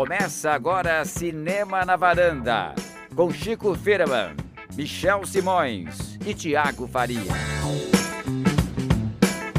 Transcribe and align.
Começa 0.00 0.52
agora 0.52 1.04
Cinema 1.04 1.84
na 1.84 1.94
Varanda, 1.94 2.74
com 3.14 3.30
Chico 3.30 3.74
Firman, 3.74 4.34
Michel 4.74 5.26
Simões 5.26 6.18
e 6.26 6.32
Tiago 6.32 6.88
Faria. 6.88 7.20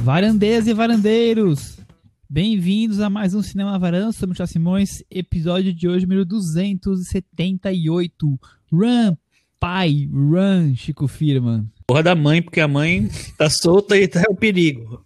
Varandeiras 0.02 0.66
e 0.66 0.74
varandeiros, 0.74 1.80
bem-vindos 2.28 3.00
a 3.02 3.08
mais 3.08 3.36
um 3.36 3.44
Cinema 3.44 3.74
na 3.74 3.78
Varanda, 3.78 4.12
sou 4.14 4.28
Michel 4.28 4.48
Simões, 4.48 5.04
episódio 5.12 5.72
de 5.72 5.88
hoje, 5.88 6.08
número 6.08 6.26
278. 6.26 8.40
Run, 8.74 9.16
pai, 9.60 10.10
run, 10.12 10.74
Chico 10.76 11.08
Firman. 11.08 11.70
Porra 11.86 12.02
da 12.02 12.16
mãe, 12.16 12.42
porque 12.42 12.62
a 12.62 12.68
mãe 12.68 13.08
tá 13.38 13.48
solta 13.48 13.96
e 13.96 14.08
tá 14.08 14.24
o 14.28 14.36
perigo. 14.36 15.04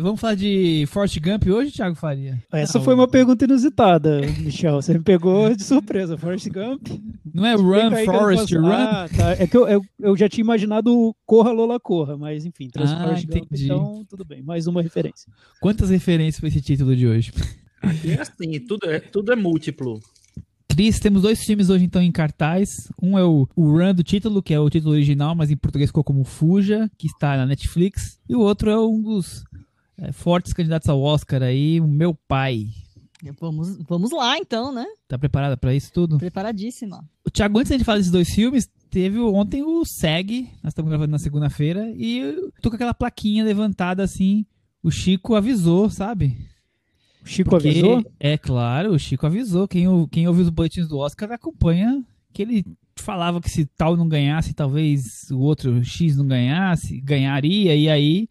Vamos 0.00 0.20
falar 0.20 0.34
de 0.34 0.84
Forrest 0.88 1.18
Gump 1.18 1.46
hoje, 1.48 1.72
Thiago 1.72 1.96
Faria? 1.96 2.42
Essa 2.52 2.80
foi 2.80 2.94
uma 2.94 3.08
pergunta 3.08 3.44
inusitada, 3.44 4.20
Michel. 4.38 4.80
Você 4.80 4.94
me 4.94 5.02
pegou 5.02 5.54
de 5.54 5.62
surpresa. 5.62 6.16
Forrest 6.16 6.48
Gump? 6.48 6.88
Não 7.34 7.44
é 7.44 7.54
Run, 7.54 8.04
Forrest, 8.04 8.52
Run? 8.52 8.70
Ah, 8.70 9.08
tá. 9.14 9.30
É 9.32 9.46
que 9.46 9.56
eu, 9.56 9.66
eu, 9.66 9.82
eu, 10.00 10.16
já 10.16 10.28
tinha 10.28 10.42
imaginado 10.42 11.14
Corra, 11.26 11.50
Lola, 11.50 11.80
Corra. 11.80 12.16
Mas, 12.16 12.44
enfim, 12.44 12.68
trouxe 12.68 12.94
ah, 12.94 13.02
Forrest 13.02 13.24
entendi. 13.24 13.68
Gump, 13.68 13.80
então 13.80 14.04
tudo 14.08 14.24
bem. 14.24 14.42
Mais 14.42 14.66
uma 14.66 14.82
referência. 14.82 15.30
Quantas 15.60 15.90
referências 15.90 16.38
para 16.38 16.48
esse 16.48 16.60
título 16.60 16.94
de 16.94 17.06
hoje? 17.06 17.32
Aqui 17.82 18.12
é 18.12 18.20
assim, 18.20 18.60
tudo 18.60 18.88
é, 18.88 19.00
tudo 19.00 19.32
é 19.32 19.36
múltiplo. 19.36 20.00
Cris, 20.68 21.00
temos 21.00 21.22
dois 21.22 21.42
filmes 21.42 21.70
hoje 21.70 21.84
então 21.84 22.00
em 22.00 22.12
cartaz. 22.12 22.88
Um 23.02 23.18
é 23.18 23.24
o, 23.24 23.48
o 23.56 23.72
Run 23.76 23.94
do 23.94 24.04
título, 24.04 24.42
que 24.42 24.54
é 24.54 24.60
o 24.60 24.70
título 24.70 24.92
original, 24.92 25.34
mas 25.34 25.50
em 25.50 25.56
português 25.56 25.90
ficou 25.90 26.04
como 26.04 26.22
Fuja, 26.22 26.88
que 26.96 27.08
está 27.08 27.36
na 27.36 27.46
Netflix. 27.46 28.20
E 28.28 28.36
o 28.36 28.40
outro 28.40 28.70
é 28.70 28.78
um 28.78 29.02
dos 29.02 29.44
fortes 30.12 30.52
candidatos 30.52 30.88
ao 30.88 31.00
Oscar 31.00 31.42
aí, 31.42 31.80
o 31.80 31.86
meu 31.86 32.14
pai. 32.14 32.66
Vamos, 33.40 33.76
vamos 33.88 34.12
lá 34.12 34.38
então, 34.38 34.72
né? 34.72 34.86
Tá 35.08 35.18
preparada 35.18 35.56
para 35.56 35.74
isso 35.74 35.92
tudo? 35.92 36.18
Preparadíssima. 36.18 37.04
O 37.26 37.30
Thiago, 37.30 37.58
antes 37.58 37.76
de 37.76 37.84
falar 37.84 37.98
desses 37.98 38.12
dois 38.12 38.28
filmes, 38.28 38.68
teve 38.90 39.18
ontem 39.18 39.62
o 39.62 39.84
SEG, 39.84 40.48
nós 40.62 40.70
estamos 40.70 40.88
gravando 40.88 41.10
na 41.10 41.18
segunda-feira, 41.18 41.92
e 41.96 42.18
eu 42.18 42.52
tô 42.62 42.70
com 42.70 42.76
aquela 42.76 42.94
plaquinha 42.94 43.44
levantada 43.44 44.02
assim, 44.02 44.46
o 44.82 44.90
Chico 44.90 45.34
avisou, 45.34 45.90
sabe? 45.90 46.36
O 47.24 47.28
Chico 47.28 47.50
Porque, 47.50 47.68
avisou? 47.68 48.04
É 48.20 48.38
claro, 48.38 48.92
o 48.92 48.98
Chico 48.98 49.26
avisou. 49.26 49.66
Quem, 49.66 49.86
quem 50.08 50.28
ouve 50.28 50.42
os 50.42 50.50
boletins 50.50 50.88
do 50.88 50.98
Oscar 50.98 51.32
acompanha 51.32 52.04
que 52.32 52.42
ele 52.42 52.64
falava 52.96 53.40
que 53.40 53.50
se 53.50 53.66
tal 53.66 53.96
não 53.96 54.08
ganhasse, 54.08 54.54
talvez 54.54 55.28
o 55.30 55.40
outro 55.40 55.84
X 55.84 56.16
não 56.16 56.26
ganhasse, 56.26 57.00
ganharia, 57.00 57.74
e 57.74 57.88
aí 57.88 58.28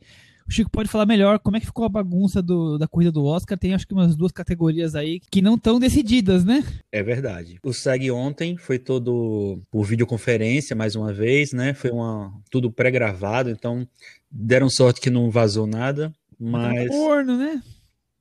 o 0.47 0.51
Chico 0.51 0.71
pode 0.71 0.89
falar 0.89 1.05
melhor 1.05 1.39
como 1.39 1.57
é 1.57 1.59
que 1.59 1.65
ficou 1.65 1.85
a 1.85 1.89
bagunça 1.89 2.41
do, 2.41 2.77
da 2.77 2.87
corrida 2.87 3.11
do 3.11 3.25
Oscar. 3.25 3.57
Tem 3.57 3.73
acho 3.73 3.85
que 3.85 3.93
umas 3.93 4.15
duas 4.15 4.31
categorias 4.31 4.95
aí 4.95 5.19
que 5.29 5.41
não 5.41 5.55
estão 5.55 5.79
decididas, 5.79 6.45
né? 6.45 6.63
É 6.91 7.03
verdade. 7.03 7.59
O 7.63 7.73
SEG 7.73 8.09
ontem 8.11 8.57
foi 8.57 8.79
todo 8.79 9.61
por 9.69 9.83
videoconferência, 9.83 10.75
mais 10.75 10.95
uma 10.95 11.11
vez, 11.11 11.51
né? 11.51 11.73
Foi 11.73 11.91
uma, 11.91 12.33
tudo 12.49 12.71
pré-gravado, 12.71 13.49
então 13.49 13.87
deram 14.31 14.69
sorte 14.69 15.01
que 15.01 15.09
não 15.09 15.29
vazou 15.29 15.67
nada. 15.67 16.13
Mas. 16.39 16.87
Corno, 16.87 17.37
né? 17.37 17.61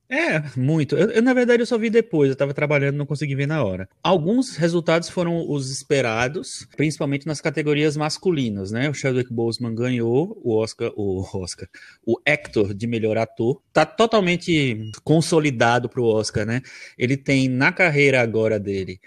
É, 0.08 0.40
muito. 0.56 0.96
Eu, 0.96 1.10
eu, 1.10 1.22
na 1.22 1.34
verdade, 1.34 1.62
eu 1.62 1.66
só 1.66 1.76
vi 1.76 1.90
depois, 1.90 2.28
eu 2.28 2.34
estava 2.34 2.54
trabalhando, 2.54 2.96
não 2.96 3.06
consegui 3.06 3.34
ver 3.34 3.46
na 3.46 3.64
hora. 3.64 3.88
Alguns 4.02 4.56
resultados 4.56 5.08
foram 5.08 5.50
os 5.50 5.70
esperados, 5.70 6.66
principalmente 6.76 7.26
nas 7.26 7.40
categorias 7.40 7.96
masculinas, 7.96 8.70
né? 8.70 8.88
O 8.88 8.94
Chadwick 8.94 9.32
Boseman 9.32 9.74
ganhou 9.74 10.40
o 10.44 10.56
Oscar, 10.56 10.92
o 10.96 11.26
Oscar, 11.36 11.68
o 12.04 12.20
Hector 12.24 12.72
de 12.72 12.86
melhor 12.86 13.18
ator. 13.18 13.60
Tá 13.72 13.84
totalmente 13.84 14.92
consolidado 15.02 15.88
pro 15.88 16.04
Oscar, 16.04 16.46
né? 16.46 16.62
Ele 16.96 17.16
tem 17.16 17.48
na 17.48 17.72
carreira 17.72 18.22
agora 18.22 18.60
dele 18.60 19.00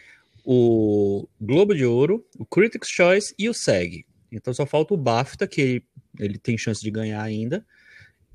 o 0.43 1.27
Globo 1.39 1.75
de 1.75 1.85
Ouro, 1.85 2.25
o 2.37 2.45
Critics' 2.45 2.89
Choice 2.89 3.33
e 3.37 3.47
o 3.47 3.53
SEG. 3.53 4.05
Então 4.31 4.53
só 4.53 4.65
falta 4.65 4.93
o 4.93 4.97
BAFTA, 4.97 5.47
que 5.47 5.61
ele, 5.61 5.83
ele 6.19 6.37
tem 6.37 6.57
chance 6.57 6.81
de 6.81 6.91
ganhar 6.91 7.21
ainda. 7.21 7.65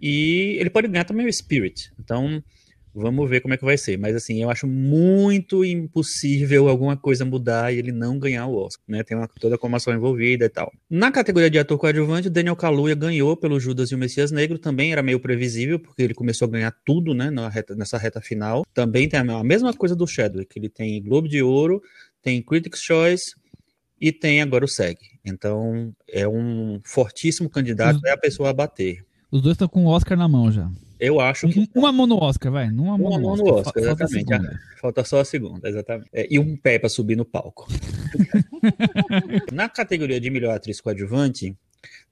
E 0.07 0.59
ele 0.61 0.69
pode 0.69 0.87
ganhar 0.87 1.05
também 1.05 1.27
o 1.27 1.33
Spirit. 1.33 1.91
Então, 1.99 2.45
vamos 2.95 3.27
ver 3.27 3.41
como 3.41 3.55
é 3.55 3.57
que 3.57 3.65
vai 3.65 3.79
ser. 3.79 3.97
Mas 3.97 4.15
assim, 4.15 4.43
eu 4.43 4.51
acho 4.51 4.67
muito 4.67 5.65
impossível 5.65 6.69
alguma 6.69 6.95
coisa 6.95 7.25
mudar 7.25 7.73
e 7.73 7.79
ele 7.79 7.91
não 7.91 8.19
ganhar 8.19 8.47
o 8.47 8.55
Oscar, 8.55 8.85
né? 8.87 9.03
Tem 9.03 9.17
uma, 9.17 9.27
toda 9.27 9.55
a 9.55 9.59
comoção 9.59 9.95
envolvida 9.95 10.45
e 10.45 10.49
tal. 10.51 10.71
Na 10.91 11.11
categoria 11.11 11.49
de 11.49 11.59
ator 11.59 11.79
coadjuvante, 11.79 12.29
Daniel 12.29 12.55
Kaluuya 12.55 12.95
ganhou 12.95 13.35
pelo 13.35 13.59
Judas 13.59 13.93
e 13.93 13.95
o 13.95 13.99
Messias 13.99 14.31
Negro, 14.31 14.59
também 14.59 14.93
era 14.93 15.03
meio 15.03 15.19
previsível, 15.19 15.79
porque 15.79 16.03
ele 16.03 16.13
começou 16.13 16.49
a 16.49 16.51
ganhar 16.51 16.77
tudo, 16.85 17.15
né, 17.15 17.31
reta, 17.51 17.75
nessa 17.75 17.97
reta 17.97 18.21
final. 18.21 18.67
Também 18.75 19.09
tem 19.09 19.19
a 19.19 19.43
mesma 19.43 19.73
coisa 19.73 19.97
do 19.97 20.07
Chadwick, 20.07 20.55
ele 20.55 20.69
tem 20.69 21.03
Globo 21.03 21.27
de 21.27 21.43
Ouro, 21.43 21.83
tem 22.21 22.43
Critics' 22.43 22.83
Choice 22.83 23.35
e 23.99 24.13
tem 24.13 24.43
agora 24.43 24.67
o 24.67 24.69
SEG. 24.69 24.99
Então, 25.25 25.95
é 26.07 26.29
um 26.29 26.79
fortíssimo 26.85 27.49
candidato, 27.49 28.01
é 28.05 28.11
a 28.11 28.19
pessoa 28.19 28.51
a 28.51 28.53
bater. 28.53 29.03
Os 29.35 29.43
dois 29.43 29.55
estão 29.55 29.67
com 29.67 29.85
o 29.85 29.89
Oscar 29.89 30.17
na 30.17 30.29
mão 30.29 30.53
já. 30.53 30.71
Eu 31.01 31.19
acho 31.19 31.49
que. 31.49 31.69
Uma 31.75 31.91
mão 31.91 32.07
no 32.07 32.23
Oscar, 32.23 32.53
vai. 32.53 32.69
Uma 32.69 32.97
mão, 32.97 33.09
uma 33.09 33.19
mão 33.19 33.37
no 33.37 33.53
Oscar, 33.53 33.83
Oscar 33.83 33.83
exatamente. 33.83 34.27
Falta, 34.27 34.61
Falta, 34.81 35.05
só 35.05 35.19
a 35.19 35.25
segunda, 35.25 35.69
exatamente. 35.69 36.09
É, 36.13 36.29
e 36.31 36.39
um 36.39 36.57
pé 36.57 36.79
para 36.79 36.89
subir 36.89 37.17
no 37.17 37.25
palco. 37.25 37.67
na 39.53 39.69
categoria 39.69 40.21
de 40.21 40.31
melhor 40.31 40.55
atriz 40.55 40.81
coadjuvante, 40.81 41.53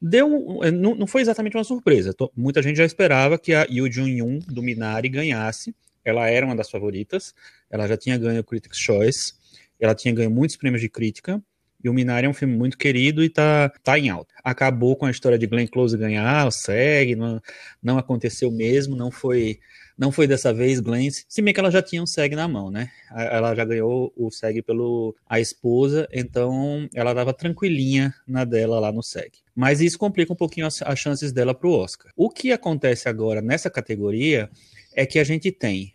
deu 0.01 0.65
é, 0.65 0.73
não, 0.73 0.97
não 0.97 1.07
foi 1.07 1.23
exatamente 1.23 1.57
uma 1.57 1.63
surpresa. 1.63 2.13
Muita 2.37 2.61
gente 2.61 2.79
já 2.79 2.85
esperava 2.85 3.39
que 3.39 3.55
a 3.55 3.69
Yoo 3.71 3.89
Jun-yoon 3.89 4.41
do 4.49 4.61
Minari 4.61 5.09
ganhasse. 5.09 5.73
Ela 6.05 6.29
era 6.29 6.45
uma 6.45 6.57
das 6.57 6.69
favoritas. 6.69 7.33
Ela 7.71 7.87
já 7.87 7.97
tinha 7.97 8.19
ganho 8.19 8.41
o 8.41 8.45
Critics' 8.45 8.79
Choice. 8.79 9.35
Ela 9.79 9.95
tinha 9.95 10.13
ganho 10.13 10.29
muitos 10.29 10.57
prêmios 10.57 10.81
de 10.83 10.89
crítica. 10.89 11.41
E 11.83 11.89
o 11.89 11.95
Minari 11.95 12.27
é 12.27 12.29
um 12.31 12.35
filme 12.35 12.57
muito 12.57 12.79
querido 12.79 13.23
e 13.23 13.29
tá, 13.29 13.71
tá 13.83 13.99
em 13.99 14.09
alta. 14.09 14.35
Acabou 14.45 14.97
com 14.97 15.07
a 15.07 15.11
história 15.11 15.39
de 15.39 15.47
Glenn 15.47 15.67
Close 15.67 15.97
ganhar, 15.97 16.47
o 16.47 16.51
SEG, 16.51 17.17
não, 17.17 17.41
não 17.83 17.99
aconteceu 17.99 18.51
mesmo, 18.51 18.97
não 18.97 19.11
foi 19.11 19.59
não 19.97 20.11
foi 20.11 20.27
dessa 20.27 20.53
vez 20.53 20.81
Glenn, 20.81 21.11
se 21.11 21.43
bem 21.43 21.53
que 21.53 21.61
ela 21.61 21.71
já 21.71 21.83
tinha 21.83 22.03
um 22.03 22.07
SEG 22.07 22.35
na 22.35 22.49
mão, 22.49 22.71
né? 22.71 22.91
Ela 23.15 23.55
já 23.55 23.65
ganhou 23.65 24.13
o 24.17 24.31
SEG 24.31 24.63
pelo 24.63 25.15
a 25.29 25.39
esposa, 25.39 26.09
então 26.13 26.89
ela 26.95 27.15
tava 27.15 27.33
tranquilinha 27.33 28.13
na 28.27 28.45
dela 28.45 28.81
lá 28.81 28.91
no 28.91 29.03
SEG. 29.03 29.39
Mas 29.55 29.81
isso 29.81 29.99
complica 29.99 30.33
um 30.33 30.37
pouquinho 30.37 30.67
as, 30.67 30.83
as 30.83 30.99
chances 30.99 31.31
dela 31.31 31.55
pro 31.55 31.71
Oscar. 31.71 32.11
O 32.17 32.31
que 32.31 32.53
acontece 32.53 33.09
agora 33.09 33.43
nessa 33.43 33.71
categoria 33.71 34.51
é 34.95 35.05
que 35.07 35.19
a 35.19 35.25
gente 35.25 35.53
tem 35.53 35.93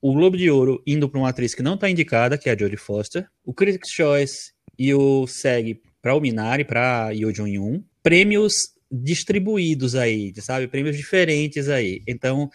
o 0.00 0.12
Globo 0.12 0.36
de 0.36 0.50
Ouro 0.50 0.82
indo 0.86 1.08
para 1.08 1.18
uma 1.18 1.28
atriz 1.28 1.54
que 1.54 1.62
não 1.62 1.74
está 1.74 1.88
indicada, 1.90 2.38
que 2.38 2.48
é 2.48 2.52
a 2.52 2.58
Jodie 2.58 2.76
Foster, 2.76 3.28
o 3.44 3.52
Critics' 3.52 3.90
Choice 3.90 4.52
e 4.78 4.92
o 4.94 5.26
SEG 5.26 5.80
para 6.00 6.14
o 6.14 6.20
Minari, 6.20 6.64
para 6.64 7.10
Yo 7.12 7.32
Jong 7.32 7.52
Yun, 7.52 7.82
prêmios 8.02 8.54
distribuídos 8.90 9.94
aí, 9.94 10.34
sabe? 10.40 10.68
Prêmios 10.68 10.96
diferentes 10.96 11.68
aí. 11.68 12.02
Então, 12.06 12.50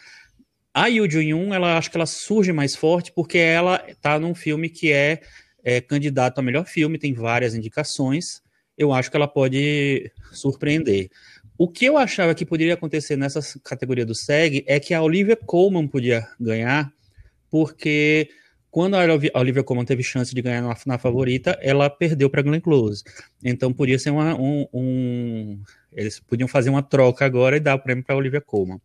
a 0.74 0.86
Yoo 0.86 1.08
Jong 1.08 1.30
Yun, 1.30 1.54
ela 1.54 1.76
acho 1.76 1.90
que 1.90 1.98
ela 1.98 2.06
surge 2.06 2.54
mais 2.54 2.76
forte 2.76 3.12
porque 3.12 3.40
ela 3.40 3.80
tá 4.00 4.20
num 4.20 4.36
filme 4.36 4.70
que 4.70 4.92
é, 4.92 5.22
é 5.64 5.82
candidato 5.82 6.38
a 6.38 6.44
melhor 6.44 6.68
filme, 6.68 7.00
tem 7.00 7.14
várias 7.14 7.56
indicações. 7.56 8.44
Eu 8.78 8.94
acho 8.94 9.10
que 9.10 9.18
ela 9.18 9.28
pode 9.28 10.12
surpreender. 10.32 11.10
O 11.58 11.68
que 11.68 11.86
eu 11.86 11.98
achava 11.98 12.36
que 12.36 12.46
poderia 12.46 12.76
acontecer 12.76 13.16
nessa 13.16 13.42
categoria 13.64 14.06
do 14.06 14.14
SEG 14.14 14.64
é 14.68 14.80
que 14.80 14.94
a 14.94 15.02
Olivia 15.02 15.36
Colman 15.36 15.88
podia 15.88 16.28
ganhar, 16.40 16.94
porque 17.50 18.30
quando 18.70 18.96
a 18.96 19.40
Olivia 19.40 19.64
Colman 19.64 19.86
teve 19.86 20.04
chance 20.04 20.34
de 20.34 20.42
ganhar 20.42 20.62
na, 20.62 20.76
na 20.86 20.98
favorita, 20.98 21.58
ela 21.62 21.90
perdeu 21.90 22.30
para 22.30 22.42
Glenn 22.42 22.60
Close. 22.60 23.04
Então 23.44 23.74
podia 23.74 23.98
ser 23.98 24.12
uma, 24.12 24.36
um, 24.36 24.68
um, 24.74 25.60
Eles 25.92 26.20
podiam 26.20 26.48
fazer 26.48 26.70
uma 26.70 26.84
troca 26.84 27.26
agora 27.26 27.58
e 27.58 27.60
dar 27.60 27.76
o 27.76 27.80
prêmio 27.80 28.04
para 28.04 28.16
Olivia 28.16 28.42
Colman. 28.42 28.80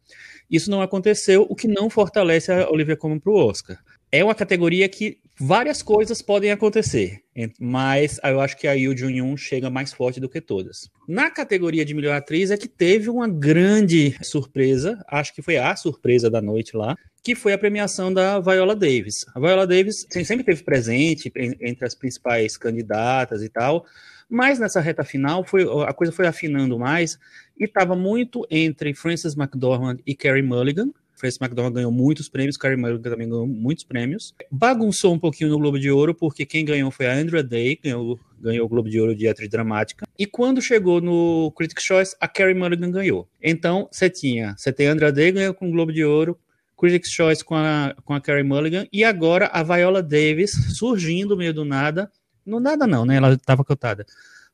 Isso 0.51 0.71
não 0.71 0.83
aconteceu, 0.83 1.47
o 1.49 1.55
que 1.55 1.67
não 1.67 1.91
fortalece 1.91 2.53
a 2.53 2.71
Olivia 2.71 2.97
Colman 2.97 3.19
para 3.19 3.33
o 3.33 3.37
Oscar. 3.37 3.79
É 4.11 4.23
uma 4.23 4.35
categoria 4.35 4.87
que 4.91 5.19
várias 5.41 5.83
coisas 5.83 6.21
podem 6.21 6.51
acontecer, 6.51 7.21
mas 7.59 8.21
eu 8.23 8.41
acho 8.43 8.59
que 8.59 8.69
a 8.69 8.75
Yoo 8.75 8.95
Jun-yoon 8.95 9.37
chega 9.39 9.71
mais 9.71 9.93
forte 9.93 10.21
do 10.21 10.29
que 10.29 10.39
todas. 10.39 10.91
Na 11.09 11.31
categoria 11.31 11.83
de 11.83 11.95
melhor 11.95 12.15
atriz 12.15 12.51
é 12.51 12.59
que 12.59 12.69
teve 12.69 13.09
uma 13.09 13.27
grande 13.27 14.15
surpresa, 14.23 15.03
acho 15.09 15.35
que 15.35 15.41
foi 15.41 15.57
a 15.57 15.75
surpresa 15.75 16.29
da 16.29 16.43
noite 16.43 16.77
lá, 16.77 16.95
que 17.23 17.35
foi 17.35 17.53
a 17.53 17.59
premiação 17.59 18.13
da 18.13 18.41
Viola 18.41 18.75
Davis. 18.75 19.25
A 19.35 19.39
Viola 19.39 19.67
Davis 19.67 20.07
sempre 20.11 20.43
teve 20.43 20.63
presente 20.65 21.33
entre 21.37 21.87
as 21.87 21.95
principais 21.95 22.57
candidatas 22.57 23.43
e 23.43 23.49
tal, 23.49 23.87
mas 24.29 24.59
nessa 24.59 24.81
reta 24.81 25.05
final 25.05 25.45
foi, 25.45 25.63
a 25.87 25.93
coisa 25.93 26.13
foi 26.13 26.27
afinando 26.27 26.79
mais 26.79 27.19
e 27.59 27.65
estava 27.65 27.95
muito 27.95 28.47
entre 28.51 28.93
Frances 28.95 29.37
McDormand 29.37 29.99
e 30.07 30.15
Carey 30.15 30.43
Mulligan. 30.43 30.91
Frances 31.15 31.41
McDormand 31.41 31.75
ganhou 31.75 31.93
muitos 31.93 32.29
prêmios, 32.29 32.57
Carey 32.57 32.77
Mulligan 32.77 33.11
também 33.11 33.29
ganhou 33.29 33.47
muitos 33.47 33.85
prêmios. 33.85 34.35
Bagunçou 34.51 35.15
um 35.15 35.19
pouquinho 35.19 35.51
no 35.51 35.59
Globo 35.59 35.79
de 35.79 35.89
Ouro, 35.89 36.13
porque 36.13 36.45
quem 36.45 36.65
ganhou 36.65 36.91
foi 36.91 37.07
a 37.07 37.15
Andrea 37.15 37.45
Day, 37.45 37.79
ganhou, 37.81 38.19
ganhou 38.41 38.67
o 38.67 38.69
Globo 38.69 38.91
de 38.91 38.99
Ouro 38.99 39.15
de 39.15 39.29
atriz 39.29 39.49
dramática. 39.49 40.05
E 40.19 40.27
quando 40.27 40.61
chegou 40.61 41.01
no 41.01 41.53
Critics' 41.53 41.85
Choice, 41.85 42.17
a 42.19 42.27
Carey 42.27 42.55
Mulligan 42.55 42.91
ganhou. 42.91 43.29
Então, 43.41 43.89
você 43.93 44.11
tinha, 44.11 44.57
você 44.57 44.73
tem 44.73 44.89
Andrea 44.89 45.13
Day 45.13 45.31
ganhou 45.31 45.55
com 45.55 45.69
o 45.69 45.71
Globo 45.71 45.93
de 45.93 46.05
Ouro, 46.05 46.37
Critics' 46.83 47.13
Choice 47.13 47.45
com 47.45 47.55
a, 47.55 47.95
com 48.05 48.13
a 48.13 48.21
Carey 48.21 48.43
Mulligan, 48.43 48.89
e 48.93 49.05
agora 49.05 49.47
a 49.53 49.63
Viola 49.63 50.03
Davis 50.03 50.51
surgindo 50.77 51.37
meio 51.37 51.55
do 51.55 51.65
nada. 51.65 52.11
No 52.45 52.59
nada 52.59 52.89
não, 52.89 53.05
né? 53.05 53.17
Ela 53.17 53.35
estava 53.35 53.65
cotada. 53.65 54.05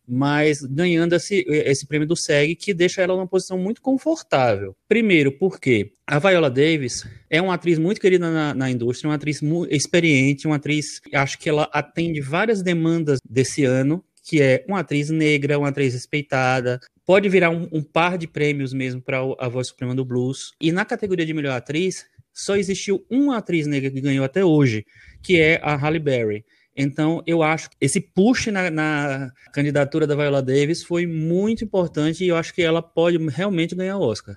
Mas 0.06 0.60
ganhando 0.60 1.14
esse, 1.14 1.44
esse 1.48 1.86
prêmio 1.86 2.06
do 2.06 2.16
SEG, 2.16 2.54
que 2.54 2.74
deixa 2.74 3.00
ela 3.00 3.14
numa 3.14 3.26
posição 3.26 3.56
muito 3.56 3.80
confortável. 3.80 4.76
Primeiro, 4.86 5.32
porque 5.32 5.92
a 6.06 6.18
Viola 6.18 6.50
Davis 6.50 7.06
é 7.30 7.40
uma 7.40 7.54
atriz 7.54 7.78
muito 7.78 7.98
querida 7.98 8.30
na, 8.30 8.54
na 8.54 8.70
indústria, 8.70 9.08
uma 9.08 9.16
atriz 9.16 9.40
experiente, 9.70 10.46
uma 10.46 10.56
atriz, 10.56 11.00
acho 11.14 11.38
que 11.38 11.48
ela 11.48 11.68
atende 11.72 12.20
várias 12.20 12.62
demandas 12.62 13.20
desse 13.26 13.64
ano, 13.64 14.04
que 14.22 14.42
é 14.42 14.64
uma 14.68 14.80
atriz 14.80 15.08
negra, 15.08 15.58
uma 15.58 15.68
atriz 15.68 15.94
respeitada, 15.94 16.78
pode 17.06 17.26
virar 17.30 17.48
um, 17.48 17.66
um 17.72 17.82
par 17.82 18.18
de 18.18 18.26
prêmios 18.26 18.74
mesmo 18.74 19.00
para 19.00 19.18
a 19.38 19.48
voz 19.48 19.68
suprema 19.68 19.94
do 19.94 20.04
blues. 20.04 20.52
E 20.60 20.70
na 20.70 20.84
categoria 20.84 21.24
de 21.24 21.32
melhor 21.32 21.56
atriz, 21.56 22.04
só 22.32 22.56
existiu 22.56 23.04
uma 23.10 23.38
atriz 23.38 23.66
negra 23.66 23.90
que 23.90 24.00
ganhou 24.00 24.24
até 24.24 24.44
hoje, 24.44 24.84
que 25.22 25.40
é 25.40 25.60
a 25.62 25.74
Halle 25.74 25.98
Berry. 25.98 26.44
Então, 26.76 27.22
eu 27.26 27.42
acho 27.42 27.70
que 27.70 27.76
esse 27.80 28.00
push 28.00 28.46
na, 28.46 28.70
na, 28.70 29.32
candidatura 29.52 30.06
da 30.06 30.14
Viola 30.14 30.40
Davis 30.40 30.84
foi 30.84 31.06
muito 31.06 31.64
importante 31.64 32.24
e 32.24 32.28
eu 32.28 32.36
acho 32.36 32.54
que 32.54 32.62
ela 32.62 32.80
pode 32.80 33.18
realmente 33.28 33.74
ganhar 33.74 33.96
o 33.96 34.02
Oscar. 34.02 34.36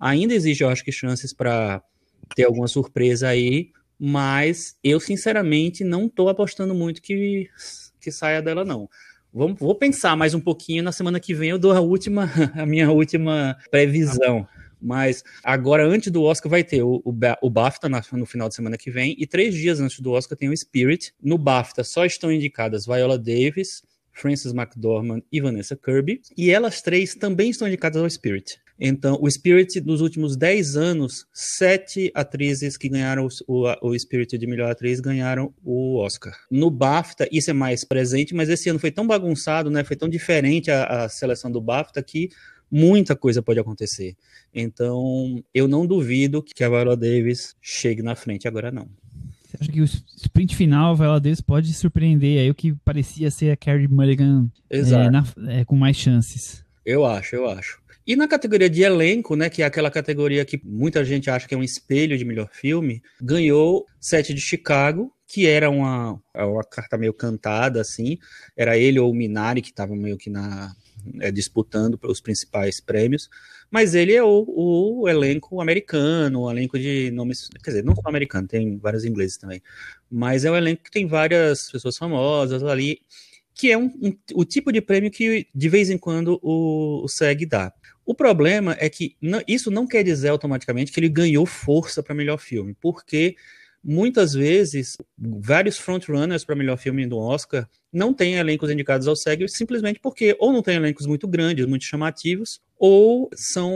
Ainda 0.00 0.32
existe, 0.32 0.62
eu 0.62 0.70
acho 0.70 0.82
que, 0.82 0.90
chances 0.90 1.34
para 1.34 1.82
ter 2.34 2.44
alguma 2.44 2.66
surpresa 2.66 3.28
aí, 3.28 3.70
mas 3.98 4.74
eu, 4.82 4.98
sinceramente, 4.98 5.84
não 5.84 6.06
estou 6.06 6.30
apostando 6.30 6.74
muito 6.74 7.02
que, 7.02 7.50
que 8.00 8.10
saia 8.10 8.40
dela, 8.40 8.64
não. 8.64 8.88
Vou 9.32 9.74
pensar 9.74 10.14
mais 10.14 10.34
um 10.34 10.40
pouquinho. 10.40 10.82
Na 10.82 10.92
semana 10.92 11.18
que 11.18 11.32
vem 11.32 11.50
eu 11.50 11.58
dou 11.58 11.72
a 11.72 11.80
última, 11.80 12.30
a 12.54 12.66
minha 12.66 12.90
última 12.90 13.56
previsão. 13.70 14.46
Mas 14.82 15.22
agora, 15.44 15.86
antes 15.86 16.10
do 16.10 16.22
Oscar, 16.22 16.50
vai 16.50 16.64
ter 16.64 16.82
o, 16.82 17.02
o, 17.04 17.14
o 17.42 17.50
BAFTA 17.50 17.88
na, 17.88 18.02
no 18.12 18.26
final 18.26 18.48
de 18.48 18.54
semana 18.54 18.76
que 18.76 18.90
vem. 18.90 19.14
E 19.18 19.26
três 19.26 19.54
dias 19.54 19.80
antes 19.80 20.00
do 20.00 20.10
Oscar 20.12 20.36
tem 20.36 20.48
o 20.48 20.56
Spirit. 20.56 21.14
No 21.22 21.38
BAFTA 21.38 21.84
só 21.84 22.04
estão 22.04 22.32
indicadas 22.32 22.86
Viola 22.86 23.18
Davis, 23.18 23.82
Frances 24.12 24.52
McDormand 24.52 25.22
e 25.30 25.40
Vanessa 25.40 25.76
Kirby. 25.76 26.20
E 26.36 26.50
elas 26.50 26.82
três 26.82 27.14
também 27.14 27.50
estão 27.50 27.68
indicadas 27.68 28.02
ao 28.02 28.10
Spirit. 28.10 28.60
Então, 28.84 29.16
o 29.20 29.30
Spirit, 29.30 29.80
nos 29.82 30.00
últimos 30.00 30.36
10 30.36 30.76
anos, 30.76 31.24
sete 31.32 32.10
atrizes 32.14 32.76
que 32.76 32.88
ganharam 32.88 33.28
o, 33.46 33.68
o 33.80 33.96
Spirit 33.96 34.36
de 34.36 34.46
melhor 34.46 34.72
atriz 34.72 34.98
ganharam 34.98 35.54
o 35.62 35.96
Oscar. 35.98 36.34
No 36.50 36.68
BAFTA, 36.68 37.28
isso 37.30 37.48
é 37.48 37.52
mais 37.52 37.84
presente, 37.84 38.34
mas 38.34 38.48
esse 38.48 38.68
ano 38.68 38.80
foi 38.80 38.90
tão 38.90 39.06
bagunçado, 39.06 39.70
né? 39.70 39.84
Foi 39.84 39.94
tão 39.94 40.08
diferente 40.08 40.68
a, 40.68 41.04
a 41.04 41.08
seleção 41.08 41.48
do 41.48 41.60
BAFTA 41.60 42.02
que 42.02 42.30
muita 42.72 43.14
coisa 43.14 43.42
pode 43.42 43.60
acontecer. 43.60 44.16
Então, 44.54 45.44
eu 45.52 45.68
não 45.68 45.86
duvido 45.86 46.42
que 46.42 46.64
a 46.64 46.68
Viola 46.70 46.96
Davis 46.96 47.54
chegue 47.60 48.00
na 48.00 48.16
frente 48.16 48.48
agora, 48.48 48.72
não. 48.72 48.88
Você 49.44 49.58
acha 49.60 49.70
que 49.70 49.82
o 49.82 49.84
sprint 49.84 50.56
final, 50.56 50.92
a 50.92 50.96
Viola 50.96 51.20
Davis 51.20 51.42
pode 51.42 51.74
surpreender 51.74 52.40
aí 52.40 52.50
o 52.50 52.54
que 52.54 52.72
parecia 52.84 53.30
ser 53.30 53.50
a 53.50 53.56
Carrie 53.56 53.86
Mulligan 53.86 54.50
é, 54.70 55.10
na, 55.10 55.24
é, 55.48 55.64
com 55.66 55.76
mais 55.76 55.98
chances? 55.98 56.64
Eu 56.86 57.04
acho, 57.04 57.36
eu 57.36 57.46
acho. 57.46 57.82
E 58.06 58.16
na 58.16 58.26
categoria 58.26 58.68
de 58.68 58.82
elenco, 58.82 59.36
né, 59.36 59.48
que 59.48 59.62
é 59.62 59.66
aquela 59.66 59.90
categoria 59.90 60.44
que 60.44 60.60
muita 60.64 61.04
gente 61.04 61.30
acha 61.30 61.46
que 61.46 61.54
é 61.54 61.58
um 61.58 61.62
espelho 61.62 62.18
de 62.18 62.24
melhor 62.24 62.48
filme, 62.50 63.00
ganhou 63.20 63.86
Sete 64.00 64.34
de 64.34 64.40
Chicago, 64.40 65.12
que 65.28 65.46
era 65.46 65.70
uma, 65.70 66.20
uma 66.34 66.64
carta 66.64 66.98
meio 66.98 67.14
cantada, 67.14 67.80
assim. 67.80 68.18
Era 68.56 68.76
ele 68.76 68.98
ou 68.98 69.10
o 69.10 69.14
Minari 69.14 69.62
que 69.62 69.68
estavam 69.68 69.94
meio 69.94 70.18
que 70.18 70.28
na, 70.28 70.74
é, 71.20 71.30
disputando 71.30 71.98
os 72.02 72.20
principais 72.20 72.80
prêmios, 72.80 73.28
mas 73.70 73.94
ele 73.94 74.12
é 74.12 74.22
o, 74.22 74.44
o, 74.46 75.08
elenco 75.08 75.60
americano, 75.60 76.42
o 76.42 76.50
elenco 76.50 76.78
de 76.78 77.10
nomes, 77.10 77.48
quer 77.62 77.70
dizer, 77.70 77.84
não 77.84 77.94
só 77.94 78.02
americano, 78.06 78.46
tem 78.46 78.78
vários 78.78 79.04
ingleses 79.04 79.36
também, 79.36 79.62
mas 80.10 80.44
é 80.44 80.50
um 80.50 80.56
elenco 80.56 80.82
que 80.82 80.90
tem 80.90 81.06
várias 81.06 81.70
pessoas 81.70 81.96
famosas 81.96 82.62
ali, 82.62 83.00
que 83.54 83.70
é 83.70 83.78
um, 83.78 83.86
um, 84.02 84.16
o 84.34 84.44
tipo 84.44 84.72
de 84.72 84.80
prêmio 84.80 85.10
que 85.10 85.46
de 85.54 85.68
vez 85.68 85.90
em 85.90 85.98
quando 85.98 86.38
o, 86.42 87.04
o 87.04 87.08
SEG 87.08 87.46
dá. 87.46 87.72
O 88.04 88.14
problema 88.14 88.76
é 88.78 88.88
que 88.88 89.16
não, 89.20 89.40
isso 89.46 89.70
não 89.70 89.86
quer 89.86 90.02
dizer 90.02 90.28
automaticamente 90.28 90.90
que 90.90 90.98
ele 90.98 91.08
ganhou 91.08 91.46
força 91.46 92.02
para 92.02 92.14
melhor 92.14 92.38
filme, 92.38 92.76
porque 92.80 93.36
muitas 93.82 94.32
vezes 94.32 94.96
vários 95.18 95.78
frontrunners 95.78 96.44
para 96.44 96.54
melhor 96.54 96.76
filme 96.76 97.06
do 97.06 97.18
Oscar 97.18 97.68
não 97.92 98.14
têm 98.14 98.34
elencos 98.34 98.70
indicados 98.70 99.08
ao 99.08 99.16
SEG 99.16 99.48
simplesmente 99.48 99.98
porque 100.00 100.36
ou 100.38 100.52
não 100.52 100.62
tem 100.62 100.76
elencos 100.76 101.06
muito 101.06 101.26
grandes, 101.26 101.66
muito 101.66 101.84
chamativos, 101.84 102.60
ou 102.78 103.28
são 103.34 103.70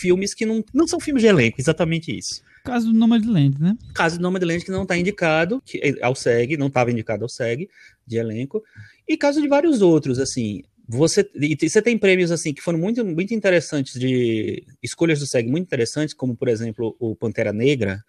filmes 0.00 0.34
que 0.34 0.46
não, 0.46 0.64
não 0.72 0.86
são 0.86 0.98
filmes 0.98 1.22
de 1.22 1.28
elenco, 1.28 1.60
exatamente 1.60 2.16
isso. 2.16 2.42
Caso 2.64 2.92
do 2.92 2.98
Nomadland, 2.98 3.60
né? 3.60 3.76
Caso 3.92 4.18
do 4.18 4.22
Nomadland 4.22 4.64
que 4.64 4.70
não 4.70 4.82
está 4.82 4.96
indicado 4.96 5.60
que, 5.64 5.98
ao 6.00 6.14
SEG, 6.14 6.56
não 6.56 6.68
estava 6.68 6.92
indicado 6.92 7.24
ao 7.24 7.28
SEG 7.28 7.68
de 8.06 8.16
elenco, 8.16 8.62
e 9.06 9.16
caso 9.16 9.42
de 9.42 9.48
vários 9.48 9.82
outros, 9.82 10.18
assim, 10.18 10.62
você, 10.88 11.28
você 11.60 11.82
tem 11.82 11.98
prêmios 11.98 12.30
assim 12.30 12.52
que 12.52 12.62
foram 12.62 12.78
muito, 12.78 13.04
muito 13.04 13.34
interessantes 13.34 13.98
de 13.98 14.64
escolhas 14.82 15.18
do 15.18 15.26
SEG 15.26 15.48
muito 15.48 15.64
interessantes, 15.64 16.14
como 16.14 16.36
por 16.36 16.48
exemplo 16.48 16.96
o 16.98 17.16
Pantera 17.16 17.52
Negra, 17.52 18.02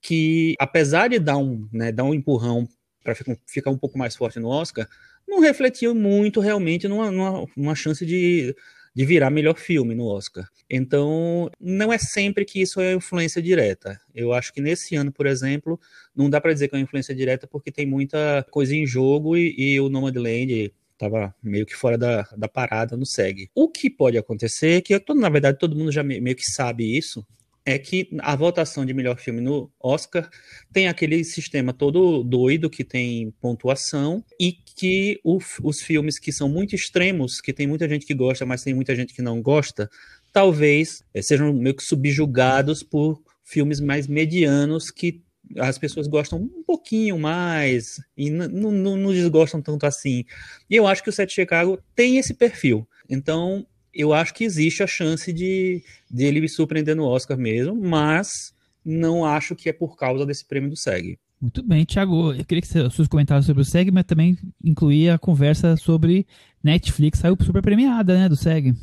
que 0.00 0.54
apesar 0.58 1.08
de 1.08 1.18
dar 1.18 1.38
um, 1.38 1.68
né, 1.72 1.92
dar 1.92 2.04
um 2.04 2.14
empurrão 2.14 2.68
para 3.02 3.14
ficar 3.46 3.70
um 3.70 3.78
pouco 3.78 3.98
mais 3.98 4.14
forte 4.14 4.38
no 4.38 4.48
Oscar, 4.48 4.86
não 5.26 5.40
refletiu 5.40 5.94
muito 5.94 6.40
realmente 6.40 6.88
numa, 6.88 7.10
numa, 7.10 7.46
numa 7.56 7.74
chance 7.74 8.04
de, 8.04 8.54
de 8.94 9.04
virar 9.04 9.30
melhor 9.30 9.56
filme 9.56 9.94
no 9.94 10.06
Oscar. 10.06 10.48
Então, 10.68 11.50
não 11.60 11.92
é 11.92 11.98
sempre 11.98 12.44
que 12.44 12.60
isso 12.60 12.80
é 12.80 12.94
influência 12.94 13.40
direta. 13.40 14.00
Eu 14.14 14.32
acho 14.32 14.52
que 14.52 14.60
nesse 14.60 14.96
ano, 14.96 15.12
por 15.12 15.26
exemplo, 15.26 15.78
não 16.14 16.28
dá 16.28 16.40
para 16.40 16.52
dizer 16.52 16.68
que 16.68 16.74
é 16.74 16.78
uma 16.78 16.82
influência 16.82 17.14
direta 17.14 17.46
porque 17.46 17.70
tem 17.70 17.86
muita 17.86 18.44
coisa 18.50 18.74
em 18.74 18.86
jogo 18.86 19.36
e, 19.36 19.54
e 19.56 19.80
o 19.80 19.88
Nomadland 19.88 20.72
estava 20.92 21.34
meio 21.42 21.64
que 21.64 21.76
fora 21.76 21.96
da, 21.96 22.22
da 22.36 22.48
parada 22.48 22.96
no 22.96 23.06
SEG. 23.06 23.50
O 23.54 23.68
que 23.70 23.88
pode 23.88 24.18
acontecer, 24.18 24.82
que 24.82 24.94
eu, 24.94 25.00
na 25.14 25.28
verdade 25.28 25.58
todo 25.58 25.76
mundo 25.76 25.92
já 25.92 26.02
meio 26.02 26.34
que 26.34 26.50
sabe 26.50 26.96
isso, 26.96 27.24
é 27.68 27.78
que 27.78 28.08
a 28.20 28.34
votação 28.34 28.86
de 28.86 28.94
melhor 28.94 29.18
filme 29.18 29.42
no 29.42 29.70
Oscar 29.78 30.26
tem 30.72 30.88
aquele 30.88 31.22
sistema 31.22 31.70
todo 31.70 32.24
doido 32.24 32.70
que 32.70 32.82
tem 32.82 33.30
pontuação 33.42 34.24
e 34.40 34.52
que 34.52 35.20
o, 35.22 35.38
os 35.62 35.82
filmes 35.82 36.18
que 36.18 36.32
são 36.32 36.48
muito 36.48 36.74
extremos, 36.74 37.42
que 37.42 37.52
tem 37.52 37.66
muita 37.66 37.86
gente 37.86 38.06
que 38.06 38.14
gosta, 38.14 38.46
mas 38.46 38.62
tem 38.62 38.72
muita 38.72 38.96
gente 38.96 39.12
que 39.12 39.20
não 39.20 39.42
gosta, 39.42 39.90
talvez 40.32 41.04
é, 41.12 41.20
sejam 41.20 41.52
meio 41.52 41.74
que 41.74 41.84
subjugados 41.84 42.82
por 42.82 43.20
filmes 43.44 43.80
mais 43.80 44.06
medianos 44.06 44.90
que 44.90 45.22
as 45.58 45.76
pessoas 45.76 46.06
gostam 46.06 46.38
um 46.38 46.62
pouquinho 46.62 47.18
mais 47.18 48.00
e 48.16 48.30
não 48.30 49.12
desgostam 49.12 49.60
tanto 49.60 49.84
assim. 49.84 50.24
E 50.70 50.74
eu 50.74 50.86
acho 50.86 51.02
que 51.02 51.10
o 51.10 51.12
Sete 51.12 51.34
Chicago 51.34 51.78
tem 51.94 52.16
esse 52.16 52.32
perfil. 52.32 52.88
Então, 53.10 53.66
eu 53.94 54.12
acho 54.12 54.34
que 54.34 54.44
existe 54.44 54.82
a 54.82 54.86
chance 54.86 55.32
de, 55.32 55.82
de 56.10 56.24
ele 56.24 56.40
me 56.40 56.48
surpreender 56.48 56.94
no 56.94 57.04
Oscar 57.04 57.36
mesmo, 57.36 57.74
mas 57.74 58.54
não 58.84 59.24
acho 59.24 59.54
que 59.54 59.68
é 59.68 59.72
por 59.72 59.96
causa 59.96 60.24
desse 60.24 60.46
prêmio 60.46 60.70
do 60.70 60.76
SEG. 60.76 61.18
Muito 61.40 61.62
bem, 61.62 61.84
Thiago. 61.84 62.32
Eu 62.32 62.44
queria 62.44 62.62
que 62.62 62.68
você, 62.68 62.90
seus 62.90 63.06
comentários 63.06 63.46
sobre 63.46 63.62
o 63.62 63.64
SEG, 63.64 63.90
mas 63.90 64.04
também 64.04 64.36
incluía 64.62 65.14
a 65.14 65.18
conversa 65.18 65.76
sobre 65.76 66.26
Netflix. 66.62 67.20
Saiu 67.20 67.36
super 67.40 67.62
premiada, 67.62 68.18
né, 68.18 68.28
do 68.28 68.36
SEG. 68.36 68.74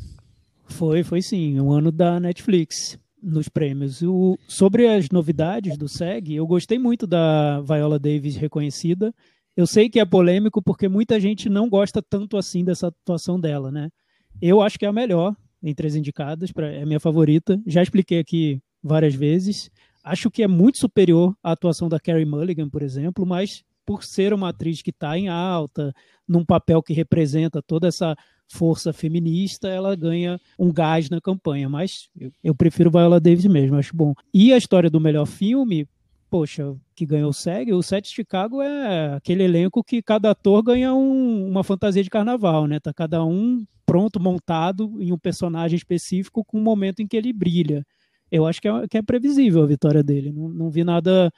Foi, 0.68 1.02
foi 1.02 1.20
sim. 1.20 1.60
Um 1.60 1.70
ano 1.70 1.92
da 1.92 2.18
Netflix 2.18 2.98
nos 3.22 3.48
prêmios. 3.48 4.00
O, 4.02 4.38
sobre 4.48 4.88
as 4.88 5.10
novidades 5.10 5.76
do 5.76 5.88
SEG, 5.88 6.34
eu 6.34 6.46
gostei 6.46 6.78
muito 6.78 7.06
da 7.06 7.60
Viola 7.60 7.98
Davis 7.98 8.36
reconhecida. 8.36 9.14
Eu 9.56 9.66
sei 9.66 9.88
que 9.88 10.00
é 10.00 10.04
polêmico 10.04 10.62
porque 10.62 10.88
muita 10.88 11.20
gente 11.20 11.48
não 11.48 11.68
gosta 11.68 12.02
tanto 12.02 12.36
assim 12.36 12.64
dessa 12.64 12.88
atuação 12.88 13.38
dela, 13.38 13.70
né? 13.70 13.90
Eu 14.40 14.60
acho 14.60 14.78
que 14.78 14.84
é 14.84 14.88
a 14.88 14.92
melhor 14.92 15.34
entre 15.62 15.86
as 15.86 15.94
indicadas, 15.94 16.52
pra, 16.52 16.70
é 16.70 16.82
a 16.82 16.86
minha 16.86 17.00
favorita. 17.00 17.60
Já 17.66 17.82
expliquei 17.82 18.18
aqui 18.18 18.60
várias 18.82 19.14
vezes. 19.14 19.70
Acho 20.04 20.30
que 20.30 20.42
é 20.42 20.46
muito 20.46 20.78
superior 20.78 21.34
à 21.42 21.52
atuação 21.52 21.88
da 21.88 21.98
Carrie 21.98 22.24
Mulligan, 22.24 22.68
por 22.68 22.82
exemplo, 22.82 23.26
mas 23.26 23.64
por 23.84 24.04
ser 24.04 24.32
uma 24.32 24.50
atriz 24.50 24.82
que 24.82 24.90
está 24.90 25.18
em 25.18 25.28
alta, 25.28 25.92
num 26.26 26.44
papel 26.44 26.82
que 26.82 26.92
representa 26.92 27.62
toda 27.62 27.88
essa 27.88 28.16
força 28.48 28.92
feminista, 28.92 29.68
ela 29.68 29.94
ganha 29.96 30.40
um 30.58 30.72
gás 30.72 31.10
na 31.10 31.20
campanha. 31.20 31.68
Mas 31.68 32.08
eu, 32.18 32.30
eu 32.42 32.54
prefiro 32.54 32.90
Viola 32.90 33.20
Davis 33.20 33.46
mesmo, 33.46 33.76
acho 33.76 33.96
bom. 33.96 34.14
E 34.32 34.52
a 34.52 34.56
história 34.56 34.90
do 34.90 35.00
melhor 35.00 35.26
filme, 35.26 35.88
poxa, 36.30 36.74
que 36.94 37.06
ganhou 37.06 37.30
o 37.30 37.34
SEG, 37.34 37.72
o 37.72 37.82
Sete 37.82 38.08
Chicago 38.08 38.62
é 38.62 39.14
aquele 39.14 39.44
elenco 39.44 39.82
que 39.82 40.02
cada 40.02 40.30
ator 40.30 40.62
ganha 40.62 40.94
um, 40.94 41.48
uma 41.48 41.64
fantasia 41.64 42.02
de 42.02 42.10
carnaval, 42.10 42.66
né? 42.66 42.78
Tá 42.78 42.92
cada 42.92 43.24
um 43.24 43.64
pronto, 43.96 44.20
montado 44.20 45.00
em 45.00 45.10
um 45.10 45.18
personagem 45.18 45.74
específico 45.76 46.44
com 46.44 46.58
um 46.58 46.62
momento 46.62 47.00
em 47.00 47.06
que 47.06 47.16
ele 47.16 47.32
brilha. 47.32 47.82
Eu 48.30 48.44
acho 48.46 48.60
que 48.60 48.68
é, 48.68 48.86
que 48.88 48.98
é 48.98 49.02
previsível 49.02 49.62
a 49.62 49.66
vitória 49.66 50.02
dele. 50.02 50.30
Não, 50.32 50.48
não 50.50 50.70
vi 50.70 50.84
nada 50.84 51.30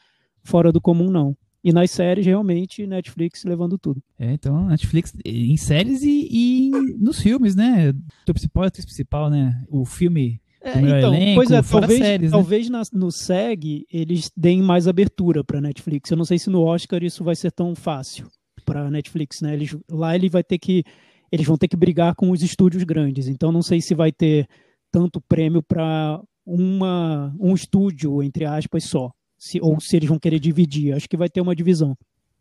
fora 0.42 0.72
do 0.72 0.80
comum, 0.80 1.08
não. 1.08 1.36
E 1.62 1.72
nas 1.72 1.90
séries, 1.92 2.26
realmente, 2.26 2.84
Netflix 2.84 3.44
levando 3.44 3.78
tudo. 3.78 4.02
É, 4.18 4.32
então, 4.32 4.66
Netflix 4.66 5.12
em 5.24 5.56
séries 5.56 6.02
e, 6.02 6.28
e 6.30 6.70
nos 6.98 7.20
filmes, 7.20 7.54
né? 7.54 7.90
O 7.90 8.32
principal, 8.32 8.64
atriz 8.64 8.84
principal, 8.84 9.30
né? 9.30 9.62
O 9.68 9.84
filme 9.84 10.40
É, 10.60 10.70
então, 10.80 11.14
elenco, 11.14 11.34
pois 11.36 11.50
é, 11.52 11.62
talvez, 11.62 11.98
séries, 12.00 12.30
né? 12.32 12.36
talvez 12.36 12.68
na- 12.70 12.82
no 12.92 13.12
SEG 13.12 13.84
eles 13.92 14.30
deem 14.36 14.62
mais 14.62 14.88
abertura 14.88 15.44
para 15.44 15.60
Netflix. 15.60 16.10
Eu 16.10 16.16
não 16.16 16.24
sei 16.24 16.38
se 16.38 16.50
no 16.50 16.62
Oscar 16.62 17.04
isso 17.04 17.22
vai 17.22 17.36
ser 17.36 17.52
tão 17.52 17.74
fácil 17.76 18.26
para 18.64 18.90
Netflix, 18.90 19.36
né? 19.42 19.54
Eles, 19.54 19.76
lá 19.88 20.14
ele 20.16 20.28
vai 20.28 20.42
ter 20.42 20.58
que 20.58 20.82
eles 21.30 21.46
vão 21.46 21.56
ter 21.56 21.68
que 21.68 21.76
brigar 21.76 22.14
com 22.14 22.30
os 22.30 22.42
estúdios 22.42 22.84
grandes. 22.84 23.28
Então 23.28 23.50
não 23.52 23.62
sei 23.62 23.80
se 23.80 23.94
vai 23.94 24.10
ter 24.12 24.46
tanto 24.90 25.20
prêmio 25.28 25.62
para 25.62 26.20
uma 26.46 27.34
um 27.38 27.54
estúdio 27.54 28.22
entre 28.22 28.44
aspas 28.44 28.84
só, 28.84 29.10
se, 29.38 29.60
ou 29.60 29.78
se 29.80 29.96
eles 29.96 30.08
vão 30.08 30.18
querer 30.18 30.38
dividir. 30.38 30.94
Acho 30.94 31.08
que 31.08 31.16
vai 31.16 31.28
ter 31.28 31.40
uma 31.40 31.54
divisão. 31.54 31.96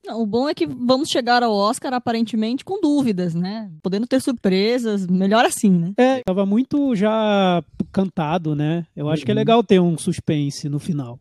Não, 0.06 0.22
o 0.22 0.26
bom 0.26 0.48
é 0.48 0.54
que 0.54 0.66
vamos 0.66 1.10
chegar 1.10 1.44
ao 1.44 1.52
Oscar 1.54 1.94
aparentemente 1.94 2.64
com 2.64 2.80
dúvidas, 2.80 3.36
né? 3.36 3.70
Podendo 3.84 4.08
ter 4.08 4.22
surpresas, 4.22 5.06
melhor 5.06 5.44
assim, 5.44 5.70
né? 5.70 5.92
É, 5.98 6.22
tava 6.24 6.46
muito 6.46 6.96
já 6.96 7.62
cantado, 7.92 8.56
né? 8.56 8.86
Eu 8.96 9.10
acho 9.10 9.26
que 9.26 9.32
é 9.32 9.34
Uhum. 9.34 9.38
legal 9.40 9.64
ter 9.64 9.82
um 9.82 9.98
suspense 9.98 10.70
no 10.70 10.80
final. 10.80 11.20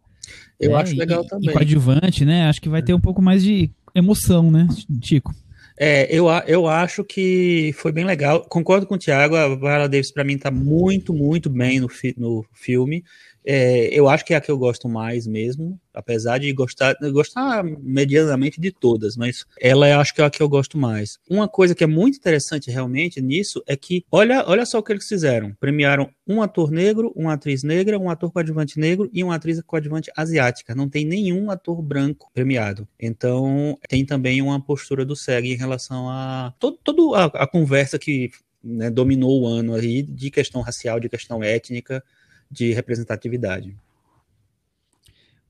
Eu 0.60 0.76
É, 0.76 0.82
acho 0.82 0.94
legal 0.96 1.24
e, 1.24 1.26
também. 1.26 1.50
E 1.50 1.52
coadjuvante, 1.52 2.24
né? 2.24 2.48
Acho 2.48 2.60
que 2.60 2.68
vai 2.68 2.80
ter 2.82 2.94
um 2.94 3.00
pouco 3.00 3.20
mais 3.20 3.42
de 3.42 3.68
emoção, 3.92 4.50
né, 4.52 4.68
Chico? 5.02 5.34
É, 5.78 6.06
eu, 6.14 6.26
eu 6.46 6.66
acho 6.66 7.04
que 7.04 7.72
foi 7.74 7.92
bem 7.92 8.04
legal. 8.04 8.44
Concordo 8.48 8.86
com 8.86 8.94
o 8.94 8.98
Thiago, 8.98 9.36
a 9.36 9.48
Viola 9.54 9.88
Davis 9.88 10.10
para 10.10 10.24
mim 10.24 10.38
tá 10.38 10.50
muito, 10.50 11.12
muito 11.12 11.50
bem 11.50 11.80
no, 11.80 11.88
fi- 11.88 12.14
no 12.16 12.44
filme. 12.54 13.04
É, 13.46 13.88
eu 13.92 14.08
acho 14.08 14.24
que 14.24 14.34
é 14.34 14.36
a 14.36 14.40
que 14.40 14.50
eu 14.50 14.58
gosto 14.58 14.88
mais 14.88 15.24
mesmo, 15.24 15.80
apesar 15.94 16.38
de 16.38 16.52
gostar, 16.52 16.96
gostar 17.12 17.62
medianamente 17.62 18.60
de 18.60 18.72
todas, 18.72 19.16
mas 19.16 19.44
ela 19.60 19.88
eu 19.88 20.00
acho 20.00 20.12
que 20.12 20.20
é 20.20 20.24
a 20.24 20.30
que 20.30 20.42
eu 20.42 20.48
gosto 20.48 20.76
mais. 20.76 21.18
Uma 21.30 21.46
coisa 21.46 21.72
que 21.74 21.84
é 21.84 21.86
muito 21.86 22.16
interessante 22.16 22.70
realmente 22.70 23.20
nisso 23.22 23.62
é 23.66 23.76
que, 23.76 24.04
olha, 24.10 24.44
olha 24.48 24.66
só 24.66 24.78
o 24.78 24.82
que 24.82 24.92
eles 24.92 25.06
fizeram. 25.06 25.54
Premiaram 25.60 26.10
um 26.26 26.42
ator 26.42 26.72
negro, 26.72 27.12
uma 27.14 27.34
atriz 27.34 27.62
negra, 27.62 27.98
um 27.98 28.10
ator 28.10 28.32
coadjuvante 28.32 28.80
negro 28.80 29.08
e 29.12 29.22
uma 29.22 29.36
atriz 29.36 29.60
coadjuvante 29.62 30.10
asiática. 30.16 30.74
Não 30.74 30.88
tem 30.88 31.04
nenhum 31.04 31.48
ator 31.48 31.80
branco 31.80 32.28
premiado. 32.34 32.88
Então, 32.98 33.78
tem 33.88 34.04
também 34.04 34.42
uma 34.42 34.60
postura 34.60 35.04
do 35.04 35.14
SEG 35.14 35.52
em 35.52 35.56
relação 35.56 36.08
a 36.08 36.52
todo, 36.58 36.78
toda 36.82 37.16
a, 37.16 37.24
a 37.44 37.46
conversa 37.46 37.96
que 37.96 38.30
né, 38.62 38.90
dominou 38.90 39.42
o 39.42 39.46
ano 39.46 39.74
aí 39.74 40.02
de 40.02 40.30
questão 40.30 40.60
racial, 40.60 40.98
de 40.98 41.08
questão 41.08 41.42
étnica, 41.42 42.02
de 42.50 42.72
representatividade. 42.72 43.76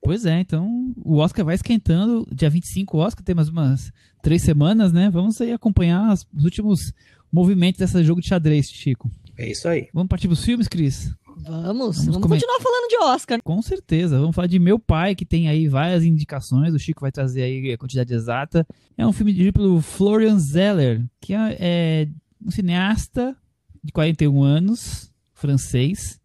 Pois 0.02 0.24
é, 0.24 0.38
então 0.38 0.94
o 1.04 1.16
Oscar 1.16 1.44
vai 1.44 1.56
esquentando. 1.56 2.26
Dia 2.32 2.48
25, 2.48 2.96
o 2.96 3.00
Oscar 3.00 3.24
tem 3.24 3.34
mais 3.34 3.48
umas 3.48 3.92
três 4.22 4.42
semanas, 4.42 4.92
né? 4.92 5.10
Vamos 5.10 5.40
aí 5.40 5.52
acompanhar 5.52 6.12
os 6.12 6.44
últimos 6.44 6.92
movimentos 7.32 7.80
desse 7.80 8.04
jogo 8.04 8.20
de 8.20 8.28
xadrez, 8.28 8.70
Chico. 8.70 9.10
É 9.36 9.50
isso 9.50 9.68
aí. 9.68 9.88
Vamos 9.92 10.08
partir 10.08 10.28
pros 10.28 10.44
filmes, 10.44 10.68
Cris? 10.68 11.12
Vamos, 11.38 11.98
Vamos 11.98 12.06
vamos, 12.06 12.28
continuar 12.28 12.60
falando 12.60 12.88
de 12.88 12.96
Oscar. 12.98 13.42
Com 13.42 13.60
certeza. 13.60 14.18
Vamos 14.18 14.34
falar 14.34 14.46
de 14.46 14.58
Meu 14.58 14.78
Pai, 14.78 15.14
que 15.14 15.24
tem 15.24 15.48
aí 15.48 15.68
várias 15.68 16.02
indicações. 16.02 16.72
O 16.72 16.78
Chico 16.78 17.02
vai 17.02 17.12
trazer 17.12 17.42
aí 17.42 17.72
a 17.72 17.78
quantidade 17.78 18.14
exata. 18.14 18.66
É 18.96 19.06
um 19.06 19.12
filme 19.12 19.32
dirigido 19.32 19.54
pelo 19.54 19.82
Florian 19.82 20.38
Zeller, 20.38 21.04
que 21.20 21.34
é, 21.34 21.56
é 21.58 22.08
um 22.44 22.50
cineasta 22.50 23.36
de 23.82 23.92
41 23.92 24.42
anos, 24.42 25.12
francês. 25.34 26.18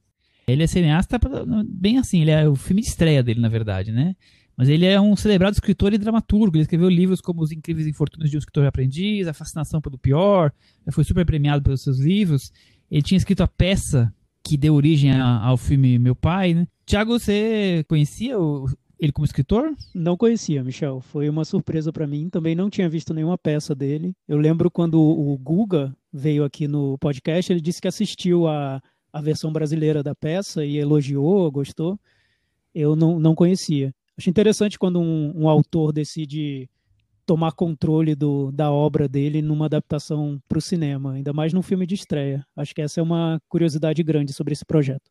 Ele 0.51 0.63
é 0.63 0.67
cineasta 0.67 1.19
bem 1.67 1.97
assim, 1.97 2.21
ele 2.21 2.31
é 2.31 2.47
o 2.47 2.55
filme 2.55 2.81
de 2.81 2.87
estreia 2.87 3.21
dele, 3.23 3.39
na 3.39 3.49
verdade, 3.49 3.91
né? 3.91 4.15
Mas 4.57 4.69
ele 4.69 4.85
é 4.85 4.99
um 4.99 5.15
celebrado 5.15 5.53
escritor 5.53 5.93
e 5.93 5.97
dramaturgo. 5.97 6.55
Ele 6.55 6.61
escreveu 6.63 6.89
livros 6.89 7.21
como 7.21 7.41
Os 7.41 7.51
Incríveis 7.51 7.87
Infortúnios 7.87 8.29
de 8.29 8.37
um 8.37 8.39
Escritor 8.39 8.65
Aprendiz, 8.65 9.27
A 9.27 9.33
Fascinação 9.33 9.81
pelo 9.81 9.97
Pior. 9.97 10.51
Foi 10.91 11.03
super 11.03 11.25
premiado 11.25 11.63
pelos 11.63 11.81
seus 11.81 11.97
livros. 11.99 12.51
Ele 12.89 13.01
tinha 13.01 13.17
escrito 13.17 13.41
a 13.41 13.47
peça 13.47 14.13
que 14.43 14.57
deu 14.57 14.75
origem 14.75 15.11
ao 15.19 15.57
filme 15.57 15.97
Meu 15.97 16.15
Pai, 16.15 16.53
né? 16.53 16.67
Tiago, 16.85 17.17
você 17.17 17.83
conhecia 17.87 18.37
o- 18.39 18.67
ele 18.99 19.11
como 19.11 19.25
escritor? 19.25 19.73
Não 19.95 20.15
conhecia, 20.15 20.63
Michel. 20.63 21.01
Foi 21.01 21.27
uma 21.27 21.43
surpresa 21.45 21.91
para 21.91 22.05
mim. 22.05 22.29
Também 22.29 22.53
não 22.53 22.69
tinha 22.69 22.87
visto 22.89 23.13
nenhuma 23.15 23.37
peça 23.37 23.73
dele. 23.73 24.13
Eu 24.27 24.37
lembro 24.37 24.69
quando 24.69 24.99
o 25.01 25.35
Guga 25.39 25.95
veio 26.13 26.43
aqui 26.43 26.67
no 26.67 26.97
podcast, 26.99 27.51
ele 27.51 27.61
disse 27.61 27.81
que 27.81 27.87
assistiu 27.87 28.47
a, 28.47 28.81
a 29.11 29.21
versão 29.21 29.51
brasileira 29.51 30.01
da 30.01 30.15
peça 30.15 30.65
e 30.65 30.77
elogiou, 30.77 31.51
gostou. 31.51 31.99
Eu 32.73 32.95
não, 32.95 33.19
não 33.19 33.35
conhecia. 33.35 33.93
Acho 34.17 34.29
interessante 34.29 34.79
quando 34.79 34.99
um, 34.99 35.33
um 35.35 35.49
autor 35.49 35.91
decide 35.91 36.69
tomar 37.25 37.51
controle 37.53 38.15
do, 38.15 38.51
da 38.51 38.71
obra 38.71 39.07
dele 39.07 39.41
numa 39.41 39.65
adaptação 39.65 40.41
para 40.47 40.57
o 40.57 40.61
cinema, 40.61 41.13
ainda 41.13 41.31
mais 41.31 41.53
num 41.53 41.61
filme 41.61 41.85
de 41.85 41.95
estreia. 41.95 42.45
Acho 42.55 42.73
que 42.73 42.81
essa 42.81 42.99
é 42.99 43.03
uma 43.03 43.41
curiosidade 43.47 44.03
grande 44.03 44.33
sobre 44.33 44.53
esse 44.53 44.65
projeto. 44.65 45.09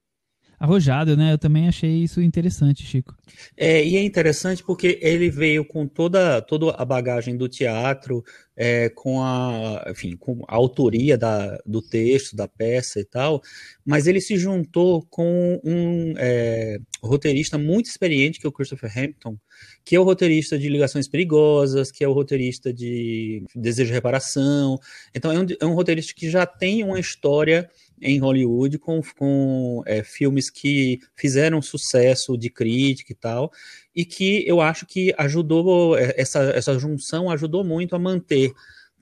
Arrojado, 0.61 1.17
né? 1.17 1.33
Eu 1.33 1.39
também 1.39 1.69
achei 1.69 2.03
isso 2.03 2.21
interessante, 2.21 2.85
Chico. 2.85 3.17
É, 3.57 3.83
e 3.83 3.97
é 3.97 4.03
interessante 4.03 4.63
porque 4.63 4.99
ele 5.01 5.31
veio 5.31 5.65
com 5.65 5.87
toda, 5.87 6.43
toda 6.43 6.73
a 6.73 6.85
bagagem 6.85 7.35
do 7.35 7.49
teatro, 7.49 8.23
é, 8.55 8.91
com 8.91 9.23
a, 9.23 9.83
enfim, 9.89 10.19
com 10.19 10.45
a 10.47 10.55
autoria 10.55 11.17
da, 11.17 11.59
do 11.65 11.81
texto, 11.81 12.37
da 12.37 12.47
peça 12.47 13.01
e 13.01 13.05
tal, 13.07 13.41
mas 13.87 14.07
ele 14.07 14.21
se 14.21 14.37
juntou 14.37 15.03
com 15.09 15.59
um 15.65 16.13
é, 16.19 16.79
roteirista 17.03 17.57
muito 17.57 17.87
experiente, 17.87 18.39
que 18.39 18.47
é 18.47 18.49
o 18.51 18.53
Christopher 18.53 18.93
Hampton, 18.95 19.39
que 19.83 19.97
é 19.97 20.01
o 20.01 20.05
roteirista 20.05 20.59
de 20.59 20.69
Ligações 20.69 21.09
Perigosas, 21.09 21.91
que 21.91 22.05
é 22.05 22.09
o 22.09 22.13
roteirista 22.13 22.71
de 22.71 23.43
Desejo 23.57 23.89
de 23.89 23.95
Reparação. 23.95 24.79
Então, 25.15 25.33
é 25.33 25.41
um, 25.41 25.47
é 25.59 25.65
um 25.65 25.73
roteirista 25.73 26.13
que 26.15 26.29
já 26.29 26.45
tem 26.45 26.85
uma 26.85 27.01
história 27.01 27.67
em 28.01 28.19
Hollywood 28.19 28.79
com, 28.79 29.01
com 29.17 29.83
é, 29.87 30.03
filmes 30.03 30.51
que 30.51 30.99
fizeram 31.17 31.61
sucesso 31.61 32.37
de 32.37 32.51
crítica 32.51 33.13
e 33.13 33.17
tal, 33.17 33.51
e 33.95 34.05
que 34.05 34.45
eu 34.47 34.61
acho 34.61 34.87
que 34.87 35.15
ajudou, 35.19 35.97
é, 35.97 36.15
essa, 36.17 36.41
essa 36.51 36.79
junção 36.79 37.31
ajudou 37.31 37.65
muito 37.65 37.95
a 37.95 37.99
manter 37.99 38.53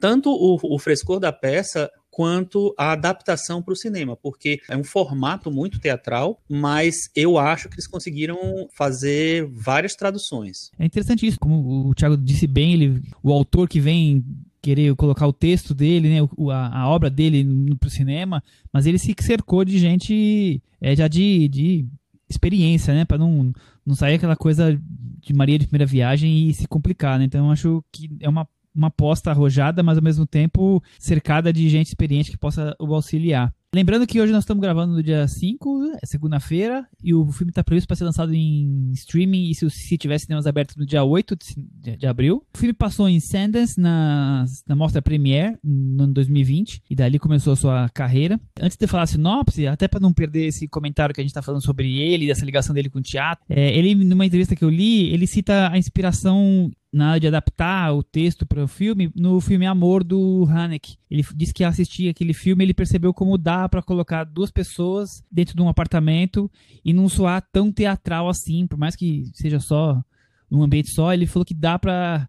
tanto 0.00 0.30
o, 0.30 0.58
o 0.62 0.78
frescor 0.78 1.18
da 1.18 1.32
peça 1.32 1.90
quanto 2.18 2.74
a 2.76 2.90
adaptação 2.90 3.62
para 3.62 3.72
o 3.72 3.76
cinema, 3.76 4.16
porque 4.16 4.60
é 4.68 4.76
um 4.76 4.82
formato 4.82 5.52
muito 5.52 5.78
teatral, 5.78 6.42
mas 6.48 7.08
eu 7.14 7.38
acho 7.38 7.68
que 7.68 7.76
eles 7.76 7.86
conseguiram 7.86 8.68
fazer 8.76 9.48
várias 9.52 9.94
traduções. 9.94 10.72
É 10.76 10.84
interessante 10.84 11.24
isso, 11.24 11.38
como 11.38 11.88
o 11.88 11.94
Thiago 11.94 12.16
disse 12.16 12.48
bem, 12.48 12.72
ele, 12.72 13.02
o 13.22 13.32
autor 13.32 13.68
que 13.68 13.78
vem 13.78 14.24
querer 14.68 14.94
colocar 14.96 15.26
o 15.26 15.32
texto 15.32 15.74
dele, 15.74 16.08
né, 16.10 16.28
o- 16.36 16.50
a, 16.50 16.68
a 16.82 16.88
obra 16.88 17.08
dele 17.08 17.42
no, 17.42 17.76
pro 17.76 17.88
cinema, 17.88 18.42
mas 18.72 18.84
ele 18.86 18.98
se 18.98 19.14
cercou 19.20 19.64
de 19.64 19.78
gente 19.78 20.62
é, 20.80 20.94
já 20.94 21.08
de, 21.08 21.48
de 21.48 21.86
experiência, 22.28 22.92
né, 22.92 23.04
para 23.06 23.16
não, 23.16 23.50
não 23.84 23.94
sair 23.94 24.16
aquela 24.16 24.36
coisa 24.36 24.78
de 25.20 25.32
Maria 25.32 25.58
de 25.58 25.66
primeira 25.66 25.86
viagem 25.86 26.48
e 26.48 26.54
se 26.54 26.68
complicar, 26.68 27.18
né? 27.18 27.24
Então 27.24 27.46
eu 27.46 27.50
acho 27.50 27.84
que 27.90 28.10
é 28.20 28.28
uma 28.28 28.46
uma 28.74 28.88
aposta 28.88 29.30
arrojada, 29.32 29.82
mas 29.82 29.98
ao 29.98 30.04
mesmo 30.04 30.24
tempo 30.24 30.80
cercada 31.00 31.52
de 31.52 31.68
gente 31.68 31.88
experiente 31.88 32.30
que 32.30 32.36
possa 32.36 32.76
o 32.78 32.94
auxiliar. 32.94 33.52
Lembrando 33.74 34.06
que 34.06 34.18
hoje 34.18 34.32
nós 34.32 34.44
estamos 34.44 34.62
gravando 34.62 34.94
no 34.94 35.02
dia 35.02 35.28
5, 35.28 35.92
é 36.02 36.06
segunda-feira, 36.06 36.86
e 37.04 37.12
o 37.12 37.30
filme 37.30 37.50
está 37.50 37.62
previsto 37.62 37.86
para 37.86 37.96
ser 37.96 38.04
lançado 38.04 38.32
em 38.34 38.90
streaming, 38.94 39.50
e 39.50 39.54
se, 39.54 39.68
se 39.68 39.98
tiver 39.98 40.16
cinemas 40.18 40.46
abertos 40.46 40.74
no 40.74 40.86
dia 40.86 41.04
8 41.04 41.36
de, 41.36 41.96
de 41.98 42.06
abril. 42.06 42.42
O 42.54 42.58
filme 42.58 42.72
passou 42.72 43.06
em 43.06 43.20
Sundance 43.20 43.78
na, 43.78 44.46
na 44.66 44.74
mostra 44.74 45.02
Premiere, 45.02 45.58
no 45.62 46.04
ano 46.04 46.14
2020, 46.14 46.82
e 46.88 46.96
dali 46.96 47.18
começou 47.18 47.52
a 47.52 47.56
sua 47.56 47.88
carreira. 47.90 48.40
Antes 48.58 48.78
de 48.78 48.86
falar 48.86 49.02
a 49.02 49.06
sinopse, 49.06 49.66
até 49.66 49.86
para 49.86 50.00
não 50.00 50.14
perder 50.14 50.46
esse 50.46 50.66
comentário 50.66 51.14
que 51.14 51.20
a 51.20 51.24
gente 51.24 51.30
está 51.30 51.42
falando 51.42 51.62
sobre 51.62 51.98
ele, 51.98 52.26
dessa 52.26 52.46
ligação 52.46 52.74
dele 52.74 52.88
com 52.88 53.00
o 53.00 53.02
teatro, 53.02 53.44
é, 53.50 53.76
ele, 53.76 53.94
numa 53.94 54.24
entrevista 54.24 54.56
que 54.56 54.64
eu 54.64 54.70
li, 54.70 55.12
ele 55.12 55.26
cita 55.26 55.70
a 55.70 55.76
inspiração 55.76 56.70
na 56.92 57.10
hora 57.10 57.20
de 57.20 57.26
adaptar 57.26 57.92
o 57.92 58.02
texto 58.02 58.46
para 58.46 58.64
o 58.64 58.68
filme, 58.68 59.12
no 59.14 59.40
filme 59.40 59.66
Amor 59.66 60.02
do 60.02 60.46
Haneke. 60.48 60.96
Ele 61.10 61.24
disse 61.34 61.52
que 61.52 61.62
ao 61.62 61.70
assistir 61.70 62.08
aquele 62.08 62.32
filme, 62.32 62.64
ele 62.64 62.72
percebeu 62.72 63.12
como 63.12 63.36
dá 63.36 63.68
para 63.68 63.82
colocar 63.82 64.24
duas 64.24 64.50
pessoas 64.50 65.22
dentro 65.30 65.54
de 65.54 65.62
um 65.62 65.68
apartamento 65.68 66.50
e 66.84 66.92
não 66.92 67.08
soar 67.08 67.46
tão 67.52 67.70
teatral 67.70 68.28
assim, 68.28 68.66
por 68.66 68.78
mais 68.78 68.96
que 68.96 69.24
seja 69.34 69.60
só 69.60 70.02
num 70.50 70.62
ambiente 70.62 70.90
só, 70.90 71.12
ele 71.12 71.26
falou 71.26 71.44
que 71.44 71.54
dá 71.54 71.78
para 71.78 72.28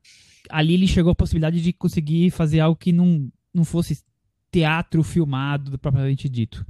ali 0.49 0.73
ele 0.73 0.87
chegou 0.87 1.11
à 1.11 1.15
possibilidade 1.15 1.61
de 1.61 1.71
conseguir 1.71 2.31
fazer 2.31 2.59
algo 2.59 2.77
que 2.77 2.91
não, 2.91 3.31
não 3.53 3.63
fosse 3.63 4.03
teatro 4.51 5.03
filmado 5.03 5.77
propriamente 5.77 6.27
dito. 6.27 6.65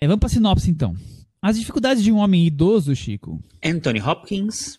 É, 0.00 0.06
vamos 0.06 0.20
para 0.20 0.28
sinopse 0.28 0.70
então. 0.70 0.94
As 1.40 1.58
dificuldades 1.58 2.02
de 2.02 2.10
um 2.10 2.16
homem 2.16 2.46
idoso, 2.46 2.94
Chico, 2.94 3.42
Anthony 3.64 4.00
Hopkins, 4.00 4.78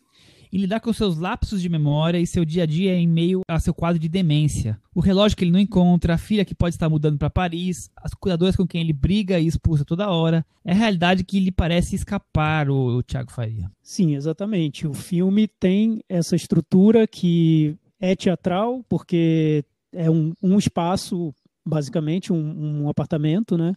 e 0.51 0.57
lidar 0.57 0.79
com 0.79 0.91
seus 0.93 1.17
lapsos 1.17 1.61
de 1.61 1.69
memória 1.69 2.19
e 2.19 2.27
seu 2.27 2.45
dia 2.45 2.63
a 2.63 2.65
dia 2.65 2.95
em 2.95 3.07
meio 3.07 3.41
a 3.47 3.59
seu 3.59 3.73
quadro 3.73 3.99
de 3.99 4.09
demência. 4.09 4.79
O 4.93 4.99
relógio 4.99 5.37
que 5.37 5.43
ele 5.43 5.51
não 5.51 5.59
encontra, 5.59 6.13
a 6.13 6.17
filha 6.17 6.45
que 6.45 6.55
pode 6.55 6.75
estar 6.75 6.89
mudando 6.89 7.17
para 7.17 7.29
Paris, 7.29 7.89
as 7.95 8.13
cuidadoras 8.13 8.55
com 8.55 8.65
quem 8.65 8.81
ele 8.81 8.93
briga 8.93 9.39
e 9.39 9.47
expulsa 9.47 9.85
toda 9.85 10.09
hora. 10.09 10.45
É 10.63 10.71
a 10.71 10.75
realidade 10.75 11.23
que 11.23 11.39
lhe 11.39 11.51
parece 11.51 11.95
escapar, 11.95 12.69
o, 12.69 12.97
o 12.97 13.03
Thiago 13.03 13.31
Faria. 13.31 13.69
Sim, 13.81 14.15
exatamente. 14.15 14.87
O 14.87 14.93
filme 14.93 15.47
tem 15.47 16.01
essa 16.09 16.35
estrutura 16.35 17.07
que 17.07 17.75
é 17.99 18.15
teatral, 18.15 18.83
porque 18.87 19.63
é 19.93 20.09
um, 20.09 20.33
um 20.41 20.57
espaço, 20.57 21.33
basicamente, 21.65 22.31
um, 22.31 22.83
um 22.83 22.89
apartamento, 22.89 23.57
né? 23.57 23.73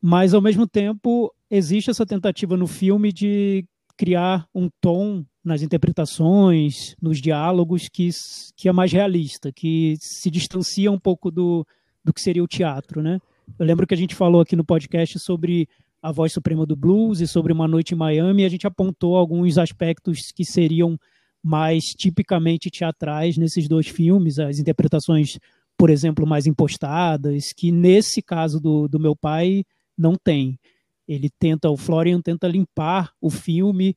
Mas, 0.00 0.34
ao 0.34 0.42
mesmo 0.42 0.66
tempo, 0.66 1.34
existe 1.50 1.90
essa 1.90 2.04
tentativa 2.04 2.56
no 2.56 2.66
filme 2.66 3.12
de 3.12 3.64
criar 3.96 4.46
um 4.54 4.68
tom 4.80 5.24
nas 5.44 5.62
interpretações, 5.62 6.96
nos 7.00 7.20
diálogos 7.20 7.88
que, 7.88 8.08
que 8.56 8.68
é 8.68 8.72
mais 8.72 8.90
realista, 8.90 9.52
que 9.52 9.94
se 10.00 10.30
distancia 10.30 10.90
um 10.90 10.98
pouco 10.98 11.30
do, 11.30 11.66
do 12.02 12.12
que 12.12 12.20
seria 12.20 12.42
o 12.42 12.48
teatro, 12.48 13.02
né? 13.02 13.18
Eu 13.58 13.66
lembro 13.66 13.86
que 13.86 13.92
a 13.92 13.96
gente 13.96 14.14
falou 14.14 14.40
aqui 14.40 14.56
no 14.56 14.64
podcast 14.64 15.18
sobre 15.18 15.68
a 16.02 16.10
voz 16.10 16.32
suprema 16.32 16.64
do 16.64 16.74
blues 16.74 17.20
e 17.20 17.26
sobre 17.26 17.52
uma 17.52 17.68
noite 17.68 17.94
em 17.94 17.96
Miami, 17.96 18.42
e 18.42 18.46
a 18.46 18.48
gente 18.48 18.66
apontou 18.66 19.16
alguns 19.16 19.58
aspectos 19.58 20.32
que 20.34 20.44
seriam 20.44 20.98
mais 21.42 21.84
tipicamente 21.84 22.70
teatrais 22.70 23.36
nesses 23.36 23.68
dois 23.68 23.86
filmes, 23.86 24.38
as 24.38 24.58
interpretações, 24.58 25.38
por 25.76 25.90
exemplo, 25.90 26.26
mais 26.26 26.46
impostadas, 26.46 27.52
que 27.54 27.70
nesse 27.70 28.22
caso 28.22 28.58
do, 28.58 28.88
do 28.88 28.98
meu 28.98 29.14
pai 29.14 29.62
não 29.96 30.14
tem. 30.14 30.58
Ele 31.06 31.28
tenta, 31.38 31.68
o 31.68 31.76
Florian 31.76 32.20
tenta 32.22 32.48
limpar 32.48 33.12
o 33.20 33.28
filme 33.28 33.94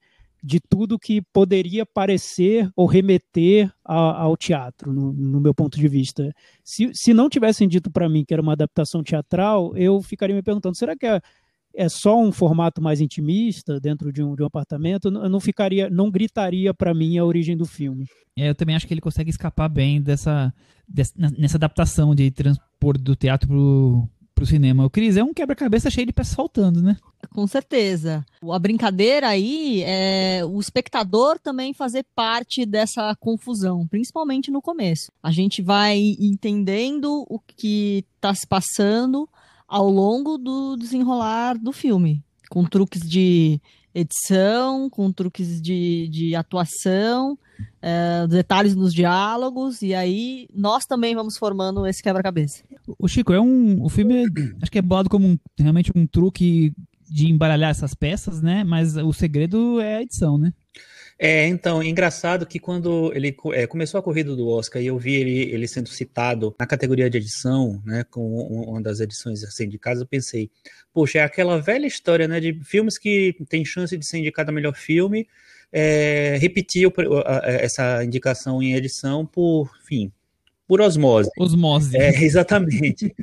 de 0.48 0.62
tudo 0.62 0.98
que 0.98 1.22
poderia 1.34 1.86
parecer 1.86 2.72
ou 2.74 2.86
remeter 2.86 3.70
a, 3.84 4.22
ao 4.22 4.38
teatro, 4.38 4.94
no, 4.94 5.12
no, 5.12 5.42
meu 5.42 5.54
ponto 5.54 5.78
de 5.78 5.88
vista. 5.90 6.34
Se, 6.64 6.90
se 6.94 7.14
não 7.14 7.28
tivessem 7.28 7.68
dito 7.68 7.92
para 7.92 8.08
mim 8.08 8.24
que 8.26 8.34
era 8.34 8.42
uma 8.42 8.54
adaptação 8.54 9.04
teatral, 9.04 9.76
eu 9.76 10.02
ficaria 10.02 10.34
me 10.34 10.42
perguntando: 10.42 10.78
será 10.78 10.96
que 10.96 11.06
é, 11.06 11.20
é 11.76 11.90
só 11.90 12.18
um 12.18 12.32
formato 12.32 12.82
mais 12.82 13.02
intimista 13.02 13.78
dentro 13.78 14.10
de 14.14 14.24
um, 14.24 14.36
de 14.36 14.42
um 14.42 14.46
apartamento? 14.46 15.10
Eu 15.10 15.30
não 15.30 15.40
ficaria, 15.42 15.90
não 15.90 16.10
gritaria 16.10 16.74
para 16.74 16.94
mim 16.94 17.18
a 17.18 17.26
origem 17.26 17.58
do 17.58 17.66
filme. 17.66 18.06
É, 18.38 18.48
eu 18.48 18.56
também 18.56 18.74
acho 18.74 18.88
que 18.88 18.94
ele 18.94 19.02
consegue 19.02 19.30
escapar 19.30 19.68
bem 19.68 20.02
dessa, 20.02 20.54
dessa 20.88 21.14
nessa 21.38 21.58
adaptação 21.58 22.16
de 22.16 22.32
transpor 22.32 22.98
do 22.98 23.18
teatro 23.18 24.10
pro 24.38 24.46
cinema. 24.46 24.86
O 24.86 24.90
Cris 24.90 25.18
é 25.18 25.24
um 25.24 25.34
quebra-cabeça 25.34 25.90
cheio 25.90 26.06
de 26.06 26.14
peças 26.14 26.36
faltando, 26.36 26.80
né? 26.80 26.96
Com 27.34 27.48
certeza. 27.48 28.24
A 28.52 28.60
brincadeira 28.60 29.30
aí 29.30 29.82
é 29.84 30.46
o 30.46 30.60
espectador 30.60 31.40
também 31.40 31.74
fazer 31.74 32.06
parte 32.16 32.64
dessa 32.64 33.16
confusão, 33.20 33.88
principalmente 33.88 34.52
no 34.52 34.62
começo. 34.62 35.12
A 35.24 35.32
gente 35.32 35.64
vai 35.64 36.16
entendendo 36.20 37.26
o 37.28 37.40
que 37.40 38.06
está 38.16 38.32
se 38.36 38.46
passando 38.46 39.28
ao 39.68 39.90
longo 39.90 40.38
do 40.38 40.78
desenrolar 40.78 41.58
do 41.58 41.74
filme, 41.74 42.24
com 42.48 42.64
truques 42.64 43.02
de 43.02 43.60
edição, 44.00 44.90
com 44.90 45.12
truques 45.12 45.62
de, 45.62 46.08
de 46.10 46.36
atuação, 46.36 47.38
é, 47.82 48.28
detalhes 48.28 48.76
nos 48.76 48.94
diálogos, 48.94 49.82
e 49.82 49.94
aí 49.94 50.48
nós 50.54 50.86
também 50.86 51.16
vamos 51.16 51.38
formando 51.38 51.86
esse 51.88 52.04
quebra-cabeça. 52.04 52.64
O 52.98 53.08
Chico, 53.08 53.34
é 53.34 53.42
um. 53.42 53.84
O 53.84 53.90
filme 53.90 54.26
acho 54.62 54.72
que 54.72 54.78
é 54.78 54.82
bolado 54.82 55.10
como 55.10 55.28
um, 55.28 55.38
realmente 55.58 55.92
um 55.96 56.06
truque 56.06 56.74
de 57.10 57.30
embaralhar 57.30 57.72
essas 57.72 57.94
peças, 57.94 58.42
né? 58.42 58.64
Mas 58.64 58.96
o 58.98 59.14
segredo 59.14 59.80
é 59.80 59.98
a 59.98 60.02
edição, 60.02 60.38
né? 60.38 60.54
É, 61.20 61.48
então, 61.48 61.82
engraçado 61.82 62.46
que 62.46 62.60
quando 62.60 63.12
ele 63.16 63.36
é, 63.54 63.66
começou 63.66 64.00
a 64.00 64.04
corrida 64.04 64.36
do 64.36 64.48
Oscar 64.48 64.80
e 64.82 64.86
eu 64.86 65.00
vi 65.00 65.16
ele, 65.16 65.52
ele 65.52 65.68
sendo 65.68 65.90
citado 65.90 66.56
na 66.60 66.68
categoria 66.68 67.10
de 67.10 67.18
edição, 67.18 67.82
né, 67.84 68.04
com 68.04 68.36
uma 68.36 68.82
das 68.82 69.00
edições 69.00 69.44
assim, 69.44 69.68
de 69.68 69.80
casa, 69.80 70.04
eu 70.04 70.08
pensei, 70.08 70.52
poxa, 70.94 71.20
é 71.20 71.24
aquela 71.24 71.60
velha 71.60 71.88
história, 71.88 72.28
né, 72.28 72.40
de 72.40 72.64
filmes 72.64 73.00
que 73.00 73.36
tem 73.50 73.66
chance 73.66 73.98
de 73.98 74.06
ser 74.06 74.20
indicado 74.20 74.52
a 74.52 74.54
melhor 74.54 74.76
filme, 74.76 75.28
é, 75.72 76.38
repetir 76.40 76.88
essa 77.44 78.04
indicação 78.04 78.62
em 78.62 78.76
edição 78.76 79.26
por, 79.26 79.72
enfim, 79.84 80.12
por 80.68 80.82
osmose. 80.82 81.30
Osmose. 81.38 81.96
É, 81.96 82.10
exatamente. 82.24 83.16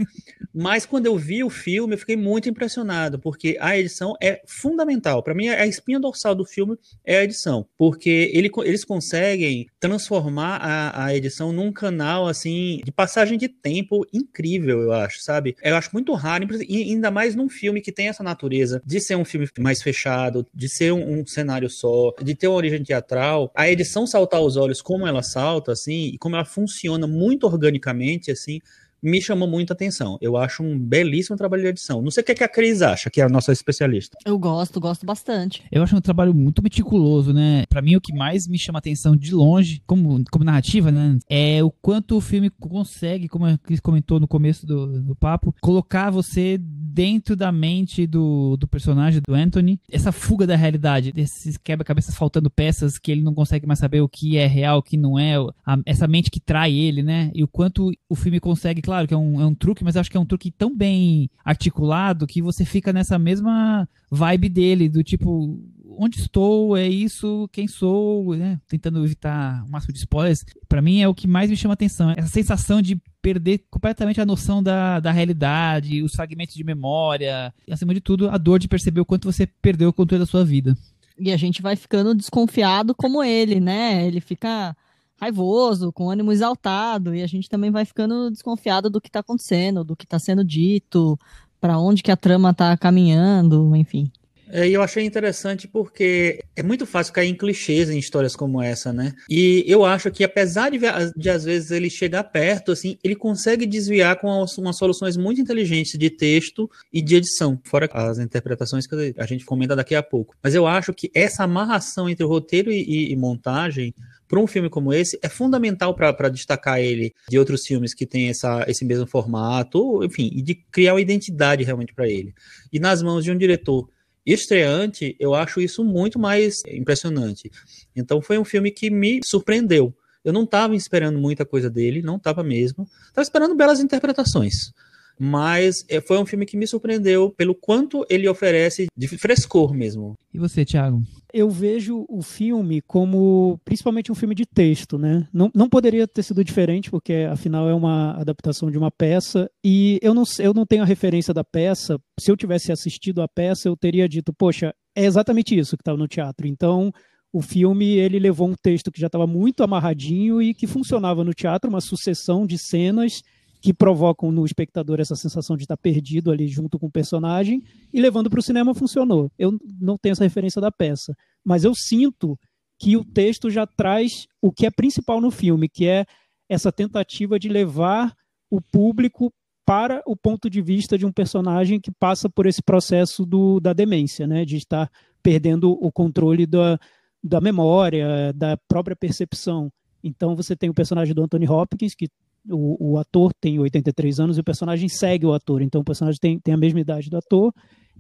Mas 0.54 0.86
quando 0.86 1.06
eu 1.06 1.16
vi 1.16 1.42
o 1.42 1.50
filme, 1.50 1.94
eu 1.94 1.98
fiquei 1.98 2.16
muito 2.16 2.48
impressionado, 2.48 3.18
porque 3.18 3.56
a 3.60 3.76
edição 3.76 4.14
é 4.22 4.40
fundamental. 4.46 5.22
Para 5.22 5.34
mim, 5.34 5.48
a 5.48 5.66
espinha 5.66 5.98
dorsal 5.98 6.34
do 6.34 6.44
filme 6.44 6.76
é 7.04 7.18
a 7.18 7.24
edição, 7.24 7.66
porque 7.76 8.30
ele, 8.32 8.50
eles 8.64 8.84
conseguem 8.84 9.66
transformar 9.80 10.58
a, 10.58 11.06
a 11.06 11.14
edição 11.16 11.52
num 11.52 11.72
canal 11.72 12.28
assim 12.28 12.80
de 12.84 12.92
passagem 12.92 13.36
de 13.36 13.48
tempo 13.48 14.06
incrível, 14.12 14.80
eu 14.80 14.92
acho, 14.92 15.20
sabe? 15.20 15.56
Eu 15.62 15.74
acho 15.74 15.90
muito 15.92 16.12
raro, 16.14 16.46
e 16.68 16.82
ainda 16.82 17.10
mais 17.10 17.34
num 17.34 17.48
filme 17.48 17.80
que 17.80 17.92
tem 17.92 18.08
essa 18.08 18.22
natureza 18.22 18.80
de 18.84 19.00
ser 19.00 19.16
um 19.16 19.24
filme 19.24 19.48
mais 19.58 19.82
fechado, 19.82 20.46
de 20.54 20.68
ser 20.68 20.92
um, 20.92 21.20
um 21.20 21.26
cenário 21.26 21.68
só, 21.68 22.12
de 22.22 22.34
ter 22.34 22.46
uma 22.46 22.56
origem 22.56 22.82
teatral. 22.82 23.50
A 23.54 23.68
edição 23.68 24.06
saltar 24.06 24.40
aos 24.40 24.56
olhos 24.56 24.80
como 24.80 25.06
ela 25.06 25.22
salta, 25.22 25.72
assim, 25.72 26.12
e 26.14 26.18
como 26.18 26.36
ela 26.36 26.44
funciona 26.44 27.06
muito 27.06 27.33
muito 27.34 27.46
organicamente, 27.46 28.30
assim, 28.30 28.60
me 29.02 29.20
chamou 29.20 29.46
muito 29.46 29.70
a 29.70 29.74
atenção. 29.74 30.16
Eu 30.20 30.34
acho 30.34 30.62
um 30.62 30.78
belíssimo 30.78 31.36
trabalho 31.36 31.62
de 31.62 31.68
edição. 31.68 32.00
Não 32.00 32.10
sei 32.10 32.22
o 32.22 32.24
que, 32.24 32.32
é 32.32 32.34
que 32.34 32.44
a 32.44 32.48
Cris 32.48 32.80
acha, 32.80 33.10
que 33.10 33.20
é 33.20 33.24
a 33.24 33.28
nossa 33.28 33.52
especialista. 33.52 34.16
Eu 34.24 34.38
gosto, 34.38 34.80
gosto 34.80 35.04
bastante. 35.04 35.62
Eu 35.70 35.82
acho 35.82 35.94
um 35.94 36.00
trabalho 36.00 36.32
muito 36.32 36.62
meticuloso, 36.62 37.30
né? 37.30 37.64
Para 37.68 37.82
mim, 37.82 37.96
o 37.96 38.00
que 38.00 38.14
mais 38.14 38.48
me 38.48 38.58
chama 38.58 38.78
a 38.78 38.80
atenção 38.80 39.14
de 39.14 39.34
longe, 39.34 39.82
como, 39.86 40.24
como 40.30 40.44
narrativa, 40.44 40.90
né? 40.90 41.18
É 41.28 41.62
o 41.62 41.70
quanto 41.70 42.16
o 42.16 42.20
filme 42.20 42.48
consegue, 42.48 43.28
como 43.28 43.44
a 43.44 43.58
Cris 43.58 43.80
comentou 43.80 44.18
no 44.18 44.26
começo 44.26 44.66
do, 44.66 45.02
do 45.02 45.14
papo, 45.14 45.54
colocar 45.60 46.08
você 46.08 46.58
dentro 46.94 47.34
da 47.34 47.50
mente 47.50 48.06
do, 48.06 48.56
do 48.56 48.68
personagem, 48.68 49.20
do 49.26 49.34
Anthony. 49.34 49.80
Essa 49.90 50.12
fuga 50.12 50.46
da 50.46 50.54
realidade, 50.54 51.10
desses 51.10 51.56
quebra-cabeças 51.56 52.14
faltando 52.14 52.48
peças 52.48 52.98
que 52.98 53.10
ele 53.10 53.20
não 53.20 53.34
consegue 53.34 53.66
mais 53.66 53.80
saber 53.80 54.00
o 54.00 54.08
que 54.08 54.36
é 54.36 54.46
real, 54.46 54.78
o 54.78 54.82
que 54.82 54.96
não 54.96 55.18
é. 55.18 55.34
A, 55.66 55.76
essa 55.84 56.06
mente 56.06 56.30
que 56.30 56.38
trai 56.38 56.72
ele, 56.72 57.02
né? 57.02 57.32
E 57.34 57.42
o 57.42 57.48
quanto 57.48 57.90
o 58.08 58.14
filme 58.14 58.38
consegue, 58.38 58.80
claro, 58.80 59.08
que 59.08 59.14
é 59.14 59.16
um, 59.16 59.40
é 59.40 59.44
um 59.44 59.54
truque, 59.54 59.82
mas 59.82 59.96
acho 59.96 60.08
que 60.08 60.16
é 60.16 60.20
um 60.20 60.26
truque 60.26 60.52
tão 60.52 60.74
bem 60.74 61.28
articulado 61.44 62.28
que 62.28 62.40
você 62.40 62.64
fica 62.64 62.92
nessa 62.92 63.18
mesma 63.18 63.88
vibe 64.08 64.48
dele, 64.48 64.88
do 64.88 65.02
tipo, 65.02 65.58
onde 65.98 66.20
estou, 66.20 66.76
é 66.76 66.88
isso, 66.88 67.48
quem 67.52 67.66
sou, 67.66 68.34
né? 68.36 68.60
Tentando 68.68 69.04
evitar 69.04 69.64
o 69.66 69.70
máximo 69.70 69.92
de 69.92 70.00
spoilers. 70.00 70.44
Para 70.68 70.82
mim 70.82 71.00
é 71.00 71.08
o 71.08 71.14
que 71.14 71.26
mais 71.26 71.50
me 71.50 71.56
chama 71.56 71.74
atenção, 71.74 72.12
essa 72.16 72.28
sensação 72.28 72.80
de 72.82 73.00
perder 73.22 73.64
completamente 73.70 74.20
a 74.20 74.26
noção 74.26 74.62
da, 74.62 75.00
da 75.00 75.10
realidade, 75.10 76.02
os 76.02 76.14
fragmentos 76.14 76.54
de 76.54 76.64
memória, 76.64 77.52
e 77.66 77.72
acima 77.72 77.94
de 77.94 78.00
tudo, 78.00 78.28
a 78.28 78.36
dor 78.36 78.58
de 78.58 78.68
perceber 78.68 79.00
o 79.00 79.04
quanto 79.06 79.30
você 79.30 79.46
perdeu 79.46 79.88
o 79.88 79.92
controle 79.92 80.20
da 80.20 80.26
sua 80.26 80.44
vida. 80.44 80.76
E 81.18 81.32
a 81.32 81.36
gente 81.36 81.62
vai 81.62 81.76
ficando 81.76 82.14
desconfiado 82.14 82.94
como 82.94 83.22
ele, 83.22 83.60
né? 83.60 84.06
Ele 84.06 84.20
fica 84.20 84.76
raivoso, 85.20 85.92
com 85.92 86.10
ânimo 86.10 86.32
exaltado, 86.32 87.14
e 87.14 87.22
a 87.22 87.26
gente 87.26 87.48
também 87.48 87.70
vai 87.70 87.84
ficando 87.84 88.30
desconfiado 88.30 88.90
do 88.90 89.00
que 89.00 89.08
está 89.08 89.20
acontecendo, 89.20 89.84
do 89.84 89.96
que 89.96 90.04
está 90.04 90.18
sendo 90.18 90.44
dito, 90.44 91.18
para 91.60 91.78
onde 91.78 92.02
que 92.02 92.10
a 92.10 92.16
trama 92.16 92.50
está 92.50 92.76
caminhando, 92.76 93.74
enfim. 93.74 94.10
É, 94.54 94.68
e 94.68 94.72
eu 94.72 94.82
achei 94.82 95.04
interessante 95.04 95.66
porque 95.66 96.38
é 96.54 96.62
muito 96.62 96.86
fácil 96.86 97.12
cair 97.12 97.28
em 97.28 97.34
clichês 97.34 97.90
em 97.90 97.98
histórias 97.98 98.36
como 98.36 98.62
essa, 98.62 98.92
né? 98.92 99.12
E 99.28 99.64
eu 99.66 99.84
acho 99.84 100.12
que 100.12 100.22
apesar 100.22 100.70
de, 100.70 100.78
de 101.16 101.28
às 101.28 101.42
vezes 101.42 101.72
ele 101.72 101.90
chegar 101.90 102.22
perto, 102.22 102.70
assim, 102.70 102.96
ele 103.02 103.16
consegue 103.16 103.66
desviar 103.66 104.20
com 104.20 104.28
umas 104.28 104.76
soluções 104.76 105.16
muito 105.16 105.40
inteligentes 105.40 105.98
de 105.98 106.08
texto 106.08 106.70
e 106.92 107.02
de 107.02 107.16
edição, 107.16 107.60
fora 107.64 107.90
as 107.92 108.20
interpretações 108.20 108.86
que 108.86 109.12
a 109.18 109.26
gente 109.26 109.44
comenta 109.44 109.74
daqui 109.74 109.96
a 109.96 110.04
pouco. 110.04 110.36
Mas 110.40 110.54
eu 110.54 110.68
acho 110.68 110.94
que 110.94 111.10
essa 111.12 111.42
amarração 111.42 112.08
entre 112.08 112.24
roteiro 112.24 112.70
e, 112.70 112.80
e, 112.80 113.12
e 113.12 113.16
montagem 113.16 113.92
para 114.28 114.38
um 114.38 114.46
filme 114.46 114.70
como 114.70 114.92
esse, 114.92 115.18
é 115.20 115.28
fundamental 115.28 115.94
para 115.94 116.28
destacar 116.28 116.80
ele 116.80 117.12
de 117.28 117.38
outros 117.38 117.66
filmes 117.66 117.92
que 117.92 118.06
têm 118.06 118.28
esse 118.28 118.84
mesmo 118.84 119.06
formato, 119.06 120.02
enfim, 120.04 120.30
e 120.32 120.40
de 120.40 120.54
criar 120.54 120.94
uma 120.94 121.00
identidade 121.00 121.64
realmente 121.64 121.92
para 121.92 122.08
ele. 122.08 122.32
E 122.72 122.78
nas 122.78 123.02
mãos 123.02 123.24
de 123.24 123.30
um 123.30 123.36
diretor 123.36 123.88
estreante, 124.26 125.16
eu 125.18 125.34
acho 125.34 125.60
isso 125.60 125.84
muito 125.84 126.18
mais 126.18 126.62
impressionante. 126.66 127.50
Então 127.94 128.22
foi 128.22 128.38
um 128.38 128.44
filme 128.44 128.70
que 128.70 128.90
me 128.90 129.20
surpreendeu. 129.24 129.94
Eu 130.24 130.32
não 130.32 130.44
estava 130.44 130.74
esperando 130.74 131.18
muita 131.18 131.44
coisa 131.44 131.68
dele, 131.68 132.00
não 132.00 132.16
estava 132.16 132.42
mesmo. 132.42 132.88
Estava 133.08 133.22
esperando 133.22 133.54
belas 133.54 133.80
interpretações 133.80 134.72
mas 135.18 135.84
é, 135.88 136.00
foi 136.00 136.18
um 136.18 136.26
filme 136.26 136.46
que 136.46 136.56
me 136.56 136.66
surpreendeu 136.66 137.30
pelo 137.30 137.54
quanto 137.54 138.04
ele 138.08 138.28
oferece 138.28 138.86
de 138.96 139.08
frescor 139.08 139.72
mesmo. 139.72 140.14
E 140.32 140.38
você, 140.38 140.64
Thiago? 140.64 141.02
Eu 141.32 141.50
vejo 141.50 142.04
o 142.08 142.22
filme 142.22 142.80
como 142.80 143.58
principalmente 143.64 144.10
um 144.10 144.14
filme 144.14 144.34
de 144.34 144.46
texto, 144.46 144.98
né? 144.98 145.26
Não, 145.32 145.50
não 145.54 145.68
poderia 145.68 146.06
ter 146.06 146.22
sido 146.22 146.44
diferente, 146.44 146.90
porque 146.90 147.26
afinal 147.30 147.68
é 147.68 147.74
uma 147.74 148.12
adaptação 148.12 148.70
de 148.70 148.78
uma 148.78 148.90
peça, 148.90 149.50
e 149.64 149.98
eu 150.02 150.14
não, 150.14 150.24
eu 150.38 150.54
não 150.54 150.66
tenho 150.66 150.82
a 150.82 150.86
referência 150.86 151.34
da 151.34 151.44
peça. 151.44 151.98
Se 152.18 152.30
eu 152.30 152.36
tivesse 152.36 152.70
assistido 152.70 153.22
a 153.22 153.28
peça, 153.28 153.68
eu 153.68 153.76
teria 153.76 154.08
dito, 154.08 154.32
poxa, 154.32 154.74
é 154.94 155.04
exatamente 155.04 155.58
isso 155.58 155.76
que 155.76 155.82
estava 155.82 155.98
no 155.98 156.08
teatro. 156.08 156.46
Então, 156.46 156.92
o 157.32 157.42
filme 157.42 157.96
ele 157.96 158.20
levou 158.20 158.48
um 158.48 158.54
texto 158.54 158.92
que 158.92 159.00
já 159.00 159.08
estava 159.08 159.26
muito 159.26 159.64
amarradinho 159.64 160.40
e 160.40 160.54
que 160.54 160.68
funcionava 160.68 161.24
no 161.24 161.34
teatro, 161.34 161.68
uma 161.68 161.80
sucessão 161.80 162.46
de 162.46 162.56
cenas 162.56 163.22
que 163.64 163.72
provocam 163.72 164.30
no 164.30 164.44
espectador 164.44 165.00
essa 165.00 165.16
sensação 165.16 165.56
de 165.56 165.64
estar 165.64 165.78
perdido 165.78 166.30
ali 166.30 166.46
junto 166.46 166.78
com 166.78 166.84
o 166.84 166.90
personagem 166.90 167.62
e 167.90 167.98
levando 167.98 168.28
para 168.28 168.38
o 168.38 168.42
cinema 168.42 168.74
funcionou. 168.74 169.32
Eu 169.38 169.58
não 169.80 169.96
tenho 169.96 170.12
essa 170.12 170.22
referência 170.22 170.60
da 170.60 170.70
peça, 170.70 171.16
mas 171.42 171.64
eu 171.64 171.74
sinto 171.74 172.38
que 172.78 172.94
o 172.94 173.02
texto 173.02 173.48
já 173.48 173.66
traz 173.66 174.26
o 174.42 174.52
que 174.52 174.66
é 174.66 174.70
principal 174.70 175.18
no 175.18 175.30
filme, 175.30 175.66
que 175.66 175.86
é 175.86 176.04
essa 176.46 176.70
tentativa 176.70 177.38
de 177.38 177.48
levar 177.48 178.14
o 178.50 178.60
público 178.60 179.32
para 179.64 180.02
o 180.06 180.14
ponto 180.14 180.50
de 180.50 180.60
vista 180.60 180.98
de 180.98 181.06
um 181.06 181.12
personagem 181.12 181.80
que 181.80 181.90
passa 181.90 182.28
por 182.28 182.44
esse 182.44 182.62
processo 182.62 183.24
do, 183.24 183.60
da 183.60 183.72
demência, 183.72 184.26
né? 184.26 184.44
De 184.44 184.58
estar 184.58 184.90
perdendo 185.22 185.70
o 185.70 185.90
controle 185.90 186.44
da, 186.44 186.78
da 187.22 187.40
memória, 187.40 188.30
da 188.34 188.58
própria 188.68 188.94
percepção. 188.94 189.72
Então 190.02 190.36
você 190.36 190.54
tem 190.54 190.68
o 190.68 190.74
personagem 190.74 191.14
do 191.14 191.22
Anthony 191.22 191.48
Hopkins, 191.48 191.94
que 191.94 192.08
o, 192.48 192.92
o, 192.92 192.98
ator 192.98 193.32
tem 193.40 193.58
83 193.58 194.20
anos 194.20 194.36
e 194.36 194.40
o 194.40 194.44
personagem 194.44 194.88
segue 194.88 195.26
o 195.26 195.32
ator. 195.32 195.62
Então 195.62 195.80
o 195.80 195.84
personagem 195.84 196.18
tem, 196.20 196.38
tem 196.38 196.54
a 196.54 196.58
mesma 196.58 196.80
idade 196.80 197.10
do 197.10 197.16
ator 197.16 197.52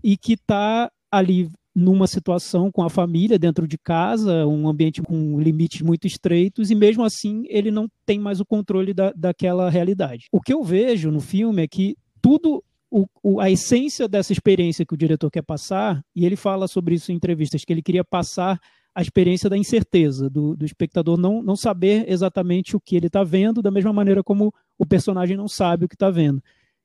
e 0.02 0.16
que 0.16 0.34
está 0.34 0.90
ali 1.10 1.50
numa 1.74 2.06
situação 2.06 2.70
com 2.70 2.82
a 2.82 2.90
família 2.90 3.38
dentro 3.38 3.66
de 3.66 3.76
casa, 3.76 4.46
um 4.46 4.68
ambiente 4.68 5.02
com 5.02 5.40
limites 5.40 5.82
muito 5.82 6.06
estreitos, 6.06 6.70
e 6.70 6.74
mesmo 6.74 7.02
assim 7.02 7.42
ele 7.48 7.70
não 7.70 7.88
tem 8.06 8.18
mais 8.18 8.38
o 8.38 8.44
controle 8.44 8.94
da, 8.94 9.12
daquela 9.16 9.68
realidade. 9.68 10.26
O 10.30 10.40
que 10.40 10.52
eu 10.52 10.62
vejo 10.62 11.10
no 11.10 11.20
filme 11.20 11.62
é 11.62 11.66
que 11.66 11.96
tudo 12.22 12.62
o, 12.88 13.06
o, 13.20 13.40
a 13.40 13.50
essência 13.50 14.06
dessa 14.06 14.32
experiência 14.32 14.86
que 14.86 14.94
o 14.94 14.96
diretor 14.96 15.28
quer 15.28 15.42
passar, 15.42 16.00
e 16.14 16.24
ele 16.24 16.36
fala 16.36 16.68
sobre 16.68 16.94
isso 16.94 17.10
em 17.10 17.16
entrevistas, 17.16 17.64
que 17.64 17.72
ele 17.72 17.82
queria 17.82 18.04
passar 18.04 18.60
a 18.94 19.02
experiência 19.02 19.50
da 19.50 19.56
incerteza, 19.56 20.30
do, 20.30 20.56
do 20.56 20.64
espectador 20.64 21.16
não, 21.16 21.42
não 21.42 21.56
saber 21.56 22.04
exatamente 22.08 22.76
o 22.76 22.80
que 22.80 22.96
ele 22.96 23.08
está 23.08 23.24
vendo, 23.24 23.60
da 23.60 23.70
mesma 23.70 23.92
maneira 23.92 24.22
como 24.22 24.52
o 24.78 24.86
personagem 24.86 25.36
não 25.36 25.48
sabe 25.48 25.84
o 25.84 25.88
que 25.88 25.96
está 25.96 26.10
vendo 26.10 26.42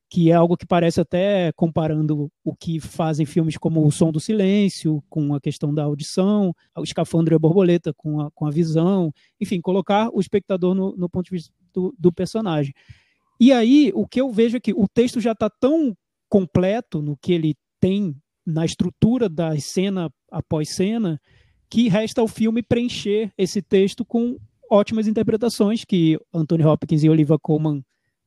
que 0.09 0.31
é 0.31 0.33
algo 0.33 0.57
que 0.57 0.65
parece 0.65 0.99
até 0.99 1.51
comparando 1.51 2.31
o 2.43 2.55
que 2.55 2.79
fazem 2.79 3.27
filmes 3.27 3.57
como 3.57 3.85
O 3.85 3.91
Som 3.91 4.11
do 4.11 4.19
Silêncio, 4.19 5.03
com 5.07 5.35
a 5.35 5.39
questão 5.39 5.71
da 5.71 5.83
audição, 5.83 6.51
o 6.75 6.83
Escafandro 6.83 7.33
e 7.33 7.35
a 7.35 7.39
Borboleta 7.39 7.93
com 7.93 8.19
a, 8.19 8.31
com 8.31 8.47
a 8.47 8.49
visão, 8.49 9.13
enfim, 9.39 9.61
colocar 9.61 10.09
o 10.11 10.19
espectador 10.19 10.73
no, 10.73 10.95
no 10.97 11.07
ponto 11.07 11.25
de 11.25 11.31
vista 11.31 11.53
do, 11.71 11.93
do, 11.97 12.11
personagem. 12.11 12.73
E 13.39 13.53
aí, 13.53 13.91
o 13.93 14.07
que 14.07 14.19
eu 14.19 14.31
vejo 14.31 14.57
é 14.57 14.59
que 14.59 14.73
o 14.73 14.87
texto 14.87 15.21
já 15.21 15.33
está 15.33 15.47
tão 15.47 15.95
completo 16.27 17.03
no 17.03 17.15
que 17.15 17.31
ele 17.31 17.55
tem 17.79 18.15
na 18.43 18.65
estrutura 18.65 19.29
da 19.29 19.57
cena 19.59 20.11
após 20.31 20.73
cena, 20.73 21.21
que 21.69 21.88
resta 21.88 22.21
ao 22.21 22.27
filme 22.27 22.63
preencher 22.63 23.32
esse 23.38 23.62
texto 23.62 24.03
com 24.03 24.38
ótimas 24.69 25.08
interpretações 25.08 25.86
que 25.86 26.19
Anthony 26.34 26.63
Hopkins 26.63 27.03
e 27.03 27.10
Olivia 27.10 27.38
Colman 27.39 27.84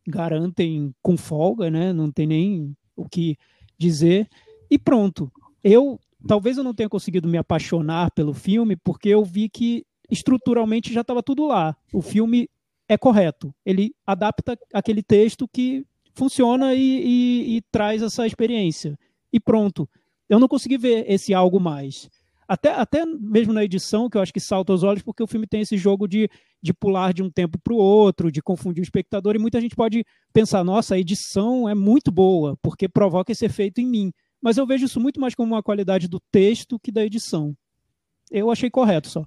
garantem 0.07 0.95
com 1.03 1.17
folga, 1.17 1.71
né? 1.71 1.93
Não 1.93 2.11
tem 2.11 2.27
nem 2.27 2.77
o 2.97 3.09
que 3.09 3.37
dizer. 3.79 4.29
E 4.71 4.79
pronto. 4.79 5.31
Eu 5.63 5.99
talvez 6.27 6.57
eu 6.57 6.65
não 6.65 6.75
tenha 6.75 6.89
conseguido 6.89 7.29
me 7.29 7.37
apaixonar 7.37 8.11
pelo 8.13 8.33
filme 8.33 8.77
porque 8.77 9.09
eu 9.09 9.25
vi 9.25 9.49
que 9.49 9.85
estruturalmente 10.11 10.93
já 10.93 11.01
estava 11.01 11.23
tudo 11.23 11.47
lá. 11.47 11.77
O 11.93 12.03
filme 12.03 12.49
é 12.89 12.97
correto. 12.97 13.55
Ele 13.65 13.93
adapta 14.07 14.57
aquele 14.73 15.03
texto 15.03 15.49
que 15.49 15.85
funciona 16.15 16.75
e, 16.75 16.81
e, 16.81 17.57
e 17.57 17.63
traz 17.73 18.03
essa 18.03 18.27
experiência. 18.27 18.99
E 19.33 19.41
pronto. 19.41 19.89
Eu 20.29 20.39
não 20.39 20.49
consegui 20.49 20.79
ver 20.79 21.05
esse 21.11 21.35
algo 21.35 21.59
mais. 21.59 22.09
Até, 22.53 22.71
até 22.71 23.07
mesmo 23.07 23.51
na 23.51 23.65
edição, 23.65 24.11
que 24.11 24.19
eu 24.19 24.21
acho 24.21 24.31
que 24.31 24.39
salta 24.39 24.75
aos 24.75 24.83
olhos, 24.83 25.01
porque 25.01 25.23
o 25.23 25.27
filme 25.27 25.47
tem 25.47 25.63
esse 25.63 25.79
jogo 25.79 26.07
de, 26.07 26.29
de 26.63 26.75
pular 26.75 27.15
de 27.15 27.23
um 27.23 27.31
tempo 27.31 27.59
para 27.59 27.73
o 27.73 27.79
outro, 27.79 28.31
de 28.31 28.43
confundir 28.43 28.83
o 28.83 28.85
espectador, 28.85 29.35
e 29.35 29.39
muita 29.39 29.59
gente 29.59 29.75
pode 29.75 30.05
pensar, 30.35 30.63
nossa, 30.63 30.95
a 30.95 30.99
edição 30.99 31.67
é 31.67 31.75
muito 31.75 32.13
boa, 32.13 32.55
porque 32.61 32.91
provoca 32.91 33.33
esse 33.33 33.47
efeito 33.47 33.81
em 33.81 33.87
mim. 33.87 34.13
Mas 34.39 34.59
eu 34.59 34.67
vejo 34.67 34.85
isso 34.85 35.01
muito 35.01 35.19
mais 35.19 35.35
como 35.35 35.55
uma 35.55 35.63
qualidade 35.63 36.07
do 36.07 36.21
texto 36.31 36.79
que 36.79 36.93
da 36.93 37.03
edição. 37.03 37.57
Eu 38.31 38.51
achei 38.51 38.69
correto 38.69 39.09
só. 39.09 39.27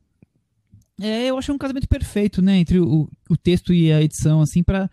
É, 1.01 1.25
eu 1.25 1.35
achei 1.35 1.51
um 1.51 1.57
casamento 1.57 1.87
perfeito, 1.87 2.43
né, 2.43 2.59
entre 2.59 2.79
o, 2.79 3.09
o 3.27 3.35
texto 3.35 3.73
e 3.73 3.91
a 3.91 4.03
edição, 4.03 4.39
assim, 4.39 4.61
para 4.61 4.87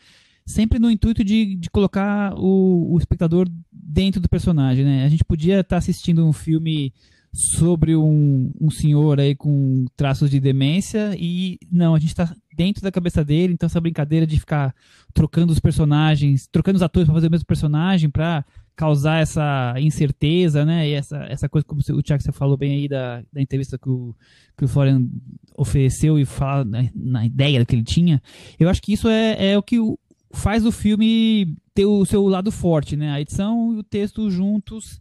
sempre 0.46 0.78
no 0.78 0.90
intuito 0.90 1.22
de, 1.22 1.54
de 1.54 1.68
colocar 1.68 2.32
o, 2.38 2.94
o 2.94 2.98
espectador 2.98 3.46
dentro 3.70 4.22
do 4.22 4.28
personagem, 4.28 4.86
né? 4.86 5.04
A 5.04 5.08
gente 5.10 5.22
podia 5.22 5.60
estar 5.60 5.76
tá 5.76 5.76
assistindo 5.76 6.26
um 6.26 6.32
filme 6.32 6.94
sobre 7.32 7.96
um, 7.96 8.50
um 8.60 8.70
senhor 8.70 9.18
aí 9.18 9.34
com 9.34 9.86
traços 9.96 10.30
de 10.30 10.38
demência 10.38 11.16
e 11.18 11.58
não, 11.70 11.94
a 11.94 11.98
gente 11.98 12.10
está 12.10 12.34
dentro 12.54 12.82
da 12.82 12.92
cabeça 12.92 13.24
dele, 13.24 13.54
então 13.54 13.66
essa 13.66 13.80
brincadeira 13.80 14.26
de 14.26 14.38
ficar 14.38 14.74
trocando 15.14 15.52
os 15.52 15.58
personagens, 15.58 16.46
trocando 16.46 16.76
os 16.76 16.82
atores 16.82 17.06
para 17.06 17.14
fazer 17.14 17.28
o 17.28 17.30
mesmo 17.30 17.46
personagem, 17.46 18.10
para 18.10 18.44
causar 18.76 19.20
essa 19.20 19.74
incerteza, 19.78 20.64
né? 20.64 20.88
E 20.88 20.92
essa, 20.92 21.16
essa 21.24 21.48
coisa, 21.48 21.66
como 21.66 21.80
o 21.80 22.02
Thiago 22.02 22.22
você 22.22 22.32
falou 22.32 22.56
bem 22.56 22.72
aí 22.72 22.88
da, 22.88 23.22
da 23.32 23.40
entrevista 23.40 23.78
que 23.78 23.88
o, 23.88 24.14
que 24.56 24.64
o 24.64 24.68
Florian 24.68 25.06
ofereceu 25.56 26.18
e 26.18 26.26
fala 26.26 26.64
na, 26.64 26.84
na 26.94 27.24
ideia 27.24 27.64
que 27.64 27.74
ele 27.74 27.84
tinha, 27.84 28.22
eu 28.58 28.68
acho 28.68 28.82
que 28.82 28.92
isso 28.92 29.08
é, 29.08 29.52
é 29.52 29.58
o 29.58 29.62
que 29.62 29.78
faz 30.32 30.66
o 30.66 30.72
filme 30.72 31.54
ter 31.74 31.86
o 31.86 32.04
seu 32.04 32.26
lado 32.26 32.50
forte, 32.50 32.96
né? 32.96 33.10
A 33.10 33.20
edição 33.20 33.74
e 33.74 33.78
o 33.78 33.82
texto 33.82 34.30
juntos 34.30 35.00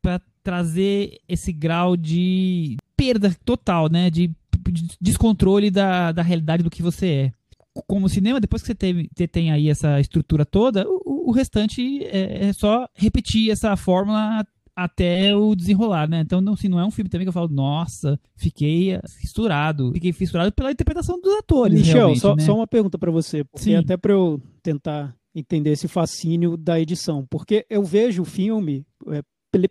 para 0.00 0.20
trazer 0.46 1.18
esse 1.28 1.52
grau 1.52 1.96
de 1.96 2.76
perda 2.96 3.34
total, 3.44 3.90
né? 3.90 4.08
De, 4.08 4.28
de 4.70 4.96
descontrole 5.00 5.72
da, 5.72 6.12
da 6.12 6.22
realidade 6.22 6.62
do 6.62 6.70
que 6.70 6.84
você 6.84 7.06
é. 7.06 7.32
Como 7.88 8.08
cinema, 8.08 8.40
depois 8.40 8.62
que 8.62 8.68
você 8.68 8.74
tem, 8.76 9.08
você 9.12 9.26
tem 9.26 9.50
aí 9.50 9.68
essa 9.68 9.98
estrutura 9.98 10.46
toda, 10.46 10.86
o, 10.88 11.30
o 11.30 11.32
restante 11.32 12.04
é, 12.04 12.46
é, 12.46 12.52
só 12.52 12.88
repetir 12.94 13.50
essa 13.50 13.76
fórmula 13.76 14.46
até 14.76 15.34
o 15.34 15.56
desenrolar, 15.56 16.08
né? 16.08 16.20
Então, 16.20 16.40
não, 16.40 16.52
assim, 16.52 16.68
não 16.68 16.78
é 16.78 16.86
um 16.86 16.92
filme 16.92 17.10
também 17.10 17.24
que 17.24 17.28
eu 17.30 17.32
falo, 17.32 17.48
nossa, 17.48 18.20
fiquei 18.36 19.00
fissurado. 19.20 19.90
Fiquei 19.94 20.12
fissurado 20.12 20.52
pela 20.52 20.70
interpretação 20.70 21.20
dos 21.20 21.34
atores. 21.34 21.80
Michel, 21.80 22.14
só, 22.14 22.36
né? 22.36 22.44
só 22.44 22.54
uma 22.54 22.68
pergunta 22.68 22.96
para 22.96 23.10
você, 23.10 23.42
porque 23.42 23.64
Sim. 23.64 23.74
até 23.74 23.96
para 23.96 24.12
eu 24.12 24.40
tentar 24.62 25.12
entender 25.34 25.72
esse 25.72 25.88
fascínio 25.88 26.56
da 26.56 26.80
edição, 26.80 27.26
porque 27.28 27.66
eu 27.68 27.82
vejo 27.82 28.22
o 28.22 28.24
filme, 28.24 28.86
é, 29.08 29.22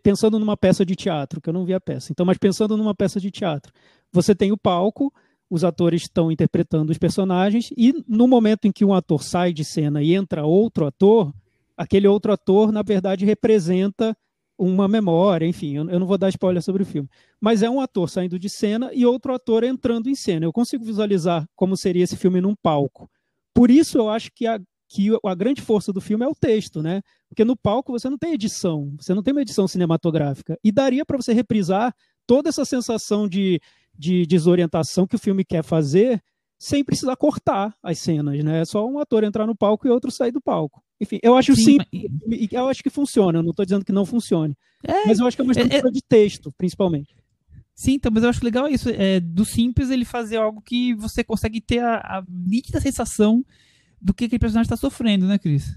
pensando 0.02 0.38
numa 0.38 0.56
peça 0.56 0.84
de 0.84 0.96
teatro, 0.96 1.40
que 1.40 1.48
eu 1.48 1.52
não 1.52 1.64
vi 1.64 1.72
a 1.72 1.80
peça. 1.80 2.10
Então, 2.10 2.26
mas 2.26 2.38
pensando 2.38 2.76
numa 2.76 2.94
peça 2.94 3.20
de 3.20 3.30
teatro, 3.30 3.72
você 4.12 4.34
tem 4.34 4.52
o 4.52 4.56
palco, 4.56 5.12
os 5.48 5.64
atores 5.64 6.02
estão 6.02 6.30
interpretando 6.30 6.90
os 6.90 6.98
personagens 6.98 7.70
e 7.76 7.94
no 8.08 8.26
momento 8.26 8.66
em 8.66 8.72
que 8.72 8.84
um 8.84 8.92
ator 8.92 9.22
sai 9.22 9.52
de 9.52 9.64
cena 9.64 10.02
e 10.02 10.14
entra 10.14 10.44
outro 10.44 10.86
ator, 10.86 11.32
aquele 11.76 12.08
outro 12.08 12.32
ator 12.32 12.72
na 12.72 12.82
verdade 12.82 13.24
representa 13.24 14.16
uma 14.58 14.88
memória, 14.88 15.46
enfim, 15.46 15.76
eu, 15.76 15.84
não 15.84 16.06
vou 16.06 16.16
dar 16.16 16.30
spoiler 16.30 16.62
sobre 16.62 16.82
o 16.82 16.86
filme, 16.86 17.08
mas 17.40 17.62
é 17.62 17.68
um 17.68 17.80
ator 17.80 18.08
saindo 18.08 18.38
de 18.38 18.48
cena 18.48 18.90
e 18.92 19.04
outro 19.04 19.34
ator 19.34 19.62
entrando 19.62 20.08
em 20.08 20.14
cena. 20.14 20.46
Eu 20.46 20.52
consigo 20.52 20.84
visualizar 20.84 21.46
como 21.54 21.76
seria 21.76 22.04
esse 22.04 22.16
filme 22.16 22.40
num 22.40 22.54
palco. 22.54 23.08
Por 23.54 23.70
isso 23.70 23.98
eu 23.98 24.08
acho 24.08 24.30
que 24.34 24.46
a 24.46 24.58
que 24.88 25.08
a 25.24 25.34
grande 25.34 25.60
força 25.60 25.92
do 25.92 26.00
filme 26.00 26.24
é 26.24 26.28
o 26.28 26.34
texto, 26.34 26.82
né? 26.82 27.02
Porque 27.28 27.44
no 27.44 27.56
palco 27.56 27.92
você 27.92 28.08
não 28.08 28.18
tem 28.18 28.34
edição, 28.34 28.94
você 28.98 29.14
não 29.14 29.22
tem 29.22 29.32
uma 29.32 29.42
edição 29.42 29.66
cinematográfica. 29.66 30.58
E 30.62 30.70
daria 30.70 31.04
para 31.04 31.16
você 31.16 31.32
reprisar 31.32 31.94
toda 32.26 32.48
essa 32.48 32.64
sensação 32.64 33.28
de, 33.28 33.60
de 33.96 34.26
desorientação 34.26 35.06
que 35.06 35.16
o 35.16 35.18
filme 35.18 35.44
quer 35.44 35.62
fazer 35.62 36.22
sem 36.58 36.82
precisar 36.82 37.16
cortar 37.16 37.74
as 37.82 37.98
cenas, 37.98 38.42
né? 38.42 38.60
É 38.60 38.64
só 38.64 38.86
um 38.86 38.98
ator 38.98 39.24
entrar 39.24 39.46
no 39.46 39.56
palco 39.56 39.86
e 39.86 39.90
outro 39.90 40.10
sair 40.10 40.32
do 40.32 40.40
palco. 40.40 40.82
Enfim, 41.00 41.18
eu 41.22 41.36
acho 41.36 41.54
sim, 41.54 41.76
mas... 42.26 42.48
eu 42.50 42.68
acho 42.68 42.82
que 42.82 42.88
funciona, 42.88 43.38
eu 43.38 43.42
não 43.42 43.50
estou 43.50 43.64
dizendo 43.64 43.84
que 43.84 43.92
não 43.92 44.06
funcione. 44.06 44.56
É, 44.82 45.06
mas 45.06 45.18
eu 45.18 45.26
acho 45.26 45.36
que 45.36 45.42
é 45.42 45.44
uma 45.44 45.52
estrutura 45.52 45.88
é, 45.88 45.88
é... 45.88 45.92
de 45.92 46.02
texto, 46.02 46.50
principalmente. 46.56 47.14
Sim, 47.74 47.92
então, 47.92 48.10
mas 48.10 48.22
eu 48.22 48.30
acho 48.30 48.42
legal 48.42 48.66
isso. 48.68 48.88
É, 48.88 49.20
do 49.20 49.44
simples 49.44 49.90
ele 49.90 50.06
fazer 50.06 50.36
algo 50.36 50.62
que 50.62 50.94
você 50.94 51.22
consegue 51.22 51.60
ter 51.60 51.80
a, 51.80 51.96
a 51.96 52.24
nítida 52.26 52.80
sensação 52.80 53.44
do 54.00 54.14
que 54.14 54.24
aquele 54.24 54.38
personagem 54.38 54.66
está 54.66 54.76
sofrendo, 54.76 55.26
né, 55.26 55.38
Cris? 55.38 55.74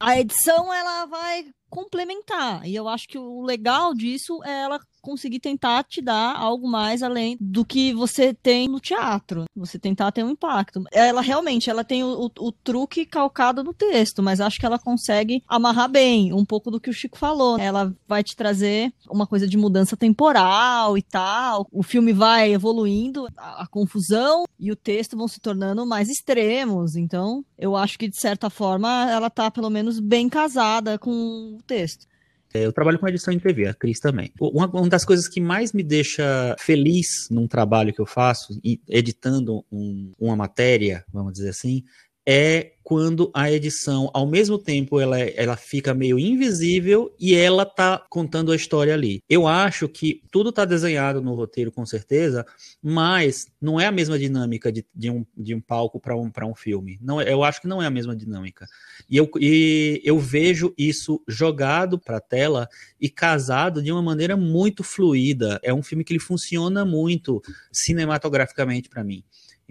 A 0.00 0.18
edição 0.18 0.72
ela 0.72 1.06
vai 1.06 1.46
complementar. 1.70 2.66
E 2.66 2.74
eu 2.74 2.88
acho 2.88 3.08
que 3.08 3.18
o 3.18 3.42
legal 3.42 3.94
disso 3.94 4.42
é 4.44 4.62
ela 4.62 4.80
conseguir 5.02 5.40
tentar 5.40 5.82
te 5.84 6.00
dar 6.00 6.36
algo 6.36 6.68
mais 6.68 7.02
além 7.02 7.36
do 7.40 7.64
que 7.64 7.92
você 7.92 8.32
tem 8.32 8.68
no 8.68 8.80
teatro. 8.80 9.44
Você 9.54 9.78
tentar 9.78 10.12
ter 10.12 10.22
um 10.22 10.30
impacto. 10.30 10.82
Ela 10.92 11.20
realmente, 11.20 11.68
ela 11.68 11.84
tem 11.84 12.04
o, 12.04 12.26
o, 12.26 12.46
o, 12.46 12.52
truque 12.52 13.04
calcado 13.04 13.64
no 13.64 13.74
texto, 13.74 14.22
mas 14.22 14.40
acho 14.40 14.58
que 14.58 14.64
ela 14.64 14.78
consegue 14.78 15.42
amarrar 15.48 15.90
bem 15.90 16.32
um 16.32 16.44
pouco 16.44 16.70
do 16.70 16.80
que 16.80 16.88
o 16.88 16.92
Chico 16.92 17.18
falou. 17.18 17.58
Ela 17.58 17.94
vai 18.06 18.22
te 18.22 18.36
trazer 18.36 18.92
uma 19.10 19.26
coisa 19.26 19.46
de 19.46 19.56
mudança 19.56 19.96
temporal 19.96 20.96
e 20.96 21.02
tal. 21.02 21.66
O 21.72 21.82
filme 21.82 22.12
vai 22.12 22.52
evoluindo, 22.52 23.26
a, 23.36 23.64
a 23.64 23.66
confusão 23.66 24.44
e 24.58 24.70
o 24.70 24.76
texto 24.76 25.16
vão 25.16 25.26
se 25.26 25.40
tornando 25.40 25.84
mais 25.84 26.08
extremos. 26.08 26.94
Então, 26.94 27.44
eu 27.58 27.74
acho 27.74 27.98
que 27.98 28.08
de 28.08 28.16
certa 28.16 28.48
forma 28.48 29.10
ela 29.10 29.28
tá 29.28 29.50
pelo 29.50 29.68
menos 29.68 29.98
bem 29.98 30.28
casada 30.28 30.98
com 30.98 31.56
o 31.58 31.62
texto. 31.66 32.06
É, 32.54 32.66
eu 32.66 32.72
trabalho 32.72 32.98
com 32.98 33.08
edição 33.08 33.32
em 33.32 33.38
TV, 33.38 33.66
a 33.66 33.74
Cris 33.74 33.98
também. 33.98 34.32
Uma, 34.40 34.66
uma, 34.66 34.88
das 34.88 35.04
coisas 35.04 35.28
que 35.28 35.40
mais 35.40 35.72
me 35.72 35.82
deixa 35.82 36.54
feliz 36.58 37.28
num 37.30 37.48
trabalho 37.48 37.92
que 37.92 38.00
eu 38.00 38.06
faço, 38.06 38.60
editando 38.88 39.64
um, 39.70 40.12
uma 40.18 40.36
matéria, 40.36 41.04
vamos 41.12 41.32
dizer 41.32 41.50
assim, 41.50 41.82
é 42.26 42.72
quando 42.82 43.30
a 43.32 43.50
edição, 43.50 44.10
ao 44.12 44.26
mesmo 44.26 44.58
tempo, 44.58 45.00
ela, 45.00 45.18
ela 45.18 45.56
fica 45.56 45.94
meio 45.94 46.18
invisível 46.18 47.14
e 47.18 47.34
ela 47.34 47.64
tá 47.64 48.04
contando 48.10 48.52
a 48.52 48.56
história 48.56 48.92
ali. 48.92 49.22
Eu 49.28 49.46
acho 49.46 49.88
que 49.88 50.20
tudo 50.30 50.52
tá 50.52 50.64
desenhado 50.64 51.22
no 51.22 51.34
roteiro, 51.34 51.70
com 51.70 51.86
certeza, 51.86 52.44
mas 52.82 53.46
não 53.60 53.80
é 53.80 53.86
a 53.86 53.92
mesma 53.92 54.18
dinâmica 54.18 54.70
de, 54.72 54.84
de, 54.94 55.10
um, 55.10 55.24
de 55.36 55.54
um 55.54 55.60
palco 55.60 56.00
para 56.00 56.16
um, 56.16 56.30
um 56.44 56.54
filme. 56.54 56.98
Não, 57.00 57.20
é, 57.20 57.32
eu 57.32 57.44
acho 57.44 57.60
que 57.60 57.68
não 57.68 57.80
é 57.80 57.86
a 57.86 57.90
mesma 57.90 58.16
dinâmica. 58.16 58.66
E 59.08 59.16
eu, 59.16 59.30
e 59.40 60.02
eu 60.04 60.18
vejo 60.18 60.74
isso 60.76 61.22
jogado 61.28 61.98
para 61.98 62.16
a 62.16 62.20
tela 62.20 62.68
e 63.00 63.08
casado 63.08 63.82
de 63.82 63.92
uma 63.92 64.02
maneira 64.02 64.36
muito 64.36 64.82
fluida. 64.82 65.60
É 65.62 65.72
um 65.72 65.82
filme 65.82 66.04
que 66.04 66.12
ele 66.12 66.20
funciona 66.20 66.84
muito 66.84 67.40
cinematograficamente 67.72 68.88
para 68.88 69.04
mim. 69.04 69.22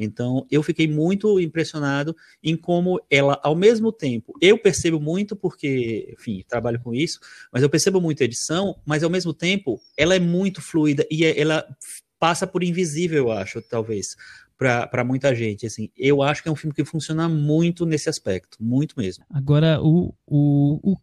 Então, 0.03 0.45
eu 0.49 0.63
fiquei 0.63 0.87
muito 0.87 1.39
impressionado 1.39 2.15
em 2.43 2.55
como 2.55 2.99
ela, 3.09 3.39
ao 3.43 3.55
mesmo 3.55 3.91
tempo, 3.91 4.33
eu 4.41 4.57
percebo 4.57 4.99
muito, 4.99 5.35
porque, 5.35 6.13
enfim, 6.17 6.43
trabalho 6.47 6.79
com 6.81 6.93
isso, 6.93 7.19
mas 7.51 7.63
eu 7.63 7.69
percebo 7.69 8.01
muito 8.01 8.21
a 8.21 8.25
edição, 8.25 8.75
mas 8.85 9.03
ao 9.03 9.09
mesmo 9.09 9.33
tempo, 9.33 9.79
ela 9.97 10.15
é 10.15 10.19
muito 10.19 10.61
fluida 10.61 11.05
e 11.09 11.25
é, 11.25 11.39
ela 11.39 11.65
passa 12.19 12.45
por 12.45 12.63
invisível, 12.63 13.25
eu 13.25 13.31
acho, 13.31 13.61
talvez, 13.63 14.15
para 14.57 15.03
muita 15.03 15.33
gente. 15.33 15.65
Assim, 15.65 15.89
eu 15.97 16.21
acho 16.21 16.43
que 16.43 16.49
é 16.49 16.51
um 16.51 16.55
filme 16.55 16.73
que 16.73 16.85
funciona 16.85 17.27
muito 17.27 17.83
nesse 17.83 18.09
aspecto, 18.09 18.57
muito 18.59 18.93
mesmo. 18.95 19.25
Agora, 19.31 19.81
o, 19.81 20.13
o, 20.27 20.91
o, 20.91 20.97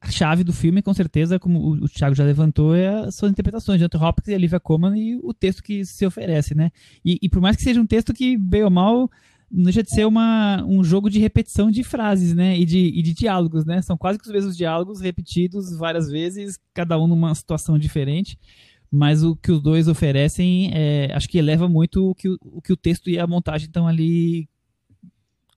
a 0.00 0.10
chave 0.10 0.42
do 0.42 0.52
filme, 0.52 0.82
com 0.82 0.92
certeza, 0.92 1.38
como 1.38 1.58
o, 1.58 1.84
o 1.84 1.88
Thiago 1.88 2.14
já 2.14 2.24
levantou, 2.24 2.74
é 2.74 2.88
as 2.88 3.14
suas 3.14 3.30
interpretações 3.30 3.78
de 3.78 3.84
Anthony 3.84 4.04
Hopkins 4.04 4.28
e 4.28 4.34
Olivia 4.34 4.60
Colman 4.60 4.98
e 4.98 5.16
o 5.16 5.32
texto 5.32 5.62
que 5.62 5.84
se 5.84 6.04
oferece, 6.04 6.54
né? 6.54 6.70
E, 7.04 7.18
e 7.22 7.28
por 7.28 7.40
mais 7.40 7.56
que 7.56 7.62
seja 7.62 7.80
um 7.80 7.86
texto 7.86 8.12
que, 8.12 8.36
bem 8.36 8.64
ou 8.64 8.70
mal, 8.70 9.10
não 9.50 9.64
deixa 9.64 9.82
de 9.82 9.90
ser 9.90 10.06
uma, 10.06 10.64
um 10.64 10.82
jogo 10.82 11.08
de 11.10 11.18
repetição 11.18 11.70
de 11.70 11.84
frases, 11.84 12.34
né? 12.34 12.58
E 12.58 12.64
de, 12.64 12.78
e 12.78 13.02
de 13.02 13.14
diálogos, 13.14 13.64
né? 13.64 13.80
São 13.82 13.96
quase 13.96 14.18
que 14.18 14.26
os 14.26 14.32
mesmos 14.32 14.56
diálogos 14.56 15.00
repetidos 15.00 15.76
várias 15.76 16.08
vezes, 16.08 16.58
cada 16.74 16.98
um 16.98 17.06
numa 17.06 17.34
situação 17.34 17.78
diferente 17.78 18.38
mas 18.90 19.22
o 19.22 19.36
que 19.36 19.52
os 19.52 19.62
dois 19.62 19.86
oferecem 19.86 20.70
é, 20.74 21.12
acho 21.14 21.28
que 21.28 21.38
eleva 21.38 21.68
muito 21.68 22.10
o 22.10 22.14
que 22.14 22.28
o, 22.28 22.60
que 22.60 22.72
o 22.72 22.76
texto 22.76 23.08
e 23.08 23.20
a 23.20 23.26
montagem 23.26 23.68
estão 23.68 23.86
ali 23.86 24.48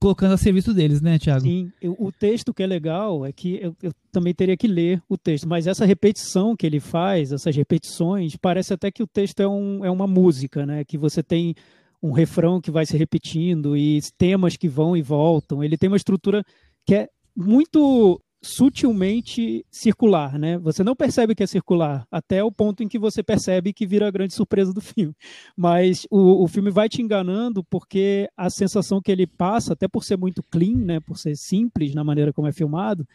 colocando 0.04 0.34
a 0.34 0.38
serviço 0.38 0.74
deles, 0.74 1.02
né, 1.02 1.18
Thiago? 1.18 1.46
Sim, 1.46 1.72
eu, 1.82 1.96
o 1.98 2.12
texto 2.12 2.54
que 2.54 2.62
é 2.62 2.68
legal 2.68 3.26
é 3.26 3.32
que 3.32 3.58
eu, 3.62 3.74
eu, 3.82 3.94
também 4.12 4.34
teria 4.34 4.58
que 4.58 4.68
ler 4.68 5.02
o 5.08 5.18
texto, 5.18 5.48
mas 5.48 5.66
essa 5.66 5.86
repetição 5.86 6.58
que 6.58 6.66
ele 6.66 6.82
faz, 6.82 7.32
essas 7.32 7.56
repetições, 7.56 8.36
parece 8.36 8.74
até 8.74 8.92
que 8.92 9.02
o 9.02 9.08
texto 9.08 9.40
é, 9.40 9.48
um, 9.48 9.86
é 9.86 9.90
uma 9.90 10.06
música, 10.06 10.66
né? 10.66 10.84
Que 10.84 10.98
você 10.98 11.24
tem 11.24 11.56
um 12.02 12.12
refrão 12.12 12.60
que 12.60 12.70
vai 12.70 12.86
se 12.86 12.98
repetindo 12.98 13.78
e 13.78 14.02
temas 14.18 14.58
que 14.58 14.68
vão 14.68 14.98
e 14.98 15.02
voltam. 15.02 15.64
Ele 15.64 15.78
tem 15.78 15.88
uma 15.88 15.96
estrutura 15.96 16.44
que 16.86 16.96
é 16.96 17.08
muito 17.34 18.20
sutilmente 18.44 19.66
circular, 19.72 20.38
né? 20.38 20.58
Você 20.60 20.84
não 20.84 20.96
percebe 20.96 21.34
que 21.34 21.44
é 21.44 21.48
circular 21.48 22.06
até 22.12 22.44
o 22.44 22.52
ponto 22.52 22.84
em 22.84 22.88
que 22.88 23.00
você 23.00 23.24
percebe 23.24 23.72
que 23.72 23.88
vira 23.88 24.08
a 24.08 24.12
grande 24.12 24.34
surpresa 24.34 24.74
do 24.74 24.82
filme. 24.82 25.16
Mas 25.56 26.06
o, 26.12 26.44
o 26.44 26.48
filme 26.48 26.70
vai 26.70 26.90
te 26.90 27.02
enganando 27.02 27.64
porque 27.64 28.28
a 28.36 28.50
sensação 28.50 29.02
que 29.02 29.12
ele 29.12 29.26
passa, 29.26 29.74
até 29.74 29.88
por 29.88 30.04
ser 30.04 30.18
muito 30.18 30.44
clean, 30.44 30.76
né? 30.76 31.00
Por 31.00 31.18
ser 31.18 31.38
simples 31.38 31.96
na 31.96 32.04
maneira 32.04 32.34
como 32.34 32.48
é 32.48 32.52
filmado, 32.52 33.08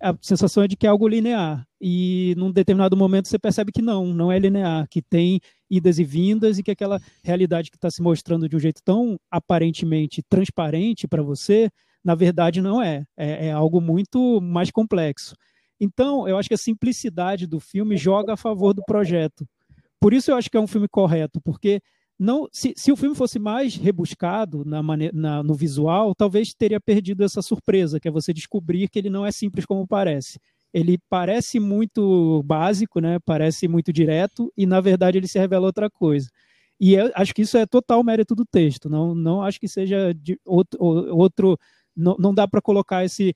a 0.00 0.14
sensação 0.20 0.62
é 0.62 0.68
de 0.68 0.76
que 0.76 0.86
é 0.86 0.90
algo 0.90 1.08
linear. 1.08 1.66
E 1.80 2.34
num 2.36 2.52
determinado 2.52 2.96
momento 2.96 3.28
você 3.28 3.38
percebe 3.38 3.72
que 3.72 3.82
não, 3.82 4.06
não 4.06 4.30
é 4.30 4.38
linear, 4.38 4.86
que 4.88 5.02
tem 5.02 5.40
idas 5.68 5.98
e 5.98 6.04
vindas 6.04 6.58
e 6.58 6.62
que 6.62 6.70
aquela 6.70 7.00
realidade 7.24 7.70
que 7.70 7.76
está 7.76 7.90
se 7.90 8.00
mostrando 8.00 8.48
de 8.48 8.54
um 8.54 8.60
jeito 8.60 8.80
tão 8.84 9.18
aparentemente 9.30 10.22
transparente 10.22 11.08
para 11.08 11.22
você 11.22 11.70
na 12.06 12.14
verdade 12.14 12.62
não 12.62 12.80
é. 12.80 13.04
é. 13.16 13.48
É 13.48 13.52
algo 13.52 13.80
muito 13.80 14.40
mais 14.40 14.70
complexo. 14.70 15.34
Então, 15.80 16.26
eu 16.28 16.38
acho 16.38 16.48
que 16.48 16.54
a 16.54 16.58
simplicidade 16.58 17.48
do 17.48 17.58
filme 17.58 17.96
joga 17.96 18.34
a 18.34 18.36
favor 18.36 18.72
do 18.72 18.82
projeto. 18.86 19.44
Por 20.00 20.14
isso 20.14 20.30
eu 20.30 20.36
acho 20.36 20.48
que 20.48 20.56
é 20.56 20.60
um 20.60 20.68
filme 20.68 20.86
correto, 20.88 21.40
porque 21.40 21.80
não, 22.16 22.48
se, 22.52 22.72
se 22.76 22.92
o 22.92 22.96
filme 22.96 23.16
fosse 23.16 23.40
mais 23.40 23.74
rebuscado 23.74 24.64
na, 24.64 24.80
na, 25.12 25.42
no 25.42 25.52
visual, 25.52 26.14
talvez 26.14 26.54
teria 26.54 26.80
perdido 26.80 27.24
essa 27.24 27.42
surpresa, 27.42 27.98
que 27.98 28.06
é 28.06 28.10
você 28.10 28.32
descobrir 28.32 28.88
que 28.88 29.00
ele 29.00 29.10
não 29.10 29.26
é 29.26 29.32
simples 29.32 29.66
como 29.66 29.84
parece. 29.86 30.38
Ele 30.72 30.98
parece 31.10 31.58
muito 31.58 32.40
básico, 32.44 33.00
né? 33.00 33.18
parece 33.24 33.66
muito 33.66 33.92
direto, 33.92 34.52
e 34.56 34.64
na 34.64 34.80
verdade 34.80 35.18
ele 35.18 35.26
se 35.26 35.40
revela 35.40 35.66
outra 35.66 35.90
coisa. 35.90 36.28
E 36.80 36.96
acho 37.14 37.34
que 37.34 37.42
isso 37.42 37.58
é 37.58 37.66
total 37.66 38.04
mérito 38.04 38.34
do 38.34 38.44
texto, 38.44 38.88
não, 38.88 39.14
não 39.14 39.42
acho 39.42 39.58
que 39.58 39.66
seja 39.66 40.14
outro, 40.44 40.78
outro 40.80 41.58
não, 41.96 42.16
não 42.18 42.34
dá 42.34 42.46
para 42.46 42.60
colocar 42.60 43.04
esse, 43.04 43.34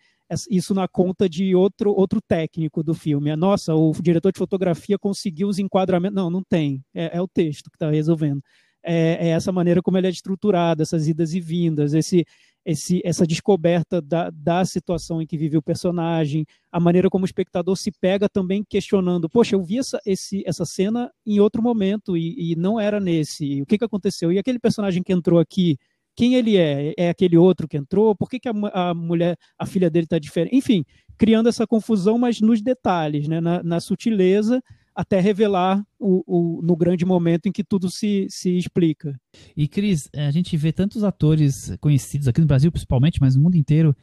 isso 0.51 0.75
na 0.75 0.87
conta 0.87 1.29
de 1.29 1.55
outro, 1.55 1.93
outro 1.93 2.21
técnico 2.21 2.83
do 2.83 2.95
filme. 2.95 3.31
É, 3.31 3.37
nossa, 3.37 3.75
o 3.75 3.93
diretor 4.01 4.33
de 4.33 4.39
fotografia 4.39 4.99
conseguiu 4.99 5.49
os 5.49 5.59
enquadramentos. 5.59 6.15
Não, 6.15 6.31
não 6.31 6.43
tem. 6.43 6.83
É, 6.95 7.17
é 7.17 7.21
o 7.21 7.29
texto 7.29 7.71
que 7.71 7.77
está 7.77 7.91
resolvendo. 7.91 8.43
É, 8.83 9.29
é, 9.29 9.29
essa 9.31 9.53
maneira 9.53 9.83
como 9.83 9.99
ele 9.99 10.07
é 10.07 10.11
estruturado, 10.11 10.83
essas 10.83 11.07
idas 11.07 11.35
e 11.35 11.41
vindas, 11.41 11.93
esse, 11.93 12.25
esse, 12.65 13.03
essa 13.05 13.27
descoberta 13.27 14.01
da, 14.01 14.31
da 14.31 14.65
situação 14.65 15.21
em 15.21 15.27
que 15.27 15.37
vive 15.37 15.57
o 15.57 15.63
personagem, 15.63 16.47
a 16.73 16.81
maneira 16.81 17.11
como 17.11 17.25
o 17.25 17.27
espectador 17.27 17.77
se 17.77 17.91
pega 17.91 18.29
também 18.29 18.65
questionando: 18.67 19.29
poxa, 19.29 19.55
eu 19.55 19.63
vi 19.63 19.79
essa, 19.79 20.01
esse, 20.07 20.43
essa 20.47 20.65
cena 20.65 21.11
em 21.27 21.41
outro 21.41 21.63
momento 21.63 22.17
e, 22.17 22.53
e 22.53 22.57
não 22.57 22.81
era 22.81 23.01
nesse. 23.01 23.61
O 23.61 23.67
que, 23.67 23.77
que 23.77 23.85
aconteceu? 23.85 24.33
E 24.33 24.39
aquele 24.39 24.59
personagem 24.59 25.03
que 25.03 25.13
entrou 25.13 25.39
aqui 25.39 25.77
quem 26.21 26.35
ele 26.35 26.59
é? 26.59 26.93
É 26.99 27.09
aquele 27.09 27.39
outro 27.39 27.67
que 27.67 27.79
entrou? 27.79 28.15
Por 28.15 28.29
que, 28.29 28.39
que 28.39 28.47
a, 28.47 28.53
a 28.75 28.93
mulher, 28.93 29.39
a 29.59 29.65
filha 29.65 29.89
dele 29.89 30.05
está 30.05 30.19
diferente? 30.19 30.55
Enfim, 30.55 30.85
criando 31.17 31.49
essa 31.49 31.67
confusão, 31.67 32.19
mas 32.19 32.43
nos 32.43 32.61
detalhes, 32.61 33.27
né? 33.27 33.41
na, 33.41 33.63
na 33.63 33.81
sutileza, 33.81 34.63
até 34.95 35.19
revelar 35.19 35.83
o, 35.99 36.23
o, 36.27 36.61
no 36.63 36.77
grande 36.77 37.07
momento 37.07 37.47
em 37.47 37.53
que 37.53 37.65
tudo 37.65 37.91
se, 37.91 38.27
se 38.29 38.55
explica. 38.55 39.19
E, 39.57 39.67
Cris, 39.67 40.11
a 40.15 40.31
gente 40.31 40.55
vê 40.59 40.71
tantos 40.73 41.03
atores 41.03 41.75
conhecidos 41.81 42.29
aqui 42.29 42.43
no 42.43 42.47
Brasil, 42.47 42.71
principalmente, 42.71 43.19
mas 43.19 43.35
no 43.35 43.43
mundo 43.43 43.57
inteiro, 43.57 43.97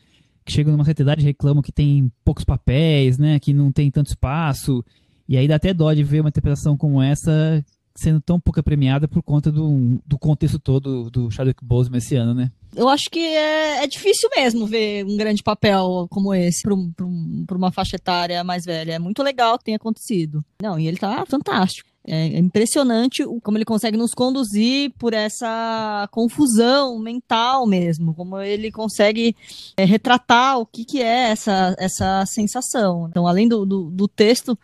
que 0.43 0.51
chegam 0.51 0.71
numa 0.71 0.86
certa 0.86 1.03
idade 1.03 1.21
e 1.21 1.25
reclamam 1.25 1.62
que 1.62 1.71
tem 1.71 2.12
poucos 2.25 2.43
papéis, 2.43 3.19
né? 3.19 3.39
que 3.39 3.53
não 3.53 3.71
tem 3.71 3.91
tanto 3.91 4.08
espaço. 4.08 4.84
E 5.30 5.38
aí 5.38 5.47
dá 5.47 5.58
até 5.58 5.71
dó 5.71 5.93
de 5.93 6.03
ver 6.03 6.21
uma 6.21 6.30
interpretação 6.30 6.75
como 6.75 6.99
essa 6.99 7.63
sendo 7.97 8.21
tão 8.21 8.39
pouca 8.39 8.62
premiada 8.62 9.07
por 9.07 9.23
conta 9.23 9.51
do, 9.51 9.99
do 10.05 10.17
contexto 10.19 10.60
todo 10.60 11.10
do 11.10 11.31
Chadwick 11.31 11.65
Boseman 11.65 11.97
esse 11.97 12.15
ano, 12.15 12.33
né? 12.33 12.51
Eu 12.75 12.88
acho 12.88 13.10
que 13.10 13.19
é, 13.19 13.83
é 13.83 13.88
difícil 13.88 14.29
mesmo 14.36 14.67
ver 14.67 15.03
um 15.03 15.17
grande 15.17 15.41
papel 15.41 16.07
como 16.12 16.33
esse 16.33 16.62
para 16.62 16.75
um, 16.75 16.93
um, 17.01 17.45
uma 17.51 17.71
faixa 17.71 17.95
etária 17.95 18.43
mais 18.43 18.65
velha. 18.65 18.93
É 18.93 18.99
muito 18.99 19.23
legal 19.23 19.57
que 19.57 19.65
tenha 19.65 19.77
acontecido. 19.77 20.45
Não, 20.62 20.79
e 20.79 20.88
ele 20.88 20.97
tá 20.97 21.25
fantástico. 21.25 21.89
É 22.10 22.38
impressionante 22.38 23.25
como 23.43 23.57
ele 23.57 23.65
consegue 23.65 23.97
nos 23.97 24.13
conduzir 24.13 24.93
por 24.97 25.13
essa 25.13 26.07
confusão 26.10 26.97
mental 26.99 27.67
mesmo, 27.67 28.13
como 28.13 28.39
ele 28.39 28.71
consegue 28.71 29.36
é, 29.75 29.83
retratar 29.83 30.57
o 30.57 30.65
que, 30.65 30.86
que 30.86 31.01
é 31.01 31.31
essa, 31.31 31.75
essa 31.77 32.25
sensação. 32.25 33.07
Então, 33.10 33.27
além 33.27 33.45
do, 33.45 33.65
do, 33.65 33.89
do 33.89 34.07
texto, 34.07 34.57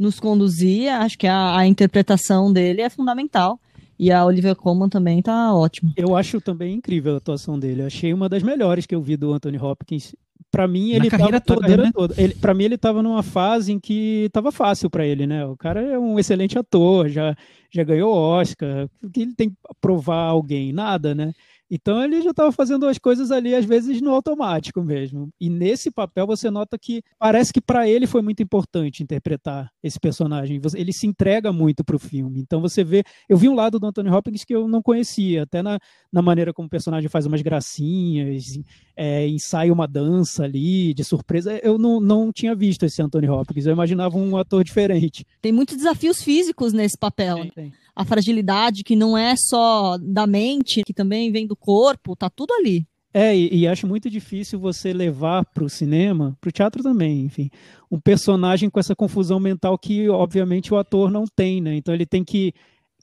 nos 0.00 0.18
conduzia, 0.18 0.98
acho 1.00 1.18
que 1.18 1.26
a, 1.26 1.58
a 1.58 1.66
interpretação 1.66 2.50
dele 2.50 2.80
é 2.80 2.88
fundamental. 2.88 3.60
E 3.98 4.10
a 4.10 4.24
Olivia 4.24 4.54
Colman 4.54 4.88
também 4.88 5.20
tá 5.20 5.54
ótima. 5.54 5.92
Eu 5.94 6.16
acho 6.16 6.40
também 6.40 6.74
incrível 6.74 7.12
a 7.12 7.18
atuação 7.18 7.58
dele. 7.58 7.82
Eu 7.82 7.86
achei 7.86 8.14
uma 8.14 8.30
das 8.30 8.42
melhores 8.42 8.86
que 8.86 8.94
eu 8.94 9.02
vi 9.02 9.14
do 9.14 9.30
Anthony 9.34 9.58
Hopkins. 9.58 10.14
Para 10.50 10.66
mim, 10.66 10.92
ele 10.92 11.10
carreira 11.10 11.38
tava 11.38 11.42
toda, 11.42 11.60
carreira 11.60 11.82
né? 11.82 11.90
toda. 11.92 12.14
Ele, 12.16 12.34
para 12.34 12.54
mim, 12.54 12.64
ele 12.64 12.78
tava 12.78 13.02
numa 13.02 13.22
fase 13.22 13.72
em 13.72 13.78
que 13.78 14.30
tava 14.32 14.50
fácil 14.50 14.88
para 14.88 15.04
ele, 15.04 15.26
né? 15.26 15.44
O 15.44 15.54
cara 15.54 15.82
é 15.82 15.98
um 15.98 16.18
excelente 16.18 16.58
ator, 16.58 17.10
já, 17.10 17.36
já 17.70 17.84
ganhou 17.84 18.14
Oscar. 18.14 18.88
O 19.02 19.10
que 19.10 19.20
ele 19.20 19.34
tem 19.34 19.50
que 19.50 19.56
provar 19.82 20.24
alguém? 20.24 20.72
Nada, 20.72 21.14
né? 21.14 21.34
Então 21.70 22.02
ele 22.02 22.20
já 22.20 22.30
estava 22.30 22.50
fazendo 22.50 22.86
as 22.86 22.98
coisas 22.98 23.30
ali, 23.30 23.54
às 23.54 23.64
vezes, 23.64 24.00
no 24.00 24.10
automático 24.10 24.82
mesmo. 24.82 25.30
E 25.40 25.48
nesse 25.48 25.90
papel 25.90 26.26
você 26.26 26.50
nota 26.50 26.76
que 26.76 27.02
parece 27.16 27.52
que 27.52 27.60
para 27.60 27.88
ele 27.88 28.08
foi 28.08 28.20
muito 28.22 28.42
importante 28.42 29.02
interpretar 29.02 29.70
esse 29.82 29.98
personagem. 30.00 30.60
Ele 30.74 30.92
se 30.92 31.06
entrega 31.06 31.52
muito 31.52 31.84
para 31.84 31.94
o 31.94 31.98
filme. 31.98 32.40
Então 32.40 32.60
você 32.60 32.82
vê. 32.82 33.04
Eu 33.28 33.36
vi 33.36 33.48
um 33.48 33.54
lado 33.54 33.78
do 33.78 33.86
Anthony 33.86 34.10
Hopkins 34.10 34.44
que 34.44 34.54
eu 34.54 34.66
não 34.66 34.82
conhecia, 34.82 35.44
até 35.44 35.62
na, 35.62 35.78
na 36.12 36.20
maneira 36.20 36.52
como 36.52 36.66
o 36.66 36.70
personagem 36.70 37.08
faz 37.08 37.24
umas 37.24 37.40
gracinhas, 37.40 38.58
é, 38.96 39.28
ensaia 39.28 39.72
uma 39.72 39.86
dança 39.86 40.42
ali, 40.42 40.92
de 40.92 41.04
surpresa. 41.04 41.56
Eu 41.62 41.78
não, 41.78 42.00
não 42.00 42.32
tinha 42.32 42.54
visto 42.54 42.84
esse 42.84 43.00
Anthony 43.00 43.28
Hopkins. 43.28 43.66
Eu 43.66 43.72
imaginava 43.72 44.18
um 44.18 44.36
ator 44.36 44.64
diferente. 44.64 45.24
Tem 45.40 45.52
muitos 45.52 45.76
desafios 45.76 46.20
físicos 46.20 46.72
nesse 46.72 46.98
papel. 46.98 47.36
Tem, 47.36 47.50
tem 47.50 47.72
a 47.94 48.04
fragilidade 48.04 48.82
que 48.84 48.96
não 48.96 49.16
é 49.16 49.34
só 49.36 49.98
da 49.98 50.26
mente, 50.26 50.82
que 50.84 50.94
também 50.94 51.30
vem 51.30 51.46
do 51.46 51.56
corpo, 51.56 52.16
tá 52.16 52.30
tudo 52.30 52.52
ali. 52.54 52.86
É, 53.12 53.36
e, 53.36 53.60
e 53.62 53.68
acho 53.68 53.86
muito 53.86 54.08
difícil 54.08 54.60
você 54.60 54.92
levar 54.92 55.44
para 55.44 55.64
o 55.64 55.68
cinema, 55.68 56.36
para 56.40 56.48
o 56.48 56.52
teatro 56.52 56.82
também, 56.82 57.24
enfim, 57.24 57.50
um 57.90 57.98
personagem 57.98 58.70
com 58.70 58.78
essa 58.78 58.94
confusão 58.94 59.40
mental 59.40 59.76
que, 59.76 60.08
obviamente, 60.08 60.72
o 60.72 60.78
ator 60.78 61.10
não 61.10 61.24
tem, 61.26 61.60
né? 61.60 61.74
Então 61.74 61.92
ele 61.92 62.06
tem 62.06 62.22
que 62.22 62.54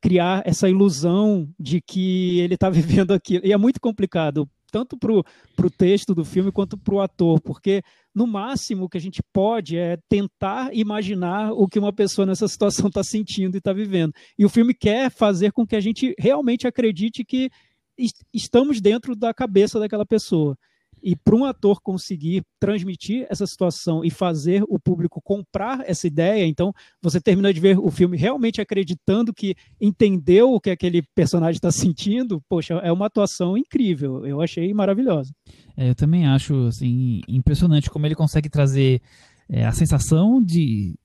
criar 0.02 0.43
essa 0.45 0.69
ilusão 0.69 1.50
de 1.60 1.82
que 1.82 2.39
ele 2.39 2.54
está 2.54 2.69
vivendo 2.71 3.12
aquilo. 3.12 3.45
E 3.45 3.52
é 3.52 3.58
muito 3.58 3.82
complicado 3.82 4.50
tanto 4.71 4.97
para 4.97 5.12
o 5.13 5.69
texto 5.69 6.13
do 6.13 6.25
filme 6.25 6.51
quanto 6.51 6.77
para 6.77 6.95
o 6.95 7.01
ator, 7.01 7.39
porque 7.41 7.82
no 8.13 8.27
máximo 8.27 8.86
o 8.86 8.89
que 8.89 8.97
a 8.97 9.01
gente 9.01 9.21
pode 9.34 9.77
é 9.77 9.97
tentar 10.10 10.73
imaginar 10.75 11.51
o 11.53 11.67
que 11.67 11.80
uma 11.80 11.93
pessoa 11.93 12.25
nessa 12.25 12.47
situação 12.49 12.88
está 12.88 13.03
sentindo 13.03 13.56
e 13.56 13.60
está 13.60 13.73
vivendo. 13.73 14.13
E 14.38 14.45
o 14.45 14.49
filme 14.49 14.73
quer 14.73 15.10
fazer 15.10 15.51
com 15.51 15.65
que 15.65 15.75
a 15.75 15.82
gente 15.82 16.13
realmente 16.17 16.67
acredite 16.67 17.23
que 17.23 17.49
estamos 18.34 18.80
dentro 18.80 19.15
da 19.15 19.34
cabeça 19.34 19.80
daquela 19.80 20.06
pessoa. 20.06 20.58
E 21.02 21.16
para 21.16 21.36
um 21.36 21.46
ator 21.46 21.82
conseguir 21.82 22.44
transmitir 22.60 23.26
essa 23.30 23.46
situação 23.46 24.04
e 24.04 24.10
fazer 24.10 24.64
o 24.68 24.80
público 24.80 25.22
comprar 25.22 25.84
essa 25.88 26.08
ideia, 26.08 26.46
então 26.46 26.74
você 27.02 27.22
termina 27.22 27.54
de 27.54 27.60
ver 27.60 27.78
o 27.78 27.90
filme 27.90 28.18
realmente 28.18 28.62
acreditando 28.62 29.34
que 29.34 29.56
entendeu 29.80 30.54
o 30.54 30.60
que 30.60 30.70
aquele 30.70 31.02
personagem 31.16 31.58
está 31.58 31.72
sentindo, 31.72 32.42
poxa, 32.50 32.76
é 32.76 32.92
uma 32.92 33.06
atuação 33.08 33.58
incrível. 33.58 34.26
Eu 34.26 34.42
achei 34.42 34.74
maravilhosa. 34.74 35.32
É, 35.76 35.90
eu 35.90 35.96
também 35.96 36.28
acho 36.28 36.68
assim, 36.68 37.22
impressionante 37.28 37.90
como 37.90 38.06
ele 38.06 38.16
consegue 38.16 38.50
trazer 38.50 39.02
é, 39.50 39.66
a 39.66 39.72
sensação 39.72 40.44
de 40.44 40.96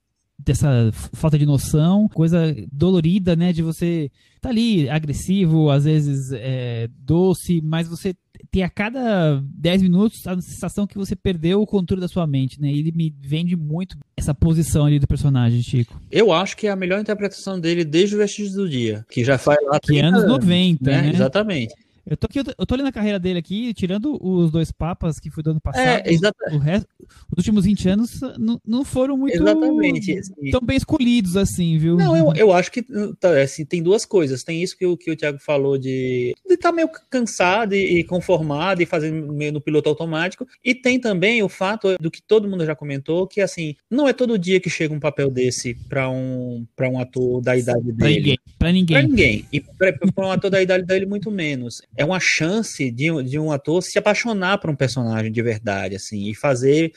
dessa 0.43 0.91
falta 1.13 1.37
de 1.37 1.45
noção, 1.45 2.07
coisa 2.09 2.55
dolorida, 2.71 3.35
né, 3.35 3.53
de 3.53 3.61
você 3.61 4.11
tá 4.41 4.49
ali 4.49 4.89
agressivo, 4.89 5.69
às 5.69 5.85
vezes 5.85 6.31
é, 6.33 6.89
doce, 6.99 7.61
mas 7.63 7.87
você 7.87 8.13
tem 8.51 8.63
a 8.63 8.69
cada 8.69 9.41
10 9.43 9.81
minutos 9.83 10.27
a 10.27 10.39
sensação 10.39 10.85
que 10.85 10.97
você 10.97 11.15
perdeu 11.15 11.61
o 11.61 11.65
controle 11.65 12.01
da 12.01 12.07
sua 12.07 12.27
mente, 12.27 12.59
né? 12.59 12.69
Ele 12.69 12.91
me 12.91 13.13
vende 13.19 13.55
muito 13.55 13.97
essa 14.17 14.33
posição 14.33 14.85
ali 14.85 14.99
do 14.99 15.07
personagem, 15.07 15.61
Chico. 15.61 15.99
Eu 16.11 16.31
acho 16.31 16.57
que 16.57 16.67
é 16.67 16.71
a 16.71 16.75
melhor 16.75 16.99
interpretação 16.99 17.59
dele 17.59 17.85
desde 17.85 18.15
o 18.15 18.19
Vestígios 18.19 18.55
do 18.55 18.67
Dia, 18.67 19.05
que 19.09 19.23
já 19.23 19.37
faz 19.37 19.59
lá 19.65 19.79
que 19.79 19.99
anos 19.99 20.27
90, 20.27 20.83
né? 20.83 21.01
né? 21.01 21.09
Exatamente. 21.09 21.73
Eu 22.05 22.17
tô, 22.17 22.25
aqui, 22.25 22.39
eu 22.39 22.65
tô 22.65 22.75
olhando 22.75 22.87
a 22.87 22.91
carreira 22.91 23.17
dele 23.17 23.39
aqui, 23.39 23.73
tirando 23.73 24.19
os 24.21 24.51
dois 24.51 24.73
papas 24.73 25.19
que 25.21 25.29
foi 25.29 25.41
do 25.41 25.51
ano 25.51 25.61
passado. 25.61 26.05
É, 26.05 26.11
exatamente. 26.11 26.57
O 26.57 26.59
resto, 26.59 26.87
os 27.31 27.37
últimos 27.37 27.63
20 27.63 27.89
anos 27.89 28.19
não 28.65 28.83
foram 28.83 29.15
muito 29.15 29.35
exatamente. 29.35 30.21
tão 30.51 30.59
bem 30.59 30.75
escolhidos 30.75 31.37
assim, 31.37 31.77
viu? 31.77 31.95
Não, 31.95 32.15
eu, 32.15 32.33
eu 32.35 32.51
acho 32.51 32.69
que 32.69 32.83
tá, 33.21 33.41
assim, 33.41 33.63
tem 33.63 33.81
duas 33.81 34.03
coisas. 34.03 34.43
Tem 34.43 34.61
isso 34.61 34.77
que 34.77 34.85
o, 34.85 34.97
que 34.97 35.11
o 35.11 35.15
Thiago 35.15 35.39
falou 35.39 35.77
de 35.77 36.35
estar 36.49 36.69
tá 36.69 36.75
meio 36.75 36.89
cansado 37.09 37.73
e, 37.73 38.03
conformado 38.03 38.81
e 38.81 38.85
fazendo 38.85 39.31
meio 39.31 39.53
no 39.53 39.61
piloto 39.61 39.87
automático. 39.87 40.45
E 40.63 40.75
tem 40.75 40.99
também 40.99 41.41
o 41.41 41.47
fato 41.47 41.95
do 42.01 42.11
que 42.11 42.21
todo 42.21 42.49
mundo 42.49 42.65
já 42.65 42.75
comentou, 42.75 43.25
que 43.25 43.39
assim, 43.39 43.77
não 43.89 44.09
é 44.09 44.13
todo 44.13 44.37
dia 44.37 44.59
que 44.59 44.69
chega 44.69 44.93
um 44.93 44.99
papel 44.99 45.31
desse 45.31 45.73
para 45.87 46.09
um, 46.09 46.65
pra 46.75 46.89
um 46.89 46.99
ator 46.99 47.41
da 47.41 47.55
idade 47.55 47.93
dele. 47.93 47.97
Pra 47.97 48.09
ninguém. 48.09 48.39
Pra 48.59 48.71
ninguém. 48.73 48.97
Pra 48.97 49.07
ninguém. 49.07 49.45
E 49.53 49.61
para 49.61 50.27
um 50.27 50.31
ator 50.31 50.51
da 50.51 50.61
idade 50.61 50.85
dele, 50.85 51.05
muito 51.05 51.31
menos 51.31 51.81
é 51.95 52.03
uma 52.03 52.19
chance 52.19 52.89
de, 52.89 53.23
de 53.23 53.39
um 53.39 53.51
ator 53.51 53.81
se 53.81 53.97
apaixonar 53.97 54.57
por 54.57 54.69
um 54.69 54.75
personagem 54.75 55.31
de 55.31 55.41
verdade, 55.41 55.95
assim, 55.95 56.29
e 56.29 56.35
fazer 56.35 56.93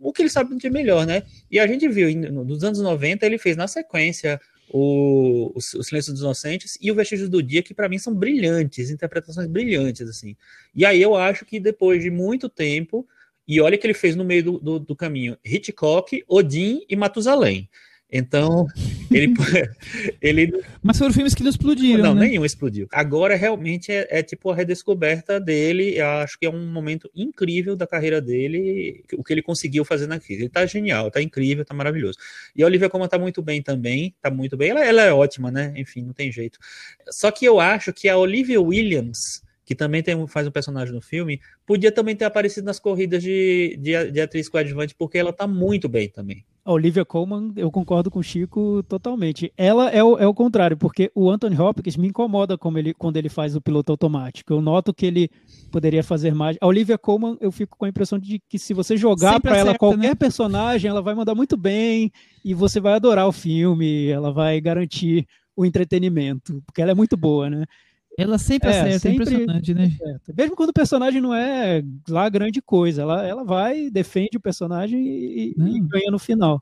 o 0.00 0.12
que 0.12 0.22
ele 0.22 0.28
sabe 0.28 0.56
de 0.56 0.70
melhor, 0.70 1.06
né? 1.06 1.22
E 1.50 1.58
a 1.58 1.66
gente 1.66 1.88
viu, 1.88 2.14
nos 2.30 2.62
anos 2.62 2.80
90, 2.80 3.24
ele 3.24 3.38
fez 3.38 3.56
na 3.56 3.66
sequência 3.66 4.40
o, 4.70 5.52
o, 5.54 5.60
Silêncio 5.60 6.12
dos 6.12 6.20
Inocentes 6.20 6.76
e 6.80 6.90
o 6.90 6.94
Vestígios 6.94 7.28
do 7.28 7.42
Dia, 7.42 7.62
que 7.62 7.74
para 7.74 7.88
mim 7.88 7.98
são 7.98 8.14
brilhantes, 8.14 8.90
interpretações 8.90 9.46
brilhantes, 9.48 10.08
assim. 10.08 10.36
E 10.74 10.84
aí 10.84 11.00
eu 11.00 11.14
acho 11.14 11.44
que 11.44 11.58
depois 11.58 12.02
de 12.02 12.10
muito 12.10 12.48
tempo, 12.48 13.06
e 13.46 13.60
olha 13.60 13.78
que 13.78 13.86
ele 13.86 13.94
fez 13.94 14.14
no 14.14 14.24
meio 14.24 14.44
do, 14.44 14.58
do, 14.58 14.78
do 14.78 14.96
caminho, 14.96 15.38
Hitchcock, 15.44 16.22
Odin 16.28 16.84
e 16.88 16.96
Matusalém. 16.96 17.68
Então, 18.10 18.66
ele, 19.10 19.34
ele. 20.22 20.64
Mas 20.82 20.96
foram 20.96 21.12
filmes 21.12 21.34
que 21.34 21.42
não 21.42 21.50
explodiram. 21.50 22.02
Não, 22.02 22.14
né? 22.14 22.28
nenhum 22.28 22.44
explodiu. 22.44 22.88
Agora, 22.90 23.36
realmente, 23.36 23.92
é, 23.92 24.06
é, 24.10 24.22
tipo 24.22 24.50
a 24.50 24.54
redescoberta 24.54 25.38
dele. 25.38 25.98
Eu 25.98 26.06
acho 26.06 26.38
que 26.38 26.46
é 26.46 26.50
um 26.50 26.66
momento 26.72 27.10
incrível 27.14 27.76
da 27.76 27.86
carreira 27.86 28.20
dele, 28.20 29.04
o 29.12 29.22
que 29.22 29.32
ele 29.32 29.42
conseguiu 29.42 29.84
fazer 29.84 30.06
naquilo. 30.06 30.40
Ele 30.40 30.48
tá 30.48 30.64
genial, 30.64 31.10
tá 31.10 31.20
incrível, 31.20 31.64
tá 31.64 31.74
maravilhoso. 31.74 32.18
E 32.56 32.62
a 32.62 32.66
Olivia 32.66 32.88
Colman 32.88 33.08
tá 33.08 33.18
muito 33.18 33.42
bem 33.42 33.62
também, 33.62 34.14
tá 34.22 34.30
muito 34.30 34.56
bem. 34.56 34.70
Ela, 34.70 34.84
ela 34.84 35.02
é 35.02 35.12
ótima, 35.12 35.50
né? 35.50 35.74
Enfim, 35.76 36.02
não 36.02 36.14
tem 36.14 36.32
jeito. 36.32 36.58
Só 37.10 37.30
que 37.30 37.44
eu 37.44 37.60
acho 37.60 37.92
que 37.92 38.08
a 38.08 38.16
Olivia 38.16 38.60
Williams 38.60 39.42
que 39.68 39.74
também 39.74 40.02
tem, 40.02 40.26
faz 40.26 40.46
um 40.46 40.50
personagem 40.50 40.94
no 40.94 41.02
filme, 41.02 41.42
podia 41.66 41.92
também 41.92 42.16
ter 42.16 42.24
aparecido 42.24 42.64
nas 42.64 42.80
corridas 42.80 43.22
de, 43.22 43.78
de, 43.78 44.12
de 44.12 44.18
atriz 44.18 44.48
coadjuvante, 44.48 44.94
porque 44.94 45.18
ela 45.18 45.30
tá 45.30 45.46
muito 45.46 45.90
bem 45.90 46.08
também. 46.08 46.42
A 46.68 46.72
Olivia 46.72 47.02
Colman, 47.02 47.50
eu 47.56 47.70
concordo 47.70 48.10
com 48.10 48.18
o 48.18 48.22
Chico 48.22 48.82
totalmente. 48.86 49.50
Ela 49.56 49.88
é 49.88 50.04
o, 50.04 50.18
é 50.18 50.26
o 50.26 50.34
contrário, 50.34 50.76
porque 50.76 51.10
o 51.14 51.30
Anthony 51.30 51.58
Hopkins 51.58 51.96
me 51.96 52.08
incomoda 52.08 52.58
como 52.58 52.76
ele, 52.78 52.92
quando 52.92 53.16
ele 53.16 53.30
faz 53.30 53.56
o 53.56 53.60
piloto 53.60 53.90
automático. 53.90 54.52
Eu 54.52 54.60
noto 54.60 54.92
que 54.92 55.06
ele 55.06 55.30
poderia 55.72 56.04
fazer 56.04 56.34
mais. 56.34 56.58
A 56.60 56.66
Olivia 56.66 56.98
Colman, 56.98 57.38
eu 57.40 57.50
fico 57.50 57.74
com 57.78 57.86
a 57.86 57.88
impressão 57.88 58.18
de 58.18 58.38
que 58.46 58.58
se 58.58 58.74
você 58.74 58.98
jogar 58.98 59.40
para 59.40 59.56
ela 59.56 59.78
qualquer 59.78 60.08
né? 60.10 60.14
personagem, 60.14 60.90
ela 60.90 61.00
vai 61.00 61.14
mandar 61.14 61.34
muito 61.34 61.56
bem 61.56 62.12
e 62.44 62.52
você 62.52 62.80
vai 62.80 62.92
adorar 62.92 63.26
o 63.26 63.32
filme, 63.32 64.08
ela 64.08 64.30
vai 64.30 64.60
garantir 64.60 65.26
o 65.56 65.64
entretenimento, 65.64 66.62
porque 66.66 66.82
ela 66.82 66.90
é 66.90 66.94
muito 66.94 67.16
boa, 67.16 67.48
né? 67.48 67.64
Ela 68.18 68.36
sempre 68.36 68.68
é, 68.68 68.72
acerta, 68.72 68.96
é 68.96 68.98
sempre 68.98 69.22
é 69.22 69.22
impressionante, 69.22 69.74
né? 69.74 69.84
Acerta. 69.84 70.34
Mesmo 70.36 70.56
quando 70.56 70.70
o 70.70 70.74
personagem 70.74 71.20
não 71.20 71.32
é 71.32 71.84
lá 72.08 72.28
grande 72.28 72.60
coisa, 72.60 73.02
ela, 73.02 73.24
ela 73.24 73.44
vai, 73.44 73.88
defende 73.90 74.36
o 74.36 74.40
personagem 74.40 75.00
e, 75.00 75.54
e 75.56 75.80
ganha 75.80 76.10
no 76.10 76.18
final. 76.18 76.60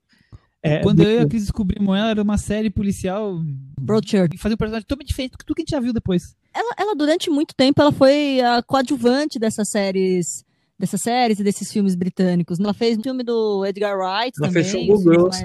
É, 0.62 0.82
quando 0.82 1.02
eu 1.02 1.10
e 1.10 1.18
a 1.18 1.26
Cris 1.26 1.44
descobrimos 1.44 1.96
ela, 1.96 2.10
era 2.10 2.22
uma 2.22 2.36
série 2.36 2.68
policial. 2.68 3.40
Broadchurch. 3.80 4.36
Fazia 4.36 4.54
um 4.54 4.58
personagem 4.58 4.84
totalmente 4.86 5.08
diferente 5.08 5.32
do 5.32 5.38
que 5.38 5.46
tudo 5.46 5.56
que 5.56 5.62
a 5.62 5.64
gente 5.64 5.70
já 5.70 5.80
viu 5.80 5.94
depois. 5.94 6.36
Ela, 6.52 6.74
ela, 6.76 6.94
durante 6.94 7.30
muito 7.30 7.54
tempo, 7.54 7.80
ela 7.80 7.92
foi 7.92 8.40
a 8.40 8.62
coadjuvante 8.62 9.38
dessas 9.38 9.68
séries 9.68 10.44
dessas 10.78 11.00
séries 11.00 11.38
e 11.40 11.44
desses 11.44 11.72
filmes 11.72 11.94
britânicos. 11.94 12.60
Ela 12.60 12.74
fez 12.74 12.98
um 12.98 13.02
filme 13.02 13.22
do 13.22 13.64
Edgar 13.64 13.96
Wright 13.96 14.36
ela 14.38 14.48
também. 14.48 14.62
Fez 14.62 14.90
um 14.90 15.02
Grosso. 15.02 15.42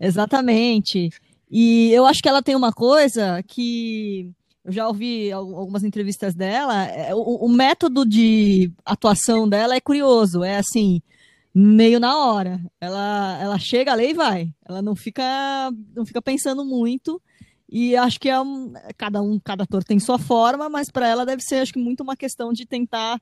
Exatamente. 0.00 1.10
E 1.48 1.92
eu 1.92 2.04
acho 2.04 2.20
que 2.20 2.28
ela 2.28 2.42
tem 2.42 2.56
uma 2.56 2.72
coisa 2.72 3.40
que 3.46 4.32
eu 4.68 4.72
já 4.72 4.86
ouvi 4.86 5.32
algumas 5.32 5.82
entrevistas 5.82 6.34
dela, 6.34 6.84
é, 6.84 7.14
o, 7.14 7.20
o, 7.20 7.48
método 7.48 8.04
de 8.04 8.70
atuação 8.84 9.48
dela 9.48 9.74
é 9.74 9.80
curioso, 9.80 10.44
é 10.44 10.58
assim, 10.58 11.00
meio 11.54 11.98
na 11.98 12.18
hora. 12.18 12.60
Ela, 12.78 13.38
ela 13.40 13.58
chega 13.58 13.94
ali 13.94 14.10
e 14.10 14.14
vai. 14.14 14.52
Ela 14.68 14.82
não 14.82 14.94
fica, 14.94 15.24
não 15.96 16.04
fica 16.04 16.20
pensando 16.20 16.66
muito. 16.66 17.18
E 17.66 17.96
acho 17.96 18.20
que 18.20 18.28
é 18.28 18.38
um, 18.38 18.74
cada 18.98 19.22
um, 19.22 19.40
cada 19.40 19.64
ator 19.64 19.82
tem 19.82 19.98
sua 19.98 20.18
forma, 20.18 20.68
mas 20.68 20.90
para 20.90 21.08
ela 21.08 21.24
deve 21.24 21.42
ser, 21.42 21.56
acho 21.56 21.72
que 21.72 21.78
muito 21.78 22.02
uma 22.02 22.16
questão 22.16 22.52
de 22.52 22.66
tentar 22.66 23.18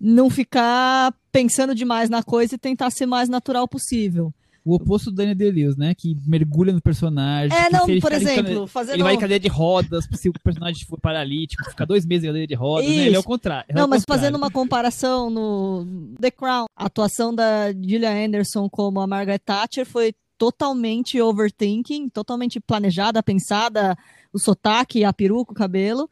não 0.00 0.30
ficar 0.30 1.12
pensando 1.32 1.74
demais 1.74 2.08
na 2.08 2.22
coisa 2.22 2.54
e 2.54 2.58
tentar 2.58 2.90
ser 2.90 3.06
mais 3.06 3.28
natural 3.28 3.66
possível 3.66 4.32
o 4.68 4.74
oposto 4.74 5.10
do 5.10 5.16
Daniel 5.16 5.34
Day-Lewis, 5.34 5.76
né? 5.76 5.94
Que 5.94 6.14
mergulha 6.26 6.74
no 6.74 6.80
personagem. 6.82 7.56
É, 7.56 7.70
não, 7.70 7.86
por 8.00 8.12
exemplo, 8.12 8.66
fazendo... 8.66 8.96
Ele 8.96 9.02
vai 9.02 9.14
em 9.14 9.18
cadeia 9.18 9.40
de 9.40 9.48
rodas, 9.48 10.06
se 10.12 10.28
o 10.28 10.32
personagem 10.44 10.84
for 10.86 11.00
paralítico, 11.00 11.64
fica 11.70 11.86
dois 11.86 12.04
meses 12.04 12.24
em 12.24 12.26
cadeia 12.26 12.46
de 12.46 12.54
rodas, 12.54 12.88
né? 12.88 13.06
Ele 13.06 13.16
é 13.16 13.18
o 13.18 13.22
contrário. 13.22 13.64
É 13.66 13.74
não, 13.74 13.88
mas 13.88 14.02
contrário. 14.02 14.20
fazendo 14.20 14.36
uma 14.36 14.50
comparação 14.50 15.30
no 15.30 15.86
The 16.20 16.30
Crown, 16.30 16.66
a 16.76 16.84
atuação 16.84 17.34
da 17.34 17.72
Gillian 17.72 18.26
Anderson 18.26 18.68
como 18.68 19.00
a 19.00 19.06
Margaret 19.06 19.38
Thatcher 19.38 19.86
foi 19.86 20.12
totalmente 20.36 21.20
overthinking, 21.20 22.10
totalmente 22.10 22.60
planejada, 22.60 23.22
pensada, 23.22 23.96
o 24.32 24.38
sotaque, 24.38 25.02
a 25.02 25.12
peruca, 25.14 25.52
o 25.52 25.54
cabelo. 25.54 26.10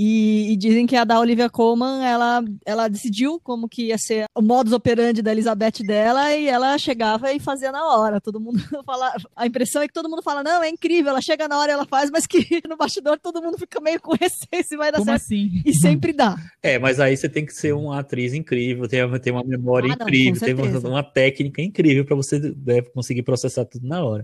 E, 0.00 0.52
e, 0.52 0.56
dizem 0.56 0.86
que 0.86 0.94
a 0.94 1.02
da 1.02 1.18
Olivia 1.18 1.50
Colman, 1.50 2.06
ela, 2.06 2.44
ela 2.64 2.86
decidiu 2.86 3.40
como 3.42 3.68
que 3.68 3.86
ia 3.86 3.98
ser 3.98 4.26
o 4.32 4.40
modus 4.40 4.72
operandi 4.72 5.20
da 5.20 5.32
Elizabeth 5.32 5.82
dela 5.84 6.32
e 6.36 6.46
ela 6.46 6.78
chegava 6.78 7.32
e 7.32 7.40
fazia 7.40 7.72
na 7.72 7.84
hora. 7.84 8.20
Todo 8.20 8.38
mundo 8.38 8.60
fala, 8.86 9.12
a 9.34 9.44
impressão 9.44 9.82
é 9.82 9.88
que 9.88 9.92
todo 9.92 10.08
mundo 10.08 10.22
fala, 10.22 10.44
não, 10.44 10.62
é 10.62 10.68
incrível, 10.68 11.10
ela 11.10 11.20
chega 11.20 11.48
na 11.48 11.58
hora 11.58 11.72
e 11.72 11.74
ela 11.74 11.84
faz, 11.84 12.12
mas 12.12 12.28
que 12.28 12.38
no 12.68 12.76
bastidor 12.76 13.18
todo 13.18 13.42
mundo 13.42 13.58
fica 13.58 13.80
meio 13.80 14.00
com 14.00 14.14
receio 14.14 14.62
se 14.62 14.76
vai 14.76 14.92
dar 14.92 14.98
como 14.98 15.10
certo. 15.10 15.24
Assim? 15.24 15.62
E 15.66 15.74
sempre 15.74 16.12
dá. 16.12 16.36
É, 16.62 16.78
mas 16.78 17.00
aí 17.00 17.16
você 17.16 17.28
tem 17.28 17.44
que 17.44 17.52
ser 17.52 17.74
uma 17.74 17.98
atriz 17.98 18.34
incrível, 18.34 18.86
ter, 18.86 19.04
ter 19.18 19.32
uma 19.32 19.42
memória 19.42 19.90
ah, 19.90 19.94
incrível, 20.00 20.40
ter 20.40 20.54
uma, 20.54 20.78
uma, 20.90 21.02
técnica 21.02 21.60
incrível 21.60 22.04
para 22.04 22.14
você 22.14 22.38
né, 22.38 22.82
conseguir 22.94 23.24
processar 23.24 23.64
tudo 23.64 23.88
na 23.88 24.04
hora. 24.04 24.22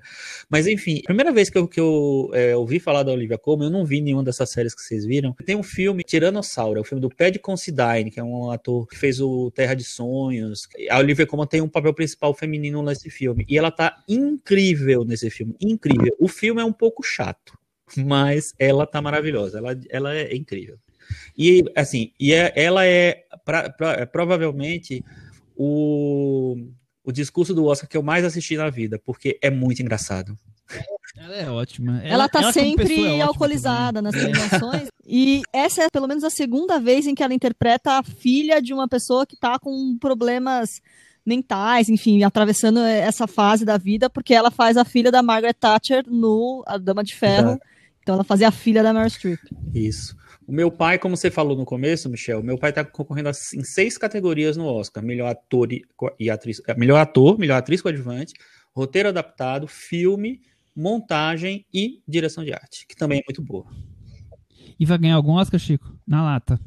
Mas 0.49 0.69
enfim, 0.69 1.03
primeira 1.05 1.33
vez 1.33 1.51
que 1.51 1.59
eu, 1.59 1.67
que 1.67 1.81
eu 1.81 2.31
é, 2.33 2.55
ouvi 2.55 2.79
falar 2.79 3.03
da 3.03 3.11
Olivia 3.11 3.37
Colman, 3.39 3.67
eu 3.67 3.73
não 3.73 3.85
vi 3.85 4.01
nenhuma 4.01 4.23
dessas 4.23 4.53
séries 4.53 4.73
que 4.73 4.81
vocês 4.81 5.05
viram. 5.05 5.35
Tem 5.45 5.57
um 5.57 5.64
filme 5.65 6.05
Tiranossauro, 6.05 6.79
é 6.79 6.81
o 6.81 6.85
filme 6.85 7.01
do 7.01 7.09
Paddy 7.09 7.39
Considine, 7.39 8.11
que 8.11 8.21
é 8.21 8.25
um 8.25 8.51
ator 8.51 8.87
que 8.87 8.97
fez 8.97 9.21
o 9.21 9.51
Terra 9.51 9.75
de 9.75 9.85
Sonhos. 9.85 10.69
A 10.91 10.99
Olivia 10.99 11.27
Colman 11.27 11.47
tem 11.47 11.61
um 11.61 11.69
papel 11.69 11.95
principal 11.95 12.35
feminino 12.35 12.83
nesse 12.83 13.11
filme 13.11 13.45
e 13.49 13.59
ela 13.59 13.71
tá 13.71 14.03
incrível 14.09 15.05
nesse 15.05 15.31
filme, 15.31 15.57
incrível. 15.61 16.15
O 16.21 16.29
filme 16.29 16.61
é 16.61 16.65
um 16.65 16.73
pouco 16.73 17.03
chato, 17.03 17.59
mas 17.97 18.55
ela 18.59 18.87
tá 18.87 19.03
maravilhosa, 19.03 19.59
ela, 19.59 19.79
ela 19.91 20.15
é 20.15 20.35
incrível. 20.35 20.79
E 21.37 21.65
assim, 21.77 22.13
e 22.19 22.33
é, 22.33 22.53
ela 22.57 22.87
é 22.87 23.25
pra, 23.45 23.71
pra, 23.71 24.07
provavelmente 24.07 25.05
o, 25.57 26.57
o 27.03 27.13
discurso 27.13 27.55
do 27.55 27.67
Oscar 27.67 27.89
que 27.89 27.97
eu 27.97 28.03
mais 28.03 28.25
assisti 28.25 28.57
na 28.57 28.71
vida, 28.71 28.99
porque 29.05 29.39
é 29.43 29.51
muito 29.51 29.83
engraçado. 29.83 30.37
Ela 31.17 31.37
é 31.37 31.51
ótima. 31.51 31.99
Ela, 31.99 32.09
ela 32.09 32.29
tá 32.29 32.41
ela 32.43 32.53
sempre 32.53 33.05
é 33.05 33.21
alcoolizada 33.21 34.03
nas 34.03 34.15
premiações. 34.15 34.89
E 35.07 35.43
essa 35.53 35.85
é 35.85 35.91
pelo 35.91 36.09
menos 36.09 36.25
a 36.25 36.31
segunda 36.31 36.79
vez 36.81 37.07
em 37.07 37.15
que 37.15 37.23
ela 37.23 37.35
interpreta 37.35 37.99
a 37.99 38.03
filha 38.03 38.61
de 38.61 38.73
uma 38.73 38.89
pessoa 38.89 39.27
que 39.27 39.37
tá 39.37 39.59
com 39.59 39.97
problemas 39.99 40.81
mentais, 41.25 41.89
enfim, 41.89 42.23
atravessando 42.23 42.81
essa 42.81 43.27
fase 43.27 43.65
da 43.65 43.79
vida, 43.79 44.11
porque 44.11 44.35
ela 44.35 44.51
faz 44.51 44.77
a 44.77 44.85
filha 44.85 45.11
da 45.11 45.23
Margaret 45.23 45.55
Thatcher 45.55 46.05
no 46.07 46.63
A 46.67 46.77
Dama 46.77 47.03
de 47.03 47.15
Ferro. 47.15 47.59
Então 48.03 48.17
ela 48.17 48.25
fazia 48.25 48.49
a 48.49 48.53
filha 48.53 48.83
da 48.83 48.93
Meryl 48.93 49.09
Streep. 49.09 49.41
Isso. 49.75 50.15
O 50.47 50.53
meu 50.53 50.71
pai, 50.71 50.99
como 50.99 51.17
você 51.17 51.31
falou 51.31 51.57
no 51.57 51.65
começo, 51.65 52.09
Michel, 52.11 52.43
meu 52.43 52.59
pai 52.59 52.69
está 52.69 52.85
concorrendo 52.85 53.31
em 53.31 53.65
seis 53.65 53.97
categorias 53.97 54.59
no 54.59 54.67
Oscar: 54.67 55.03
melhor 55.03 55.31
ator 55.31 55.73
e, 55.73 55.83
e 56.21 56.29
atriz, 56.29 56.61
é, 56.69 56.75
melhor 56.75 56.99
ator, 56.99 57.39
melhor 57.39 57.57
atriz 57.57 57.81
coadjuvante, 57.81 58.35
roteiro 58.75 59.09
adaptado, 59.09 59.67
filme, 59.67 60.43
montagem 60.77 61.65
e 61.73 62.03
direção 62.07 62.45
de 62.45 62.53
arte, 62.53 62.87
que 62.87 62.95
também 62.95 63.21
é 63.21 63.23
muito 63.27 63.41
boa. 63.41 63.67
E 64.79 64.85
vai 64.85 64.99
ganhar 64.99 65.17
algum 65.17 65.33
Oscar, 65.33 65.59
Chico? 65.59 65.93
Na 66.07 66.23
lata? 66.23 66.61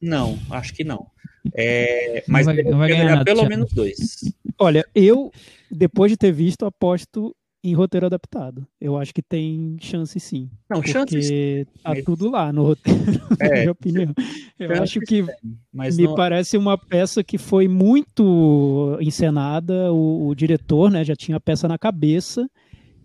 Não, 0.00 0.38
acho 0.50 0.74
que 0.74 0.84
não. 0.84 1.06
É, 1.54 2.24
mas 2.26 2.46
não 2.46 2.54
vai, 2.54 2.64
não 2.64 2.78
vai 2.78 2.88
ganhar, 2.88 3.04
ganhar 3.04 3.24
pelo 3.24 3.46
menos 3.48 3.72
dois. 3.72 4.20
Olha, 4.58 4.84
eu, 4.94 5.30
depois 5.70 6.10
de 6.10 6.16
ter 6.16 6.32
visto, 6.32 6.64
aposto 6.64 7.34
em 7.64 7.72
roteiro 7.72 8.04
adaptado. 8.04 8.66
Eu 8.78 8.98
acho 8.98 9.14
que 9.14 9.22
tem 9.22 9.76
chance 9.80 10.20
sim. 10.20 10.50
Não, 10.68 10.76
porque 10.76 10.92
chance 10.92 11.66
tá 11.82 11.90
mas... 11.94 12.04
tudo 12.04 12.30
lá 12.30 12.52
no 12.52 12.62
roteiro, 12.62 13.00
é, 13.40 13.48
na 13.48 13.54
minha 13.54 13.72
opinião. 13.72 14.14
Eu 14.58 14.82
acho 14.82 15.00
que 15.00 15.24
mas 15.72 15.96
me 15.96 16.04
não... 16.04 16.14
parece 16.14 16.58
uma 16.58 16.76
peça 16.76 17.24
que 17.24 17.38
foi 17.38 17.66
muito 17.66 18.98
encenada, 19.00 19.90
o, 19.90 20.28
o 20.28 20.34
diretor 20.34 20.90
né, 20.90 21.02
já 21.02 21.16
tinha 21.16 21.38
a 21.38 21.40
peça 21.40 21.66
na 21.66 21.78
cabeça, 21.78 22.46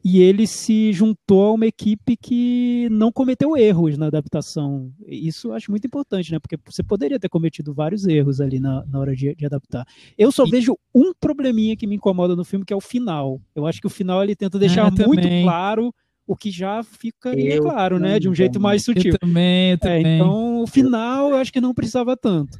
e 0.03 0.21
ele 0.21 0.47
se 0.47 0.93
juntou 0.93 1.47
a 1.47 1.53
uma 1.53 1.65
equipe 1.65 2.15
que 2.15 2.87
não 2.89 3.11
cometeu 3.11 3.57
erros 3.57 3.97
na 3.97 4.07
adaptação. 4.07 4.91
Isso 5.05 5.49
eu 5.49 5.53
acho 5.53 5.69
muito 5.71 5.85
importante, 5.85 6.31
né? 6.31 6.39
Porque 6.39 6.57
você 6.65 6.81
poderia 6.81 7.19
ter 7.19 7.29
cometido 7.29 7.73
vários 7.73 8.05
erros 8.07 8.39
ali 8.39 8.59
na, 8.59 8.85
na 8.85 8.99
hora 8.99 9.15
de, 9.15 9.35
de 9.35 9.45
adaptar. 9.45 9.85
Eu 10.17 10.31
só 10.31 10.45
e... 10.45 10.49
vejo 10.49 10.77
um 10.95 11.13
probleminha 11.13 11.75
que 11.75 11.85
me 11.85 11.95
incomoda 11.95 12.35
no 12.35 12.45
filme, 12.45 12.65
que 12.65 12.73
é 12.73 12.75
o 12.75 12.81
final. 12.81 13.41
Eu 13.53 13.65
acho 13.65 13.81
que 13.81 13.87
o 13.87 13.89
final 13.89 14.23
ele 14.23 14.35
tenta 14.35 14.57
deixar 14.57 14.87
ah, 14.87 14.91
muito 15.05 15.23
também. 15.23 15.43
claro 15.43 15.93
o 16.25 16.35
que 16.35 16.51
já 16.51 16.83
ficaria 16.83 17.55
eu 17.55 17.63
claro, 17.63 17.97
né? 17.97 18.19
De 18.19 18.29
um 18.29 18.35
jeito 18.35 18.59
mais 18.59 18.83
sutil. 18.83 19.13
Eu 19.13 19.19
também, 19.19 19.71
eu 19.71 19.77
também. 19.79 20.05
É, 20.05 20.15
então, 20.15 20.61
o 20.61 20.67
final 20.67 21.31
eu 21.31 21.37
acho 21.37 21.51
que 21.51 21.59
não 21.59 21.73
precisava 21.73 22.15
tanto. 22.15 22.55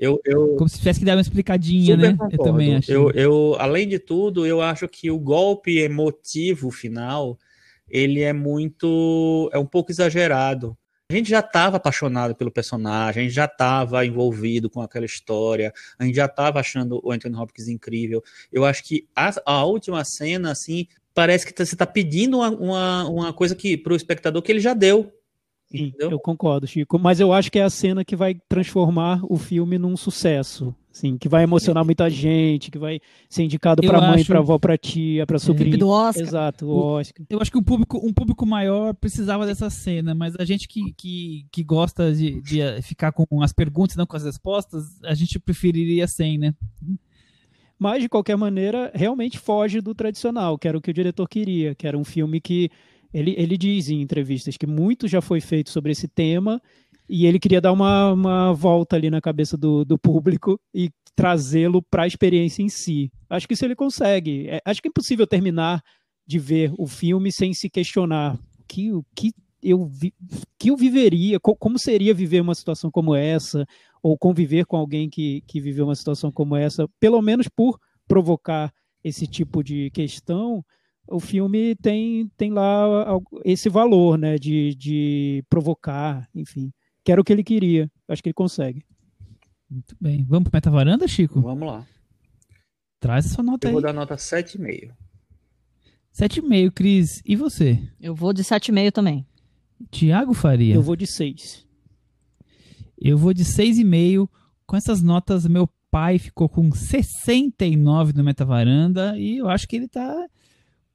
Eu, 0.00 0.18
eu, 0.24 0.56
Como 0.56 0.66
se 0.66 0.78
tivesse 0.78 0.98
que 0.98 1.04
dar 1.04 1.14
uma 1.14 1.20
explicadinha, 1.20 1.94
né? 1.94 2.12
Concordo. 2.12 2.34
Eu 2.34 2.42
também 2.42 2.74
acho. 2.74 2.90
Eu, 2.90 3.10
eu, 3.10 3.56
além 3.58 3.86
de 3.86 3.98
tudo, 3.98 4.46
eu 4.46 4.62
acho 4.62 4.88
que 4.88 5.10
o 5.10 5.18
golpe 5.18 5.78
emotivo 5.78 6.70
final, 6.70 7.38
ele 7.86 8.22
é 8.22 8.32
muito, 8.32 9.50
é 9.52 9.58
um 9.58 9.66
pouco 9.66 9.92
exagerado. 9.92 10.74
A 11.10 11.14
gente 11.14 11.28
já 11.28 11.40
estava 11.40 11.76
apaixonado 11.76 12.34
pelo 12.34 12.50
personagem, 12.50 13.20
a 13.20 13.26
gente 13.26 13.34
já 13.34 13.44
estava 13.44 14.06
envolvido 14.06 14.70
com 14.70 14.80
aquela 14.80 15.04
história, 15.04 15.70
a 15.98 16.04
gente 16.06 16.14
já 16.14 16.24
estava 16.24 16.60
achando 16.60 16.98
o 17.04 17.12
Anthony 17.12 17.36
Hopkins 17.36 17.68
incrível. 17.68 18.22
Eu 18.50 18.64
acho 18.64 18.82
que 18.82 19.06
a, 19.14 19.30
a 19.44 19.64
última 19.64 20.02
cena, 20.02 20.52
assim, 20.52 20.86
parece 21.12 21.44
que 21.44 21.52
tá, 21.52 21.62
você 21.62 21.74
está 21.74 21.84
pedindo 21.84 22.38
uma, 22.38 22.50
uma, 22.50 23.08
uma 23.08 23.32
coisa 23.34 23.54
que 23.54 23.76
para 23.76 23.92
o 23.92 23.96
espectador 23.96 24.40
que 24.40 24.50
ele 24.50 24.60
já 24.60 24.72
deu. 24.72 25.12
Sim, 25.70 25.92
eu 25.98 26.18
concordo, 26.18 26.66
Chico. 26.66 26.98
Mas 26.98 27.20
eu 27.20 27.32
acho 27.32 27.50
que 27.50 27.58
é 27.58 27.62
a 27.62 27.70
cena 27.70 28.04
que 28.04 28.16
vai 28.16 28.34
transformar 28.48 29.20
o 29.22 29.36
filme 29.36 29.78
num 29.78 29.96
sucesso. 29.96 30.74
Sim, 30.90 31.16
que 31.16 31.28
vai 31.28 31.44
emocionar 31.44 31.84
muita 31.84 32.10
gente, 32.10 32.70
que 32.70 32.78
vai 32.78 33.00
ser 33.28 33.44
indicado 33.44 33.80
para 33.80 34.00
mãe, 34.00 34.16
acho... 34.16 34.26
para 34.26 34.40
avó, 34.40 34.58
para 34.58 34.76
tia, 34.76 35.24
para 35.24 35.38
sobrinho. 35.38 35.78
Do 35.78 35.88
Oscar. 35.88 36.26
Exato, 36.26 36.66
o 36.66 36.76
Oscar. 36.76 37.24
Eu 37.30 37.40
acho 37.40 37.52
que 37.52 37.58
um 37.58 37.62
público, 37.62 38.00
um 38.04 38.12
público 38.12 38.44
maior 38.44 38.92
precisava 38.94 39.46
dessa 39.46 39.70
cena, 39.70 40.12
mas 40.16 40.34
a 40.36 40.44
gente 40.44 40.66
que, 40.66 40.92
que, 40.94 41.46
que 41.52 41.62
gosta 41.62 42.12
de, 42.12 42.42
de 42.42 42.82
ficar 42.82 43.12
com 43.12 43.40
as 43.40 43.52
perguntas 43.52 43.94
e 43.94 43.98
não 43.98 44.06
com 44.06 44.16
as 44.16 44.24
respostas, 44.24 45.00
a 45.04 45.14
gente 45.14 45.38
preferiria 45.38 46.08
sem, 46.08 46.36
né? 46.36 46.52
Mas, 47.78 48.02
de 48.02 48.08
qualquer 48.08 48.36
maneira, 48.36 48.90
realmente 48.92 49.38
foge 49.38 49.80
do 49.80 49.94
tradicional, 49.94 50.58
que 50.58 50.68
era 50.68 50.76
o 50.76 50.82
que 50.82 50.90
o 50.90 50.94
diretor 50.94 51.26
queria, 51.28 51.74
que 51.74 51.86
era 51.86 51.96
um 51.96 52.04
filme 52.04 52.40
que 52.40 52.68
ele, 53.12 53.34
ele 53.36 53.56
diz 53.56 53.88
em 53.88 54.00
entrevistas 54.00 54.56
que 54.56 54.66
muito 54.66 55.08
já 55.08 55.20
foi 55.20 55.40
feito 55.40 55.70
sobre 55.70 55.92
esse 55.92 56.06
tema 56.08 56.60
e 57.08 57.26
ele 57.26 57.40
queria 57.40 57.60
dar 57.60 57.72
uma, 57.72 58.12
uma 58.12 58.52
volta 58.52 58.96
ali 58.96 59.10
na 59.10 59.20
cabeça 59.20 59.56
do, 59.56 59.84
do 59.84 59.98
público 59.98 60.60
e 60.72 60.90
trazê-lo 61.14 61.82
para 61.82 62.04
a 62.04 62.06
experiência 62.06 62.62
em 62.62 62.68
si. 62.68 63.10
Acho 63.28 63.48
que 63.48 63.54
isso 63.54 63.64
ele 63.64 63.74
consegue. 63.74 64.48
É, 64.48 64.60
acho 64.64 64.80
que 64.80 64.88
é 64.88 64.90
impossível 64.90 65.26
terminar 65.26 65.82
de 66.26 66.38
ver 66.38 66.72
o 66.78 66.86
filme 66.86 67.32
sem 67.32 67.52
se 67.52 67.68
questionar 67.68 68.38
que 68.68 68.92
o 68.92 69.04
que 69.14 69.32
eu 69.62 69.84
vi, 69.84 70.14
que 70.58 70.70
eu 70.70 70.76
viveria, 70.76 71.38
co, 71.40 71.56
como 71.56 71.78
seria 71.78 72.14
viver 72.14 72.40
uma 72.40 72.54
situação 72.54 72.90
como 72.90 73.14
essa, 73.14 73.66
ou 74.02 74.16
conviver 74.16 74.64
com 74.64 74.76
alguém 74.76 75.10
que, 75.10 75.42
que 75.46 75.60
viveu 75.60 75.86
uma 75.86 75.94
situação 75.94 76.30
como 76.30 76.56
essa, 76.56 76.88
pelo 76.98 77.20
menos 77.20 77.48
por 77.48 77.78
provocar 78.08 78.72
esse 79.02 79.26
tipo 79.26 79.62
de 79.62 79.90
questão, 79.90 80.64
o 81.10 81.18
filme 81.20 81.74
tem, 81.76 82.30
tem 82.36 82.52
lá 82.52 82.86
esse 83.44 83.68
valor, 83.68 84.16
né, 84.16 84.38
de, 84.38 84.74
de 84.76 85.44
provocar, 85.48 86.28
enfim, 86.34 86.72
que 87.04 87.10
era 87.10 87.20
o 87.20 87.24
que 87.24 87.32
ele 87.32 87.42
queria. 87.44 87.90
Acho 88.08 88.22
que 88.22 88.28
ele 88.28 88.34
consegue. 88.34 88.84
Muito 89.68 89.96
bem. 90.00 90.24
Vamos 90.24 90.48
para 90.48 90.56
Meta 90.58 90.70
Varanda, 90.70 91.06
Chico? 91.06 91.40
Vamos 91.40 91.68
lá. 91.68 91.86
Traz 92.98 93.26
essa 93.26 93.42
nota 93.42 93.66
Eu 93.66 93.70
aí. 93.70 93.72
vou 93.72 93.82
dar 93.82 93.92
nota 93.92 94.14
7,5. 94.16 94.92
7,5, 96.14 96.70
Cris. 96.72 97.22
E 97.24 97.36
você? 97.36 97.80
Eu 98.00 98.14
vou 98.14 98.32
de 98.32 98.42
7,5 98.42 98.92
também. 98.92 99.26
Tiago 99.90 100.34
Faria? 100.34 100.74
Eu 100.74 100.82
vou 100.82 100.96
de 100.96 101.06
6. 101.06 101.66
Eu 103.00 103.16
vou 103.16 103.32
de 103.32 103.44
6,5. 103.44 104.28
Com 104.66 104.76
essas 104.76 105.02
notas, 105.02 105.46
meu 105.46 105.68
pai 105.90 106.18
ficou 106.18 106.48
com 106.48 106.70
69 106.70 108.12
no 108.12 108.22
Meta 108.22 108.44
Varanda 108.44 109.18
e 109.18 109.38
eu 109.38 109.48
acho 109.48 109.66
que 109.66 109.76
ele 109.76 109.88
tá 109.88 110.28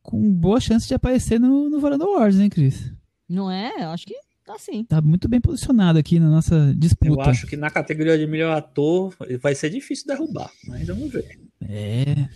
com 0.05 0.31
boa 0.31 0.59
chance 0.59 0.87
de 0.87 0.93
aparecer 0.93 1.39
no, 1.39 1.69
no 1.69 1.79
Varanda 1.79 2.05
Wars, 2.05 2.39
hein, 2.39 2.49
Cris? 2.49 2.93
Não 3.27 3.49
é? 3.49 3.71
Eu 3.83 3.89
acho 3.89 4.05
que 4.05 4.13
tá 4.45 4.55
sim. 4.59 4.83
Tá 4.85 5.01
muito 5.01 5.27
bem 5.27 5.41
posicionado 5.41 5.97
aqui 5.97 6.19
na 6.19 6.29
nossa 6.29 6.73
disputa. 6.77 7.11
Eu 7.11 7.21
acho 7.21 7.47
que 7.47 7.57
na 7.57 7.69
categoria 7.69 8.17
de 8.17 8.27
melhor 8.27 8.55
ator 8.55 9.15
vai 9.41 9.55
ser 9.55 9.71
difícil 9.71 10.05
derrubar, 10.07 10.51
mas 10.67 10.87
vamos 10.87 11.11
ver. 11.11 11.39
É. 11.67 12.29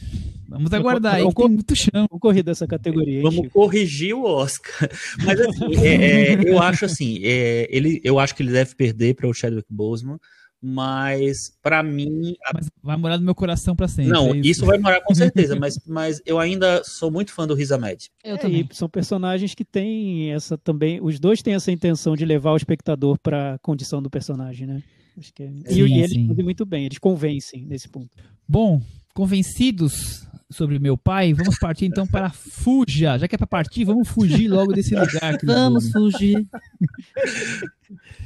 Vamos 0.47 0.73
aguardar 0.73 1.15
aí, 1.15 1.33
tem 1.33 1.47
muito 1.47 1.75
chão. 1.75 2.07
Vamos 2.09 2.19
correr 2.19 2.41
dessa 2.41 2.65
categoria. 2.65 3.21
Vamos 3.21 3.43
Chico. 3.43 3.49
corrigir 3.51 4.15
o 4.15 4.23
Oscar. 4.23 4.89
Mas 5.23 5.39
assim, 5.39 5.75
é, 5.77 6.33
é, 6.33 6.49
eu 6.49 6.59
acho 6.59 6.85
assim, 6.85 7.19
é, 7.23 7.67
ele, 7.69 8.01
eu 8.03 8.17
acho 8.17 8.33
que 8.33 8.41
ele 8.41 8.51
deve 8.51 8.73
perder 8.73 9.13
para 9.13 9.27
o 9.27 9.33
Chadwick 9.33 9.67
Boseman 9.69 10.17
mas 10.61 11.57
para 11.61 11.81
mim. 11.81 12.35
A... 12.45 12.51
Mas 12.53 12.69
vai 12.83 12.97
morar 12.97 13.17
no 13.17 13.23
meu 13.23 13.35
coração 13.35 13.75
para 13.75 13.87
sempre. 13.87 14.11
Não, 14.11 14.33
é 14.33 14.37
isso. 14.37 14.49
isso. 14.49 14.65
vai 14.65 14.77
morar 14.77 15.01
com 15.01 15.15
certeza, 15.15 15.55
mas, 15.59 15.79
mas 15.85 16.21
eu 16.25 16.39
ainda 16.39 16.83
sou 16.83 17.09
muito 17.09 17.31
fã 17.31 17.47
do 17.47 17.53
Riz 17.53 17.71
Ahmed. 17.71 18.11
Eu 18.23 18.35
é, 18.35 18.37
também. 18.37 18.67
são 18.71 18.89
personagens 18.89 19.55
que 19.55 19.63
têm 19.63 20.31
essa 20.31 20.57
também. 20.57 20.99
Os 21.01 21.19
dois 21.19 21.41
têm 21.41 21.53
essa 21.53 21.71
intenção 21.71 22.15
de 22.15 22.25
levar 22.25 22.51
o 22.51 22.57
espectador 22.57 23.17
para 23.19 23.55
a 23.55 23.59
condição 23.59 24.01
do 24.01 24.09
personagem, 24.09 24.67
né? 24.67 24.83
Acho 25.17 25.33
que 25.33 25.43
é... 25.43 25.47
sim, 25.47 25.63
e, 25.69 25.87
e 25.87 26.01
eles 26.01 26.27
fazem 26.27 26.43
muito 26.43 26.65
bem, 26.65 26.85
eles 26.85 26.97
convencem 26.97 27.65
nesse 27.65 27.87
ponto. 27.89 28.09
Bom, 28.47 28.81
convencidos 29.13 30.27
sobre 30.49 30.79
meu 30.79 30.97
pai, 30.97 31.33
vamos 31.33 31.59
partir 31.59 31.85
então 31.85 32.07
para 32.07 32.31
Fuja. 32.31 33.17
Já 33.17 33.27
que 33.27 33.35
é 33.35 33.37
para 33.37 33.47
partir, 33.47 33.85
vamos 33.85 34.07
fugir 34.07 34.47
logo 34.47 34.73
desse 34.73 34.95
lugar. 34.95 35.37
Vamos 35.43 35.91
fugir. 35.91 36.45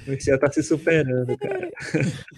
O 0.07 0.11
Michel 0.11 0.39
tá 0.39 0.51
se 0.51 0.61
superando, 0.61 1.37
cara. 1.37 1.71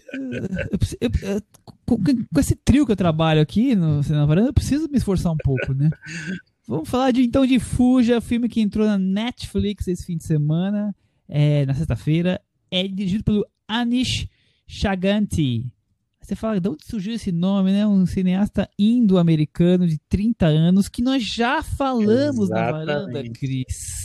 Eu, 1.02 1.10
eu, 1.10 1.42
com, 1.86 1.98
com, 1.98 2.40
esse 2.40 2.56
trio 2.56 2.86
que 2.86 2.92
eu 2.92 2.96
trabalho 2.96 3.42
aqui 3.42 3.76
no 3.76 4.02
na 4.10 4.26
varanda, 4.26 4.50
eu 4.50 4.54
preciso 4.54 4.88
me 4.90 4.98
esforçar 4.98 5.32
um 5.32 5.38
pouco, 5.38 5.74
né? 5.74 5.90
Vamos 6.68 6.90
falar 6.90 7.12
de, 7.12 7.22
então 7.22 7.46
de 7.46 7.60
Fuja, 7.60 8.22
filme 8.22 8.50
que 8.50 8.62
entrou 8.62 8.88
na 8.88 8.98
Netflix 8.98 9.88
esse 9.88 10.06
fim 10.06 10.18
de 10.18 10.24
semana, 10.24 10.96
é, 11.28 11.66
na 11.66 11.74
sexta-feira. 11.74 12.42
É 12.72 12.88
dirigido 12.88 13.24
pelo 13.24 13.46
Anish 13.68 14.28
Chaganti. 14.66 15.72
Você 16.20 16.36
fala, 16.36 16.60
de 16.60 16.68
onde 16.68 16.84
surgiu 16.84 17.14
esse 17.14 17.32
nome, 17.32 17.72
né? 17.72 17.86
Um 17.86 18.06
cineasta 18.08 18.68
indo-americano 18.80 19.88
de 19.88 20.00
30 20.10 20.48
anos 20.48 20.90
que 20.90 21.04
nós 21.04 21.24
já 21.24 21.62
falamos 21.62 22.50
Exatamente. 22.50 22.86
na 22.88 22.94
varanda, 22.94 23.24
Cris. 23.30 24.05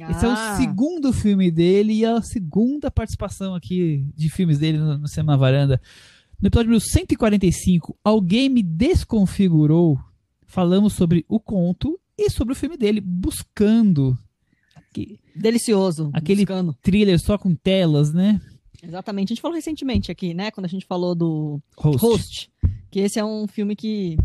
Ah. 0.00 0.10
Esse 0.10 0.24
é 0.24 0.28
o 0.28 0.32
ah. 0.32 0.56
segundo 0.56 1.12
filme 1.12 1.50
dele 1.50 1.92
e 1.94 2.04
a 2.04 2.20
segunda 2.22 2.90
participação 2.90 3.54
aqui 3.54 4.04
de 4.14 4.28
filmes 4.28 4.58
dele 4.58 4.78
no, 4.78 4.98
no 4.98 5.08
Cinema 5.08 5.36
Varanda. 5.36 5.80
No 6.40 6.48
episódio 6.48 6.80
145, 6.80 7.96
Alguém 8.04 8.48
Me 8.48 8.62
Desconfigurou, 8.62 9.98
falamos 10.46 10.92
sobre 10.92 11.24
o 11.28 11.40
conto 11.40 11.98
e 12.16 12.30
sobre 12.30 12.52
o 12.52 12.56
filme 12.56 12.76
dele, 12.76 13.00
Buscando. 13.00 14.16
Delicioso. 15.34 16.10
Aquele 16.12 16.44
buscando. 16.44 16.76
thriller 16.82 17.20
só 17.20 17.38
com 17.38 17.54
telas, 17.54 18.12
né? 18.12 18.40
Exatamente. 18.82 19.28
A 19.28 19.34
gente 19.34 19.42
falou 19.42 19.54
recentemente 19.54 20.10
aqui, 20.10 20.34
né? 20.34 20.50
Quando 20.50 20.64
a 20.64 20.68
gente 20.68 20.86
falou 20.86 21.14
do 21.14 21.60
Host. 21.76 22.00
Host 22.00 22.50
que 22.90 23.00
esse 23.00 23.18
é 23.18 23.24
um 23.24 23.46
filme 23.46 23.76
que 23.76 24.16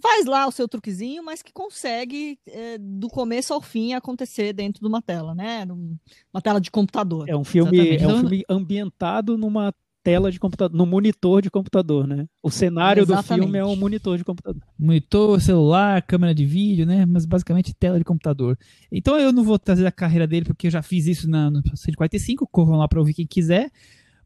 faz 0.00 0.26
lá 0.26 0.46
o 0.46 0.52
seu 0.52 0.68
truquezinho, 0.68 1.24
mas 1.24 1.42
que 1.42 1.52
consegue 1.52 2.38
é, 2.46 2.78
do 2.78 3.08
começo 3.08 3.52
ao 3.52 3.60
fim 3.60 3.94
acontecer 3.94 4.52
dentro 4.52 4.80
de 4.80 4.86
uma 4.86 5.02
tela, 5.02 5.34
né? 5.34 5.66
Uma 6.32 6.42
tela 6.42 6.60
de 6.60 6.70
computador. 6.70 7.28
É 7.28 7.36
um 7.36 7.44
filme, 7.44 7.96
é 7.96 8.06
um 8.06 8.20
filme 8.20 8.44
ambientado 8.48 9.36
numa 9.36 9.74
tela 10.04 10.30
de 10.30 10.38
computador, 10.38 10.76
no 10.76 10.84
monitor 10.84 11.40
de 11.40 11.50
computador, 11.50 12.06
né? 12.06 12.26
O 12.42 12.50
cenário 12.50 13.02
Exatamente. 13.02 13.40
do 13.40 13.44
filme 13.44 13.58
é 13.58 13.64
um 13.64 13.74
monitor 13.74 14.18
de 14.18 14.24
computador. 14.24 14.62
Monitor, 14.78 15.40
celular, 15.40 16.02
câmera 16.02 16.34
de 16.34 16.44
vídeo, 16.44 16.84
né? 16.84 17.06
Mas 17.06 17.24
basicamente 17.24 17.74
tela 17.74 17.98
de 17.98 18.04
computador. 18.04 18.58
Então 18.92 19.18
eu 19.18 19.32
não 19.32 19.42
vou 19.42 19.58
trazer 19.58 19.86
a 19.86 19.92
carreira 19.92 20.26
dele 20.26 20.44
porque 20.44 20.66
eu 20.66 20.70
já 20.70 20.82
fiz 20.82 21.06
isso 21.06 21.28
na, 21.28 21.50
no 21.50 21.62
145, 21.74 22.46
corram 22.46 22.76
lá 22.76 22.86
para 22.86 23.00
ouvir 23.00 23.14
quem 23.14 23.26
quiser. 23.26 23.70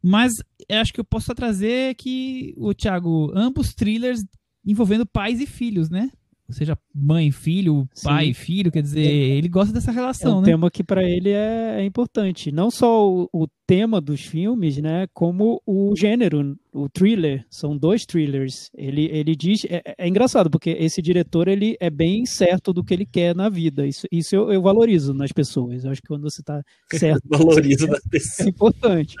Mas 0.03 0.33
acho 0.69 0.93
que 0.93 0.99
eu 0.99 1.05
posso 1.05 1.33
trazer 1.33 1.95
que 1.95 2.53
o 2.57 2.73
Thiago, 2.73 3.31
ambos 3.33 3.73
thrillers 3.73 4.23
envolvendo 4.65 5.05
pais 5.05 5.39
e 5.39 5.45
filhos, 5.45 5.89
né? 5.89 6.09
Ou 6.49 6.53
seja, 6.53 6.75
mãe, 6.93 7.31
filho, 7.31 7.87
pai, 8.03 8.27
Sim. 8.27 8.33
filho, 8.33 8.71
quer 8.71 8.81
dizer, 8.81 9.05
é. 9.05 9.37
ele 9.37 9.47
gosta 9.47 9.71
dessa 9.71 9.91
relação, 9.91 10.31
é 10.31 10.35
um 10.35 10.41
né? 10.41 10.45
tema 10.47 10.71
que 10.71 10.83
para 10.83 11.03
ele 11.03 11.29
é, 11.29 11.75
é, 11.79 11.85
importante. 11.85 12.51
Não 12.51 12.71
só 12.71 13.07
o, 13.07 13.29
o, 13.31 13.47
tema 13.67 14.01
dos 14.01 14.21
filmes, 14.21 14.77
né, 14.77 15.05
como 15.13 15.61
o 15.63 15.93
gênero, 15.95 16.57
o 16.71 16.87
thriller, 16.87 17.45
são 17.49 17.75
dois 17.75 18.05
thrillers. 18.05 18.69
Ele, 18.75 19.05
ele 19.05 19.35
diz, 19.35 19.65
é, 19.65 19.81
é, 19.97 20.07
engraçado, 20.07 20.49
porque 20.49 20.71
esse 20.71 21.01
diretor, 21.01 21.47
ele 21.47 21.75
é 21.79 21.89
bem 21.89 22.25
certo 22.25 22.71
do 22.71 22.83
que 22.83 22.93
ele 22.93 23.05
quer 23.05 23.35
na 23.35 23.49
vida, 23.49 23.87
isso, 23.87 24.05
isso 24.11 24.35
eu, 24.35 24.51
eu 24.51 24.61
valorizo 24.61 25.13
nas 25.13 25.31
pessoas, 25.31 25.83
eu 25.83 25.91
acho 25.91 26.01
que 26.01 26.07
quando 26.07 26.23
você 26.23 26.41
está 26.41 26.61
certo... 26.93 27.21
valorizo 27.27 27.87
nas 27.87 28.03
pessoas. 28.03 28.47
É 28.47 28.49
importante. 28.49 29.15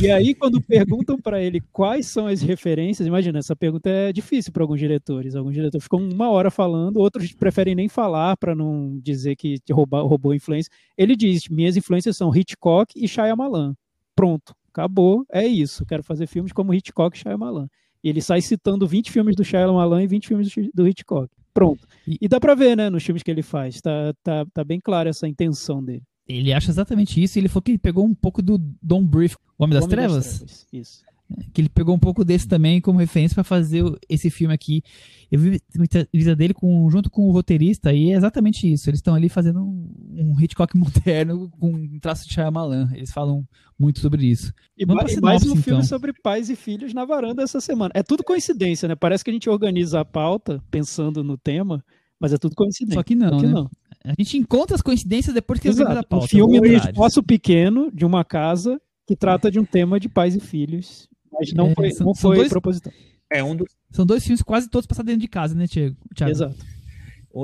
E 0.00 0.10
aí, 0.10 0.34
quando 0.34 0.60
perguntam 0.60 1.18
para 1.18 1.42
ele 1.42 1.60
quais 1.72 2.06
são 2.06 2.26
as 2.26 2.40
referências, 2.42 3.06
imagina, 3.06 3.38
essa 3.38 3.54
pergunta 3.54 3.88
é 3.90 4.12
difícil 4.12 4.52
para 4.52 4.62
alguns 4.62 4.78
diretores, 4.78 5.34
alguns 5.34 5.54
diretores 5.54 5.84
ficam 5.84 6.00
uma 6.00 6.30
hora 6.30 6.50
falando, 6.50 6.98
outros 6.98 7.32
preferem 7.32 7.74
nem 7.74 7.88
falar 7.88 8.36
para 8.36 8.54
não 8.54 8.98
dizer 9.02 9.36
que 9.36 9.56
roubou, 9.70 10.06
roubou 10.06 10.34
influência. 10.34 10.70
Ele 10.96 11.14
diz, 11.16 11.48
minhas 11.48 11.76
influências 11.76 12.16
são 12.16 12.34
Hitchcock 12.34 12.92
e 12.96 13.06
Shyamalan. 13.06 13.74
Pronto, 14.14 14.54
acabou, 14.74 15.24
é 15.32 15.46
isso. 15.46 15.86
Quero 15.86 16.02
fazer 16.02 16.26
filmes 16.26 16.52
como 16.52 16.74
Hitchcock 16.74 17.16
e 17.16 17.20
Shyamalan. 17.20 17.68
E 18.02 18.08
ele 18.08 18.20
sai 18.20 18.42
citando 18.42 18.86
20 18.86 19.10
filmes 19.10 19.36
do 19.36 19.44
Shyamalan 19.44 20.02
e 20.02 20.06
20 20.06 20.28
filmes 20.28 20.52
do 20.74 20.86
Hitchcock. 20.86 21.30
Pronto. 21.54 21.86
E 22.06 22.28
dá 22.28 22.40
pra 22.40 22.54
ver, 22.54 22.76
né, 22.76 22.90
nos 22.90 23.02
filmes 23.02 23.22
que 23.22 23.30
ele 23.30 23.42
faz. 23.42 23.80
Tá, 23.80 24.12
tá, 24.22 24.44
tá 24.52 24.64
bem 24.64 24.80
clara 24.80 25.08
essa 25.08 25.28
intenção 25.28 25.82
dele. 25.82 26.02
Ele 26.26 26.52
acha 26.52 26.70
exatamente 26.70 27.22
isso. 27.22 27.38
Ele 27.38 27.48
falou 27.48 27.62
que 27.62 27.70
ele 27.70 27.78
pegou 27.78 28.04
um 28.04 28.14
pouco 28.14 28.42
do 28.42 28.58
Don 28.82 29.06
Brief, 29.06 29.36
O 29.58 29.64
Homem 29.64 29.76
Homem 29.78 29.88
Trevas. 29.88 30.24
das 30.24 30.38
Trevas. 30.38 30.66
Isso 30.72 31.04
que 31.52 31.60
ele 31.60 31.68
pegou 31.68 31.94
um 31.94 31.98
pouco 31.98 32.24
desse 32.24 32.46
também 32.46 32.80
como 32.80 32.98
referência 32.98 33.34
para 33.34 33.44
fazer 33.44 33.82
esse 34.08 34.28
filme 34.28 34.54
aqui. 34.54 34.82
Eu 35.30 35.40
vi 35.40 35.60
muita 35.76 36.06
vida 36.12 36.36
dele 36.36 36.52
com, 36.52 36.88
junto 36.90 37.10
com 37.10 37.28
o 37.28 37.32
roteirista 37.32 37.92
e 37.92 38.10
é 38.10 38.16
exatamente 38.16 38.70
isso. 38.70 38.88
Eles 38.90 38.98
estão 38.98 39.14
ali 39.14 39.28
fazendo 39.28 39.60
um, 39.60 39.90
um 40.12 40.40
Hitchcock 40.40 40.76
moderno 40.76 41.50
com 41.58 41.70
um 41.70 41.98
traço 41.98 42.26
de 42.26 42.34
Shyamalan. 42.34 42.90
Eles 42.92 43.10
falam 43.10 43.46
muito 43.78 44.00
sobre 44.00 44.26
isso. 44.26 44.52
E, 44.76 44.84
Vamos 44.84 45.02
mais, 45.02 45.20
mais 45.20 45.42
um 45.42 45.52
então. 45.52 45.62
filme 45.62 45.84
sobre 45.84 46.12
pais 46.12 46.50
e 46.50 46.56
filhos 46.56 46.92
na 46.92 47.04
varanda 47.04 47.42
essa 47.42 47.60
semana. 47.60 47.90
É 47.94 48.02
tudo 48.02 48.22
coincidência, 48.22 48.88
né? 48.88 48.94
Parece 48.94 49.24
que 49.24 49.30
a 49.30 49.32
gente 49.32 49.48
organiza 49.48 50.00
a 50.00 50.04
pauta 50.04 50.62
pensando 50.70 51.24
no 51.24 51.38
tema, 51.38 51.82
mas 52.20 52.32
é 52.32 52.38
tudo 52.38 52.54
coincidência. 52.54 52.98
Só 52.98 53.02
que 53.02 53.14
não, 53.14 53.30
Só 53.30 53.38
que 53.38 53.46
né? 53.46 53.52
não. 53.52 53.70
A 54.04 54.14
gente 54.18 54.36
encontra 54.36 54.76
as 54.76 54.82
coincidências 54.82 55.34
depois 55.34 55.58
que 55.58 55.68
Exato. 55.68 55.90
a 55.90 56.02
pauta. 56.02 56.26
Um 56.26 56.28
filme 56.28 56.60
no 56.60 56.66
espaço 56.66 57.22
pequeno 57.22 57.90
de 57.90 58.04
uma 58.04 58.22
casa 58.22 58.78
que 59.06 59.16
trata 59.16 59.50
de 59.50 59.58
um 59.58 59.64
tema 59.64 59.98
de 59.98 60.08
pais 60.08 60.34
e 60.34 60.40
filhos 60.40 61.08
mas 61.34 61.52
não 61.52 61.68
é, 61.68 61.74
foi, 61.74 61.90
são, 61.90 62.06
não 62.06 62.14
foi 62.14 62.36
dois, 62.36 62.48
proposital. 62.48 62.92
É 63.30 63.42
um 63.42 63.56
dos... 63.56 63.68
São 63.90 64.06
dois 64.06 64.22
filmes 64.22 64.42
quase 64.42 64.68
todos 64.68 64.86
passados 64.86 65.06
dentro 65.06 65.20
de 65.20 65.28
casa, 65.28 65.54
né, 65.54 65.66
Thiago? 65.66 65.96
Exato. 66.28 66.56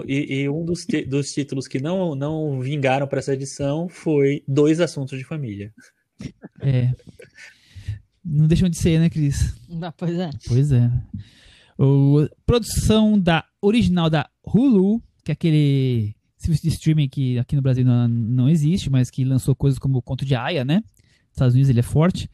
E, 0.07 0.43
e, 0.43 0.49
um 0.49 0.65
dos, 0.65 0.87
dos 1.09 1.33
títulos 1.33 1.67
que 1.67 1.81
não, 1.81 2.15
não 2.15 2.61
vingaram 2.61 3.09
para 3.09 3.19
essa 3.19 3.35
edição 3.35 3.89
foi 3.89 4.45
Dois 4.47 4.81
Assuntos 4.81 5.19
de 5.19 5.25
Família. 5.25 5.75
É. 6.61 6.93
Não 8.25 8.47
deixam 8.47 8.69
de 8.69 8.77
ser, 8.77 9.01
né, 9.01 9.11
Cris? 9.11 9.55
Ah, 9.83 9.91
pois 9.91 10.17
é. 10.17 10.31
Pois 10.47 10.73
é. 10.73 10.91
O, 11.77 12.29
produção 12.47 13.19
da 13.19 13.45
original 13.61 14.09
da 14.09 14.29
Hulu, 14.45 15.03
que 15.25 15.33
é 15.33 15.35
aquele 15.35 16.15
serviço 16.37 16.63
de 16.63 16.69
streaming 16.69 17.09
que 17.09 17.39
aqui 17.39 17.57
no 17.57 17.63
Brasil 17.63 17.85
não, 17.85 18.07
não 18.07 18.49
existe, 18.49 18.89
mas 18.91 19.11
que 19.11 19.25
lançou 19.25 19.57
coisas 19.57 19.79
como 19.79 19.99
o 19.99 20.03
Conto 20.03 20.25
de 20.25 20.35
Aya, 20.35 20.65
né? 20.65 20.77
Nos 20.77 21.33
Estados 21.33 21.55
Unidos 21.55 21.71
ele 21.71 21.81
é 21.81 21.83
forte. 21.83 22.31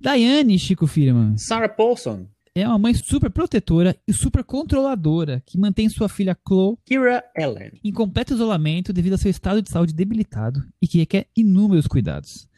Daiane, 0.00 0.58
Chico 0.58 0.86
Firman. 0.86 1.36
Sarah 1.36 1.68
Paulson. 1.68 2.26
É 2.54 2.66
uma 2.66 2.78
mãe 2.78 2.94
super 2.94 3.30
protetora 3.30 3.94
e 4.08 4.12
super 4.12 4.42
controladora 4.42 5.42
que 5.46 5.58
mantém 5.58 5.88
sua 5.88 6.08
filha 6.08 6.36
Chloe 6.46 6.76
Kira 6.84 7.22
Ellen 7.36 7.72
em 7.84 7.92
completo 7.92 8.34
isolamento 8.34 8.92
devido 8.92 9.12
ao 9.12 9.18
seu 9.18 9.30
estado 9.30 9.62
de 9.62 9.70
saúde 9.70 9.94
debilitado 9.94 10.60
e 10.82 10.88
que 10.88 10.98
requer 10.98 11.28
inúmeros 11.36 11.86
cuidados. 11.86 12.48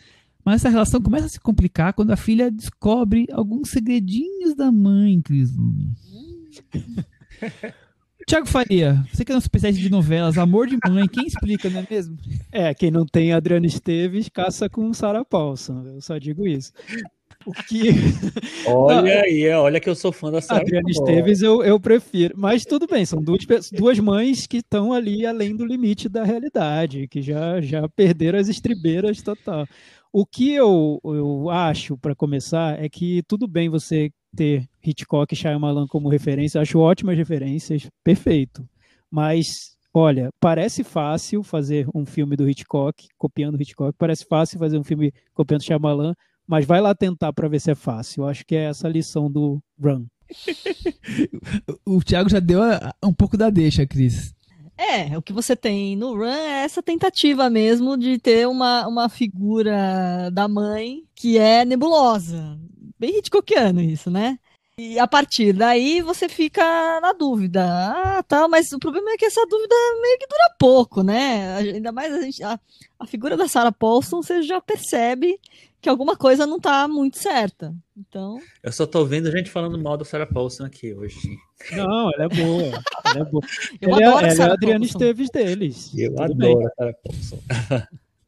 Mas 0.44 0.56
essa 0.56 0.70
relação 0.70 1.00
começa 1.00 1.26
a 1.26 1.28
se 1.28 1.40
complicar 1.40 1.92
quando 1.92 2.10
a 2.10 2.16
filha 2.16 2.50
descobre 2.50 3.26
alguns 3.32 3.70
segredinhos 3.70 4.54
da 4.54 4.72
mãe, 4.72 5.20
Cris 5.20 5.54
Lume. 5.54 5.94
Tiago 8.26 8.46
Faria, 8.46 9.04
você 9.12 9.24
que 9.24 9.32
é 9.32 9.34
um 9.34 9.38
especialista 9.38 9.82
de 9.82 9.90
novelas, 9.90 10.38
Amor 10.38 10.68
de 10.68 10.78
Mãe, 10.88 11.08
quem 11.08 11.26
explica, 11.26 11.68
não 11.68 11.80
é 11.80 11.86
mesmo? 11.90 12.16
É, 12.52 12.72
quem 12.72 12.90
não 12.90 13.04
tem 13.04 13.32
Adriana 13.32 13.66
Esteves, 13.66 14.28
caça 14.28 14.68
com 14.68 14.92
Sarah 14.94 15.24
Paulson, 15.24 15.84
eu 15.86 16.00
só 16.00 16.18
digo 16.18 16.46
isso. 16.46 16.72
O 17.46 17.52
que... 17.52 17.90
Olha 18.66 19.22
aí, 19.22 19.48
olha 19.50 19.80
que 19.80 19.88
eu 19.88 19.94
sou 19.94 20.12
fã 20.12 20.30
da 20.30 20.40
Sarah 20.40 20.60
Adriana 20.60 20.88
Esteves 20.88 21.42
eu, 21.42 21.64
eu 21.64 21.80
prefiro. 21.80 22.34
Mas 22.36 22.64
tudo 22.64 22.86
bem, 22.86 23.04
são 23.04 23.20
duas, 23.20 23.44
duas 23.72 23.98
mães 23.98 24.46
que 24.46 24.58
estão 24.58 24.92
ali 24.92 25.26
além 25.26 25.56
do 25.56 25.66
limite 25.66 26.08
da 26.08 26.22
realidade, 26.22 27.08
que 27.08 27.20
já, 27.20 27.60
já 27.60 27.88
perderam 27.88 28.38
as 28.38 28.48
estribeiras 28.48 29.20
total. 29.20 29.66
O 30.12 30.26
que 30.26 30.52
eu, 30.52 31.00
eu 31.02 31.48
acho, 31.48 31.96
para 31.96 32.14
começar, 32.14 32.82
é 32.82 32.88
que 32.88 33.22
tudo 33.26 33.48
bem 33.48 33.70
você 33.70 34.10
ter 34.36 34.68
Hitchcock 34.84 35.32
e 35.32 35.36
Shyamalan 35.36 35.86
como 35.86 36.08
referência, 36.08 36.60
acho 36.60 36.78
ótimas 36.78 37.16
referências, 37.16 37.88
perfeito. 38.04 38.68
Mas, 39.10 39.76
olha, 39.92 40.30
parece 40.38 40.84
fácil 40.84 41.42
fazer 41.42 41.86
um 41.94 42.04
filme 42.04 42.36
do 42.36 42.48
Hitchcock, 42.48 43.08
copiando 43.16 43.60
Hitchcock, 43.60 43.96
parece 43.98 44.26
fácil 44.26 44.58
fazer 44.58 44.78
um 44.78 44.84
filme 44.84 45.12
copiando 45.34 45.62
Shyamalan, 45.62 46.14
mas 46.46 46.66
vai 46.66 46.80
lá 46.80 46.94
tentar 46.94 47.32
para 47.32 47.48
ver 47.48 47.60
se 47.60 47.70
é 47.70 47.74
fácil. 47.74 48.24
Eu 48.24 48.28
acho 48.28 48.44
que 48.44 48.54
é 48.54 48.64
essa 48.64 48.86
a 48.86 48.90
lição 48.90 49.30
do 49.30 49.62
Run. 49.80 50.06
o 51.86 52.02
Thiago 52.02 52.28
já 52.28 52.40
deu 52.40 52.60
um 53.02 53.12
pouco 53.12 53.36
da 53.36 53.50
deixa, 53.50 53.86
Cris. 53.86 54.34
É, 54.76 55.16
o 55.16 55.22
que 55.22 55.32
você 55.32 55.54
tem 55.54 55.94
no 55.96 56.14
Run 56.14 56.24
é 56.24 56.64
essa 56.64 56.82
tentativa 56.82 57.48
mesmo 57.48 57.96
de 57.96 58.18
ter 58.18 58.48
uma, 58.48 58.86
uma 58.86 59.08
figura 59.08 60.30
da 60.32 60.48
mãe 60.48 61.04
que 61.14 61.38
é 61.38 61.64
nebulosa. 61.64 62.58
Bem 62.98 63.18
Hitchcockiano 63.18 63.80
isso, 63.80 64.10
né? 64.10 64.38
E 64.78 64.98
a 64.98 65.06
partir 65.06 65.52
daí 65.52 66.00
você 66.00 66.28
fica 66.28 66.62
na 67.00 67.12
dúvida. 67.12 67.62
Ah, 67.64 68.22
tá, 68.22 68.48
mas 68.48 68.72
o 68.72 68.78
problema 68.78 69.10
é 69.10 69.16
que 69.16 69.26
essa 69.26 69.44
dúvida 69.46 69.74
meio 70.00 70.18
que 70.18 70.26
dura 70.26 70.56
pouco, 70.58 71.02
né? 71.02 71.56
Ainda 71.58 71.92
mais 71.92 72.12
a, 72.12 72.22
gente, 72.22 72.42
a, 72.42 72.58
a 72.98 73.06
figura 73.06 73.36
da 73.36 73.46
Sarah 73.46 73.70
Paulson, 73.70 74.22
você 74.22 74.42
já 74.42 74.60
percebe 74.60 75.38
que 75.82 75.88
alguma 75.88 76.16
coisa 76.16 76.46
não 76.46 76.60
tá 76.60 76.86
muito 76.86 77.18
certa. 77.18 77.74
Então. 77.96 78.38
Eu 78.62 78.72
só 78.72 78.86
tô 78.86 79.04
vendo 79.04 79.30
gente 79.32 79.50
falando 79.50 79.76
mal 79.76 79.96
da 79.96 80.04
Sarah 80.04 80.26
Paulson 80.26 80.64
aqui 80.64 80.94
hoje. 80.94 81.18
Não, 81.72 82.10
ela 82.14 82.24
é 82.24 82.28
boa. 82.28 82.82
Ela 83.04 83.20
é 83.20 83.24
boa. 83.24 83.42
Eu 83.82 83.88
ela 83.88 84.06
adoro 84.08 84.26
é, 84.26 84.30
a 84.30 84.32
ela 84.32 84.44
é 84.44 84.50
a 84.50 84.52
Adriana 84.52 84.84
Esteves 84.84 85.28
deles. 85.28 85.92
Eu 85.98 86.10
Tudo 86.10 86.22
adoro 86.22 86.38
bem. 86.38 86.66
a 86.66 86.70
Sarah 86.70 86.94
Paulson. 87.04 87.38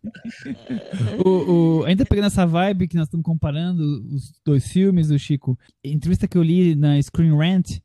o, 1.25 1.31
o, 1.31 1.85
ainda 1.85 2.05
pegando 2.05 2.27
essa 2.27 2.45
vibe 2.45 2.89
que 2.89 2.97
nós 2.97 3.07
estamos 3.07 3.25
comparando 3.25 4.05
os 4.13 4.33
dois 4.45 4.67
filmes, 4.67 5.11
o 5.11 5.19
Chico, 5.19 5.57
entrevista 5.83 6.27
que 6.27 6.37
eu 6.37 6.43
li 6.43 6.75
na 6.75 7.01
Screen 7.01 7.37
Rant, 7.37 7.79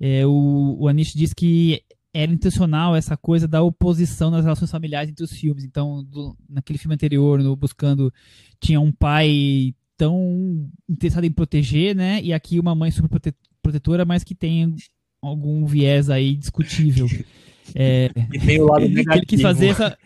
é, 0.00 0.24
o, 0.24 0.76
o 0.78 0.86
Anish 0.86 1.12
diz 1.12 1.34
que 1.34 1.82
era 2.12 2.32
intencional 2.32 2.96
essa 2.96 3.16
coisa 3.16 3.46
da 3.46 3.62
oposição 3.62 4.30
nas 4.30 4.44
relações 4.44 4.70
familiares 4.70 5.10
entre 5.10 5.24
os 5.24 5.32
filmes. 5.32 5.64
Então, 5.64 6.02
do, 6.04 6.36
naquele 6.48 6.78
filme 6.78 6.94
anterior, 6.94 7.42
no 7.42 7.54
Buscando, 7.54 8.12
tinha 8.60 8.80
um 8.80 8.92
pai 8.92 9.74
tão 9.96 10.70
interessado 10.88 11.24
em 11.24 11.32
proteger, 11.32 11.94
né? 11.94 12.20
E 12.22 12.32
aqui 12.32 12.58
uma 12.58 12.74
mãe 12.74 12.90
super 12.90 13.08
prote 13.08 13.34
protetora, 13.60 14.04
mas 14.04 14.24
que 14.24 14.34
tem 14.34 14.74
algum 15.20 15.66
viés 15.66 16.08
aí 16.08 16.34
discutível. 16.34 17.06
É, 17.74 18.10
e 18.32 18.38
tem 18.38 18.62
o 18.62 18.64
lado 18.64 18.88
negativo. 18.88 19.12
Ele 19.12 19.26
quis 19.26 19.42
fazer 19.42 19.66
essa, 19.66 19.98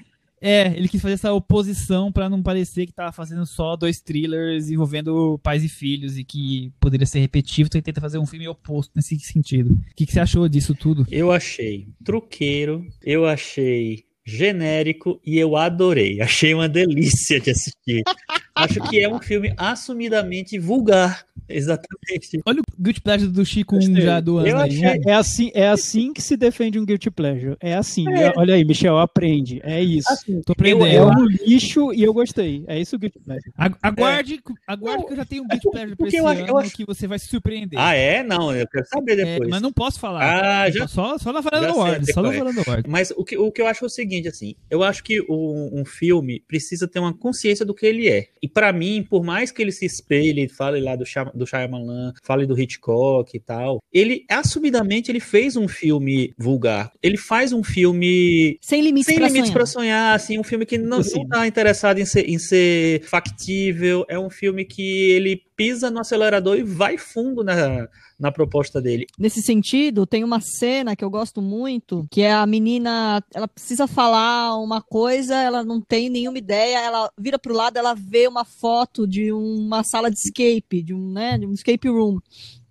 é, 0.43 0.77
ele 0.77 0.89
quis 0.89 1.01
fazer 1.01 1.15
essa 1.15 1.33
oposição 1.33 2.11
para 2.11 2.29
não 2.29 2.43
parecer 2.43 2.85
que 2.85 2.93
tava 2.93 3.13
fazendo 3.13 3.47
só 3.47 3.77
dois 3.77 4.01
thrillers 4.01 4.69
envolvendo 4.69 5.39
pais 5.43 5.63
e 5.63 5.69
filhos 5.69 6.19
e 6.19 6.25
que 6.25 6.73
poderia 6.81 7.07
ser 7.07 7.21
repetitivo, 7.21 7.69
então 7.69 7.79
ele 7.79 7.85
tenta 7.85 8.01
fazer 8.01 8.19
um 8.19 8.27
filme 8.27 8.49
oposto 8.49 8.91
nesse 8.97 9.19
sentido. 9.21 9.75
O 9.75 9.95
que, 9.95 10.05
que 10.05 10.13
você 10.13 10.19
achou 10.21 10.49
disso 10.49 10.75
tudo? 10.75 11.07
Eu 11.09 11.31
achei 11.31 11.87
truqueiro, 12.05 12.85
eu 13.01 13.25
achei 13.25 14.05
genérico 14.25 15.21
e 15.25 15.39
eu 15.39 15.57
adorei. 15.57 16.21
Achei 16.21 16.55
uma 16.55 16.69
delícia 16.69 17.41
de 17.41 17.51
assistir. 17.51 18.03
acho 18.55 18.81
que 18.89 19.01
é 19.01 19.09
um 19.09 19.21
filme 19.21 19.53
assumidamente 19.57 20.59
vulgar. 20.59 21.27
Exatamente. 21.49 22.41
Olha 22.47 22.61
o 22.61 22.83
Guilty 22.83 23.01
Pleasure 23.01 23.31
do 23.31 23.45
Chico 23.45 23.77
1 23.77 24.01
já 24.01 24.21
do 24.21 24.39
ano. 24.39 24.59
Achei... 24.59 24.85
É, 24.85 25.01
é, 25.07 25.15
assim, 25.15 25.51
é 25.55 25.69
assim 25.69 26.13
que 26.13 26.23
se 26.23 26.37
defende 26.37 26.79
um 26.79 26.85
Guilty 26.85 27.11
Pleasure. 27.11 27.57
É 27.61 27.75
assim. 27.75 28.09
É. 28.09 28.33
Olha 28.37 28.55
aí, 28.55 28.65
Michel, 28.65 28.99
aprende. 28.99 29.61
É 29.65 29.83
isso. 29.83 30.11
Assim, 30.11 30.41
Tô 30.43 30.53
aprendendo. 30.53 30.87
É 30.87 31.05
um 31.05 31.27
lixo 31.27 31.93
e 31.93 32.03
eu 32.03 32.13
gostei. 32.13 32.65
É 32.67 32.81
isso 32.81 32.97
o 32.97 32.99
Guilty 32.99 33.19
Pleasure. 33.19 33.53
Aguarde, 33.57 34.35
é. 34.35 34.53
aguarde 34.67 35.07
que 35.07 35.13
eu 35.13 35.17
já 35.17 35.25
tenho 35.25 35.45
um 35.45 35.49
Guilty 35.49 35.71
Pleasure 35.71 35.97
pra 35.97 36.09
esse 36.09 36.17
eu, 36.17 36.27
ano 36.27 36.47
eu 36.47 36.59
acho... 36.59 36.75
que 36.75 36.85
você 36.85 37.07
vai 37.07 37.19
se 37.19 37.27
surpreender. 37.27 37.79
Ah, 37.79 37.95
é? 37.95 38.23
Não, 38.23 38.55
eu 38.55 38.67
quero 38.69 38.87
saber 38.87 39.19
é, 39.19 39.25
depois. 39.25 39.51
mas 39.51 39.61
não 39.61 39.73
posso 39.73 39.99
falar. 40.01 40.63
Ah, 40.63 40.71
já... 40.71 40.87
Só, 40.89 41.19
só 41.19 41.33
na 41.33 41.41
varanda 41.41 41.69
do 41.69 41.79
Word. 41.79 42.13
Só 42.13 42.23
na 42.23 42.31
varanda 42.31 42.63
do 42.63 42.71
Word. 42.71 42.89
Mas 42.89 43.11
o 43.11 43.25
que, 43.25 43.37
o 43.37 43.51
que 43.51 43.61
eu 43.61 43.67
acho 43.67 43.85
é 43.85 43.87
o 43.87 43.91
seguinte, 43.91 44.29
assim. 44.29 44.55
Eu 44.71 44.83
acho 44.83 45.03
que 45.03 45.21
um, 45.23 45.81
um 45.81 45.85
filme 45.85 46.41
precisa 46.47 46.87
ter 46.89 46.99
uma 46.99 47.13
consciência 47.13 47.65
do 47.67 47.75
que 47.75 47.87
ele 47.87 48.09
é. 48.09 48.29
E 48.43 48.49
para 48.49 48.73
mim, 48.73 49.07
por 49.09 49.23
mais 49.23 49.53
que 49.53 49.63
ele 49.63 49.71
se 49.71 49.87
espelhe, 49.87 50.49
fale 50.49 50.81
lá 50.81 50.97
do, 50.97 51.07
Shy, 51.07 51.21
do 51.33 51.47
Shyamalan, 51.47 52.13
fale 52.23 52.45
do 52.45 52.59
Hitchcock 52.59 53.37
e 53.37 53.41
tal, 53.41 53.79
ele, 53.93 54.25
assumidamente, 54.29 55.13
ele 55.13 55.21
fez 55.21 55.57
um 55.57 55.69
filme 55.69 56.35
vulgar. 56.37 56.91
Ele 57.03 57.17
faz 57.17 57.53
um 57.53 57.63
filme... 57.63 58.59
Sem 58.61 58.83
limites 58.83 59.07
Sem 59.07 59.17
pra 59.17 59.29
limites 59.29 59.49
sonhar. 59.49 59.55
pra 59.55 59.67
sonhar, 59.67 60.17
assim, 60.17 60.39
um 60.39 60.45
filme 60.45 60.67
que 60.67 60.77
não, 60.77 60.99
não 60.99 61.29
tá 61.29 61.47
interessado 61.47 61.99
em 61.99 62.05
ser, 62.05 62.29
em 62.29 62.39
ser 62.39 63.03
factível, 63.05 64.05
é 64.09 64.19
um 64.19 64.31
filme 64.31 64.65
que 64.65 65.11
ele 65.13 65.41
pisa 65.63 65.93
no 65.93 66.01
acelerador 66.01 66.57
e 66.57 66.65
vai 66.65 66.99
fundo 66.99 67.45
na, 67.45 67.89
na 68.19 68.33
proposta 68.33 68.83
dele. 68.83 69.07
Nesse 69.17 69.41
sentido, 69.41 70.05
tem 70.05 70.25
uma 70.25 70.41
cena 70.41 70.97
que 70.97 71.05
eu 71.05 71.11
gosto 71.11 71.41
muito, 71.41 72.05
que 72.11 72.23
é 72.23 72.33
a 72.33 72.45
menina, 72.45 73.23
ela 73.33 73.47
precisa 73.47 73.87
falar 73.87 74.59
uma 74.59 74.83
coisa, 74.83 75.37
ela 75.37 75.63
não 75.63 75.81
tem 75.81 76.11
nenhuma 76.11 76.39
ideia, 76.39 76.81
ela 76.81 77.09
vira 77.17 77.39
pro 77.39 77.55
lado, 77.55 77.77
ela 77.77 77.95
vê 77.95 78.27
uma 78.27 78.45
foto 78.45 79.07
de 79.07 79.33
uma 79.33 79.85
sala 79.85 80.11
de 80.11 80.17
escape, 80.17 80.83
de 80.83 80.93
um, 80.93 81.13
né, 81.13 81.39
de 81.39 81.47
um 81.47 81.53
escape 81.53 81.89
room, 81.89 82.19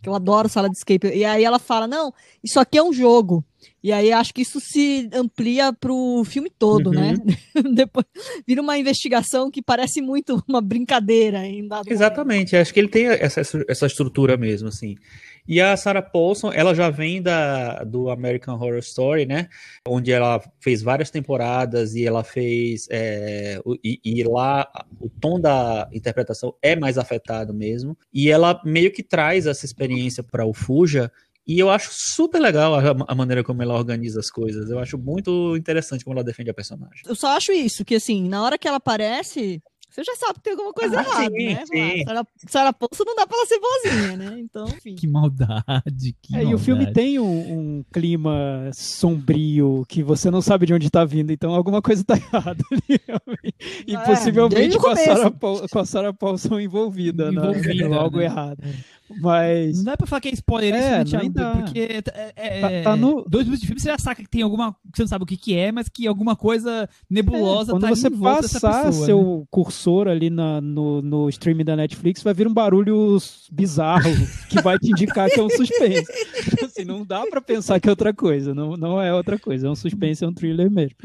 que 0.01 0.09
eu 0.09 0.13
adoro 0.13 0.49
sala 0.49 0.69
de 0.69 0.75
escape. 0.75 1.07
E 1.15 1.23
aí 1.23 1.45
ela 1.45 1.59
fala: 1.59 1.87
"Não, 1.87 2.13
isso 2.43 2.59
aqui 2.59 2.77
é 2.77 2.83
um 2.83 2.91
jogo". 2.91 3.41
E 3.84 3.91
aí 3.91 4.12
acho 4.12 4.34
que 4.34 4.41
isso 4.41 4.59
se 4.59 5.09
amplia 5.14 5.74
pro 5.74 6.24
filme 6.26 6.49
todo, 6.49 6.91
né? 6.91 7.14
uhum. 7.14 7.26
né? 7.26 7.74
Depois 7.76 8.05
vira 8.47 8.62
uma 8.62 8.78
investigação 8.78 9.49
que 9.49 9.62
parece 9.62 10.01
muito 10.01 10.43
uma 10.47 10.62
brincadeira 10.62 11.39
dado 11.68 11.91
Exatamente, 11.91 12.55
acho 12.55 12.74
que 12.74 12.80
ele 12.80 12.89
tem 12.89 13.07
essa, 13.07 13.41
essa 13.68 13.86
estrutura 13.86 14.38
mesmo, 14.38 14.68
assim. 14.68 14.95
E 15.47 15.59
a 15.59 15.76
Sarah 15.76 16.01
Paulson, 16.01 16.51
ela 16.53 16.74
já 16.76 16.89
vem 16.89 17.22
da, 17.22 17.84
do 17.84 18.09
American 18.09 18.55
Horror 18.55 18.78
Story, 18.78 19.26
né? 19.26 19.49
Onde 19.88 20.12
ela 20.12 20.41
fez 20.59 20.82
várias 20.82 21.09
temporadas 21.09 21.95
e 21.95 22.05
ela 22.05 22.24
fez. 22.24 22.88
É, 22.91 23.59
e, 23.84 23.99
e, 24.03 24.24
lá 24.24 24.70
o 24.99 25.09
tom 25.09 25.39
da 25.39 25.89
interpretação 25.91 26.53
é 26.62 26.76
mais 26.76 26.97
afetado 26.97 27.53
mesmo. 27.53 27.97
E 28.14 28.30
ela 28.30 28.62
meio 28.64 28.91
que 28.91 29.01
traz 29.01 29.47
essa 29.47 29.66
experiência 29.66 30.24
para 30.24 30.45
o 30.45 30.53
Fuja 30.53 31.12
e 31.45 31.59
eu 31.59 31.69
acho 31.69 31.89
super 31.91 32.39
legal 32.39 32.75
a, 32.75 32.81
a, 33.07 33.15
maneira 33.15 33.43
como 33.43 33.61
ela 33.61 33.73
organiza 33.73 34.19
as 34.19 34.29
coisas. 34.29 34.69
Eu 34.69 34.79
acho 34.79 34.97
muito 34.97 35.55
interessante 35.57 36.03
como 36.03 36.15
ela 36.15 36.23
defende 36.23 36.49
a 36.49 36.53
personagem. 36.53 37.01
Eu 37.05 37.15
só 37.15 37.35
acho 37.35 37.51
isso, 37.51 37.83
que 37.83 37.95
assim, 37.95 38.27
na 38.27 38.43
hora 38.43 38.57
que 38.57 38.67
ela 38.67 38.77
aparece, 38.77 39.61
você 39.91 40.05
já 40.05 40.15
sabe 40.15 40.35
que 40.35 40.43
tem 40.43 40.53
alguma 40.53 40.71
coisa 40.71 40.99
ah, 40.99 41.03
errada, 41.03 41.35
sim, 41.35 41.53
né? 41.53 41.65
Sim. 41.65 42.03
Sarah, 42.05 42.27
Sarah 42.47 42.73
Paulson 42.73 43.03
não 43.05 43.13
dá 43.13 43.27
pra 43.27 43.37
ela 43.37 43.45
ser 43.45 43.59
boazinha, 43.59 44.17
né? 44.17 44.39
Então, 44.39 44.65
enfim. 44.69 44.95
Que 44.95 45.05
maldade, 45.05 46.15
que 46.21 46.33
é, 46.33 46.37
maldade. 46.37 46.51
E 46.51 46.55
o 46.55 46.57
filme 46.57 46.93
tem 46.93 47.19
um, 47.19 47.25
um, 47.25 47.85
clima 47.91 48.69
sombrio 48.73 49.83
que 49.89 50.01
você 50.01 50.31
não 50.31 50.41
sabe 50.41 50.65
de 50.65 50.73
onde 50.73 50.89
tá 50.89 51.03
vindo, 51.03 51.31
então 51.33 51.53
alguma 51.53 51.81
coisa 51.81 52.05
tá 52.05 52.15
errada 52.15 52.63
ali. 52.71 53.01
E 53.85 53.93
é, 53.93 53.99
possivelmente 53.99 54.77
com 54.77 54.87
a, 54.87 54.95
Sarah 54.95 55.31
com 55.31 55.79
a 55.79 55.85
Sarah 55.85 56.13
Paulson 56.13 56.57
envolvida, 56.57 57.29
envolvida 57.29 57.89
né? 57.89 57.97
algo 57.97 58.21
errado. 58.21 58.63
É. 59.16 59.20
Mas. 59.20 59.78
Não 59.78 59.84
dá 59.86 59.97
pra 59.97 60.07
falar 60.07 60.22
que 60.22 60.30
é 60.30 60.34
spoiler 60.34 60.74
é, 60.74 61.03
isso, 61.03 61.18
não 61.18 61.30
dá. 61.30 61.51
porque 61.51 61.80
é, 61.80 62.03
é, 62.36 62.62
tá, 62.62 62.91
tá 62.91 62.95
no... 62.95 63.24
dois 63.28 63.45
minutos 63.45 63.62
de 63.62 63.68
filme 63.68 63.80
você 63.80 63.89
já 63.89 63.97
saca 63.97 64.22
que 64.22 64.30
tem 64.30 64.41
alguma. 64.41 64.76
Você 64.93 65.03
não 65.03 65.07
sabe 65.07 65.24
o 65.24 65.28
que, 65.28 65.38
que 65.38 65.55
é, 65.55 65.72
mas 65.72 65.89
que 65.89 66.07
alguma 66.07 66.36
coisa 66.36 66.89
nebulosa 67.09 67.72
é, 67.72 67.74
quando 67.74 67.82
tá 67.84 67.89
você 67.89 68.09
passar 68.09 68.86
pessoa, 68.86 69.05
seu 69.05 69.39
né? 69.39 69.45
cursor 69.49 70.07
ali 70.07 70.30
na, 70.30 70.62
no, 70.62 71.01
no 71.01 71.30
streaming 71.30 71.66
da 71.66 71.76
Netflix, 71.76 72.24
vai 72.24 72.34
vir 72.34 72.47
um 72.47 72.53
barulho 72.53 73.18
bizarro 73.51 74.12
que 74.49 74.62
vai 74.62 74.78
te 74.78 74.91
indicar 74.91 75.30
que 75.30 75.39
é 75.39 75.43
um 75.43 75.49
suspense. 75.49 76.12
assim, 76.64 76.86
não 76.86 77.05
dá 77.05 77.26
pra 77.28 77.41
pensar 77.41 77.80
que 77.80 77.88
é 77.88 77.91
outra 77.91 78.14
coisa. 78.14 78.53
Não, 78.53 78.76
não 78.78 79.01
é 79.01 79.14
outra 79.14 79.38
coisa. 79.38 79.68
É 79.68 79.70
um 79.70 79.76
suspense, 79.76 80.24
é 80.24 80.28
um 80.28 80.34
thriller 80.34 80.70
mesmo. 80.70 80.95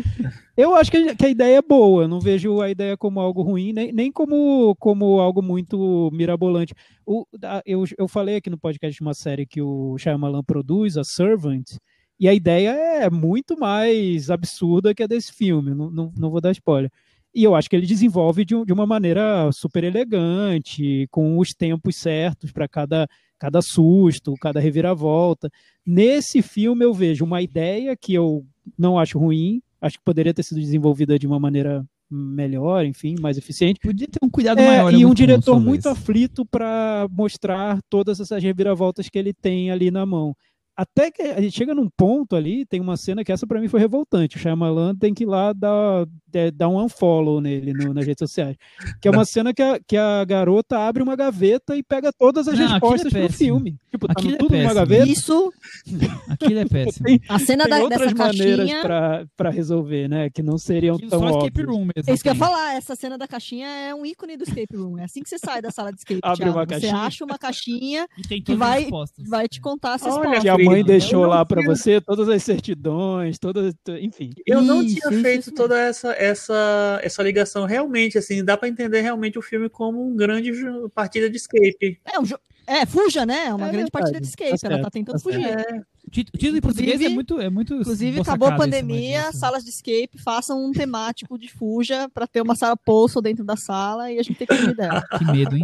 Eu 0.56 0.74
acho 0.74 0.90
que, 0.90 0.96
a 0.96 1.28
ideia 1.28 1.58
é 1.58 1.62
boa. 1.62 2.04
Eu 2.04 2.08
não 2.08 2.18
vejo 2.18 2.60
a 2.62 2.70
ideia 2.70 2.96
como 2.96 3.20
algo 3.20 3.42
ruim, 3.42 3.72
nem, 3.74 3.92
nem 3.92 4.10
como, 4.10 4.74
como 4.76 5.20
algo 5.20 5.42
muito 5.42 6.10
mirabolante. 6.12 6.72
O, 7.04 7.26
eu, 7.66 7.84
eu 7.98 8.08
falei 8.08 8.36
aqui 8.36 8.48
no 8.48 8.58
podcast 8.58 8.96
de 8.96 9.02
uma 9.02 9.12
série 9.12 9.44
que 9.46 9.60
o 9.60 9.98
Shyamalan 9.98 10.42
produz, 10.42 10.96
a 10.96 11.04
Servant, 11.04 11.76
e 12.18 12.26
a 12.26 12.32
ideia 12.32 12.70
é 12.70 13.10
muito 13.10 13.58
mais 13.58 14.30
absurda 14.30 14.94
que 14.94 15.02
a 15.02 15.06
desse 15.06 15.32
filme, 15.32 15.74
não, 15.74 15.90
não, 15.90 16.12
não 16.16 16.30
vou 16.30 16.40
dar 16.40 16.52
spoiler. 16.52 16.90
E 17.34 17.44
eu 17.44 17.54
acho 17.54 17.68
que 17.68 17.76
ele 17.76 17.86
desenvolve 17.86 18.42
de, 18.46 18.64
de 18.64 18.72
uma 18.72 18.86
maneira 18.86 19.50
super 19.52 19.84
elegante, 19.84 21.06
com 21.10 21.38
os 21.38 21.50
tempos 21.50 21.96
certos 21.96 22.50
para 22.50 22.66
cada, 22.66 23.06
cada 23.38 23.60
susto, 23.60 24.32
cada 24.40 24.58
reviravolta. 24.58 25.50
Nesse 25.84 26.40
filme 26.40 26.82
eu 26.82 26.94
vejo 26.94 27.26
uma 27.26 27.42
ideia 27.42 27.94
que 27.94 28.14
eu 28.14 28.46
não 28.78 28.98
acho 28.98 29.18
ruim, 29.18 29.60
acho 29.86 29.98
que 29.98 30.04
poderia 30.04 30.34
ter 30.34 30.42
sido 30.42 30.60
desenvolvida 30.60 31.18
de 31.18 31.26
uma 31.26 31.38
maneira 31.38 31.84
melhor, 32.10 32.84
enfim, 32.84 33.16
mais 33.20 33.36
eficiente. 33.36 33.80
Podia 33.80 34.06
ter 34.06 34.18
um 34.22 34.30
cuidado 34.30 34.60
é, 34.60 34.66
maior. 34.66 34.94
E 34.94 35.04
um 35.04 35.14
diretor 35.14 35.58
muito 35.58 35.88
aflito 35.88 36.44
para 36.44 37.06
mostrar 37.10 37.80
todas 37.88 38.20
essas 38.20 38.42
reviravoltas 38.42 39.08
que 39.08 39.18
ele 39.18 39.32
tem 39.32 39.70
ali 39.70 39.90
na 39.90 40.06
mão 40.06 40.34
até 40.76 41.10
que 41.10 41.22
a 41.22 41.40
gente 41.40 41.56
chega 41.56 41.74
num 41.74 41.88
ponto 41.88 42.36
ali, 42.36 42.66
tem 42.66 42.80
uma 42.80 42.98
cena 42.98 43.24
que 43.24 43.32
essa 43.32 43.46
para 43.46 43.58
mim 43.58 43.66
foi 43.66 43.80
revoltante. 43.80 44.36
O 44.36 44.38
Shyamalan 44.38 44.94
tem 44.94 45.14
que 45.14 45.24
ir 45.24 45.26
lá 45.26 45.54
dar, 45.54 46.06
dar 46.54 46.68
um 46.68 46.84
unfollow 46.84 47.40
nele 47.40 47.72
no, 47.72 47.94
nas 47.94 48.04
redes 48.04 48.18
sociais. 48.18 48.56
Que 49.00 49.08
é 49.08 49.10
uma 49.10 49.24
cena 49.24 49.54
que 49.54 49.62
a, 49.62 49.80
que 49.80 49.96
a 49.96 50.22
garota 50.26 50.78
abre 50.78 51.02
uma 51.02 51.16
gaveta 51.16 51.74
e 51.74 51.82
pega 51.82 52.12
todas 52.12 52.46
as 52.46 52.58
Não, 52.58 52.66
é 52.66 52.68
respostas 52.68 53.14
é 53.14 53.20
pro 53.20 53.32
filme. 53.32 53.78
Tipo, 53.96 54.06
tá 54.06 54.12
aquilo 54.16 54.34
é 54.34 54.38
tudo 54.38 54.56
numa 54.56 54.74
gaveta. 54.74 55.08
Isso. 55.08 55.52
aquilo 56.28 56.58
é 56.58 56.64
péssimo. 56.66 57.06
Tem, 57.06 57.20
a 57.28 57.38
cena 57.38 57.64
tem 57.64 57.70
da, 57.70 57.82
outras 57.82 58.12
dessa 58.12 58.14
maneiras 58.14 58.70
caixinha... 58.70 59.28
para 59.36 59.50
resolver, 59.50 60.08
né? 60.08 60.30
Que 60.30 60.42
não 60.42 60.58
seriam 60.58 60.96
aquilo 60.96 61.10
tão 61.10 61.20
só 61.20 61.26
óbvias. 61.26 61.66
room 61.66 61.80
mesmo. 61.80 62.10
É 62.10 62.12
isso 62.12 62.22
que 62.22 62.28
eu 62.28 62.34
ia 62.34 62.38
falar. 62.38 62.74
Essa 62.74 62.94
cena 62.94 63.16
da 63.16 63.26
caixinha 63.26 63.66
é 63.66 63.94
um 63.94 64.04
ícone 64.04 64.36
do 64.36 64.44
escape 64.44 64.76
room. 64.76 64.98
É 64.98 65.04
assim 65.04 65.22
que 65.22 65.28
você 65.28 65.38
sai 65.38 65.62
da 65.62 65.70
sala 65.70 65.90
de 65.90 65.98
escape. 65.98 66.20
Abre 66.22 66.44
Thiago. 66.44 66.58
uma 66.58 66.66
caixinha. 66.66 66.90
Você 66.92 66.96
acha 66.96 67.24
uma 67.24 67.38
caixinha 67.38 68.08
que 68.28 68.54
vai, 68.54 68.88
vai 69.26 69.48
te 69.48 69.60
contar 69.60 69.94
essas 69.94 70.14
Olha, 70.14 70.40
que 70.40 70.48
a 70.48 70.58
mãe 70.58 70.84
deixou 70.84 71.26
lá 71.26 71.44
para 71.44 71.64
você 71.64 72.00
todas 72.00 72.28
as 72.28 72.42
certidões, 72.42 73.38
todas, 73.38 73.74
enfim. 74.00 74.30
Eu 74.46 74.60
não 74.60 74.82
isso, 74.82 74.96
tinha 74.96 75.10
isso, 75.10 75.22
feito 75.22 75.40
isso 75.40 75.52
toda 75.52 75.78
essa, 75.78 76.12
essa, 76.12 77.00
essa 77.02 77.22
ligação 77.22 77.64
realmente, 77.64 78.18
assim, 78.18 78.44
dá 78.44 78.56
para 78.56 78.68
entender 78.68 79.00
realmente 79.00 79.38
o 79.38 79.42
filme 79.42 79.68
como 79.68 80.06
um 80.06 80.14
grande 80.14 80.52
partida 80.94 81.30
de 81.30 81.36
escape. 81.36 81.98
É, 82.04 82.18
um 82.18 82.24
é 82.66 82.84
fuja, 82.84 83.24
né? 83.24 83.46
É 83.46 83.54
uma 83.54 83.68
é 83.68 83.72
grande 83.72 83.90
verdade. 83.90 83.90
partida 83.90 84.20
de 84.20 84.26
escape, 84.26 84.58
tá 84.58 84.68
ela 84.68 84.82
tá 84.82 84.90
tentando 84.90 85.16
tá 85.16 85.20
fugir. 85.20 85.44
É. 85.44 85.82
Título 86.10 86.56
em 86.56 86.60
português 86.60 87.00
é 87.00 87.08
muito, 87.08 87.40
é 87.40 87.50
muito. 87.50 87.74
Inclusive, 87.74 88.20
acabou 88.20 88.48
a 88.48 88.56
pandemia, 88.56 89.32
salas 89.32 89.64
de 89.64 89.70
escape 89.70 90.18
façam 90.22 90.64
um 90.64 90.72
temático 90.72 91.38
de 91.38 91.48
fuja 91.48 92.08
para 92.10 92.26
ter 92.26 92.40
uma 92.40 92.54
sala 92.54 92.76
poço 92.76 93.20
dentro 93.20 93.44
da 93.44 93.56
sala 93.56 94.10
e 94.10 94.18
a 94.18 94.22
gente 94.22 94.36
tem 94.36 94.46
que 94.46 94.54
rir 94.54 94.74
dela. 94.74 95.02
Que 95.18 95.24
medo, 95.24 95.56
hein? 95.56 95.62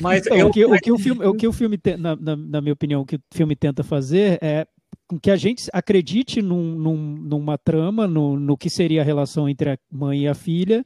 Mas 0.00 0.26
então, 0.26 0.36
eu... 0.36 0.48
o, 0.48 0.50
que, 0.50 0.64
o, 0.64 0.78
que, 0.78 0.92
o 0.92 0.98
filme, 0.98 1.24
o 1.24 1.34
que 1.34 1.46
o 1.46 1.52
filme, 1.52 1.78
na, 1.98 2.16
na, 2.16 2.36
na 2.36 2.60
minha 2.60 2.72
opinião, 2.72 3.02
o 3.02 3.06
que 3.06 3.16
o 3.16 3.20
filme 3.32 3.56
tenta 3.56 3.82
fazer 3.82 4.38
é 4.40 4.66
com 5.06 5.18
que 5.18 5.30
a 5.30 5.36
gente 5.36 5.68
acredite 5.72 6.40
num, 6.40 6.74
num, 6.74 6.96
numa 6.96 7.58
trama, 7.58 8.06
no, 8.06 8.38
no 8.38 8.56
que 8.56 8.70
seria 8.70 9.02
a 9.02 9.04
relação 9.04 9.48
entre 9.48 9.70
a 9.70 9.78
mãe 9.90 10.22
e 10.22 10.28
a 10.28 10.34
filha, 10.34 10.84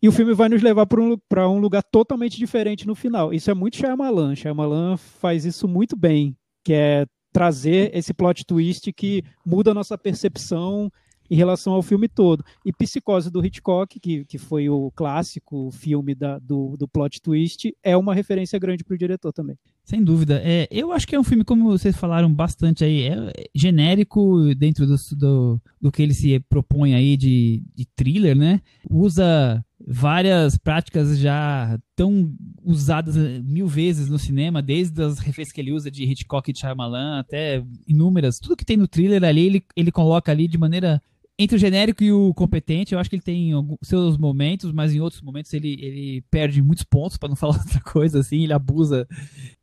e 0.00 0.08
o 0.08 0.12
filme 0.12 0.32
vai 0.32 0.48
nos 0.48 0.62
levar 0.62 0.86
para 0.86 1.00
um, 1.00 1.16
um 1.48 1.58
lugar 1.58 1.82
totalmente 1.82 2.38
diferente 2.38 2.86
no 2.86 2.94
final. 2.94 3.32
Isso 3.32 3.50
é 3.50 3.54
muito 3.54 3.76
Shyamalan. 3.76 4.34
Shyamalan 4.34 4.96
faz 4.96 5.44
isso 5.44 5.66
muito 5.66 5.96
bem, 5.96 6.36
que 6.64 6.72
é 6.72 7.06
trazer 7.32 7.94
esse 7.94 8.14
plot 8.14 8.44
twist 8.44 8.92
que 8.92 9.22
muda 9.44 9.72
a 9.72 9.74
nossa 9.74 9.98
percepção 9.98 10.90
em 11.30 11.36
relação 11.36 11.72
ao 11.72 11.82
filme 11.82 12.08
todo. 12.08 12.44
E 12.64 12.72
Psicose 12.72 13.30
do 13.30 13.44
Hitchcock, 13.44 14.00
que, 14.00 14.24
que 14.24 14.38
foi 14.38 14.68
o 14.68 14.90
clássico 14.92 15.70
filme 15.72 16.14
da, 16.14 16.38
do, 16.38 16.76
do 16.76 16.88
plot 16.88 17.20
twist, 17.20 17.74
é 17.82 17.96
uma 17.96 18.14
referência 18.14 18.58
grande 18.58 18.84
para 18.84 18.94
o 18.94 18.98
diretor 18.98 19.32
também. 19.32 19.58
Sem 19.88 20.04
dúvida. 20.04 20.38
É, 20.44 20.68
eu 20.70 20.92
acho 20.92 21.08
que 21.08 21.16
é 21.16 21.18
um 21.18 21.24
filme, 21.24 21.42
como 21.42 21.70
vocês 21.70 21.96
falaram 21.96 22.30
bastante 22.30 22.84
aí, 22.84 23.04
é 23.04 23.32
genérico 23.54 24.54
dentro 24.54 24.86
do, 24.86 24.96
do, 25.16 25.62
do 25.80 25.90
que 25.90 26.02
ele 26.02 26.12
se 26.12 26.38
propõe 26.40 26.92
aí 26.92 27.16
de, 27.16 27.62
de 27.74 27.86
thriller, 27.96 28.36
né? 28.36 28.60
Usa 28.90 29.64
várias 29.80 30.58
práticas 30.58 31.18
já 31.18 31.78
tão 31.96 32.30
usadas 32.62 33.16
mil 33.42 33.66
vezes 33.66 34.10
no 34.10 34.18
cinema, 34.18 34.60
desde 34.60 35.02
as 35.02 35.20
referências 35.20 35.54
que 35.54 35.60
ele 35.62 35.72
usa 35.72 35.90
de 35.90 36.04
Hitchcock 36.04 36.50
e 36.50 36.54
Shyamalan 36.54 37.20
até 37.20 37.64
inúmeras. 37.86 38.38
Tudo 38.38 38.58
que 38.58 38.66
tem 38.66 38.76
no 38.76 38.86
thriller 38.86 39.24
ali, 39.24 39.46
ele, 39.46 39.64
ele 39.74 39.90
coloca 39.90 40.30
ali 40.30 40.46
de 40.46 40.58
maneira 40.58 41.00
entre 41.38 41.56
o 41.56 41.58
genérico 41.58 42.02
e 42.02 42.10
o 42.10 42.34
competente, 42.34 42.92
eu 42.92 42.98
acho 42.98 43.08
que 43.08 43.14
ele 43.14 43.22
tem 43.22 43.52
seus 43.82 44.18
momentos, 44.18 44.72
mas 44.72 44.92
em 44.92 45.00
outros 45.00 45.22
momentos 45.22 45.52
ele, 45.54 45.78
ele 45.80 46.24
perde 46.30 46.60
muitos 46.60 46.84
pontos, 46.84 47.16
para 47.16 47.28
não 47.28 47.36
falar 47.36 47.58
outra 47.58 47.80
coisa, 47.80 48.20
assim, 48.20 48.42
ele 48.42 48.52
abusa 48.52 49.06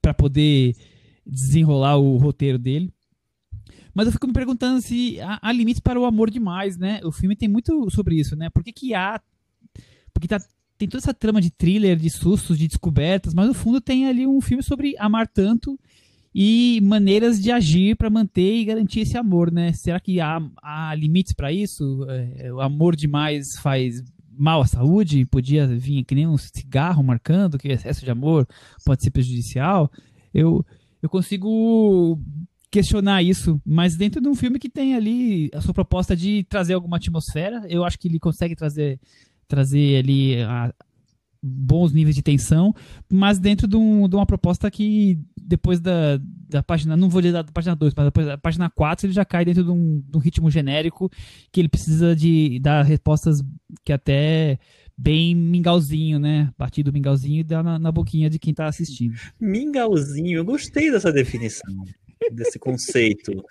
para 0.02 0.14
poder 0.14 0.74
desenrolar 1.26 1.98
o 1.98 2.16
roteiro 2.18 2.58
dele. 2.58 2.94
Mas 3.94 4.08
eu 4.08 4.14
fico 4.14 4.28
me 4.28 4.34
perguntando 4.34 4.82
se 4.82 5.20
há, 5.22 5.40
há, 5.42 5.52
limites 5.52 5.80
para 5.80 6.00
o 6.00 6.06
amor 6.06 6.30
demais, 6.30 6.78
né? 6.78 7.00
O 7.04 7.12
filme 7.12 7.36
tem 7.36 7.48
muito 7.48 7.90
sobre 7.90 8.16
isso, 8.16 8.36
né? 8.36 8.50
Por 8.50 8.64
que, 8.64 8.74
que 8.74 8.94
há. 8.94 9.22
Porque 10.14 10.28
tá, 10.28 10.38
tem 10.78 10.88
toda 10.88 11.02
essa 11.02 11.14
trama 11.14 11.42
de 11.42 11.50
thriller, 11.50 11.98
de 11.98 12.10
sustos, 12.10 12.58
de 12.58 12.68
descobertas, 12.68 13.34
mas 13.34 13.48
no 13.48 13.54
fundo 13.54 13.80
tem 13.80 14.08
ali 14.08 14.28
um 14.28 14.42
filme 14.42 14.62
sobre 14.62 14.96
amar 14.98 15.28
tanto 15.28 15.80
e 16.38 16.82
maneiras 16.82 17.42
de 17.42 17.50
agir 17.50 17.96
para 17.96 18.10
manter 18.10 18.58
e 18.58 18.66
garantir 18.66 19.00
esse 19.00 19.18
amor, 19.18 19.50
né? 19.50 19.72
Será 19.72 20.02
que 20.02 20.20
há, 20.20 20.42
há 20.62 20.94
limites 20.94 21.32
para 21.32 21.50
isso? 21.50 22.06
É, 22.10 22.52
o 22.52 22.60
amor 22.60 22.94
demais 22.94 23.58
faz 23.60 24.04
mal 24.38 24.60
à 24.60 24.68
saúde? 24.68 25.26
Podia 25.26 25.66
vir 25.66 26.04
que 26.04 26.14
nem 26.14 26.28
um 26.28 26.36
cigarro 26.38 27.02
marcando 27.02 27.58
que 27.58 27.70
excesso 27.70 28.04
de 28.04 28.12
amor 28.12 28.46
pode 28.86 29.02
ser 29.02 29.12
prejudicial? 29.12 29.90
Eu, 30.34 30.66
eu 31.02 31.08
consigo 31.08 32.20
questionar 32.70 33.24
isso, 33.24 33.62
mas 33.66 33.96
dentro 33.96 34.20
de 34.20 34.28
um 34.28 34.36
filme 34.36 34.60
que 34.60 34.70
tem 34.70 34.94
ali 34.94 35.50
a 35.54 35.62
sua 35.62 35.74
proposta 35.74 36.18
de 36.18 36.44
trazer 36.50 36.74
alguma 36.74 36.98
atmosfera, 36.98 37.66
eu 37.70 37.86
acho 37.86 37.98
que 37.98 38.10
ele 38.10 38.20
consegue 38.20 38.58
trazer 38.58 39.00
trazer 39.48 39.98
ali 39.98 40.42
a, 40.42 40.74
bons 41.48 41.94
níveis 41.94 42.16
de 42.16 42.24
tensão, 42.24 42.74
mas 43.12 43.38
dentro 43.38 43.68
de, 43.68 43.76
um, 43.76 44.10
de, 44.10 44.16
uma 44.16 44.26
proposta 44.26 44.72
que 44.72 45.20
depois 45.40 45.80
da, 45.80 46.20
da 46.50 46.64
página, 46.64 46.98
não 46.98 47.08
vou 47.08 47.22
dizer 47.22 47.34
da 47.34 47.44
página 47.44 47.76
2, 47.76 47.94
mas 47.96 48.06
depois 48.06 48.26
da 48.26 48.38
página 48.38 48.70
4 48.70 49.06
ele 49.06 49.14
já 49.14 49.24
cai 49.24 49.46
dentro 49.46 49.64
de 49.64 49.70
um, 49.70 50.04
de 50.10 50.18
um 50.18 50.20
ritmo 50.20 50.50
genérico 50.50 51.10
que 51.52 51.62
ele 51.62 51.70
precisa 51.70 52.16
de 52.16 52.60
dar 52.60 52.84
respostas 52.84 53.44
que 53.84 53.94
até 53.94 54.58
bem 54.98 55.36
mingauzinho, 55.36 56.18
né? 56.18 56.52
Batido 56.58 56.92
mingauzinho 56.92 57.42
e 57.42 57.44
dá 57.44 57.62
na, 57.62 57.78
na 57.78 57.92
boquinha 57.92 58.30
de 58.30 58.40
quem 58.40 58.54
tá 58.54 58.66
assistindo. 58.66 59.16
Mingauzinho, 59.40 60.38
eu 60.38 60.46
gostei 60.46 60.90
dessa 60.90 61.12
definição 61.12 61.76
desse 62.32 62.60
conceito. 62.60 63.44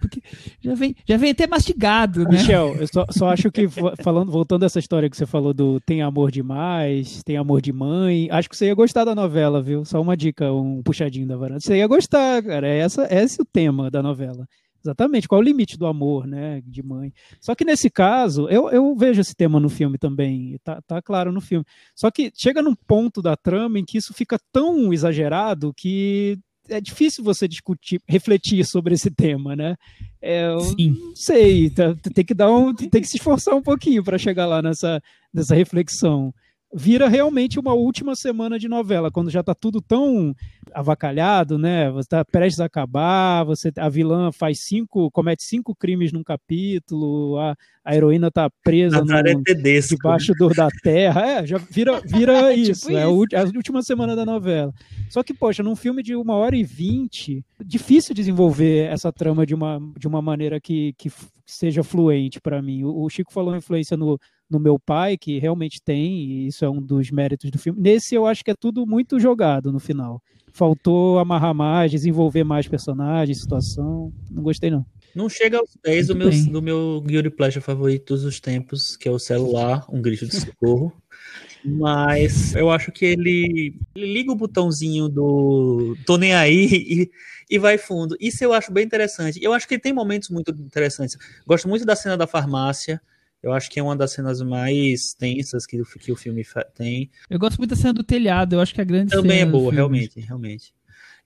Porque 0.00 0.22
já 0.60 0.74
vem, 0.74 0.94
já 1.06 1.16
vem 1.16 1.30
até 1.30 1.46
mastigado, 1.46 2.24
né? 2.24 2.30
Michel, 2.30 2.76
eu 2.78 2.86
só, 2.86 3.06
só 3.10 3.28
acho 3.28 3.50
que, 3.50 3.66
falando, 4.02 4.30
voltando 4.30 4.62
a 4.62 4.66
essa 4.66 4.78
história 4.78 5.08
que 5.08 5.16
você 5.16 5.26
falou 5.26 5.52
do 5.52 5.80
tem 5.80 6.02
amor 6.02 6.30
demais, 6.30 7.22
tem 7.22 7.36
amor 7.36 7.60
de 7.60 7.72
mãe, 7.72 8.28
acho 8.30 8.48
que 8.48 8.56
você 8.56 8.66
ia 8.66 8.74
gostar 8.74 9.04
da 9.04 9.14
novela, 9.14 9.62
viu? 9.62 9.84
Só 9.84 10.00
uma 10.00 10.16
dica, 10.16 10.52
um 10.52 10.82
puxadinho 10.82 11.26
da 11.26 11.36
varanda. 11.36 11.60
Você 11.60 11.76
ia 11.76 11.86
gostar, 11.86 12.42
cara. 12.42 12.68
É 12.68 12.78
essa, 12.78 13.06
esse 13.10 13.40
é 13.40 13.42
o 13.42 13.46
tema 13.46 13.90
da 13.90 14.02
novela. 14.02 14.46
Exatamente, 14.84 15.26
qual 15.26 15.40
é 15.40 15.42
o 15.42 15.46
limite 15.46 15.78
do 15.78 15.86
amor, 15.86 16.26
né, 16.26 16.60
de 16.66 16.82
mãe. 16.82 17.10
Só 17.40 17.54
que 17.54 17.64
nesse 17.64 17.88
caso, 17.88 18.46
eu, 18.50 18.68
eu 18.68 18.94
vejo 18.94 19.18
esse 19.18 19.34
tema 19.34 19.58
no 19.58 19.70
filme 19.70 19.96
também, 19.96 20.58
tá, 20.62 20.78
tá 20.86 21.00
claro 21.00 21.32
no 21.32 21.40
filme. 21.40 21.64
Só 21.96 22.10
que 22.10 22.30
chega 22.34 22.60
num 22.60 22.74
ponto 22.74 23.22
da 23.22 23.34
trama 23.34 23.78
em 23.78 23.84
que 23.84 23.96
isso 23.96 24.12
fica 24.12 24.38
tão 24.52 24.92
exagerado 24.92 25.72
que 25.74 26.38
é 26.68 26.80
difícil 26.80 27.22
você 27.22 27.46
discutir, 27.46 28.00
refletir 28.08 28.64
sobre 28.64 28.94
esse 28.94 29.10
tema, 29.10 29.54
né? 29.54 29.76
É, 30.20 30.48
não 30.48 31.14
sei, 31.14 31.70
tá, 31.70 31.94
tem 32.14 32.24
que 32.24 32.34
dar 32.34 32.50
um, 32.50 32.74
tem 32.74 33.00
que 33.00 33.08
se 33.08 33.16
esforçar 33.16 33.54
um 33.54 33.62
pouquinho 33.62 34.02
para 34.02 34.18
chegar 34.18 34.46
lá 34.46 34.62
nessa, 34.62 35.02
nessa 35.32 35.54
reflexão. 35.54 36.32
Vira 36.76 37.08
realmente 37.08 37.60
uma 37.60 37.72
última 37.72 38.16
semana 38.16 38.58
de 38.58 38.66
novela, 38.66 39.08
quando 39.08 39.30
já 39.30 39.40
está 39.40 39.54
tudo 39.54 39.80
tão 39.80 40.34
avacalhado, 40.72 41.56
né? 41.56 41.88
Você 41.92 42.06
está 42.06 42.24
prestes 42.24 42.58
a 42.58 42.64
acabar, 42.64 43.44
você, 43.44 43.70
a 43.78 43.88
vilã 43.88 44.32
faz 44.32 44.58
cinco, 44.64 45.08
comete 45.12 45.44
cinco 45.44 45.72
crimes 45.72 46.10
num 46.12 46.24
capítulo, 46.24 47.38
a, 47.38 47.54
a 47.84 47.94
heroína 47.94 48.26
está 48.26 48.50
presa 48.64 49.04
no, 49.04 49.42
debaixo 49.88 50.32
do, 50.34 50.48
da 50.48 50.68
terra. 50.82 51.24
É, 51.24 51.46
já 51.46 51.58
vira, 51.58 52.00
vira 52.00 52.32
é, 52.50 52.56
isso, 52.56 52.88
tipo 52.88 52.98
é 52.98 53.02
isso. 53.02 53.36
a 53.36 53.56
última 53.56 53.80
semana 53.80 54.16
da 54.16 54.26
novela. 54.26 54.72
Só 55.08 55.22
que, 55.22 55.32
poxa, 55.32 55.62
num 55.62 55.76
filme 55.76 56.02
de 56.02 56.16
uma 56.16 56.34
hora 56.34 56.56
e 56.56 56.64
vinte, 56.64 57.44
difícil 57.64 58.16
desenvolver 58.16 58.90
essa 58.90 59.12
trama 59.12 59.46
de 59.46 59.54
uma, 59.54 59.80
de 59.96 60.08
uma 60.08 60.20
maneira 60.20 60.60
que, 60.60 60.92
que 60.98 61.08
seja 61.46 61.84
fluente 61.84 62.40
para 62.40 62.60
mim. 62.60 62.82
O, 62.82 63.04
o 63.04 63.08
Chico 63.08 63.32
falou 63.32 63.54
influência 63.54 63.96
no, 63.96 64.18
no 64.54 64.60
meu 64.60 64.78
pai, 64.78 65.16
que 65.16 65.38
realmente 65.38 65.82
tem, 65.82 66.16
e 66.16 66.46
isso 66.46 66.64
é 66.64 66.70
um 66.70 66.80
dos 66.80 67.10
méritos 67.10 67.50
do 67.50 67.58
filme. 67.58 67.80
Nesse 67.80 68.14
eu 68.14 68.26
acho 68.26 68.44
que 68.44 68.50
é 68.50 68.54
tudo 68.54 68.86
muito 68.86 69.20
jogado 69.20 69.72
no 69.72 69.78
final. 69.78 70.22
Faltou 70.52 71.18
amarrar 71.18 71.54
mais, 71.54 71.90
desenvolver 71.90 72.44
mais 72.44 72.68
personagens, 72.68 73.40
situação. 73.40 74.12
Não 74.30 74.42
gostei, 74.42 74.70
não. 74.70 74.86
Não 75.14 75.28
chega 75.28 75.58
aos 75.58 75.76
pés 75.82 76.08
do 76.08 76.16
meu, 76.16 76.30
do 76.30 76.62
meu 76.62 77.02
Guilty 77.04 77.30
Pleasure 77.30 77.64
favorito 77.64 78.06
todos 78.06 78.24
os 78.24 78.40
tempos, 78.40 78.96
que 78.96 79.08
é 79.08 79.10
o 79.10 79.18
celular, 79.18 79.84
um 79.88 80.00
grito 80.00 80.26
de 80.26 80.36
socorro. 80.36 80.92
Mas 81.64 82.54
eu 82.54 82.70
acho 82.70 82.92
que 82.92 83.04
ele, 83.04 83.74
ele 83.94 84.12
liga 84.12 84.30
o 84.30 84.36
botãozinho 84.36 85.08
do 85.08 85.96
tô 86.04 86.18
nem 86.18 86.34
aí 86.34 86.68
e, 86.70 87.10
e 87.48 87.58
vai 87.58 87.78
fundo. 87.78 88.16
Isso 88.20 88.44
eu 88.44 88.52
acho 88.52 88.70
bem 88.70 88.84
interessante. 88.84 89.42
Eu 89.42 89.52
acho 89.52 89.66
que 89.66 89.78
tem 89.78 89.92
momentos 89.92 90.28
muito 90.28 90.50
interessantes. 90.50 91.16
Gosto 91.46 91.68
muito 91.68 91.86
da 91.86 91.96
cena 91.96 92.16
da 92.16 92.26
farmácia. 92.26 93.00
Eu 93.44 93.52
acho 93.52 93.70
que 93.70 93.78
é 93.78 93.82
uma 93.82 93.94
das 93.94 94.12
cenas 94.12 94.40
mais 94.40 95.12
tensas 95.12 95.66
que, 95.66 95.82
que 96.00 96.10
o 96.10 96.16
filme 96.16 96.42
tem. 96.74 97.10
Eu 97.28 97.38
gosto 97.38 97.58
muito 97.58 97.68
da 97.68 97.76
cena 97.76 97.92
do 97.92 98.02
telhado. 98.02 98.54
Eu 98.54 98.60
acho 98.60 98.72
que 98.72 98.80
é 98.80 98.82
a 98.82 98.86
grande 98.86 99.10
Também 99.10 99.40
é 99.40 99.44
boa, 99.44 99.70
realmente, 99.70 100.18
realmente. 100.18 100.72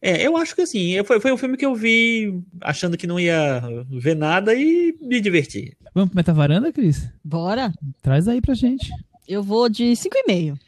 É, 0.03 0.27
eu 0.27 0.37
acho 0.37 0.53
que 0.57 0.63
assim, 0.63 1.01
foi, 1.05 1.21
foi 1.21 1.33
um 1.33 1.37
filme 1.37 1.57
que 1.57 1.65
eu 1.65 1.77
vi 1.77 2.43
achando 2.61 2.97
que 2.97 3.07
não 3.07 3.21
ia 3.21 3.63
ver 3.89 4.17
nada 4.17 4.53
e 4.53 4.97
me 5.01 5.21
diverti. 5.21 5.77
Vamos 5.95 6.11
pro 6.11 6.17
Metavaranda, 6.17 6.73
Cris? 6.73 7.09
Bora. 7.23 7.73
Traz 8.03 8.27
aí 8.27 8.41
pra 8.41 8.55
gente. 8.55 8.91
Eu 9.29 9.41
vou 9.41 9.69
de 9.69 9.85
5,5. 9.93 10.59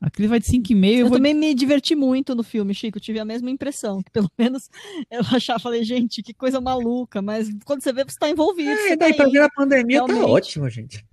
A 0.00 0.08
Cris 0.08 0.30
vai 0.30 0.40
de 0.40 0.46
5,5. 0.46 0.84
Eu, 0.84 0.92
eu 0.92 1.08
vou... 1.08 1.18
também 1.18 1.34
me 1.34 1.54
diverti 1.54 1.94
muito 1.94 2.34
no 2.34 2.42
filme, 2.42 2.72
Chico. 2.72 2.98
Tive 2.98 3.18
a 3.18 3.24
mesma 3.24 3.50
impressão. 3.50 4.02
Que 4.02 4.10
pelo 4.10 4.30
menos 4.38 4.70
eu 5.10 5.20
achava, 5.32 5.58
falei, 5.58 5.84
gente, 5.84 6.22
que 6.22 6.32
coisa 6.32 6.58
maluca. 6.58 7.20
Mas 7.20 7.50
quando 7.66 7.82
você 7.82 7.92
vê, 7.92 8.02
você 8.04 8.10
está 8.10 8.30
envolvido. 8.30 8.70
É, 8.70 8.96
daí 8.96 9.12
tá 9.12 9.24
pra 9.24 9.30
ver 9.30 9.42
a 9.42 9.50
pandemia 9.50 10.00
tá 10.00 10.06
realmente... 10.06 10.26
tá 10.26 10.32
ótimo, 10.32 10.70
gente. 10.70 11.04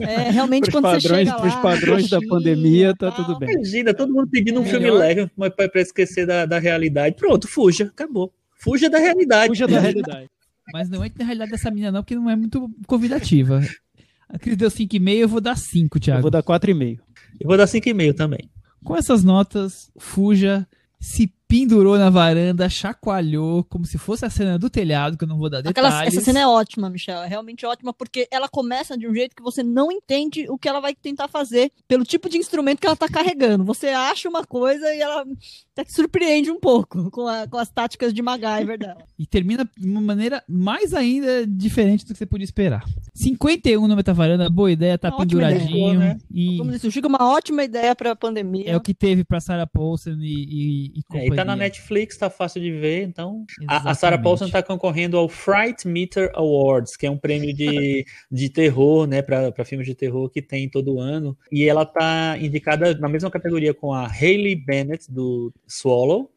É, 0.00 0.30
realmente 0.30 0.72
quando 0.72 0.82
padrões, 0.82 1.02
você 1.02 1.14
chega 1.14 1.36
lá... 1.36 1.46
Os 1.46 1.54
padrões 1.56 2.10
da 2.10 2.18
pandemia 2.28 2.94
tá 2.96 3.12
tudo 3.12 3.38
bem. 3.38 3.54
Imagina, 3.54 3.94
todo 3.94 4.12
mundo 4.12 4.28
pedindo 4.28 4.60
um 4.60 4.64
é 4.64 4.68
filme 4.68 4.90
leve, 4.90 5.30
mas 5.36 5.54
pra 5.54 5.70
esquecer 5.80 6.26
da, 6.26 6.44
da 6.46 6.58
realidade. 6.58 7.14
Pronto, 7.14 7.46
fuja, 7.46 7.84
acabou. 7.84 8.32
Fuja 8.58 8.90
da 8.90 8.98
realidade. 8.98 9.48
Fuja 9.48 9.68
da 9.68 9.78
realidade. 9.78 10.28
Mas 10.72 10.90
não 10.90 11.04
entre 11.04 11.20
na 11.20 11.26
realidade 11.26 11.52
dessa 11.52 11.70
menina 11.70 11.92
não, 11.92 12.02
porque 12.02 12.16
não 12.16 12.28
é 12.28 12.34
muito 12.34 12.68
convidativa. 12.88 13.62
A 14.28 14.36
Cris 14.36 14.56
deu 14.56 14.68
5,5, 14.68 15.14
eu 15.14 15.28
vou 15.28 15.40
dar 15.40 15.56
5, 15.56 16.00
Thiago. 16.00 16.18
Eu 16.18 16.22
vou 16.22 16.30
dar 16.30 16.42
4,5. 16.42 16.98
Eu 17.40 17.48
vou 17.48 17.56
dar 17.56 17.66
5,5 17.66 18.14
também. 18.14 18.50
Com 18.84 18.96
essas 18.96 19.24
notas, 19.24 19.90
Fuja 19.98 20.66
se 21.00 21.32
pendurou 21.48 21.96
na 21.98 22.10
varanda, 22.10 22.68
chacoalhou, 22.68 23.64
como 23.64 23.84
se 23.84 23.98
fosse 23.98 24.24
a 24.24 24.30
cena 24.30 24.58
do 24.58 24.68
telhado, 24.68 25.16
que 25.16 25.24
eu 25.24 25.28
não 25.28 25.38
vou 25.38 25.48
dar 25.48 25.62
detalhes. 25.62 25.94
Aquela, 25.94 26.06
essa 26.06 26.20
cena 26.20 26.40
é 26.40 26.46
ótima, 26.46 26.90
Michel, 26.90 27.22
é 27.22 27.26
realmente 27.26 27.64
ótima, 27.64 27.92
porque 27.92 28.26
ela 28.30 28.48
começa 28.48 28.96
de 28.96 29.08
um 29.08 29.14
jeito 29.14 29.34
que 29.34 29.42
você 29.42 29.62
não 29.62 29.90
entende 29.92 30.46
o 30.48 30.58
que 30.58 30.68
ela 30.68 30.80
vai 30.80 30.94
tentar 30.94 31.28
fazer 31.28 31.70
pelo 31.86 32.04
tipo 32.04 32.28
de 32.28 32.38
instrumento 32.38 32.80
que 32.80 32.86
ela 32.86 32.96
tá 32.96 33.08
carregando. 33.08 33.64
Você 33.64 33.88
acha 33.88 34.28
uma 34.28 34.44
coisa 34.44 34.92
e 34.94 35.00
ela 35.00 35.24
até 35.72 35.84
te 35.84 35.92
surpreende 35.92 36.50
um 36.50 36.58
pouco 36.58 37.10
com, 37.10 37.26
a, 37.26 37.46
com 37.46 37.58
as 37.58 37.68
táticas 37.68 38.12
de 38.12 38.22
MacGyver 38.22 38.78
dela. 38.78 39.04
e 39.18 39.26
termina 39.26 39.68
de 39.76 39.86
uma 39.86 40.00
maneira 40.00 40.42
mais 40.48 40.94
ainda 40.94 41.46
diferente 41.46 42.04
do 42.04 42.12
que 42.12 42.18
você 42.18 42.26
podia 42.26 42.44
esperar. 42.44 42.84
51 43.14 43.86
no 43.86 43.96
Metavaranda, 43.96 44.48
boa 44.50 44.70
ideia, 44.70 44.98
tá 44.98 45.08
uma 45.08 45.18
penduradinho. 45.18 45.94
Ideia, 45.94 45.98
né? 45.98 46.18
e... 46.30 46.58
Como 46.58 46.70
disse 46.70 46.86
o 46.86 46.90
Chico, 46.90 47.08
uma 47.08 47.22
ótima 47.22 47.62
ideia 47.62 47.94
pra 47.94 48.16
pandemia. 48.16 48.70
É 48.70 48.76
o 48.76 48.80
que 48.80 48.94
teve 48.94 49.22
pra 49.22 49.40
Sarah 49.40 49.66
Paulson 49.66 50.16
e, 50.20 50.24
e, 50.24 50.98
e 50.98 51.02
companhia. 51.02 51.30
É, 51.30 51.32
e 51.32 51.35
tá 51.36 51.44
na 51.44 51.56
Netflix, 51.56 52.16
tá 52.16 52.28
fácil 52.28 52.60
de 52.60 52.72
ver, 52.72 53.02
então. 53.02 53.44
A, 53.68 53.90
a, 53.90 53.94
Sarah 53.94 54.18
Paulson 54.18 54.48
tá 54.48 54.62
concorrendo 54.62 55.16
ao 55.16 55.28
Fright 55.28 55.86
Meter 55.86 56.30
Awards, 56.34 56.96
que 56.96 57.06
é 57.06 57.10
um 57.10 57.18
prêmio 57.18 57.54
de, 57.54 58.04
de 58.30 58.48
terror, 58.48 59.06
né, 59.06 59.22
pra, 59.22 59.52
pra 59.52 59.64
filmes 59.64 59.86
de 59.86 59.94
terror 59.94 60.28
que 60.30 60.42
tem 60.42 60.68
todo 60.68 60.98
ano. 60.98 61.36
E 61.50 61.64
ela 61.64 61.84
tá 61.84 62.36
indicada 62.38 62.94
na 62.98 63.08
mesma 63.08 63.30
categoria 63.30 63.74
com 63.74 63.92
a 63.92 64.06
Hayley 64.06 64.56
Bennett, 64.56 65.10
do 65.10 65.52
Swallow, 65.66 66.30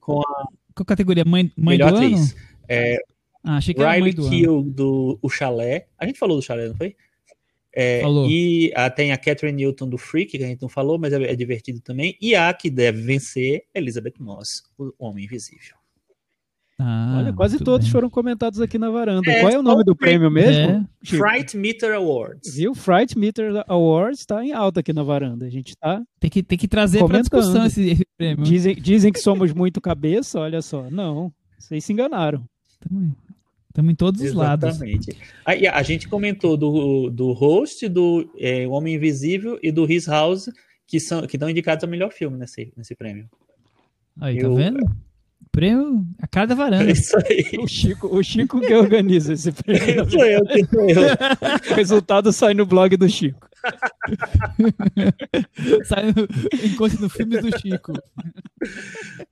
com 0.00 0.20
a. 0.20 0.46
Qual 0.74 0.86
categoria? 0.86 1.24
Mãe, 1.24 1.52
mãe 1.56 1.76
melhor 1.76 1.90
do 1.90 1.96
atriz. 1.96 2.32
Ano? 2.32 2.40
É, 2.68 2.98
ah, 3.44 3.56
achei 3.56 3.74
que 3.74 3.84
Riley 3.84 4.12
do 4.12 4.28
Kill 4.28 4.58
ano. 4.60 4.70
do 4.70 5.18
O 5.20 5.28
Chalé. 5.28 5.86
A 5.98 6.06
gente 6.06 6.18
falou 6.18 6.36
do 6.36 6.42
Chalé, 6.42 6.68
não 6.68 6.76
foi? 6.76 6.94
É, 7.74 8.02
e 8.28 8.70
a, 8.76 8.90
tem 8.90 9.12
a 9.12 9.16
Catherine 9.16 9.64
Newton 9.64 9.88
do 9.88 9.96
Freak, 9.96 10.36
que 10.36 10.44
a 10.44 10.46
gente 10.46 10.60
não 10.60 10.68
falou, 10.68 10.98
mas 10.98 11.12
é, 11.12 11.22
é, 11.22 11.34
divertido 11.34 11.80
também. 11.80 12.16
E 12.20 12.34
a 12.34 12.52
que 12.52 12.68
deve 12.68 13.00
vencer, 13.00 13.64
Elizabeth 13.74 14.14
Moss, 14.18 14.62
o 14.78 14.92
Homem 14.98 15.24
Invisível. 15.24 15.76
Ah, 16.78 17.16
Olha, 17.18 17.32
quase 17.32 17.58
todos 17.58 17.86
bem. 17.86 17.92
foram 17.92 18.10
comentados 18.10 18.60
aqui 18.60 18.76
na 18.76 18.90
varanda. 18.90 19.30
É, 19.30 19.40
Qual 19.40 19.52
é 19.52 19.58
o 19.58 19.62
nome 19.62 19.84
do 19.84 19.94
prêmio 19.94 20.30
mesmo? 20.30 20.84
É. 21.04 21.06
Fright 21.06 21.56
Meter 21.56 21.94
Awards. 21.94 22.56
Viu? 22.56 22.74
Fright 22.74 23.16
Meter 23.16 23.64
Awards 23.68 24.20
está 24.20 24.44
em 24.44 24.52
alta 24.52 24.80
aqui 24.80 24.92
na 24.92 25.02
varanda. 25.02 25.46
A 25.46 25.50
gente 25.50 25.76
tá. 25.76 26.02
Tem 26.18 26.28
que, 26.28 26.42
tem 26.42 26.58
que 26.58 26.66
trazer 26.66 27.04
para 27.06 27.20
discussão 27.20 27.66
esse, 27.66 27.90
esse, 27.90 28.06
prêmio. 28.16 28.44
Dizem, 28.44 28.74
dizem 28.74 29.12
que 29.12 29.20
somos 29.20 29.52
muito 29.52 29.80
cabeça, 29.80 30.40
olha 30.40 30.60
só. 30.60 30.90
Não, 30.90 31.32
vocês 31.58 31.84
se 31.84 31.92
enganaram. 31.92 32.44
Também. 32.80 33.14
Estamos 33.72 33.90
em 33.90 33.94
todos 33.94 34.20
os 34.20 34.34
lados. 34.34 34.68
Exatamente. 34.68 35.16
Aí 35.46 35.66
a 35.66 35.82
gente 35.82 36.06
comentou 36.06 36.58
do, 36.58 37.08
do 37.08 37.32
host, 37.32 37.88
do 37.88 38.30
é, 38.38 38.68
Homem 38.68 38.96
Invisível 38.96 39.58
e 39.62 39.72
do 39.72 39.90
His 39.90 40.06
House, 40.06 40.50
que 40.86 41.00
são 41.00 41.26
que 41.26 41.36
estão 41.36 41.48
indicados 41.48 41.82
ao 41.82 41.88
melhor 41.88 42.12
filme 42.12 42.36
nesse, 42.36 42.70
nesse 42.76 42.94
prêmio. 42.94 43.30
Aí, 44.20 44.38
tá 44.38 44.48
vendo? 44.50 44.78
Prêmio 45.52 46.04
a 46.18 46.26
cada 46.26 46.54
varanda. 46.54 46.88
É 46.88 46.92
isso 46.92 47.14
aí. 47.18 47.58
O 47.60 47.68
Chico, 47.68 48.06
o 48.08 48.22
Chico 48.22 48.58
que 48.58 48.74
organiza 48.74 49.34
esse 49.34 49.52
prêmio. 49.52 50.10
sou 50.10 50.24
eu, 50.24 50.40
sou 50.46 50.56
eu. 50.88 51.02
O 51.70 51.74
resultado 51.76 52.32
sai 52.32 52.54
no 52.54 52.64
blog 52.64 52.96
do 52.96 53.06
Chico. 53.06 53.46
sai 55.84 56.06
no, 56.06 56.26
encontre 56.66 56.98
no 56.98 57.10
filme 57.10 57.38
do 57.38 57.58
Chico. 57.58 57.92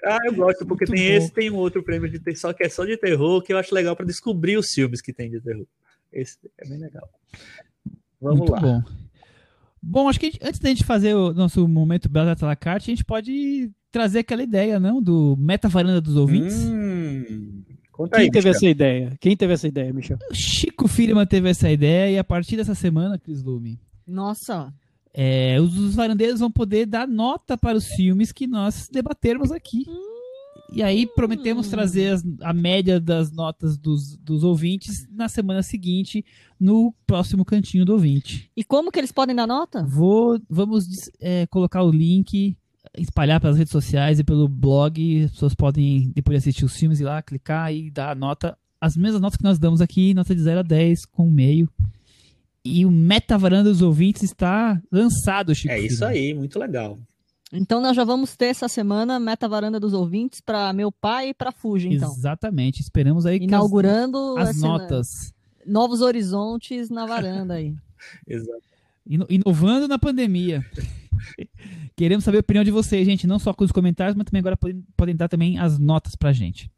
Ah, 0.04 0.18
eu 0.26 0.34
gosto, 0.34 0.66
porque 0.66 0.84
Muito 0.86 0.98
tem 0.98 1.08
bom. 1.08 1.14
esse 1.16 1.32
tem 1.32 1.50
um 1.50 1.56
outro 1.56 1.82
prêmio 1.82 2.10
de 2.10 2.36
só 2.36 2.52
que 2.52 2.64
é 2.64 2.68
só 2.68 2.84
de 2.84 2.98
terror, 2.98 3.40
que 3.42 3.54
eu 3.54 3.58
acho 3.58 3.74
legal 3.74 3.96
para 3.96 4.04
descobrir 4.04 4.58
os 4.58 4.70
filmes 4.72 5.00
que 5.00 5.14
tem 5.14 5.30
de 5.30 5.40
terror. 5.40 5.64
Esse 6.12 6.36
é 6.58 6.68
bem 6.68 6.78
legal. 6.78 7.08
Vamos 8.20 8.40
Muito 8.40 8.52
lá. 8.52 8.60
Bom. 8.60 8.82
Bom, 9.82 10.06
acho 10.08 10.20
que 10.20 10.38
antes 10.42 10.60
da 10.60 10.68
gente 10.68 10.84
fazer 10.84 11.14
o 11.14 11.32
nosso 11.32 11.66
momento 11.66 12.10
Bela 12.10 12.34
da 12.34 12.56
Carte, 12.56 12.90
a 12.90 12.94
gente 12.94 13.06
pode 13.06 13.70
trazer 13.91 14.20
aquela 14.20 14.43
ideia, 14.43 14.78
não? 14.78 15.03
Do 15.03 15.36
meta 15.38 15.68
varanda 15.68 16.01
dos 16.01 16.16
ouvintes. 16.16 16.57
Hum, 16.64 17.62
Quem 17.97 18.22
aí, 18.22 18.30
teve 18.30 18.49
Michel. 18.49 18.51
essa 18.51 18.66
ideia? 18.66 19.16
Quem 19.20 19.36
teve 19.36 19.53
essa 19.53 19.68
ideia, 19.68 19.93
Michel? 19.93 20.18
O 20.30 20.34
Chico 20.34 20.88
Firma 20.88 21.26
teve 21.26 21.51
essa 21.51 21.70
ideia 21.70 22.14
e 22.14 22.18
a 22.18 22.24
partir 22.24 22.57
dessa 22.57 22.74
semana, 22.74 23.18
Cris 23.18 23.43
Lume. 23.43 23.78
Nossa. 24.07 24.72
É, 25.12 25.61
os 25.61 25.95
varandeiros 25.95 26.41
vão 26.41 26.51
poder 26.51 26.86
dar 26.86 27.07
nota 27.07 27.59
para 27.59 27.76
os 27.76 27.88
filmes 27.88 28.32
que 28.32 28.47
nós 28.47 28.88
debatermos 28.91 29.51
aqui. 29.51 29.84
Hum. 29.88 30.11
E 30.72 30.82
aí 30.82 31.07
prometemos 31.07 31.68
trazer 31.68 32.12
as, 32.12 32.24
a 32.43 32.53
média 32.53 33.01
das 33.01 33.32
notas 33.32 33.76
dos, 33.76 34.16
dos 34.16 34.45
ouvintes 34.45 35.07
na 35.11 35.28
semana 35.28 35.62
seguinte, 35.62 36.24
no 36.59 36.95
próximo 37.07 37.45
cantinho 37.45 37.84
do 37.84 37.93
ouvinte. 37.93 38.51
E 38.57 38.62
como 38.62 38.91
que 38.93 38.99
eles 39.01 39.11
podem 39.11 39.34
dar 39.34 39.49
nota? 39.49 39.84
Vou, 39.84 40.41
vamos 40.49 41.11
é, 41.20 41.47
colocar 41.49 41.82
o 41.82 41.91
link, 41.91 42.57
espalhar 42.97 43.41
pelas 43.41 43.57
redes 43.57 43.72
sociais 43.72 44.18
e 44.18 44.24
pelo 44.24 44.49
blog. 44.49 45.24
As 45.24 45.30
pessoas 45.32 45.55
podem, 45.55 46.12
depois 46.14 46.34
de 46.34 46.38
assistir 46.38 46.64
os 46.64 46.76
filmes, 46.76 47.01
ir 47.01 47.05
lá, 47.05 47.22
clicar 47.22 47.72
e 47.72 47.91
dar 47.91 48.11
a 48.11 48.14
nota. 48.14 48.57
As 48.80 48.97
mesmas 48.97 49.20
notas 49.20 49.36
que 49.36 49.45
nós 49.45 49.59
damos 49.59 49.80
aqui, 49.80 50.14
nota 50.14 50.34
de 50.34 50.41
0 50.41 50.61
a 50.61 50.62
10, 50.62 51.07
com 51.07 51.30
meio. 51.30 51.68
E 52.64 52.84
o 52.84 52.91
Meta 52.91 53.38
Varanda 53.38 53.70
dos 53.70 53.82
Ouvintes 53.82 54.22
está 54.22 54.80
lançado, 54.91 55.55
Chico. 55.55 55.72
É 55.72 55.80
isso 55.80 56.05
aí, 56.05 56.34
muito 56.34 56.59
legal. 56.59 56.99
Então 57.53 57.80
nós 57.80 57.97
já 57.97 58.05
vamos 58.05 58.36
ter 58.36 58.47
essa 58.47 58.68
semana 58.68 59.18
Meta 59.18 59.49
Varanda 59.49 59.80
dos 59.80 59.93
Ouvintes 59.93 60.41
para 60.41 60.72
meu 60.72 60.93
pai 60.93 61.30
e 61.30 61.34
para 61.34 61.51
Fuji, 61.51 61.88
então. 61.88 62.12
Exatamente. 62.12 62.80
Esperamos 62.80 63.26
aí 63.26 63.38
inaugurando 63.38 64.36
as, 64.38 64.51
as 64.51 64.61
notas. 64.61 65.07
Novos 65.66 66.01
horizontes 66.01 66.88
na 66.88 67.07
varanda 67.07 67.55
aí. 67.55 67.74
Exato. 68.26 68.62
Inovando 69.28 69.88
na 69.88 69.99
pandemia. 69.99 70.64
Queremos 71.96 72.24
saber 72.24 72.38
a 72.38 72.40
opinião 72.40 72.64
de 72.64 72.70
vocês, 72.70 73.06
gente, 73.06 73.26
não 73.26 73.38
só 73.38 73.52
com 73.52 73.64
os 73.64 73.72
comentários, 73.72 74.16
mas 74.16 74.24
também 74.26 74.40
agora 74.40 74.56
podem, 74.56 74.84
podem 74.96 75.16
dar 75.16 75.28
também 75.28 75.58
as 75.58 75.78
notas 75.78 76.14
pra 76.14 76.32
gente. 76.32 76.70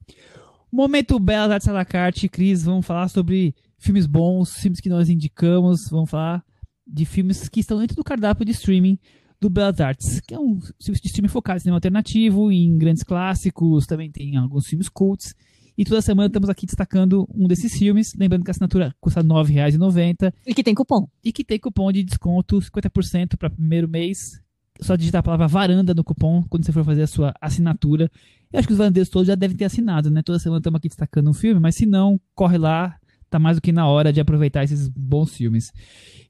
Momento 0.70 1.18
Belas 1.18 1.50
Artes 1.50 1.68
à 1.68 1.72
la 1.72 1.84
carte, 1.84 2.28
Cris, 2.28 2.64
vamos 2.64 2.86
falar 2.86 3.08
sobre 3.08 3.54
filmes 3.78 4.06
bons, 4.06 4.56
filmes 4.56 4.80
que 4.80 4.88
nós 4.88 5.10
indicamos, 5.10 5.88
vamos 5.90 6.08
falar 6.08 6.42
de 6.86 7.04
filmes 7.04 7.48
que 7.48 7.60
estão 7.60 7.78
dentro 7.78 7.96
do 7.96 8.04
cardápio 8.04 8.44
de 8.44 8.52
streaming 8.52 8.98
do 9.40 9.50
Belas 9.50 9.80
Artes, 9.80 10.20
que 10.20 10.34
é 10.34 10.38
um 10.38 10.60
serviço 10.78 11.02
de 11.02 11.08
streaming 11.08 11.28
focado 11.28 11.58
em 11.58 11.60
cinema 11.60 11.76
alternativo, 11.76 12.50
em 12.50 12.78
grandes 12.78 13.02
clássicos, 13.02 13.86
também 13.86 14.10
tem 14.10 14.36
alguns 14.36 14.66
filmes 14.66 14.88
cults. 14.88 15.34
E 15.82 15.84
toda 15.84 16.00
semana 16.00 16.28
estamos 16.28 16.48
aqui 16.48 16.64
destacando 16.64 17.28
um 17.34 17.48
desses 17.48 17.76
filmes. 17.76 18.14
Lembrando 18.14 18.44
que 18.44 18.50
a 18.50 18.52
assinatura 18.52 18.94
custa 19.00 19.20
R$ 19.20 19.26
9,90. 19.26 20.32
E 20.46 20.54
que 20.54 20.62
tem 20.62 20.76
cupom. 20.76 21.08
E 21.24 21.32
que 21.32 21.42
tem 21.42 21.58
cupom 21.58 21.90
de 21.90 22.04
desconto 22.04 22.60
50% 22.60 23.36
para 23.36 23.50
primeiro 23.50 23.88
mês. 23.88 24.40
Só 24.80 24.94
digitar 24.94 25.18
a 25.18 25.22
palavra 25.24 25.48
varanda 25.48 25.92
no 25.92 26.04
cupom 26.04 26.44
quando 26.48 26.64
você 26.64 26.70
for 26.70 26.84
fazer 26.84 27.02
a 27.02 27.06
sua 27.08 27.34
assinatura. 27.40 28.08
Eu 28.52 28.60
acho 28.60 28.68
que 28.68 28.74
os 28.74 28.78
varandeiros 28.78 29.08
todos 29.08 29.26
já 29.26 29.34
devem 29.34 29.56
ter 29.56 29.64
assinado, 29.64 30.08
né? 30.08 30.22
Toda 30.22 30.38
semana 30.38 30.60
estamos 30.60 30.78
aqui 30.78 30.86
destacando 30.86 31.28
um 31.28 31.34
filme, 31.34 31.60
mas 31.60 31.74
se 31.74 31.84
não, 31.84 32.20
corre 32.32 32.58
lá. 32.58 32.96
Tá 33.28 33.40
mais 33.40 33.56
do 33.56 33.60
que 33.60 33.72
na 33.72 33.88
hora 33.88 34.12
de 34.12 34.20
aproveitar 34.20 34.62
esses 34.62 34.86
bons 34.86 35.34
filmes. 35.34 35.72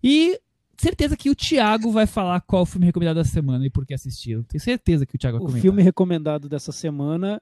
E 0.02 0.40
certeza 0.78 1.14
que 1.14 1.28
o 1.28 1.34
Thiago 1.34 1.92
vai 1.92 2.06
falar 2.06 2.40
qual 2.40 2.62
o 2.62 2.66
filme 2.66 2.86
recomendado 2.86 3.16
da 3.16 3.24
semana 3.24 3.66
e 3.66 3.68
por 3.68 3.84
que 3.84 3.92
assistiu. 3.92 4.44
Tenho 4.44 4.62
certeza 4.62 5.04
que 5.04 5.14
o 5.14 5.18
Thiago 5.18 5.36
vai 5.36 5.40
comentar. 5.42 5.58
O 5.58 5.62
filme 5.62 5.82
recomendado 5.82 6.48
dessa 6.48 6.72
semana, 6.72 7.38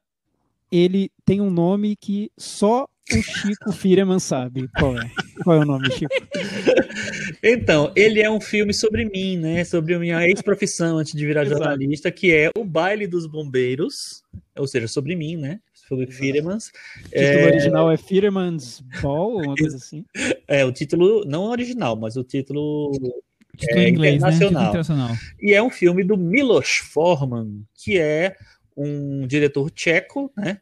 ele 0.70 1.10
tem 1.24 1.40
um 1.40 1.50
nome 1.50 1.96
que 1.96 2.30
só 2.38 2.86
o 3.12 3.22
Chico 3.22 3.72
Fireman 3.72 4.18
sabe 4.18 4.68
qual 4.78 4.98
é. 4.98 5.10
Qual 5.42 5.56
é 5.56 5.60
o 5.60 5.64
nome, 5.64 5.90
Chico? 5.90 6.14
Então, 7.42 7.92
ele 7.96 8.20
é 8.20 8.30
um 8.30 8.40
filme 8.40 8.74
sobre 8.74 9.04
mim, 9.04 9.36
né? 9.36 9.64
Sobre 9.64 9.94
a 9.94 9.98
minha 9.98 10.26
ex-profissão 10.26 10.98
antes 10.98 11.14
de 11.14 11.26
virar 11.26 11.44
Exato. 11.44 11.62
jornalista, 11.62 12.10
que 12.10 12.32
é 12.32 12.50
O 12.56 12.64
Baile 12.64 13.06
dos 13.06 13.26
Bombeiros, 13.26 14.22
ou 14.56 14.66
seja, 14.66 14.86
sobre 14.86 15.16
mim, 15.16 15.36
né? 15.36 15.60
Sobre 15.72 16.06
Firemans. 16.06 16.68
O 16.68 17.08
título 17.08 17.24
é... 17.24 17.46
original 17.46 17.90
é 17.90 17.96
Firemans 17.96 18.80
Ball, 19.02 19.32
ou 19.32 19.42
uma 19.42 19.56
coisa 19.56 19.76
assim? 19.76 20.04
É, 20.46 20.64
o 20.64 20.72
título 20.72 21.24
não 21.24 21.44
original, 21.44 21.96
mas 21.96 22.16
o 22.16 22.22
título 22.22 22.92
Título 23.56 23.80
é, 23.80 23.88
em 23.88 23.90
inglês, 23.90 24.22
né? 24.22 24.28
internacional. 24.28 24.62
Né? 24.62 24.68
internacional. 24.68 25.16
E 25.40 25.52
é 25.52 25.62
um 25.62 25.70
filme 25.70 26.04
do 26.04 26.16
Milos 26.16 26.76
Forman, 26.92 27.62
que 27.74 27.98
é 27.98 28.36
um 28.82 29.26
diretor 29.26 29.70
tcheco, 29.70 30.32
né? 30.36 30.58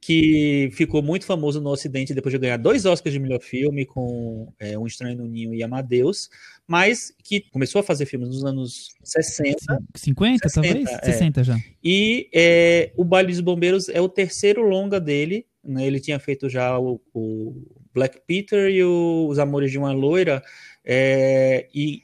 Que 0.00 0.70
ficou 0.72 1.02
muito 1.02 1.26
famoso 1.26 1.60
no 1.60 1.70
Ocidente 1.70 2.14
depois 2.14 2.32
de 2.32 2.38
ganhar 2.38 2.58
dois 2.58 2.84
Oscars 2.84 3.12
de 3.12 3.18
melhor 3.18 3.40
filme 3.40 3.84
com 3.84 4.52
é, 4.58 4.78
Um 4.78 4.86
Estranho 4.86 5.16
no 5.16 5.26
Ninho 5.26 5.52
e 5.54 5.62
Amadeus, 5.62 6.28
mas 6.66 7.12
que 7.24 7.40
começou 7.50 7.80
a 7.80 7.82
fazer 7.82 8.06
filmes 8.06 8.28
nos 8.28 8.44
anos 8.44 8.94
60. 9.02 9.82
50, 9.94 10.48
60, 10.48 10.68
talvez? 10.68 10.98
É. 11.02 11.12
60 11.12 11.44
já. 11.44 11.56
E 11.82 12.28
é, 12.32 12.92
O 12.96 13.04
Baile 13.04 13.32
dos 13.32 13.40
Bombeiros 13.40 13.88
é 13.88 14.00
o 14.00 14.08
terceiro 14.08 14.62
longa 14.62 15.00
dele. 15.00 15.46
Né? 15.64 15.86
Ele 15.86 15.98
tinha 15.98 16.18
feito 16.20 16.48
já 16.48 16.78
o, 16.78 17.00
o 17.12 17.60
Black 17.92 18.20
Peter 18.26 18.70
e 18.70 18.84
o 18.84 19.26
Os 19.28 19.38
Amores 19.38 19.72
de 19.72 19.78
uma 19.78 19.92
Loira. 19.92 20.42
É, 20.84 21.66
e 21.74 22.02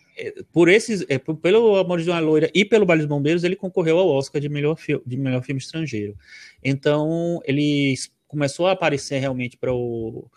por 0.53 0.69
esses, 0.69 1.05
é, 1.09 1.19
pelo 1.19 1.77
Amor 1.77 2.01
de 2.01 2.11
uma 2.11 2.19
Loira 2.19 2.51
e 2.55 2.65
pelo 2.65 2.87
Baile 2.87 3.03
dos 3.03 3.09
Bombeiros, 3.09 3.45
ele 3.45 3.57
concorreu 3.57 3.99
ao 3.99 4.09
Oscar 4.09 4.41
de 4.41 4.49
melhor, 4.49 4.77
de 5.07 5.17
melhor 5.17 5.43
filme 5.43 5.61
estrangeiro. 5.61 6.17
Então, 6.63 7.41
ele 7.45 7.95
começou 8.27 8.67
a 8.67 8.73
aparecer 8.73 9.19
realmente 9.19 9.57
para 9.57 9.73
o, 9.73 10.31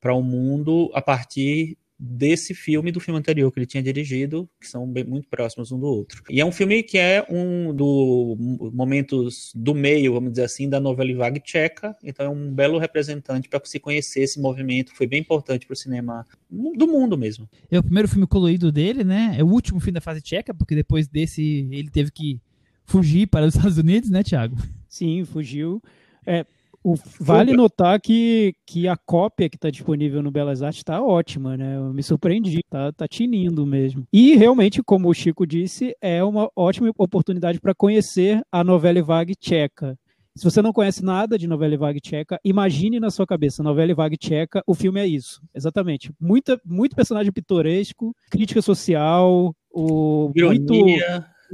para 0.00 0.14
o 0.14 0.22
mundo 0.22 0.90
a 0.94 1.02
partir 1.02 1.76
desse 2.04 2.52
filme 2.52 2.90
do 2.90 2.98
filme 2.98 3.20
anterior 3.20 3.52
que 3.52 3.60
ele 3.60 3.66
tinha 3.66 3.82
dirigido, 3.82 4.50
que 4.60 4.66
são 4.66 4.90
bem, 4.90 5.04
muito 5.04 5.28
próximos 5.28 5.70
um 5.70 5.78
do 5.78 5.86
outro. 5.86 6.20
E 6.28 6.40
é 6.40 6.44
um 6.44 6.50
filme 6.50 6.82
que 6.82 6.98
é 6.98 7.24
um 7.30 7.72
dos 7.72 8.72
momentos 8.72 9.52
do 9.54 9.72
meio, 9.72 10.12
vamos 10.12 10.32
dizer 10.32 10.42
assim, 10.42 10.68
da 10.68 10.80
novela 10.80 11.14
vague 11.14 11.38
tcheca, 11.38 11.96
então 12.02 12.26
é 12.26 12.28
um 12.28 12.52
belo 12.52 12.76
representante 12.76 13.48
para 13.48 13.60
se 13.64 13.78
conhecer 13.78 14.22
esse 14.22 14.40
movimento, 14.40 14.92
foi 14.96 15.06
bem 15.06 15.20
importante 15.20 15.64
para 15.64 15.74
o 15.74 15.76
cinema 15.76 16.26
do 16.50 16.88
mundo 16.88 17.16
mesmo. 17.16 17.48
É 17.70 17.78
o 17.78 17.84
primeiro 17.84 18.08
filme 18.08 18.26
colorido 18.26 18.72
dele, 18.72 19.04
né? 19.04 19.36
É 19.38 19.44
o 19.44 19.48
último 19.48 19.78
filme 19.78 19.94
da 19.94 20.00
fase 20.00 20.20
tcheca, 20.20 20.52
porque 20.52 20.74
depois 20.74 21.06
desse 21.06 21.68
ele 21.70 21.88
teve 21.88 22.10
que 22.10 22.40
fugir 22.84 23.28
para 23.28 23.46
os 23.46 23.54
Estados 23.54 23.78
Unidos, 23.78 24.10
né, 24.10 24.24
Thiago? 24.24 24.56
Sim, 24.88 25.24
fugiu. 25.24 25.80
É, 26.26 26.44
o, 26.84 26.94
vale 27.20 27.52
notar 27.52 28.00
que, 28.00 28.54
que 28.66 28.88
a 28.88 28.96
cópia 28.96 29.48
que 29.48 29.56
está 29.56 29.70
disponível 29.70 30.22
no 30.22 30.30
Belas 30.30 30.62
Artes 30.62 30.80
está 30.80 31.00
ótima, 31.00 31.56
né? 31.56 31.76
Eu 31.76 31.92
me 31.92 32.02
surpreendi, 32.02 32.60
tá, 32.68 32.92
tá 32.92 33.06
tinindo 33.06 33.64
mesmo. 33.64 34.04
E 34.12 34.34
realmente, 34.34 34.82
como 34.82 35.08
o 35.08 35.14
Chico 35.14 35.46
disse, 35.46 35.94
é 36.00 36.22
uma 36.24 36.50
ótima 36.56 36.90
oportunidade 36.98 37.60
para 37.60 37.74
conhecer 37.74 38.42
a 38.50 38.64
novela 38.64 39.02
vague 39.02 39.34
tcheca. 39.34 39.96
Se 40.34 40.44
você 40.44 40.62
não 40.62 40.72
conhece 40.72 41.04
nada 41.04 41.36
de 41.36 41.46
novela 41.46 41.76
vague 41.76 42.00
tcheca, 42.00 42.40
imagine 42.42 42.98
na 42.98 43.10
sua 43.10 43.26
cabeça, 43.26 43.62
novela 43.62 43.94
vague 43.94 44.16
tcheca, 44.16 44.62
o 44.66 44.74
filme 44.74 44.98
é 44.98 45.06
isso. 45.06 45.42
Exatamente. 45.54 46.10
Muita, 46.18 46.58
muito 46.64 46.96
personagem 46.96 47.30
pitoresco, 47.30 48.16
crítica 48.30 48.62
social, 48.62 49.54
o, 49.70 50.32
muito 50.34 50.74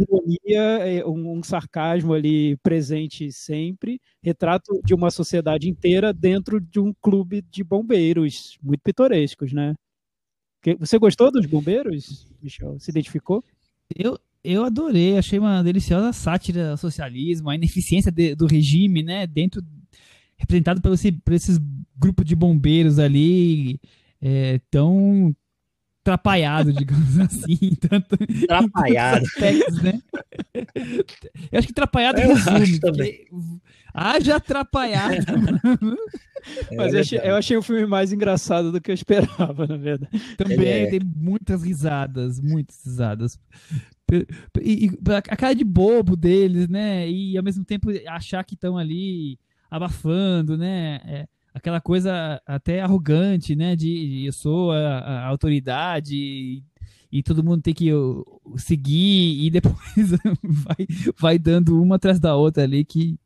ironia, 0.03 0.63
é, 0.87 1.07
um, 1.07 1.39
um, 1.39 1.43
sarcasmo 1.43 2.13
ali 2.13 2.57
presente 2.59 3.31
sempre, 3.33 4.01
retrato 4.23 4.81
de 4.85 4.95
uma 4.95 5.11
sociedade 5.11 5.69
inteira 5.69 6.13
dentro 6.13 6.61
de 6.61 6.81
um 6.81 6.93
clube 7.01 7.43
de 7.51 7.63
bombeiros, 7.65 8.59
muito 8.63 8.81
pitorescos, 8.83 9.53
né? 9.53 9.75
Você 10.79 10.99
gostou 10.99 11.31
dos 11.31 11.47
bombeiros, 11.47 12.27
Michel? 12.43 12.79
Se 12.81 12.91
identificou? 12.91 13.45
Eu, 13.95 14.19
eu 14.43 14.65
adorei, 14.65 15.17
achei 15.17 15.39
uma 15.39 15.63
deliciosa 15.63 16.13
sátira 16.13 16.73
ao 16.73 16.77
socialismo, 16.77 17.49
a 17.49 17.55
ineficiência 17.55 18.11
de, 18.11 18.35
do 18.35 18.47
regime, 18.47 19.03
né? 19.03 19.27
Dentro, 19.27 19.63
representado 20.37 20.81
por, 20.81 20.93
esse, 20.93 21.13
por 21.13 21.33
esses 21.33 21.59
grupos 21.97 22.25
de 22.25 22.35
bombeiros 22.35 22.99
ali, 22.99 23.81
é, 24.21 24.61
tão 24.71 25.35
atrapalhado, 26.09 26.73
digamos 26.73 27.19
assim. 27.21 27.75
Tanto, 27.89 28.17
atrapalhado. 28.45 29.25
Aspectos, 29.27 29.83
né? 29.83 30.01
Eu 31.53 31.59
acho 31.59 31.69
que 31.69 31.73
atrapalhado 31.73 32.21
eu 32.21 32.35
resume. 32.35 32.81
Também. 32.81 33.27
Haja 33.93 34.37
atrapalhado. 34.37 35.17
É, 36.71 36.77
Mas 36.77 36.95
eu 36.95 37.01
achei, 37.01 37.19
eu 37.19 37.37
achei, 37.37 37.57
o 37.57 37.63
filme 37.63 37.85
mais 37.85 38.13
engraçado 38.13 38.71
do 38.71 38.81
que 38.81 38.91
eu 38.91 38.95
esperava, 38.95 39.67
na 39.67 39.77
verdade. 39.77 40.09
Também 40.37 40.69
é. 40.69 40.87
tem 40.87 41.01
muitas 41.05 41.63
risadas, 41.63 42.41
muitas 42.41 42.83
risadas. 42.85 43.39
E, 44.63 44.87
e, 44.87 44.91
a 45.13 45.37
cara 45.37 45.53
de 45.53 45.65
bobo 45.65 46.17
deles, 46.17 46.69
né? 46.69 47.11
E 47.11 47.37
ao 47.37 47.43
mesmo 47.43 47.65
tempo 47.65 47.89
achar 48.07 48.45
que 48.45 48.55
estão 48.55 48.79
ali 48.79 49.39
abafando, 49.71 50.57
né? 50.57 51.01
É, 51.05 51.29
aquela 51.59 51.81
coisa 51.81 52.41
até 52.47 52.81
arrogante, 52.81 53.55
né? 53.55 53.77
De, 53.77 54.25
eu 54.27 54.33
sou 54.33 54.73
a, 54.73 54.99
a 54.99 55.27
autoridade 55.27 56.15
e, 56.17 56.65
e, 57.13 57.23
todo 57.23 57.45
mundo 57.45 57.63
tem 57.63 57.75
que 57.75 57.91
seguir 58.57 59.45
e 59.45 59.51
depois 59.51 59.77
vai, 60.43 60.87
vai 61.19 61.39
dando 61.39 61.81
uma 61.83 61.97
atrás 61.97 62.19
da 62.19 62.35
outra 62.35 62.63
ali 62.63 62.85
que 62.85 63.19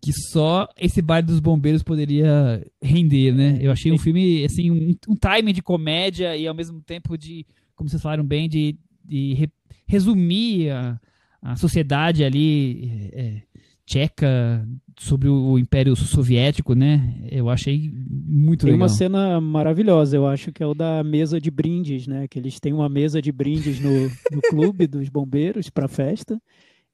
que 0.00 0.12
só 0.12 0.68
esse 0.78 1.02
bar 1.02 1.20
dos 1.20 1.40
bombeiros 1.40 1.82
poderia 1.82 2.64
render, 2.80 3.32
né? 3.32 3.58
Eu 3.60 3.72
achei 3.72 3.90
um 3.90 3.98
filme 3.98 4.44
assim 4.44 4.70
um, 4.70 4.94
um 5.08 5.16
timing 5.16 5.52
de 5.52 5.62
comédia 5.62 6.36
e 6.36 6.46
ao 6.46 6.54
mesmo 6.54 6.80
tempo 6.80 7.18
de, 7.18 7.44
como 7.74 7.90
vocês 7.90 8.00
falaram 8.00 8.24
bem, 8.24 8.48
de, 8.48 8.78
de 9.04 9.34
re, 9.34 9.50
resumir 9.84 10.70
a, 10.70 11.00
a 11.42 11.56
sociedade 11.56 12.22
ali 12.22 13.10
é, 13.12 13.42
tcheca 13.84 14.64
sobre 14.98 15.28
o 15.28 15.58
Império 15.58 15.94
Soviético, 15.94 16.74
né? 16.74 17.14
Eu 17.30 17.50
achei 17.50 17.90
muito 17.92 18.64
Tem 18.64 18.72
legal. 18.72 18.88
Tem 18.88 18.92
uma 18.92 18.96
cena 18.96 19.40
maravilhosa, 19.40 20.16
eu 20.16 20.26
acho 20.26 20.50
que 20.52 20.62
é 20.62 20.66
o 20.66 20.74
da 20.74 21.04
mesa 21.04 21.40
de 21.40 21.50
brindes, 21.50 22.06
né? 22.06 22.26
Que 22.28 22.38
eles 22.38 22.58
têm 22.58 22.72
uma 22.72 22.88
mesa 22.88 23.20
de 23.20 23.30
brindes 23.30 23.78
no, 23.78 24.08
no 24.32 24.40
clube 24.48 24.86
dos 24.86 25.08
bombeiros 25.08 25.68
para 25.68 25.88
festa. 25.88 26.40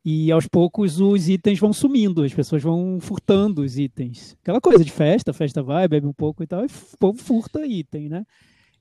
E 0.05 0.33
aos 0.33 0.49
poucos 0.49 1.01
os 1.01 1.29
itens 1.29 1.61
vão 1.61 1.73
sumindo, 1.73 2.25
as 2.25 2.35
pessoas 2.35 2.61
vão 2.61 2.99
furtando 3.01 3.63
os 3.63 3.79
itens. 3.79 4.37
Aquela 4.43 4.61
coisa 4.61 4.85
de 4.85 4.91
festa, 4.91 5.33
festa 5.33 5.63
vai, 5.63 5.87
bebe 5.87 6.07
um 6.09 6.13
pouco 6.13 6.43
e 6.43 6.47
tal, 6.47 6.63
e 6.63 6.67
o 6.67 6.99
povo 6.99 7.19
furta 7.23 7.65
item, 7.65 8.09
né? 8.09 8.25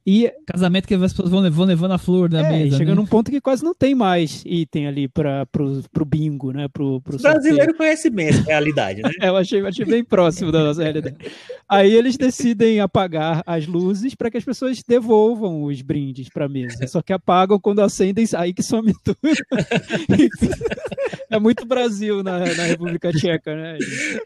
E, 0.05 0.31
Casamento 0.47 0.87
que 0.87 0.95
as 0.95 1.13
pessoas 1.13 1.29
vão 1.29 1.39
levando, 1.39 1.69
levando 1.69 1.91
a 1.91 1.97
flor 1.97 2.27
da 2.27 2.39
é, 2.39 2.51
mesa. 2.51 2.77
Chega 2.77 2.91
né? 2.91 2.95
num 2.95 3.05
ponto 3.05 3.29
que 3.29 3.39
quase 3.39 3.63
não 3.63 3.73
tem 3.73 3.93
mais 3.93 4.43
item 4.45 4.87
ali 4.87 5.07
para 5.07 5.45
pro, 5.45 5.83
pro 5.91 6.05
bingo, 6.05 6.51
né? 6.51 6.67
Pro, 6.67 6.99
pro 7.01 7.17
o 7.17 7.21
brasileiro 7.21 7.75
conhece 7.75 8.09
bem 8.09 8.29
essa 8.29 8.41
realidade, 8.41 9.01
né? 9.01 9.11
é, 9.21 9.29
eu 9.29 9.37
achei, 9.37 9.61
eu 9.61 9.67
achei 9.67 9.85
bem 9.85 10.03
próximo 10.03 10.51
da 10.51 10.63
nossa 10.63 10.81
realidade. 10.81 11.17
Aí 11.69 11.93
eles 11.93 12.17
decidem 12.17 12.79
apagar 12.79 13.43
as 13.45 13.67
luzes 13.67 14.15
para 14.15 14.31
que 14.31 14.37
as 14.37 14.43
pessoas 14.43 14.81
devolvam 14.87 15.63
os 15.63 15.81
brindes 15.81 16.29
para 16.29 16.45
a 16.45 16.49
mesa. 16.49 16.87
Só 16.87 17.01
que 17.01 17.13
apagam 17.13 17.59
quando 17.59 17.81
acendem, 17.81 18.25
aí 18.35 18.53
que 18.53 18.63
some 18.63 18.93
tudo. 19.03 19.17
é 21.29 21.39
muito 21.39 21.65
Brasil 21.65 22.23
na, 22.23 22.39
na 22.39 22.63
República 22.63 23.11
Tcheca, 23.11 23.55
né? 23.55 23.77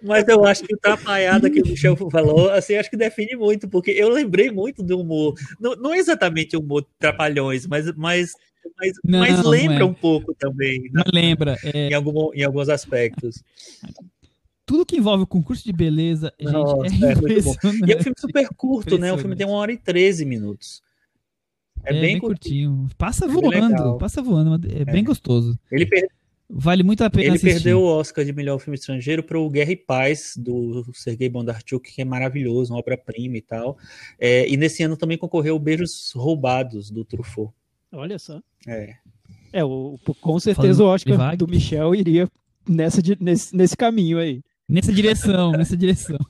Mas 0.01 0.28
eu 0.28 0.43
acho 0.45 0.63
que 0.63 0.73
o 0.73 0.78
trapalhada 0.78 1.49
que 1.49 1.61
o 1.61 1.67
Michel 1.67 1.95
falou, 2.09 2.49
assim, 2.49 2.76
acho 2.76 2.89
que 2.89 2.97
define 2.97 3.36
muito, 3.36 3.67
porque 3.67 3.91
eu 3.91 4.09
lembrei 4.09 4.49
muito 4.49 4.82
do 4.82 4.99
humor 4.99 5.36
não, 5.66 5.76
não 5.76 5.93
é 5.93 5.97
exatamente 5.97 6.55
humor 6.55 6.86
trapalhões, 6.99 7.66
mas, 7.66 7.91
mas, 7.95 8.34
mas, 8.78 8.93
não, 9.03 9.20
mas 9.20 9.43
lembra 9.43 9.80
é. 9.80 9.84
um 9.84 9.93
pouco 9.93 10.36
também. 10.36 10.91
Né? 10.93 11.01
lembra. 11.11 11.57
É... 11.63 11.89
Em, 11.89 11.93
algum, 11.93 12.32
em 12.34 12.43
alguns 12.43 12.70
aspectos. 12.70 13.43
Tudo 14.63 14.86
que 14.86 14.97
envolve 14.97 15.24
o 15.24 15.28
concurso 15.28 15.63
de 15.63 15.74
beleza, 15.74 16.32
gente, 16.39 16.51
Nossa, 16.51 16.86
é, 16.86 17.11
é 17.11 17.16
muito 17.16 17.43
bom. 17.43 17.55
E 17.88 17.91
é 17.91 17.97
um 17.97 18.01
filme 18.01 18.16
super 18.20 18.47
curto, 18.55 18.97
né? 18.97 19.11
O 19.11 19.18
filme 19.18 19.36
tem 19.36 19.45
uma 19.45 19.57
hora 19.57 19.72
e 19.72 19.78
13 19.78 20.26
minutos. 20.26 20.84
É, 21.84 21.89
é 21.89 21.93
bem, 21.93 22.01
bem 22.01 22.20
curtinho. 22.20 22.88
Passa 22.97 23.26
é 23.26 23.28
voando, 23.28 23.97
passa 23.97 24.22
voando, 24.22 24.68
é, 24.72 24.86
bem 24.86 25.03
gostoso. 25.03 25.59
Ele, 25.72 25.86
per... 25.86 26.07
Vale 26.50 26.84
muito 26.84 27.04
a 27.04 27.10
pena 27.10 27.24
Ele 27.24 27.32
assistir. 27.32 27.54
perdeu 27.54 27.82
o 27.82 27.86
Oscar 27.86 28.24
de 28.24 28.32
melhor 28.32 28.60
filme 28.60 28.76
estrangeiro 28.76 29.24
para 29.24 29.39
o 29.39 29.50
Guerra 29.50 29.72
e 29.72 29.76
Paz, 29.76 30.36
do 30.38 30.86
Sergei 30.93 31.28
Bondarchuk, 31.28 31.91
que 31.91 32.02
é 32.02 32.06
maravilhoso, 32.06 32.74
uma 32.74 32.80
obra-prima 32.80 33.38
e 33.38 33.41
tal. 33.41 33.78
É, 34.20 34.48
e 34.48 34.56
nesse 34.56 34.84
ano 34.84 34.96
também 34.96 35.18
concorreu 35.18 35.56
o 35.56 35.60
Beijos 35.60 36.12
Roubados, 36.16 36.91
do 36.91 37.04
Truffaut. 37.04 37.52
Olha 37.91 38.20
só. 38.20 38.39
É. 38.68 38.96
É, 39.52 39.64
o, 39.64 39.98
com 40.22 40.39
certeza 40.39 40.80
Falando 40.80 40.91
o 40.91 40.93
Oscar 40.93 41.38
do 41.38 41.48
Michel 41.48 41.96
iria 41.96 42.30
nessa, 42.68 43.02
nesse, 43.20 43.56
nesse 43.56 43.76
caminho 43.76 44.20
aí. 44.20 44.41
Nessa 44.68 44.91
direção, 44.91 45.52
nessa 45.54 45.78
direção. 45.78 46.18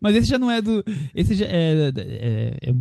Mas 0.00 0.16
esse 0.16 0.28
já 0.28 0.38
não 0.38 0.50
é 0.50 0.60
do. 0.60 0.84
Esse 1.14 1.34
já 1.34 1.46
é, 1.46 1.92
é, 1.96 2.68
é, 2.68 2.74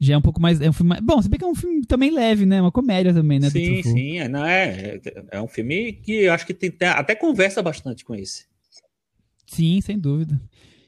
já 0.00 0.14
é 0.14 0.16
um 0.18 0.22
pouco 0.22 0.40
mais. 0.40 0.60
É 0.60 0.68
um 0.68 0.72
filme 0.72 1.00
bom, 1.00 1.20
se 1.20 1.28
bem 1.28 1.38
que 1.38 1.44
é 1.44 1.48
um 1.48 1.54
filme 1.54 1.84
também 1.86 2.10
leve, 2.10 2.44
né? 2.44 2.60
Uma 2.60 2.72
comédia 2.72 3.12
também, 3.12 3.38
né? 3.38 3.50
Sim, 3.50 3.82
sim. 3.82 4.18
É, 4.18 4.28
não, 4.28 4.44
é, 4.44 5.00
é 5.30 5.40
um 5.40 5.48
filme 5.48 5.92
que 5.92 6.12
eu 6.12 6.32
acho 6.32 6.46
que 6.46 6.54
tem, 6.54 6.72
até 6.88 7.14
conversa 7.14 7.62
bastante 7.62 8.04
com 8.04 8.14
esse. 8.14 8.46
Sim, 9.46 9.80
sem 9.80 9.98
dúvida. 9.98 10.40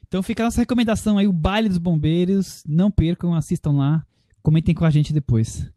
Então 0.07 0.23
fica 0.23 0.43
a 0.43 0.45
nossa 0.45 0.61
recomendação 0.61 1.17
aí, 1.17 1.27
o 1.27 1.33
Baile 1.33 1.69
dos 1.69 1.77
Bombeiros. 1.77 2.63
Não 2.67 2.91
percam, 2.91 3.33
assistam 3.33 3.71
lá. 3.71 4.05
Comentem 4.41 4.75
com 4.75 4.85
a 4.85 4.89
gente 4.89 5.13
depois. 5.13 5.69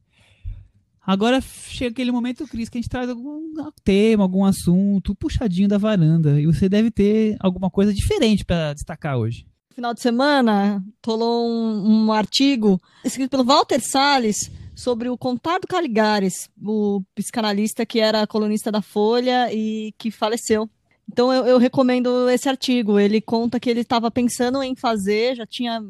Agora 1.04 1.40
chega 1.40 1.90
aquele 1.92 2.12
momento, 2.12 2.46
Cris, 2.46 2.68
que 2.68 2.78
a 2.78 2.80
gente 2.80 2.90
traz 2.90 3.08
algum 3.08 3.70
tema, 3.82 4.22
algum 4.22 4.44
assunto 4.44 5.14
puxadinho 5.14 5.68
da 5.68 5.78
varanda. 5.78 6.40
E 6.40 6.46
você 6.46 6.68
deve 6.68 6.90
ter 6.90 7.36
alguma 7.40 7.70
coisa 7.70 7.92
diferente 7.92 8.44
para 8.44 8.74
destacar 8.74 9.16
hoje 9.16 9.44
final 9.74 9.94
de 9.94 10.00
semana, 10.00 10.84
rolou 11.04 11.48
um, 11.48 12.06
um 12.06 12.12
artigo 12.12 12.80
escrito 13.04 13.30
pelo 13.30 13.44
Walter 13.44 13.80
Salles 13.80 14.50
sobre 14.74 15.08
o 15.08 15.16
Contardo 15.16 15.66
Caligares, 15.66 16.48
o 16.62 17.02
psicanalista 17.14 17.84
que 17.84 18.00
era 18.00 18.26
colunista 18.26 18.72
da 18.72 18.82
Folha 18.82 19.52
e 19.52 19.92
que 19.98 20.10
faleceu. 20.10 20.68
Então 21.10 21.32
eu, 21.32 21.46
eu 21.46 21.58
recomendo 21.58 22.28
esse 22.30 22.48
artigo. 22.48 22.98
Ele 22.98 23.20
conta 23.20 23.60
que 23.60 23.68
ele 23.68 23.80
estava 23.80 24.10
pensando 24.10 24.62
em 24.62 24.74
fazer, 24.76 25.36
já 25.36 25.46
tinha 25.46 25.82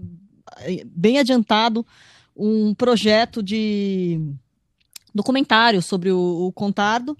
eh, 0.60 0.82
bem 0.84 1.18
adiantado 1.18 1.86
um 2.36 2.74
projeto 2.74 3.42
de 3.42 4.20
documentário 5.14 5.82
sobre 5.82 6.10
o, 6.10 6.46
o 6.46 6.52
Contardo 6.52 7.16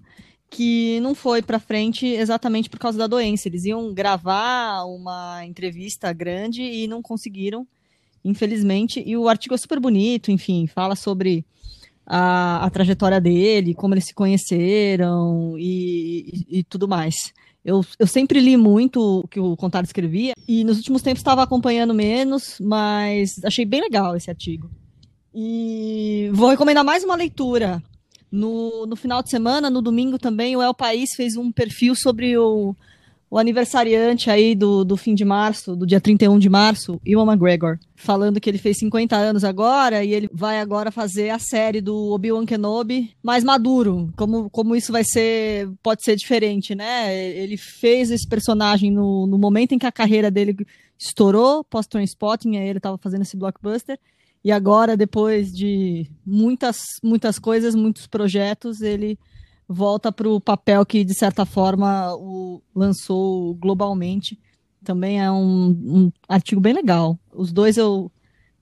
que 0.50 0.98
não 1.00 1.14
foi 1.14 1.40
para 1.40 1.60
frente 1.60 2.04
exatamente 2.06 2.68
por 2.68 2.78
causa 2.78 2.98
da 2.98 3.06
doença. 3.06 3.46
Eles 3.48 3.64
iam 3.64 3.94
gravar 3.94 4.84
uma 4.84 5.46
entrevista 5.46 6.12
grande 6.12 6.62
e 6.62 6.88
não 6.88 7.00
conseguiram, 7.00 7.66
infelizmente. 8.24 9.02
E 9.06 9.16
o 9.16 9.28
artigo 9.28 9.54
é 9.54 9.58
super 9.58 9.78
bonito, 9.78 10.32
enfim, 10.32 10.66
fala 10.66 10.96
sobre 10.96 11.46
a, 12.04 12.66
a 12.66 12.70
trajetória 12.70 13.20
dele, 13.20 13.74
como 13.74 13.94
eles 13.94 14.06
se 14.06 14.14
conheceram 14.14 15.56
e, 15.56 16.46
e, 16.50 16.58
e 16.58 16.64
tudo 16.64 16.88
mais. 16.88 17.32
Eu, 17.64 17.84
eu, 17.98 18.06
sempre 18.06 18.40
li 18.40 18.56
muito 18.56 19.20
o 19.20 19.28
que 19.28 19.38
o 19.38 19.54
Contado 19.56 19.84
escrevia 19.84 20.32
e 20.48 20.64
nos 20.64 20.78
últimos 20.78 21.02
tempos 21.02 21.20
estava 21.20 21.42
acompanhando 21.42 21.94
menos, 21.94 22.58
mas 22.60 23.38
achei 23.44 23.64
bem 23.64 23.82
legal 23.82 24.16
esse 24.16 24.30
artigo. 24.30 24.68
E 25.32 26.30
vou 26.32 26.48
recomendar 26.48 26.82
mais 26.82 27.04
uma 27.04 27.14
leitura 27.14 27.80
no, 28.30 28.86
no 28.86 28.96
final 28.96 29.22
de 29.22 29.30
semana, 29.30 29.68
no 29.68 29.82
domingo 29.82 30.18
também, 30.18 30.56
o 30.56 30.62
El 30.62 30.74
País 30.74 31.10
fez 31.16 31.36
um 31.36 31.50
perfil 31.50 31.94
sobre 31.94 32.36
o, 32.38 32.74
o 33.30 33.38
aniversariante 33.38 34.28
aí 34.28 34.54
do, 34.56 34.84
do 34.84 34.96
fim 34.96 35.14
de 35.14 35.24
março, 35.24 35.76
do 35.76 35.86
dia 35.86 36.00
31 36.00 36.38
de 36.38 36.48
março, 36.48 37.00
Iwan 37.06 37.24
McGregor, 37.24 37.78
falando 37.94 38.40
que 38.40 38.50
ele 38.50 38.58
fez 38.58 38.78
50 38.78 39.16
anos 39.16 39.44
agora 39.44 40.04
e 40.04 40.12
ele 40.12 40.28
vai 40.32 40.60
agora 40.60 40.90
fazer 40.90 41.30
a 41.30 41.38
série 41.38 41.80
do 41.80 42.12
Obi-Wan 42.12 42.44
Kenobi 42.44 43.14
mais 43.22 43.44
maduro, 43.44 44.12
como, 44.16 44.50
como 44.50 44.74
isso 44.74 44.90
vai 44.90 45.04
ser, 45.04 45.68
pode 45.82 46.04
ser 46.04 46.16
diferente, 46.16 46.74
né? 46.74 47.14
Ele 47.14 47.56
fez 47.56 48.10
esse 48.10 48.28
personagem 48.28 48.90
no, 48.90 49.26
no 49.28 49.38
momento 49.38 49.72
em 49.72 49.78
que 49.78 49.86
a 49.86 49.92
carreira 49.92 50.30
dele 50.30 50.56
estourou, 50.98 51.62
pós-Trainspotting, 51.64 52.56
aí 52.56 52.68
ele 52.68 52.78
estava 52.78 52.98
fazendo 52.98 53.22
esse 53.22 53.36
blockbuster, 53.36 53.98
e 54.42 54.50
agora, 54.50 54.96
depois 54.96 55.52
de 55.52 56.10
muitas, 56.24 56.78
muitas 57.02 57.38
coisas, 57.38 57.74
muitos 57.74 58.06
projetos, 58.06 58.80
ele 58.80 59.18
volta 59.68 60.10
para 60.10 60.28
o 60.28 60.40
papel 60.40 60.84
que, 60.84 61.04
de 61.04 61.14
certa 61.14 61.44
forma, 61.44 62.14
o 62.16 62.62
lançou 62.74 63.54
globalmente. 63.54 64.38
Também 64.82 65.20
é 65.20 65.30
um, 65.30 65.68
um, 65.68 66.12
artigo 66.26 66.60
bem 66.60 66.72
legal. 66.72 67.18
Os 67.32 67.52
dois 67.52 67.76
eu 67.76 68.10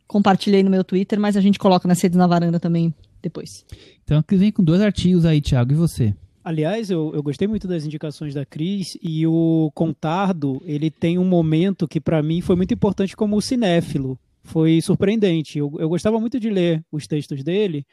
compartilhei 0.06 0.62
no 0.62 0.70
meu 0.70 0.82
Twitter, 0.82 1.20
mas 1.20 1.36
a 1.36 1.40
gente 1.40 1.58
coloca 1.58 1.86
nas 1.86 2.00
redes 2.00 2.18
na 2.18 2.26
varanda 2.26 2.58
também 2.58 2.92
depois. 3.22 3.64
Então, 4.02 4.22
que 4.22 4.36
vem 4.36 4.50
com 4.50 4.64
dois 4.64 4.80
artigos 4.80 5.24
aí, 5.24 5.40
Thiago. 5.40 5.72
E 5.72 5.76
você? 5.76 6.14
Aliás, 6.42 6.90
eu, 6.90 7.12
eu 7.14 7.22
gostei 7.22 7.46
muito 7.46 7.68
das 7.68 7.84
indicações 7.84 8.34
da 8.34 8.44
Cris 8.44 8.98
e 9.02 9.26
o 9.26 9.70
Contardo, 9.74 10.60
ele 10.64 10.90
tem 10.90 11.18
um 11.18 11.24
momento 11.24 11.86
que 11.86 12.00
para 12.00 12.22
mim 12.22 12.40
foi 12.40 12.56
muito 12.56 12.72
importante 12.72 13.14
como 13.14 13.40
cinéfilo, 13.40 14.18
foi 14.48 14.80
surpreendente. 14.80 15.58
Eu, 15.58 15.72
eu 15.78 15.88
gostava 15.88 16.18
muito 16.18 16.40
de 16.40 16.50
ler 16.50 16.82
os 16.90 17.06
textos 17.06 17.44
dele 17.44 17.86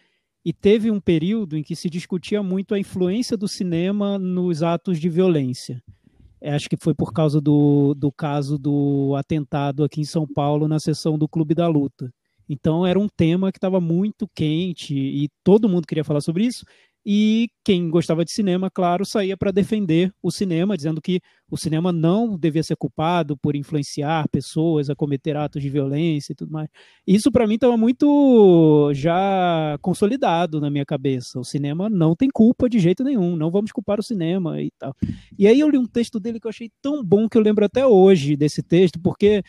e 0.44 0.54
teve 0.54 0.90
um 0.90 1.00
período 1.00 1.58
em 1.58 1.64
que 1.64 1.76
se 1.76 1.90
discutia 1.90 2.42
muito 2.42 2.74
a 2.74 2.80
influência 2.80 3.36
do 3.36 3.48
cinema 3.48 4.18
nos 4.18 4.64
atos 4.64 5.00
de 5.00 5.10
violência. 5.10 5.84
É, 6.40 6.54
acho 6.54 6.70
que 6.70 6.78
foi 6.80 6.94
por 6.94 7.12
causa 7.12 7.42
do, 7.42 7.94
do 7.96 8.12
caso 8.12 8.58
do 8.58 9.16
atentado 9.18 9.84
aqui 9.84 10.02
em 10.02 10.06
São 10.06 10.28
Paulo 10.28 10.68
na 10.68 10.80
sessão 10.80 11.18
do 11.18 11.28
Clube 11.28 11.56
da 11.56 11.68
Luta. 11.68 12.12
Então 12.48 12.86
era 12.86 13.00
um 13.00 13.08
tema 13.08 13.52
que 13.52 13.58
estava 13.58 13.82
muito 13.82 14.30
quente 14.36 14.96
e 14.96 15.28
todo 15.44 15.68
mundo 15.68 15.88
queria 15.88 16.04
falar 16.04 16.22
sobre 16.22 16.46
isso. 16.46 16.64
E 17.06 17.50
quem 17.64 17.88
gostava 17.88 18.26
de 18.26 18.32
cinema, 18.32 18.72
claro, 18.72 19.06
saía 19.06 19.38
para 19.38 19.52
defender 19.52 20.12
o 20.24 20.32
cinema, 20.32 20.76
dizendo 20.76 21.00
que 21.00 21.22
o 21.52 21.56
cinema 21.56 21.92
não 21.92 22.36
devia 22.36 22.64
ser 22.64 22.76
culpado 22.76 23.38
por 23.38 23.56
influenciar 23.56 24.28
pessoas 24.30 24.90
a 24.90 24.96
cometer 24.96 25.38
atos 25.38 25.62
de 25.62 25.70
violência 25.70 26.34
e 26.34 26.36
tudo 26.36 26.52
mais. 26.52 26.68
Isso 27.06 27.32
para 27.32 27.46
mim 27.46 27.56
estava 27.56 27.78
muito 27.78 28.92
já 28.96 29.78
consolidado 29.82 30.60
na 30.60 30.72
minha 30.72 30.86
cabeça. 30.86 31.40
O 31.40 31.44
cinema 31.44 31.90
não 31.92 32.16
tem 32.16 32.30
culpa 32.34 32.68
de 32.68 32.80
jeito 32.80 33.04
nenhum, 33.04 33.36
não 33.36 33.52
vamos 33.52 33.72
culpar 33.72 34.00
o 34.00 34.04
cinema 34.04 34.60
e 34.60 34.72
tal. 34.80 34.96
E 35.38 35.48
aí 35.48 35.60
eu 35.60 35.70
li 35.70 35.78
um 35.78 35.86
texto 35.86 36.20
dele 36.20 36.40
que 36.40 36.48
eu 36.48 36.50
achei 36.50 36.72
tão 36.82 37.04
bom 37.04 37.30
que 37.30 37.38
eu 37.38 37.42
lembro 37.42 37.64
até 37.64 37.86
hoje 37.86 38.36
desse 38.36 38.64
texto, 38.64 39.00
porque 39.00 39.44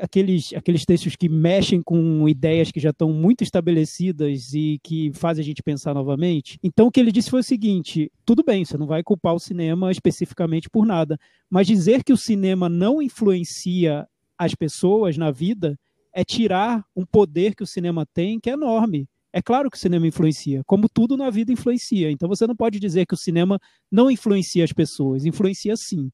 aqueles, 0.00 0.52
aqueles 0.54 0.84
textos 0.84 1.16
que 1.16 1.28
mexem 1.28 1.82
com 1.82 2.28
ideias 2.28 2.70
que 2.70 2.80
já 2.80 2.90
estão 2.90 3.12
muito 3.12 3.42
estabelecidas 3.42 4.52
e 4.52 4.78
que 4.82 5.12
fazem 5.12 5.42
a 5.42 5.44
gente 5.44 5.62
pensar 5.62 5.94
novamente. 5.94 6.58
Então, 6.62 6.86
o 6.86 6.90
que 6.90 7.00
ele 7.00 7.12
disse 7.12 7.30
foi 7.30 7.40
o 7.40 7.44
seguinte: 7.44 8.10
tudo 8.24 8.42
bem, 8.44 8.64
você 8.64 8.76
não 8.76 8.86
vai 8.86 9.02
culpar 9.02 9.34
o 9.34 9.40
cinema 9.40 9.90
especificamente 9.90 10.68
por 10.68 10.86
nada, 10.86 11.18
mas 11.48 11.66
dizer 11.66 12.04
que 12.04 12.12
o 12.12 12.16
cinema 12.16 12.68
não 12.68 13.00
influencia 13.00 14.06
as 14.38 14.54
pessoas 14.54 15.16
na 15.16 15.30
vida 15.30 15.78
é 16.12 16.24
tirar 16.24 16.84
um 16.96 17.04
poder 17.04 17.54
que 17.54 17.62
o 17.62 17.66
cinema 17.66 18.06
tem 18.06 18.40
que 18.40 18.50
é 18.50 18.54
enorme. 18.54 19.08
É 19.32 19.40
claro 19.40 19.70
que 19.70 19.76
o 19.76 19.80
cinema 19.80 20.06
influencia, 20.06 20.62
como 20.66 20.88
tudo 20.88 21.16
na 21.16 21.30
vida 21.30 21.52
influencia. 21.52 22.10
Então 22.10 22.28
você 22.28 22.46
não 22.46 22.56
pode 22.56 22.80
dizer 22.80 23.06
que 23.06 23.14
o 23.14 23.18
cinema 23.18 23.60
não 23.90 24.10
influencia 24.10 24.64
as 24.64 24.72
pessoas, 24.72 25.24
influencia 25.24 25.76
sim 25.76 26.10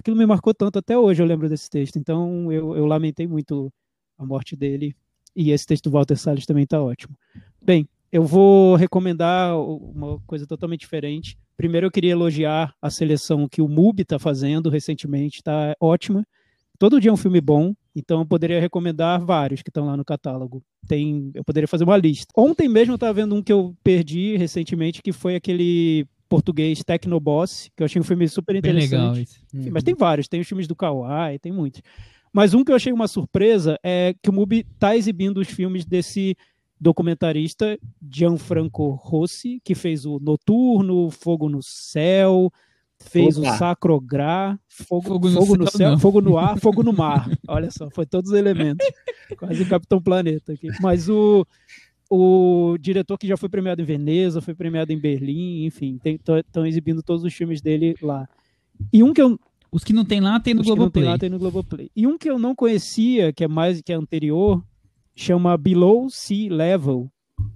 aquilo 0.00 0.16
me 0.16 0.26
marcou 0.26 0.52
tanto 0.52 0.78
até 0.78 0.98
hoje, 0.98 1.22
eu 1.22 1.26
lembro 1.26 1.48
desse 1.48 1.70
texto. 1.70 1.96
Então 1.96 2.50
eu, 2.50 2.76
eu 2.76 2.86
lamentei 2.86 3.26
muito 3.26 3.72
a 4.18 4.24
morte 4.24 4.56
dele. 4.56 4.96
E 5.36 5.52
esse 5.52 5.66
texto 5.66 5.84
do 5.84 5.92
Walter 5.92 6.16
Salles 6.16 6.46
também 6.46 6.64
está 6.64 6.82
ótimo. 6.82 7.16
Bem, 7.62 7.88
eu 8.10 8.24
vou 8.24 8.74
recomendar 8.74 9.56
uma 9.58 10.18
coisa 10.26 10.46
totalmente 10.46 10.80
diferente. 10.80 11.38
Primeiro 11.56 11.86
eu 11.86 11.90
queria 11.90 12.12
elogiar 12.12 12.74
a 12.82 12.90
seleção 12.90 13.48
que 13.48 13.62
o 13.62 13.68
MUBI 13.68 14.02
está 14.02 14.18
fazendo 14.18 14.68
recentemente, 14.68 15.36
está 15.36 15.76
ótima. 15.78 16.26
Todo 16.78 17.00
dia 17.00 17.10
é 17.10 17.12
um 17.12 17.16
filme 17.16 17.40
bom, 17.40 17.74
então 17.94 18.20
eu 18.20 18.26
poderia 18.26 18.58
recomendar 18.58 19.22
vários 19.24 19.62
que 19.62 19.68
estão 19.68 19.84
lá 19.84 19.96
no 19.96 20.04
catálogo. 20.04 20.62
Tem, 20.88 21.30
eu 21.34 21.44
poderia 21.44 21.68
fazer 21.68 21.84
uma 21.84 21.96
lista. 21.96 22.32
Ontem 22.34 22.68
mesmo 22.68 22.94
eu 22.94 22.96
estava 22.96 23.12
vendo 23.12 23.34
um 23.34 23.42
que 23.42 23.52
eu 23.52 23.76
perdi 23.84 24.36
recentemente, 24.38 25.02
que 25.02 25.12
foi 25.12 25.36
aquele 25.36 26.08
português 26.30 26.84
Tecnoboss, 26.84 27.68
que 27.76 27.82
eu 27.82 27.84
achei 27.84 28.00
um 28.00 28.04
filme 28.04 28.26
super 28.28 28.54
interessante. 28.54 28.90
Bem 28.90 28.98
legal 29.00 29.16
esse. 29.16 29.40
Uhum. 29.52 29.70
Mas 29.72 29.82
tem 29.82 29.94
vários, 29.94 30.28
tem 30.28 30.40
os 30.40 30.48
filmes 30.48 30.68
do 30.68 30.76
Kawai, 30.76 31.38
tem 31.40 31.50
muitos. 31.50 31.82
Mas 32.32 32.54
um 32.54 32.64
que 32.64 32.70
eu 32.70 32.76
achei 32.76 32.92
uma 32.92 33.08
surpresa 33.08 33.76
é 33.82 34.14
que 34.22 34.30
o 34.30 34.32
MUBI 34.32 34.64
está 34.72 34.96
exibindo 34.96 35.38
os 35.38 35.48
filmes 35.48 35.84
desse 35.84 36.36
documentarista 36.80 37.76
Gianfranco 38.08 38.90
Rossi, 38.90 39.60
que 39.64 39.74
fez 39.74 40.06
o 40.06 40.20
Noturno, 40.20 41.10
Fogo 41.10 41.48
no 41.48 41.60
Céu, 41.60 42.50
fez 43.00 43.36
Opa. 43.36 43.50
o 43.50 43.58
Sacrográ, 43.58 44.58
Fogo, 44.68 45.08
fogo, 45.08 45.28
no, 45.28 45.40
fogo 45.40 45.56
no 45.56 45.70
céu, 45.70 45.90
céu 45.90 45.98
Fogo 45.98 46.20
no 46.20 46.38
ar, 46.38 46.56
Fogo 46.60 46.84
no 46.84 46.92
mar. 46.92 47.28
Olha 47.48 47.70
só, 47.72 47.90
foi 47.90 48.06
todos 48.06 48.30
os 48.30 48.38
elementos. 48.38 48.86
Quase 49.36 49.64
Capitão 49.64 50.00
Planeta 50.00 50.52
aqui. 50.52 50.68
Mas 50.80 51.08
o 51.08 51.44
o 52.10 52.76
diretor 52.78 53.16
que 53.16 53.26
já 53.28 53.36
foi 53.36 53.48
premiado 53.48 53.80
em 53.80 53.84
Veneza, 53.84 54.40
foi 54.40 54.52
premiado 54.52 54.92
em 54.92 54.98
Berlim, 54.98 55.64
enfim, 55.64 55.98
estão 56.04 56.66
exibindo 56.66 57.02
todos 57.02 57.22
os 57.22 57.32
filmes 57.32 57.60
dele 57.60 57.94
lá. 58.02 58.28
E 58.92 59.02
um 59.02 59.14
que 59.14 59.22
eu 59.22 59.38
os 59.72 59.84
que 59.84 59.92
não 59.92 60.04
tem 60.04 60.20
lá 60.20 60.40
tem 60.40 60.52
no 60.52 60.64
Globoplay. 60.64 61.04
Tem 61.04 61.12
lá 61.12 61.18
tem 61.18 61.30
no 61.30 61.38
Globoplay. 61.38 61.90
E 61.94 62.04
um 62.04 62.18
que 62.18 62.28
eu 62.28 62.40
não 62.40 62.56
conhecia, 62.56 63.32
que 63.32 63.44
é 63.44 63.48
mais 63.48 63.80
que 63.80 63.92
é 63.92 63.94
anterior, 63.94 64.60
chama 65.14 65.56
Below 65.56 66.10
Sea 66.10 66.52
Level, 66.52 67.08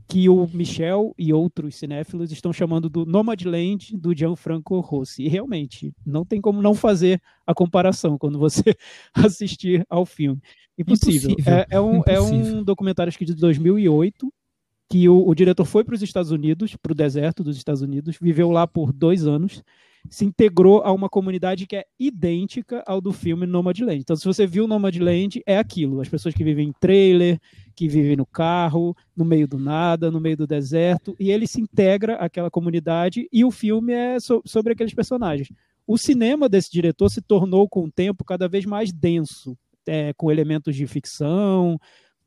que 0.07 0.29
o 0.29 0.49
Michel 0.53 1.13
e 1.19 1.33
outros 1.33 1.75
cinéfilos 1.75 2.31
estão 2.31 2.53
chamando 2.53 2.89
do 2.89 3.05
Nomadland 3.05 3.97
do 3.97 4.17
Gianfranco 4.17 4.79
Rossi. 4.79 5.25
E 5.25 5.29
realmente, 5.29 5.93
não 6.07 6.25
tem 6.25 6.41
como 6.41 6.63
não 6.63 6.75
fazer 6.75 7.21
a 7.45 7.53
comparação 7.53 8.17
quando 8.17 8.39
você 8.39 8.63
assistir 9.13 9.85
ao 9.91 10.07
filme. 10.07 10.41
Impossível. 10.79 11.31
Impossível. 11.31 11.53
É, 11.53 11.67
é, 11.71 11.81
um, 11.81 11.97
Impossível. 11.97 12.15
é 12.15 12.21
um 12.21 12.63
documentário 12.63 13.11
escrito 13.11 13.35
de 13.35 13.41
2008, 13.41 14.33
que 14.95 15.09
o, 15.09 15.27
o 15.27 15.35
diretor 15.35 15.65
foi 15.65 15.83
para 15.83 15.97
os 15.97 16.03
Estados 16.03 16.31
Unidos, 16.31 16.77
para 16.77 16.93
o 16.93 16.95
deserto 16.95 17.43
dos 17.43 17.57
Estados 17.57 17.83
Unidos, 17.83 18.17
viveu 18.23 18.49
lá 18.53 18.65
por 18.65 18.93
dois 18.93 19.27
anos, 19.27 19.61
se 20.09 20.25
integrou 20.25 20.83
a 20.85 20.93
uma 20.93 21.09
comunidade 21.09 21.67
que 21.67 21.75
é 21.75 21.85
idêntica 21.99 22.81
ao 22.87 23.01
do 23.01 23.13
filme 23.13 23.45
Nomadland. 23.45 23.99
Então, 23.99 24.15
se 24.15 24.25
você 24.25 24.47
viu 24.47 24.69
Nomadland, 24.69 25.43
é 25.45 25.59
aquilo: 25.59 26.01
as 26.01 26.09
pessoas 26.09 26.33
que 26.33 26.45
vivem 26.45 26.69
em 26.69 26.73
trailer, 26.79 27.41
que 27.75 27.89
vivem 27.89 28.15
no 28.15 28.25
carro, 28.25 28.97
no 29.17 29.25
meio 29.25 29.49
do 29.49 29.59
nada, 29.59 30.13
no 30.13 30.21
meio 30.21 30.37
do 30.37 30.47
deserto, 30.47 31.17
e 31.19 31.33
ele 31.33 31.49
se 31.49 31.61
integra 31.61 32.15
àquela 32.15 32.49
comunidade 32.49 33.29
e 33.33 33.45
o 33.45 33.51
filme 33.51 33.93
é 33.93 34.21
so 34.21 34.43
sobre 34.47 34.75
aqueles 34.75 34.95
personagens. 34.95 35.49
O 35.85 35.99
cinema 35.99 36.49
desse 36.49 36.71
diretor 36.71 37.09
se 37.09 37.21
tornou, 37.21 37.69
com 37.69 37.87
o 37.87 37.91
tempo, 37.91 38.25
cada 38.25 38.47
vez 38.47 38.65
mais 38.65 38.93
denso, 38.93 39.59
é, 39.89 40.13
com 40.13 40.31
elementos 40.31 40.77
de 40.77 40.87
ficção, 40.87 41.81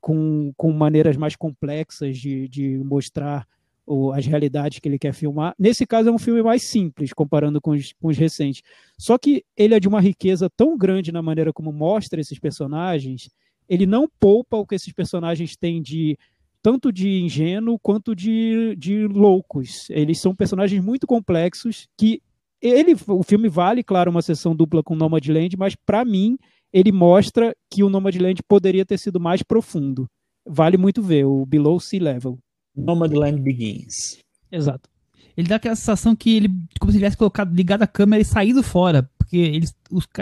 com, 0.08 0.53
com 0.55 0.72
maneiras 0.72 1.18
mais 1.18 1.36
complexas 1.36 2.18
de, 2.18 2.47
de 2.47 2.78
mostrar 2.78 3.45
o, 3.86 4.14
as 4.14 4.26
realidades 4.26 4.80
que 4.80 4.88
ele 4.88 4.97
quer 4.97 5.14
filmar. 5.14 5.53
Nesse 5.60 5.86
caso, 5.86 6.08
é 6.08 6.12
um 6.14 6.18
filme 6.18 6.41
mais 6.41 6.64
simples, 6.64 7.12
comparando 7.12 7.60
com 7.60 7.72
os, 7.72 7.91
com 7.91 8.08
os 8.08 8.18
recentes. 8.18 8.62
Só 8.97 9.18
que 9.18 9.43
ele 9.58 9.76
é 9.76 9.82
de 9.82 9.88
uma 9.89 9.99
riqueza 9.99 10.49
tão 10.49 10.78
grande 10.78 11.12
na 11.12 11.22
maneira 11.22 11.51
como 11.51 11.74
mostra 11.74 12.22
esses 12.22 12.39
personagens, 12.39 13.30
ele 13.68 13.86
não 13.86 14.10
poupa 14.18 14.55
o 14.55 14.66
que 14.66 14.76
esses 14.76 14.93
personagens 14.93 15.58
têm 15.58 15.82
de 15.82 16.18
tanto 16.62 16.89
de 16.89 17.20
ingênuo 17.20 17.78
quanto 17.78 18.16
de, 18.16 18.78
de 18.78 19.08
loucos. 19.08 19.89
Eles 19.89 20.22
são 20.22 20.34
personagens 20.34 20.82
muito 20.82 21.05
complexos 21.05 21.89
que 21.97 22.22
ele, 22.62 22.95
o 23.08 23.24
filme 23.24 23.49
vale, 23.49 23.84
claro, 23.84 24.10
uma 24.10 24.22
sessão 24.22 24.55
dupla 24.55 24.82
com 24.82 24.95
Nomadland, 24.95 25.58
mas 25.58 25.76
para 25.76 26.05
mim 26.05 26.38
ele 26.72 26.91
mostra 26.91 27.55
que 27.72 27.84
o 27.84 27.89
Nomadland 27.89 28.41
poderia 28.47 28.86
ter 28.86 28.97
sido 28.97 29.20
mais 29.20 29.41
profundo. 29.41 30.05
Vale 30.45 30.78
muito 30.78 31.01
ver, 31.01 31.26
o 31.26 31.45
Below 31.45 31.80
Sea 31.80 32.01
Level. 32.01 32.38
Nomadland 32.76 33.41
Begins. 33.41 34.20
Exato. 34.51 34.89
Ele 35.36 35.47
dá 35.47 35.57
aquela 35.57 35.76
sensação 35.76 36.15
que 36.15 36.36
ele, 36.36 36.49
como 36.80 36.91
se 36.91 36.97
tivesse 36.97 37.18
colocado, 37.18 37.53
ligado 37.53 37.84
a 37.84 37.88
câmera 37.88 38.22
e 38.22 38.26
saído 38.26 38.63
fora, 38.63 39.09
porque 39.18 39.38
eles 39.38 39.76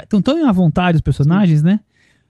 estão 0.04 0.22
tão 0.22 0.48
à 0.48 0.52
vontade, 0.52 0.98
os 0.98 1.02
personagens, 1.02 1.60
Sim. 1.60 1.66
né? 1.66 1.80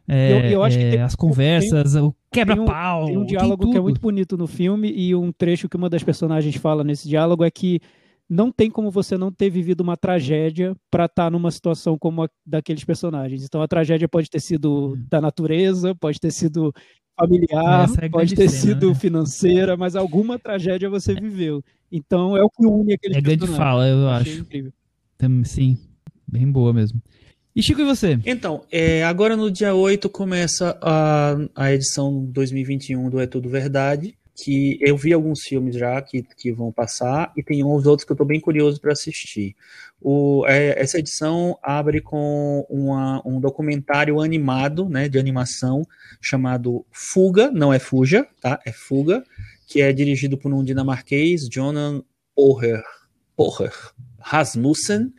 É, 0.07 0.31
eu, 0.31 0.51
eu 0.51 0.63
acho 0.63 0.77
é, 0.77 0.83
que 0.83 0.91
tem, 0.91 1.01
as 1.01 1.15
conversas, 1.15 1.93
tem, 1.93 2.01
o 2.01 2.15
quebra-pau. 2.31 3.05
Tem, 3.05 3.17
um, 3.17 3.19
tem 3.21 3.23
um 3.23 3.25
diálogo 3.25 3.63
tem 3.63 3.71
que 3.71 3.77
é 3.77 3.81
muito 3.81 3.99
bonito 3.99 4.37
no 4.37 4.45
filme 4.45 4.91
e 4.91 5.15
um 5.15 5.31
trecho 5.31 5.67
que 5.67 5.75
uma 5.75 5.89
das 5.89 6.03
personagens 6.03 6.55
fala 6.57 6.83
nesse 6.83 7.09
diálogo 7.09 7.43
é 7.43 7.49
que 7.49 7.81
não 8.29 8.51
tem 8.51 8.69
como 8.69 8.89
você 8.89 9.17
não 9.17 9.31
ter 9.31 9.49
vivido 9.49 9.81
uma 9.81 9.95
tragédia 9.95 10.75
para 10.89 11.05
estar 11.05 11.25
tá 11.25 11.29
numa 11.29 11.51
situação 11.51 11.97
como 11.97 12.23
a 12.23 12.29
daqueles 12.45 12.83
personagens. 12.83 13.43
Então 13.43 13.61
a 13.61 13.67
tragédia 13.67 14.07
pode 14.07 14.29
ter 14.29 14.39
sido 14.39 14.93
hum. 14.93 15.05
da 15.09 15.21
natureza, 15.21 15.93
pode 15.95 16.19
ter 16.19 16.31
sido 16.31 16.73
familiar, 17.17 17.89
é 18.01 18.09
pode 18.09 18.35
ter 18.35 18.49
cena, 18.49 18.61
sido 18.61 18.89
né? 18.89 18.95
financeira, 18.95 19.77
mas 19.77 19.95
alguma 19.95 20.37
tragédia 20.37 20.89
você 20.89 21.13
é. 21.13 21.21
viveu. 21.21 21.63
Então 21.91 22.35
é 22.35 22.43
o 22.43 22.49
que 22.49 22.65
une 22.65 22.93
aqueles 22.93 23.17
é 23.17 23.21
personagens. 23.21 23.43
É 23.43 23.45
grande 23.45 23.57
fala, 23.57 23.87
eu 23.87 24.09
acho. 24.09 24.39
Incrível. 24.39 24.73
Sim, 25.45 25.77
bem 26.27 26.51
boa 26.51 26.73
mesmo. 26.73 27.01
E 27.55 27.63
Chico, 27.63 27.79
e 27.79 27.85
você? 27.85 28.19
Então, 28.25 28.63
é, 28.69 29.01
agora 29.05 29.37
no 29.37 29.49
dia 29.49 29.73
8 29.73 30.09
começa 30.09 30.77
a, 30.81 31.37
a 31.55 31.71
edição 31.71 32.25
2021 32.25 33.09
do 33.09 33.17
É 33.17 33.25
Tudo 33.25 33.47
Verdade 33.47 34.17
que 34.35 34.77
eu 34.81 34.97
vi 34.97 35.13
alguns 35.13 35.43
filmes 35.43 35.75
já 35.75 36.01
que, 36.01 36.21
que 36.21 36.51
vão 36.51 36.69
passar 36.69 37.31
e 37.37 37.41
tem 37.41 37.63
uns 37.63 37.85
outros 37.85 38.05
que 38.05 38.11
eu 38.11 38.15
estou 38.15 38.27
bem 38.27 38.39
curioso 38.39 38.81
para 38.81 38.91
assistir. 38.91 39.55
O, 40.01 40.45
é, 40.45 40.79
essa 40.79 40.99
edição 40.99 41.57
abre 41.63 42.01
com 42.01 42.65
uma, 42.69 43.21
um 43.25 43.39
documentário 43.39 44.19
animado, 44.19 44.89
né, 44.89 45.07
de 45.07 45.17
animação, 45.17 45.83
chamado 46.19 46.85
Fuga, 46.91 47.49
não 47.49 47.73
é 47.73 47.79
Fuja, 47.79 48.27
tá? 48.41 48.59
É 48.65 48.73
Fuga, 48.73 49.23
que 49.67 49.81
é 49.81 49.93
dirigido 49.93 50.37
por 50.37 50.53
um 50.53 50.63
dinamarquês, 50.63 51.47
Jonan 51.49 52.03
Porrer, 52.35 52.83
Porrer 53.37 53.73
Rasmussen, 54.19 55.13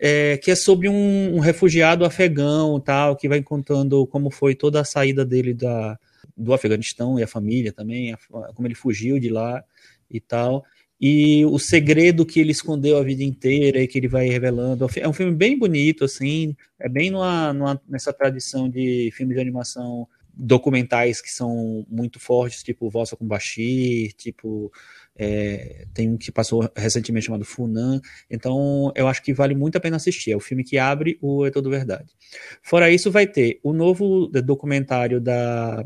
é, 0.00 0.38
que 0.38 0.50
é 0.50 0.56
sobre 0.56 0.88
um, 0.88 1.36
um 1.36 1.38
refugiado 1.38 2.04
afegão, 2.04 2.80
tal, 2.80 3.14
que 3.14 3.28
vai 3.28 3.40
contando 3.42 4.06
como 4.08 4.28
foi 4.30 4.56
toda 4.56 4.80
a 4.80 4.84
saída 4.84 5.24
dele 5.24 5.54
da 5.54 5.96
do 6.36 6.52
Afeganistão 6.52 7.18
e 7.18 7.22
a 7.22 7.26
família 7.26 7.72
também, 7.72 8.14
como 8.54 8.66
ele 8.66 8.74
fugiu 8.74 9.18
de 9.18 9.28
lá 9.28 9.64
e 10.10 10.20
tal. 10.20 10.64
E 11.00 11.44
o 11.46 11.58
segredo 11.58 12.24
que 12.24 12.40
ele 12.40 12.52
escondeu 12.52 12.96
a 12.96 13.02
vida 13.02 13.22
inteira 13.22 13.80
e 13.80 13.86
que 13.86 13.98
ele 13.98 14.08
vai 14.08 14.28
revelando. 14.28 14.86
É 14.96 15.06
um 15.06 15.12
filme 15.12 15.34
bem 15.34 15.58
bonito, 15.58 16.04
assim, 16.04 16.56
é 16.78 16.88
bem 16.88 17.10
numa, 17.10 17.52
numa, 17.52 17.80
nessa 17.88 18.12
tradição 18.12 18.68
de 18.68 19.10
filmes 19.12 19.36
de 19.36 19.40
animação 19.40 20.08
documentais 20.38 21.22
que 21.22 21.30
são 21.30 21.86
muito 21.88 22.20
fortes, 22.20 22.62
tipo 22.62 22.90
Vossa 22.90 23.16
com 23.16 23.26
Bashir, 23.26 24.12
tipo 24.12 24.70
é, 25.16 25.86
tem 25.94 26.10
um 26.10 26.18
que 26.18 26.30
passou 26.30 26.70
recentemente 26.76 27.26
chamado 27.26 27.44
Funan. 27.44 28.00
Então, 28.30 28.92
eu 28.94 29.08
acho 29.08 29.22
que 29.22 29.32
vale 29.32 29.54
muito 29.54 29.76
a 29.76 29.80
pena 29.80 29.96
assistir. 29.96 30.32
É 30.32 30.36
o 30.36 30.40
filme 30.40 30.62
que 30.62 30.78
abre 30.78 31.18
o 31.22 31.46
É 31.46 31.50
Todo 31.50 31.70
Verdade. 31.70 32.12
Fora 32.62 32.90
isso, 32.90 33.10
vai 33.10 33.26
ter 33.26 33.58
o 33.62 33.72
novo 33.72 34.26
documentário 34.28 35.20
da 35.20 35.82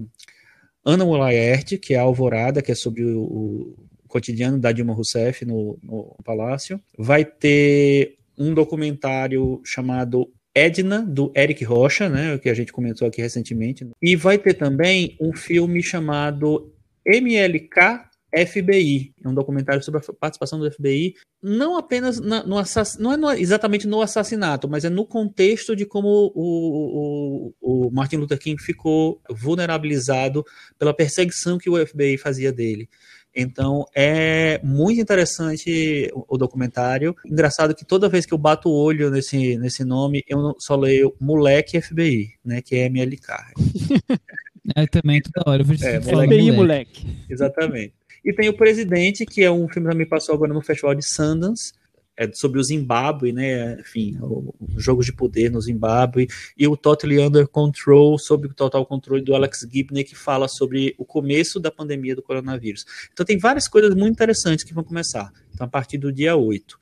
Ana 0.84 1.04
Laerte, 1.04 1.78
que 1.78 1.94
é 1.94 1.98
a 1.98 2.02
Alvorada, 2.02 2.62
que 2.62 2.72
é 2.72 2.74
sobre 2.74 3.04
o, 3.04 3.22
o 3.22 3.76
cotidiano 4.08 4.58
da 4.58 4.72
Dilma 4.72 4.94
Rousseff 4.94 5.44
no, 5.44 5.78
no 5.82 6.16
Palácio. 6.24 6.80
Vai 6.98 7.24
ter 7.24 8.16
um 8.36 8.54
documentário 8.54 9.60
chamado 9.64 10.30
Edna, 10.54 11.02
do 11.02 11.32
Eric 11.36 11.64
Rocha, 11.64 12.08
né, 12.08 12.36
que 12.38 12.48
a 12.48 12.54
gente 12.54 12.72
comentou 12.72 13.06
aqui 13.06 13.20
recentemente. 13.20 13.86
E 14.02 14.16
vai 14.16 14.36
ter 14.36 14.54
também 14.54 15.16
um 15.20 15.32
filme 15.32 15.82
chamado 15.82 16.72
MLK 17.06 18.09
FBI, 18.36 19.12
é 19.22 19.28
um 19.28 19.34
documentário 19.34 19.82
sobre 19.82 20.00
a 20.00 20.12
participação 20.12 20.58
do 20.58 20.70
FBI, 20.70 21.14
não 21.42 21.76
apenas 21.76 22.20
na, 22.20 22.44
no 22.44 22.56
não 22.98 23.12
é 23.12 23.16
no, 23.16 23.32
exatamente 23.32 23.86
no 23.86 24.00
assassinato, 24.00 24.68
mas 24.68 24.84
é 24.84 24.90
no 24.90 25.06
contexto 25.06 25.74
de 25.74 25.86
como 25.86 26.32
o, 26.34 27.52
o, 27.60 27.86
o, 27.86 27.90
Martin 27.90 28.16
Luther 28.16 28.38
King 28.38 28.62
ficou 28.62 29.20
vulnerabilizado 29.30 30.44
pela 30.78 30.94
perseguição 30.94 31.58
que 31.58 31.70
o 31.70 31.86
FBI 31.86 32.18
fazia 32.18 32.52
dele. 32.52 32.88
Então 33.34 33.84
é 33.94 34.60
muito 34.62 35.00
interessante 35.00 36.10
o, 36.12 36.34
o 36.34 36.38
documentário. 36.38 37.14
Engraçado 37.24 37.74
que 37.74 37.84
toda 37.84 38.08
vez 38.08 38.26
que 38.26 38.34
eu 38.34 38.38
bato 38.38 38.68
o 38.68 38.74
olho 38.74 39.10
nesse, 39.10 39.56
nesse 39.56 39.84
nome, 39.84 40.22
eu 40.28 40.54
só 40.58 40.76
leio 40.76 41.14
Moleque 41.20 41.80
FBI, 41.80 42.34
né? 42.44 42.60
Que 42.60 42.76
é 42.76 42.86
MLK. 42.86 43.28
É 44.76 44.86
também 44.86 45.20
toda 45.20 45.50
hora. 45.50 45.62
Eu 45.62 45.88
é, 45.88 46.00
moleque. 46.00 46.52
moleque. 46.52 47.16
Exatamente. 47.28 47.94
E 48.24 48.32
tem 48.32 48.48
o 48.48 48.56
Presidente, 48.56 49.24
que 49.24 49.42
é 49.42 49.50
um 49.50 49.68
filme 49.68 49.88
que 49.88 49.92
também 49.92 50.08
passou 50.08 50.34
agora 50.34 50.52
no 50.52 50.60
Festival 50.60 50.94
de 50.94 51.04
Sundance, 51.04 51.72
é 52.20 52.30
sobre 52.34 52.60
o 52.60 52.62
Zimbábue, 52.62 53.32
né? 53.32 53.80
Enfim, 53.80 54.18
o, 54.20 54.54
o 54.60 54.78
jogo 54.78 55.02
de 55.02 55.10
poder 55.10 55.50
no 55.50 55.58
Zimbábue, 55.58 56.28
e 56.56 56.68
o 56.68 56.76
Totally 56.76 57.18
Under 57.18 57.48
Control, 57.48 58.18
sobre 58.18 58.48
o 58.48 58.54
total 58.54 58.84
controle 58.84 59.22
do 59.22 59.34
Alex 59.34 59.66
Gibney, 59.72 60.04
que 60.04 60.14
fala 60.14 60.46
sobre 60.46 60.94
o 60.98 61.04
começo 61.04 61.58
da 61.58 61.70
pandemia 61.70 62.14
do 62.14 62.22
coronavírus. 62.22 62.84
Então 63.10 63.24
tem 63.24 63.38
várias 63.38 63.66
coisas 63.66 63.94
muito 63.94 64.12
interessantes 64.12 64.64
que 64.64 64.74
vão 64.74 64.84
começar. 64.84 65.32
Então, 65.54 65.66
a 65.66 65.70
partir 65.70 65.96
do 65.96 66.12
dia 66.12 66.36
8. 66.36 66.78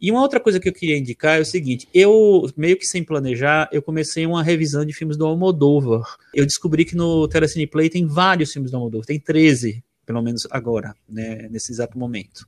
E 0.00 0.10
uma 0.10 0.22
outra 0.22 0.40
coisa 0.40 0.58
que 0.58 0.68
eu 0.68 0.72
queria 0.72 0.96
indicar 0.96 1.36
é 1.36 1.40
o 1.40 1.44
seguinte: 1.44 1.86
eu, 1.92 2.48
meio 2.56 2.78
que 2.78 2.86
sem 2.86 3.04
planejar, 3.04 3.68
eu 3.70 3.82
comecei 3.82 4.24
uma 4.24 4.42
revisão 4.42 4.86
de 4.86 4.94
filmes 4.94 5.18
do 5.18 5.26
Almodóvar. 5.26 6.02
Eu 6.32 6.46
descobri 6.46 6.86
que 6.86 6.96
no 6.96 7.28
Telecine 7.28 7.66
Play 7.66 7.90
tem 7.90 8.06
vários 8.06 8.52
filmes 8.52 8.70
do 8.70 8.76
Almodóvar, 8.78 9.06
tem 9.06 9.20
13 9.20 9.84
pelo 10.08 10.22
menos 10.22 10.48
agora, 10.50 10.94
né, 11.06 11.48
nesse 11.50 11.70
exato 11.70 11.98
momento. 11.98 12.46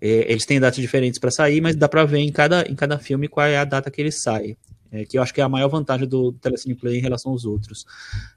É, 0.00 0.32
eles 0.32 0.46
têm 0.46 0.58
datas 0.58 0.80
diferentes 0.80 1.18
para 1.18 1.30
sair, 1.30 1.60
mas 1.60 1.76
dá 1.76 1.86
para 1.86 2.02
ver 2.06 2.20
em 2.20 2.32
cada, 2.32 2.62
em 2.62 2.74
cada 2.74 2.98
filme 2.98 3.28
qual 3.28 3.46
é 3.46 3.58
a 3.58 3.64
data 3.64 3.90
que 3.90 4.00
ele 4.00 4.10
sai. 4.10 4.56
É, 4.90 5.04
que 5.04 5.18
eu 5.18 5.22
acho 5.22 5.34
que 5.34 5.40
é 5.42 5.44
a 5.44 5.50
maior 5.50 5.68
vantagem 5.68 6.08
do 6.08 6.32
Telecine 6.32 6.74
Play 6.74 6.96
em 6.96 7.02
relação 7.02 7.32
aos 7.32 7.44
outros. 7.44 7.84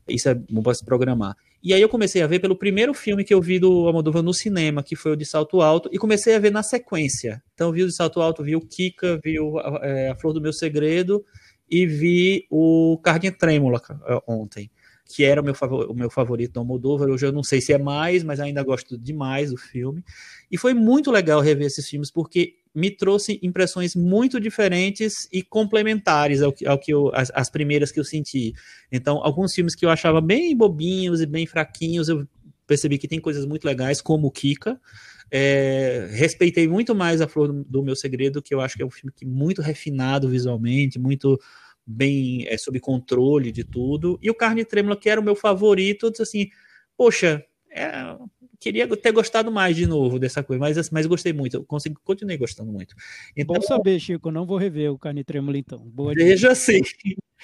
Isso 0.05 0.27
é 0.27 0.35
bom 0.35 0.61
para 0.61 0.73
se 0.73 0.83
programar. 0.83 1.33
E 1.63 1.73
aí 1.73 1.81
eu 1.81 1.87
comecei 1.87 2.21
a 2.21 2.27
ver 2.27 2.39
pelo 2.39 2.57
primeiro 2.57 2.93
filme 2.93 3.23
que 3.23 3.33
eu 3.33 3.41
vi 3.41 3.57
do 3.57 3.87
Almodóvar 3.87 4.21
no 4.21 4.33
cinema, 4.33 4.83
que 4.83 4.97
foi 4.97 5.13
o 5.13 5.15
de 5.15 5.23
Salto 5.23 5.61
Alto, 5.61 5.89
e 5.93 5.97
comecei 5.97 6.35
a 6.35 6.39
ver 6.39 6.51
na 6.51 6.61
sequência. 6.61 7.41
Então 7.53 7.71
vi 7.71 7.83
o 7.83 7.87
de 7.87 7.95
Salto 7.95 8.19
Alto, 8.19 8.43
vi 8.43 8.53
o 8.53 8.59
Kika, 8.59 9.17
vi 9.23 9.39
o, 9.39 9.57
é, 9.81 10.09
A 10.09 10.15
Flor 10.15 10.33
do 10.33 10.41
Meu 10.41 10.51
Segredo 10.51 11.23
e 11.69 11.85
vi 11.85 12.45
o 12.51 12.99
Carne 13.01 13.31
Trêmula 13.31 13.81
ontem 14.27 14.69
que 15.11 15.23
era 15.23 15.41
o 15.41 15.43
meu, 15.43 15.53
o 15.89 15.93
meu 15.93 16.09
favorito 16.09 16.53
do 16.53 16.59
Almodóvar. 16.59 17.09
Hoje 17.09 17.25
eu 17.25 17.31
não 17.31 17.43
sei 17.43 17.61
se 17.61 17.73
é 17.73 17.77
mais, 17.77 18.23
mas 18.23 18.39
ainda 18.39 18.63
gosto 18.63 18.97
demais 18.97 19.51
do 19.51 19.57
filme. 19.57 20.03
E 20.49 20.57
foi 20.57 20.73
muito 20.73 21.11
legal 21.11 21.41
rever 21.41 21.67
esses 21.67 21.87
filmes, 21.87 22.09
porque 22.09 22.55
me 22.73 22.89
trouxe 22.89 23.39
impressões 23.43 23.95
muito 23.95 24.39
diferentes 24.39 25.27
e 25.31 25.43
complementares 25.43 26.41
ao 26.41 26.53
que, 26.53 26.65
ao 26.65 26.79
que 26.79 26.93
eu, 26.93 27.11
as, 27.13 27.31
as 27.33 27.49
primeiras 27.49 27.91
que 27.91 27.99
eu 27.99 28.03
senti. 28.03 28.53
Então, 28.91 29.21
alguns 29.23 29.53
filmes 29.53 29.75
que 29.75 29.85
eu 29.85 29.89
achava 29.89 30.21
bem 30.21 30.55
bobinhos 30.55 31.21
e 31.21 31.25
bem 31.25 31.45
fraquinhos, 31.45 32.07
eu 32.07 32.25
percebi 32.65 32.97
que 32.97 33.07
tem 33.07 33.19
coisas 33.19 33.45
muito 33.45 33.65
legais, 33.65 34.01
como 34.01 34.27
o 34.27 34.31
Kika. 34.31 34.79
É, 35.29 36.09
respeitei 36.11 36.67
muito 36.67 36.93
mais 36.93 37.21
a 37.21 37.27
Flor 37.27 37.47
do, 37.51 37.63
do 37.63 37.83
Meu 37.83 37.95
Segredo, 37.95 38.41
que 38.41 38.53
eu 38.53 38.61
acho 38.61 38.75
que 38.75 38.83
é 38.83 38.85
um 38.85 38.91
filme 38.91 39.13
que 39.15 39.25
muito 39.25 39.61
refinado 39.61 40.29
visualmente, 40.29 40.99
muito 40.99 41.39
bem 41.91 42.45
é, 42.47 42.57
sob 42.57 42.79
controle 42.79 43.51
de 43.51 43.63
tudo. 43.63 44.19
E 44.21 44.29
o 44.29 44.35
Carne 44.35 44.65
Trêmula, 44.65 44.95
que 44.95 45.09
era 45.09 45.19
o 45.19 45.23
meu 45.23 45.35
favorito, 45.35 46.05
eu 46.05 46.11
disse 46.11 46.23
assim, 46.23 46.49
poxa, 46.97 47.43
é, 47.69 48.15
queria 48.59 48.87
ter 48.95 49.11
gostado 49.11 49.51
mais 49.51 49.75
de 49.75 49.87
novo 49.87 50.19
dessa 50.19 50.43
coisa, 50.43 50.59
mas, 50.59 50.89
mas 50.91 51.05
gostei 51.07 51.33
muito, 51.33 51.57
eu 51.57 51.63
consegui, 51.63 51.95
continuei 52.03 52.37
gostando 52.37 52.71
muito. 52.71 52.93
Então, 53.35 53.55
Bom 53.55 53.61
saber, 53.61 53.99
Chico, 53.99 54.29
não 54.29 54.45
vou 54.45 54.57
rever 54.57 54.91
o 54.91 54.99
Carne 54.99 55.23
Trêmula 55.23 55.57
então. 55.57 55.79
Boa 55.79 56.13
veja 56.13 56.53
sim. 56.53 56.81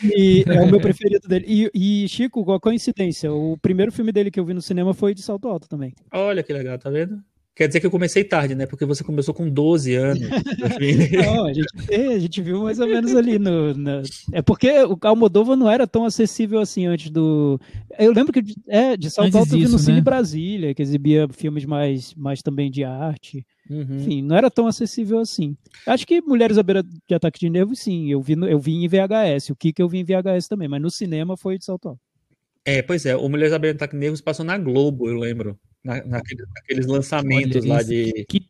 E 0.03 0.43
é 0.47 0.61
o 0.61 0.69
meu 0.69 0.79
preferido 0.79 1.27
dele. 1.27 1.45
E, 1.47 2.03
e, 2.03 2.07
Chico, 2.07 2.45
qual 2.45 2.59
coincidência, 2.59 3.33
o 3.33 3.57
primeiro 3.57 3.91
filme 3.91 4.11
dele 4.11 4.29
que 4.29 4.39
eu 4.39 4.45
vi 4.45 4.53
no 4.53 4.61
cinema 4.61 4.93
foi 4.93 5.15
de 5.15 5.23
Salto 5.23 5.47
Alto 5.47 5.67
também. 5.67 5.93
Olha 6.11 6.43
que 6.43 6.53
legal, 6.53 6.77
tá 6.77 6.89
vendo? 6.89 7.19
Quer 7.57 7.65
dizer 7.65 7.79
que 7.79 7.87
eu 7.87 7.91
comecei 7.91 8.23
tarde, 8.23 8.53
né? 8.53 8.67
Porque 8.67 8.85
você 8.85 9.03
começou 9.03 9.33
com 9.33 9.49
12 9.49 9.95
anos. 9.95 10.21
não, 11.25 11.45
a 11.47 11.51
gente, 11.51 11.67
a 11.91 12.19
gente 12.19 12.39
viu 12.39 12.61
mais 12.61 12.79
ou 12.79 12.85
menos 12.85 13.15
ali 13.15 13.39
no, 13.39 13.73
no... 13.73 14.03
É 14.31 14.43
porque 14.43 14.69
o 14.83 14.95
Almodóvar 15.01 15.57
não 15.57 15.67
era 15.67 15.87
tão 15.87 16.05
acessível 16.05 16.59
assim 16.59 16.85
antes 16.85 17.09
do. 17.09 17.59
Eu 17.97 18.13
lembro 18.13 18.31
que 18.31 18.43
é, 18.67 18.95
de 18.95 19.09
Salto 19.09 19.35
Alto 19.35 19.55
eu 19.55 19.57
vi 19.57 19.65
no 19.65 19.71
né? 19.71 19.77
Cine 19.79 20.01
Brasília, 20.01 20.75
que 20.75 20.83
exibia 20.83 21.27
filmes 21.29 21.65
mais, 21.65 22.13
mais 22.13 22.43
também 22.43 22.69
de 22.69 22.83
arte. 22.83 23.43
Uhum. 23.67 23.97
Enfim, 23.97 24.21
não 24.21 24.35
era 24.35 24.51
tão 24.51 24.67
acessível 24.67 25.17
assim. 25.17 25.57
Acho 25.87 26.05
que 26.05 26.21
Mulheres 26.21 26.59
à 26.59 26.63
Beira 26.63 26.83
de 26.83 27.15
Ataque 27.15 27.39
de 27.39 27.49
Nervo, 27.49 27.75
sim. 27.75 28.11
Eu 28.11 28.21
vi, 28.21 28.33
eu 28.33 28.59
vi 28.59 28.75
em 28.75 28.87
VHS. 28.87 29.49
O 29.49 29.55
que 29.55 29.73
eu 29.79 29.89
vi 29.89 29.97
em 29.97 30.05
VHS 30.05 30.47
também, 30.47 30.67
mas 30.67 30.79
no 30.79 30.91
cinema 30.91 31.35
foi 31.35 31.57
de 31.57 31.65
Salto 31.65 31.89
Alto. 31.89 32.01
É, 32.63 32.83
pois 32.83 33.03
é. 33.07 33.17
O 33.17 33.27
Mulheres 33.27 33.51
à 33.51 33.57
Beira 33.57 33.73
de 33.73 33.77
Ataque 33.77 33.95
de 33.95 33.99
Nervos 33.99 34.21
passou 34.21 34.45
na 34.45 34.59
Globo, 34.59 35.09
eu 35.09 35.17
lembro 35.17 35.57
na, 35.83 36.03
naqueles, 36.05 36.45
naqueles 36.53 36.85
lançamentos 36.85 37.63
Olha, 37.63 37.73
lá 37.73 37.83
de. 37.83 38.25
Que, 38.27 38.45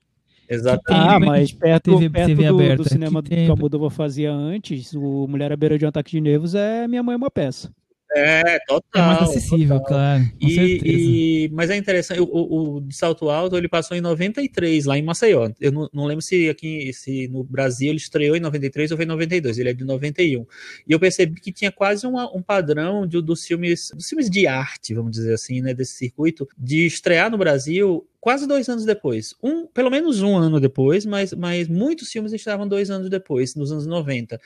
Exatamente. 0.50 1.10
Ah, 1.10 1.20
mas 1.20 1.52
perto, 1.52 1.98
TV, 1.98 2.10
perto 2.10 2.28
TV 2.28 2.48
do, 2.48 2.56
aberta, 2.56 2.84
do, 2.84 2.90
cinema 2.90 3.22
que, 3.22 3.36
que 3.36 3.52
a 3.52 3.56
Moldova 3.56 3.90
fazia 3.90 4.32
antes, 4.32 4.94
o 4.94 5.28
Mulher 5.28 5.52
à 5.52 5.58
Beira 5.58 5.78
de 5.78 5.86
um 5.86 5.90
Ataque 5.90 6.12
de 6.12 6.22
Nervos 6.22 6.56
é 6.56 6.88
Minha 6.88 7.04
Mãe 7.04 7.14
é 7.14 7.18
uma 7.18 7.30
Peça. 7.30 7.70
É, 8.16 8.60
total. 8.66 9.04
É 9.04 9.06
mais 9.06 9.30
acessível, 9.30 9.80
total. 9.80 9.88
claro. 9.88 10.24
E, 10.40 10.82
e, 10.84 11.50
mas 11.52 11.70
é 11.70 11.76
interessante, 11.76 12.22
o, 12.22 12.26
o, 12.26 12.82
de 12.82 12.96
Salto 12.96 13.30
Alto 13.30 13.58
ele 13.58 13.68
passou 13.68 13.98
em 13.98 14.02
93, 14.02 14.86
lá 14.86 14.98
em 14.98 15.02
Maceió. 15.02 15.50
Eu 15.60 15.72
não, 15.72 15.90
não, 15.94 16.06
lembro 16.06 16.22
se 16.22 16.50
aqui 16.50 16.92
se 16.94 17.28
no 17.28 17.44
Brasil 17.44 17.90
ele 17.90 17.98
estreou 17.98 18.36
em 18.36 18.40
93 18.40 18.92
ou 18.92 18.98
foi 18.98 19.06
em 19.06 19.10
92, 19.10 19.58
ele 19.58 19.70
é 19.70 19.74
de 19.74 19.84
91. 19.84 20.46
E 20.88 20.92
eu 20.92 21.00
percebi 21.00 21.40
que 21.40 21.52
tinha 21.52 21.72
quase 21.72 22.08
uma, 22.08 22.34
um 22.36 22.42
padrão 22.42 23.06
de, 23.06 23.22
dos 23.22 23.46
filmes 23.46 23.92
dos 23.94 24.08
filmes 24.08 24.30
de 24.30 24.48
arte, 24.48 24.94
vamos 24.94 25.12
dizer 25.12 25.34
assim, 25.34 25.62
né, 25.62 25.74
desse 25.74 25.94
circuito, 25.94 26.48
de 26.58 26.86
estrear 26.86 27.30
no 27.30 27.38
Brasil 27.38 28.08
quase 28.22 28.48
dois 28.48 28.68
anos 28.70 28.86
depois. 28.86 29.36
Um, 29.44 29.68
pelo 29.68 29.90
menos 29.90 30.22
um 30.22 30.36
ano 30.36 30.60
depois, 30.60 31.06
mas, 31.06 31.34
mas 31.34 31.68
muitos 31.68 32.12
filmes 32.12 32.34
estavam 32.34 32.68
dois 32.68 32.90
anos 32.90 33.10
depois, 33.10 33.56
nos 33.56 33.72
anos 33.72 33.86
90. 33.86 34.40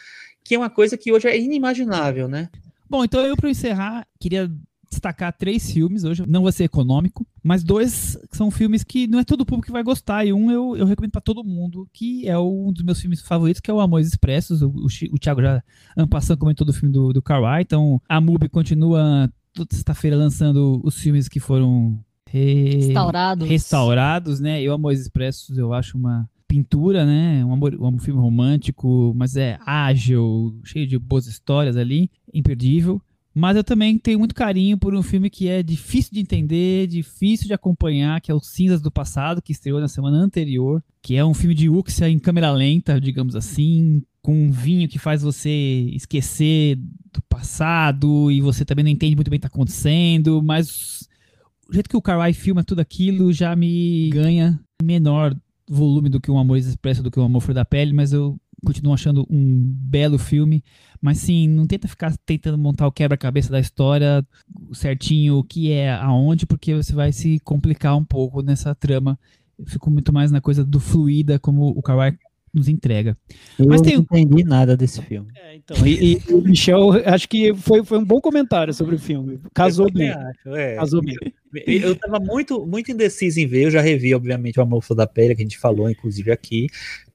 Que 0.43 0.55
é 0.55 0.57
uma 0.57 0.69
coisa 0.69 0.97
que 0.97 1.11
hoje 1.11 1.27
é 1.27 1.39
inimaginável, 1.39 2.27
né? 2.27 2.49
Bom, 2.91 3.05
então 3.05 3.21
eu, 3.21 3.37
para 3.37 3.49
encerrar, 3.49 4.05
queria 4.19 4.51
destacar 4.89 5.31
três 5.31 5.71
filmes 5.71 6.03
hoje. 6.03 6.25
Não 6.27 6.43
vai 6.43 6.51
ser 6.51 6.65
econômico, 6.65 7.25
mas 7.41 7.63
dois 7.63 8.17
são 8.33 8.51
filmes 8.51 8.83
que 8.83 9.07
não 9.07 9.19
é 9.19 9.23
todo 9.23 9.45
público 9.45 9.67
que 9.67 9.71
vai 9.71 9.81
gostar. 9.81 10.25
E 10.25 10.33
um 10.33 10.51
eu, 10.51 10.75
eu 10.75 10.85
recomendo 10.85 11.13
para 11.13 11.21
todo 11.21 11.41
mundo, 11.41 11.87
que 11.93 12.27
é 12.27 12.37
um 12.37 12.69
dos 12.73 12.83
meus 12.83 12.99
filmes 12.99 13.21
favoritos, 13.21 13.61
que 13.61 13.71
é 13.71 13.73
o 13.73 13.79
Amores 13.79 14.09
Expressos. 14.09 14.61
O, 14.61 14.67
o, 14.67 14.87
o 15.13 15.17
Thiago 15.17 15.41
já, 15.41 15.63
ano 15.95 16.07
passado, 16.09 16.37
comentou 16.37 16.67
do 16.67 16.73
filme 16.73 16.91
do, 16.91 17.13
do 17.13 17.21
Carl 17.21 17.45
Então, 17.61 18.01
a 18.09 18.19
MUBI 18.19 18.49
continua 18.49 19.31
toda 19.53 19.73
sexta-feira 19.73 20.17
lançando 20.17 20.81
os 20.83 20.97
filmes 20.99 21.29
que 21.29 21.39
foram 21.39 21.97
re... 22.27 22.75
restaurados. 22.75 23.47
restaurados, 23.47 24.39
né? 24.41 24.61
E 24.61 24.67
o 24.67 24.73
Amores 24.73 24.99
Expressos 24.99 25.57
eu 25.57 25.73
acho 25.73 25.97
uma 25.97 26.29
pintura, 26.51 27.05
né? 27.05 27.45
Um, 27.45 27.53
amor, 27.53 27.73
um 27.79 27.97
filme 27.97 28.19
romântico, 28.19 29.13
mas 29.15 29.37
é 29.37 29.57
ágil, 29.65 30.59
cheio 30.65 30.85
de 30.85 30.99
boas 30.99 31.25
histórias 31.25 31.77
ali, 31.77 32.11
imperdível. 32.33 33.01
Mas 33.33 33.55
eu 33.55 33.63
também 33.63 33.97
tenho 33.97 34.19
muito 34.19 34.35
carinho 34.35 34.77
por 34.77 34.93
um 34.93 35.01
filme 35.01 35.29
que 35.29 35.47
é 35.47 35.63
difícil 35.63 36.11
de 36.11 36.19
entender, 36.19 36.87
difícil 36.87 37.47
de 37.47 37.53
acompanhar, 37.53 38.19
que 38.19 38.29
é 38.29 38.33
o 38.35 38.41
Cinzas 38.41 38.81
do 38.81 38.91
Passado, 38.91 39.41
que 39.41 39.53
estreou 39.53 39.79
na 39.79 39.87
semana 39.87 40.17
anterior, 40.17 40.83
que 41.01 41.15
é 41.15 41.23
um 41.23 41.33
filme 41.33 41.55
de 41.55 41.69
Uxia 41.69 42.09
em 42.09 42.19
câmera 42.19 42.51
lenta, 42.51 42.99
digamos 42.99 43.33
assim, 43.33 44.03
com 44.21 44.33
um 44.33 44.51
vinho 44.51 44.89
que 44.89 44.99
faz 44.99 45.21
você 45.21 45.89
esquecer 45.93 46.75
do 47.13 47.21
passado 47.29 48.29
e 48.29 48.41
você 48.41 48.65
também 48.65 48.83
não 48.83 48.91
entende 48.91 49.15
muito 49.15 49.29
bem 49.29 49.37
o 49.37 49.39
que 49.39 49.47
está 49.47 49.55
acontecendo, 49.55 50.43
mas 50.43 51.07
o 51.69 51.73
jeito 51.73 51.89
que 51.89 51.95
o 51.95 52.01
Karai 52.01 52.33
filma 52.33 52.61
tudo 52.61 52.81
aquilo 52.81 53.31
já 53.31 53.55
me 53.55 54.09
ganha 54.09 54.59
menor 54.83 55.33
volume 55.71 56.09
do 56.09 56.19
que 56.19 56.29
um 56.29 56.37
Amor 56.37 56.57
Expresso, 56.57 57.01
do 57.01 57.09
que 57.09 57.19
um 57.19 57.23
Amor 57.23 57.41
Flor 57.41 57.55
da 57.55 57.65
Pele, 57.65 57.93
mas 57.93 58.11
eu 58.11 58.37
continuo 58.63 58.93
achando 58.93 59.25
um 59.29 59.63
belo 59.63 60.17
filme. 60.17 60.63
Mas 61.01 61.17
sim, 61.19 61.47
não 61.47 61.65
tenta 61.65 61.87
ficar 61.87 62.15
tentando 62.25 62.57
montar 62.57 62.85
o 62.85 62.91
quebra-cabeça 62.91 63.51
da 63.51 63.59
história 63.59 64.25
certinho, 64.73 65.37
o 65.37 65.43
que 65.43 65.71
é 65.71 65.91
aonde, 65.93 66.45
porque 66.45 66.75
você 66.75 66.93
vai 66.93 67.11
se 67.11 67.39
complicar 67.39 67.97
um 67.97 68.03
pouco 68.03 68.41
nessa 68.41 68.75
trama. 68.75 69.17
Eu 69.57 69.65
fico 69.65 69.89
muito 69.89 70.13
mais 70.13 70.31
na 70.31 70.41
coisa 70.41 70.63
do 70.63 70.79
fluida, 70.79 71.39
como 71.39 71.69
o 71.69 71.81
Kawai 71.81 72.17
nos 72.53 72.67
entrega. 72.67 73.17
Eu 73.57 73.67
Mas 73.67 73.81
tem... 73.81 73.95
não 73.95 74.01
entendi 74.01 74.43
nada 74.43 74.75
desse 74.75 75.01
filme. 75.01 75.29
É, 75.35 75.55
então, 75.55 75.87
e, 75.87 76.17
e, 76.27 76.33
o 76.33 76.41
Michel, 76.41 76.91
acho 77.05 77.27
que 77.29 77.53
foi, 77.55 77.83
foi 77.83 77.97
um 77.97 78.05
bom 78.05 78.19
comentário 78.19 78.73
sobre 78.73 78.95
o 78.95 78.99
filme. 78.99 79.39
Casou 79.53 79.91
bem. 79.91 80.09
Acho, 80.09 80.49
é. 80.49 80.75
Casou 80.75 81.01
bem. 81.01 81.15
Eu 81.65 81.95
tava 81.95 82.19
muito, 82.19 82.65
muito 82.65 82.91
indeciso 82.91 83.39
em 83.39 83.47
ver, 83.47 83.63
eu 83.63 83.71
já 83.71 83.81
revi, 83.81 84.13
obviamente, 84.13 84.59
o 84.59 84.63
Amor 84.63 84.83
da 84.95 85.05
Pele, 85.05 85.35
que 85.35 85.41
a 85.41 85.45
gente 85.45 85.57
falou, 85.57 85.89
inclusive, 85.89 86.31
aqui. 86.31 86.67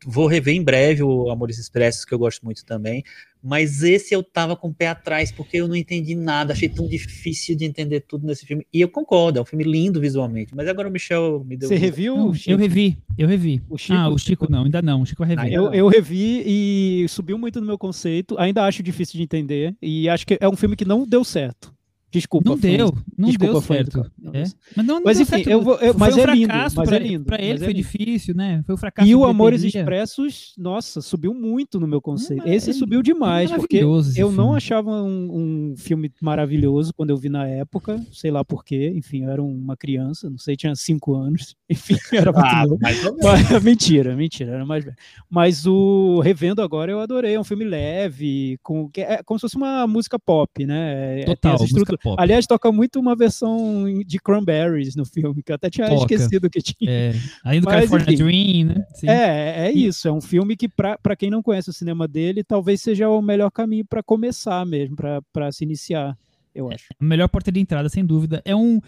Vou 0.05 0.27
rever 0.27 0.55
em 0.55 0.63
breve 0.63 1.03
o 1.03 1.31
Amores 1.31 1.59
Expressos, 1.59 2.05
que 2.05 2.15
eu 2.15 2.19
gosto 2.19 2.45
muito 2.45 2.65
também. 2.65 3.03
Mas 3.43 3.83
esse 3.83 4.13
eu 4.13 4.25
tava 4.25 4.57
com 4.57 4.69
o 4.69 4.75
pé 4.75 4.89
atrás, 4.89 5.31
porque 5.31 5.59
eu 5.59 5.69
não 5.69 5.77
entendi 5.77 6.17
nada, 6.17 6.53
achei 6.53 6.69
tão 6.69 6.89
difícil 6.89 7.57
de 7.57 7.65
entender 7.65 8.01
tudo 8.01 8.27
nesse 8.27 8.45
filme. 8.45 8.67
E 8.73 8.81
eu 8.81 8.89
concordo, 8.89 9.39
é 9.39 9.43
um 9.43 9.45
filme 9.45 9.63
lindo 9.63 10.01
visualmente. 10.01 10.53
Mas 10.55 10.67
agora 10.67 10.89
o 10.89 10.91
Michel 10.91 11.45
me 11.45 11.57
deu. 11.57 11.69
Você 11.69 11.77
reviu? 11.77 12.17
Não, 12.17 12.33
eu 12.47 12.57
revi, 12.57 12.99
eu 13.17 13.29
revi. 13.29 13.63
O 13.69 13.79
Chico, 13.79 13.95
ah, 13.95 14.09
o 14.09 14.19
Chico 14.19 14.51
não, 14.51 14.65
ainda 14.65 14.83
não. 14.83 15.03
O 15.03 15.07
Chico 15.07 15.25
vai 15.25 15.37
rever. 15.37 15.53
Eu, 15.53 15.73
eu 15.73 15.87
revi 15.87 16.43
e 16.45 17.07
subiu 17.09 17.39
muito 17.39 17.61
no 17.61 17.67
meu 17.67 17.79
conceito. 17.79 18.37
Ainda 18.37 18.65
acho 18.65 18.83
difícil 18.83 19.17
de 19.17 19.23
entender. 19.23 19.77
E 19.81 20.09
acho 20.09 20.27
que 20.27 20.37
é 20.41 20.49
um 20.49 20.57
filme 20.57 20.75
que 20.75 20.85
não 20.85 21.07
deu 21.07 21.23
certo. 21.23 21.76
Desculpa. 22.11 22.49
Não 22.51 22.57
deu, 22.57 22.97
não 23.19 23.29
Desculpa, 23.29 23.53
deu 23.53 23.61
fã 23.63 23.75
certo. 23.75 24.11
É. 24.33 24.45
Mas, 24.77 24.87
não, 24.87 24.95
não 24.97 25.03
Mas 25.05 25.17
deu 25.19 25.23
enfim, 25.25 25.37
certo. 25.37 25.51
eu 25.51 25.61
vou- 25.63 25.75
eu- 25.75 25.93
Foi 25.93 26.01
mas 26.01 26.17
um 26.17 26.21
é 26.21 26.27
lindo, 26.27 26.47
fracasso 26.47 26.77
mas 26.77 26.89
pra, 26.89 26.97
é 26.97 27.01
lindo, 27.01 27.25
pra 27.25 27.37
ele 27.43 27.53
é 27.53 27.59
foi 27.59 27.67
lindo. 27.69 27.77
difícil, 27.77 28.35
né? 28.35 28.63
Foi 28.65 28.75
um 28.75 28.79
fracasso. 28.79 29.09
E 29.09 29.15
o 29.15 29.25
Amores. 29.25 29.63
Expressos, 29.65 30.55
nossa, 30.57 31.01
subiu 31.03 31.35
muito 31.35 31.79
no 31.79 31.87
meu 31.87 32.01
conceito. 32.01 32.45
Não, 32.47 32.53
Esse 32.53 32.71
é 32.71 32.73
subiu 32.73 33.03
demais, 33.03 33.51
porque 33.53 33.79
eu 33.79 34.31
não 34.33 34.45
filme. 34.45 34.57
achava 34.57 34.91
um, 35.03 35.71
um 35.73 35.75
filme 35.77 36.11
maravilhoso 36.21 36.93
quando 36.95 37.11
eu 37.11 37.17
vi 37.17 37.29
na 37.29 37.47
época, 37.47 38.01
sei 38.13 38.31
lá 38.31 38.45
porquê. 38.45 38.93
Enfim, 38.95 39.25
eu 39.25 39.31
era 39.31 39.43
uma 39.43 39.77
criança, 39.77 40.31
não 40.31 40.39
sei, 40.39 40.57
tinha 40.57 40.75
cinco 40.75 41.15
anos. 41.15 41.55
Enfim, 41.69 41.97
era 42.13 42.33
muito 42.33 42.45
Ah, 42.47 42.67
novo. 42.67 42.79
Mas- 43.23 43.63
mentira, 43.63 44.15
mentira, 44.17 44.53
era 44.53 44.65
mais 44.65 44.85
velho. 44.85 44.97
Mas 45.29 45.67
o 45.67 46.21
Revendo 46.21 46.63
agora 46.63 46.91
eu 46.91 47.01
adorei, 47.01 47.35
é 47.35 47.41
um 47.41 47.45
filme 47.45 47.65
leve, 47.65 48.59
com, 48.63 48.89
que 48.89 49.01
é 49.03 49.23
como 49.23 49.39
se 49.39 49.43
fosse 49.43 49.57
uma 49.57 49.87
música 49.87 50.19
pop, 50.19 50.65
né? 50.65 51.21
É- 51.21 51.25
tem 51.25 51.35
Total, 51.35 51.55
essa 51.57 51.67
estrutura- 51.97 52.17
pop. 52.17 52.23
Aliás, 52.23 52.47
toca 52.47 52.71
muito 52.71 53.01
uma 53.01 53.17
versão 53.17 53.85
de 54.07 54.19
Cranberries 54.19 54.95
no 54.97 55.05
filme, 55.05 55.43
que 55.43 55.51
eu 55.53 55.57
até 55.57 55.69
tinha 55.69 55.89
Toca. 55.89 56.01
esquecido 56.15 56.49
que 56.49 56.61
tinha. 56.61 56.91
É, 56.91 57.13
além 57.45 57.61
do 57.61 57.65
Mas, 57.65 57.75
California 57.75 58.15
enfim. 58.15 58.25
Dream, 58.25 58.67
né? 58.69 58.87
Sim. 58.95 59.09
É, 59.09 59.67
é 59.69 59.73
isso. 59.73 60.07
É 60.09 60.13
um 60.13 60.21
filme 60.21 60.57
que, 60.57 60.69
para 60.69 61.17
quem 61.17 61.31
não 61.31 61.43
conhece 61.43 61.71
o 61.71 61.73
cinema 61.73 62.07
dele, 62.07 62.45
talvez 62.45 62.81
seja 62.81 63.09
o 63.09 63.21
melhor 63.21 63.51
caminho 63.51 63.85
para 63.85 64.03
começar 64.03 64.65
mesmo, 64.65 64.97
para 65.33 65.53
se 65.53 65.65
iniciar, 65.65 66.17
eu 66.55 66.71
acho. 66.71 66.87
A 66.99 67.05
melhor 67.05 67.29
porta 67.29 67.51
de 67.53 67.61
entrada, 67.61 67.89
sem 67.89 68.05
dúvida. 68.05 68.41
É 68.45 68.55
um. 68.55 68.81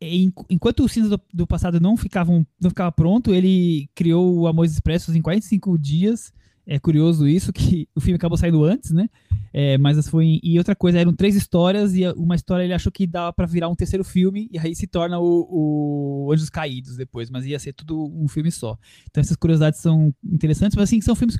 em- 0.00 0.32
Enquanto 0.48 0.84
o 0.84 0.88
Cinza 0.88 1.10
do, 1.10 1.20
do 1.32 1.46
passado 1.46 1.78
não 1.80 1.96
ficava, 1.96 2.32
não 2.32 2.70
ficava 2.70 2.90
pronto, 2.92 3.34
ele 3.34 3.88
criou 3.94 4.34
o 4.38 4.46
Amores 4.46 4.72
Expressos 4.72 5.14
em 5.14 5.20
45 5.22 5.76
dias. 5.78 6.32
É 6.72 6.78
curioso 6.78 7.26
isso, 7.26 7.52
que 7.52 7.88
o 7.96 8.00
filme 8.00 8.14
acabou 8.14 8.38
saindo 8.38 8.62
antes, 8.62 8.92
né? 8.92 9.10
É, 9.52 9.76
mas 9.76 9.98
as 9.98 10.08
foi. 10.08 10.38
E 10.40 10.56
outra 10.56 10.76
coisa, 10.76 11.00
eram 11.00 11.12
três 11.12 11.34
histórias, 11.34 11.96
e 11.96 12.06
uma 12.12 12.36
história 12.36 12.62
ele 12.62 12.72
achou 12.72 12.92
que 12.92 13.08
dava 13.08 13.32
pra 13.32 13.44
virar 13.44 13.68
um 13.68 13.74
terceiro 13.74 14.04
filme, 14.04 14.48
e 14.52 14.56
aí 14.56 14.72
se 14.76 14.86
torna 14.86 15.18
o, 15.18 16.26
o 16.28 16.32
Anjos 16.32 16.48
Caídos 16.48 16.96
depois, 16.96 17.28
mas 17.28 17.44
ia 17.44 17.58
ser 17.58 17.72
tudo 17.72 18.08
um 18.14 18.28
filme 18.28 18.52
só. 18.52 18.78
Então 19.10 19.20
essas 19.20 19.36
curiosidades 19.36 19.80
são 19.80 20.14
interessantes, 20.24 20.76
mas 20.76 20.84
assim, 20.84 21.00
são 21.00 21.16
filmes. 21.16 21.36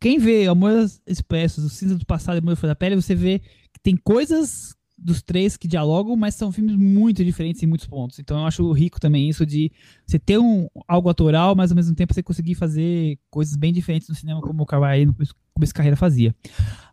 Quem 0.00 0.18
vê 0.18 0.46
Amores 0.46 1.02
Expressos, 1.06 1.62
o 1.62 1.68
Cinza 1.68 1.98
do 1.98 2.06
Passado 2.06 2.36
e 2.36 2.38
Amor 2.38 2.56
da 2.56 2.74
Pele, 2.74 2.96
você 2.96 3.14
vê 3.14 3.40
que 3.74 3.80
tem 3.82 3.94
coisas 3.94 4.74
dos 4.98 5.20
três 5.20 5.56
que 5.56 5.68
dialogam, 5.68 6.16
mas 6.16 6.34
são 6.34 6.50
filmes 6.50 6.74
muito 6.74 7.24
diferentes 7.24 7.62
em 7.62 7.66
muitos 7.66 7.86
pontos. 7.86 8.18
Então 8.18 8.38
eu 8.38 8.46
acho 8.46 8.72
rico 8.72 8.98
também 8.98 9.28
isso 9.28 9.44
de 9.44 9.70
você 10.06 10.18
ter 10.18 10.38
um, 10.38 10.68
algo 10.88 11.08
autoral, 11.08 11.54
mas 11.54 11.70
ao 11.70 11.76
mesmo 11.76 11.94
tempo 11.94 12.14
você 12.14 12.22
conseguir 12.22 12.54
fazer 12.54 13.18
coisas 13.30 13.56
bem 13.56 13.72
diferentes 13.72 14.08
no 14.08 14.14
cinema, 14.14 14.40
como 14.40 14.62
o 14.62 14.66
Kawai 14.66 15.04
no 15.04 15.14
começo 15.54 15.74
carreira 15.74 15.96
fazia. 15.96 16.34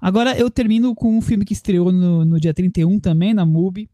Agora 0.02 0.38
eu 0.38 0.50
termino 0.50 0.94
com 0.94 1.18
um 1.18 1.22
filme 1.22 1.46
que 1.46 1.54
estreou 1.54 1.92
no, 1.92 2.26
no 2.26 2.40
dia 2.40 2.54
31 2.54 3.00
também, 3.00 3.34
na 3.34 3.46
MUBI, 3.46 3.90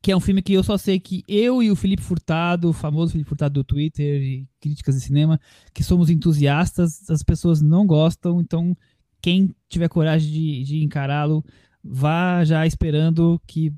que 0.00 0.12
é 0.12 0.16
um 0.16 0.20
filme 0.20 0.42
que 0.42 0.52
eu 0.52 0.62
só 0.62 0.76
sei 0.76 1.00
que 1.00 1.22
eu 1.26 1.62
e 1.62 1.70
o 1.70 1.76
Felipe 1.76 2.02
Furtado, 2.02 2.68
o 2.68 2.72
famoso 2.72 3.12
Felipe 3.12 3.28
Furtado 3.28 3.54
do 3.54 3.64
Twitter 3.64 4.22
e 4.22 4.46
críticas 4.60 4.94
de 4.94 5.00
cinema, 5.00 5.40
que 5.72 5.82
somos 5.82 6.10
entusiastas, 6.10 7.08
as 7.10 7.22
pessoas 7.22 7.62
não 7.62 7.86
gostam, 7.86 8.40
então 8.40 8.76
quem 9.22 9.54
tiver 9.66 9.88
coragem 9.88 10.30
de, 10.30 10.62
de 10.64 10.84
encará-lo, 10.84 11.42
vá 11.84 12.44
já 12.44 12.66
esperando 12.66 13.40
que 13.46 13.72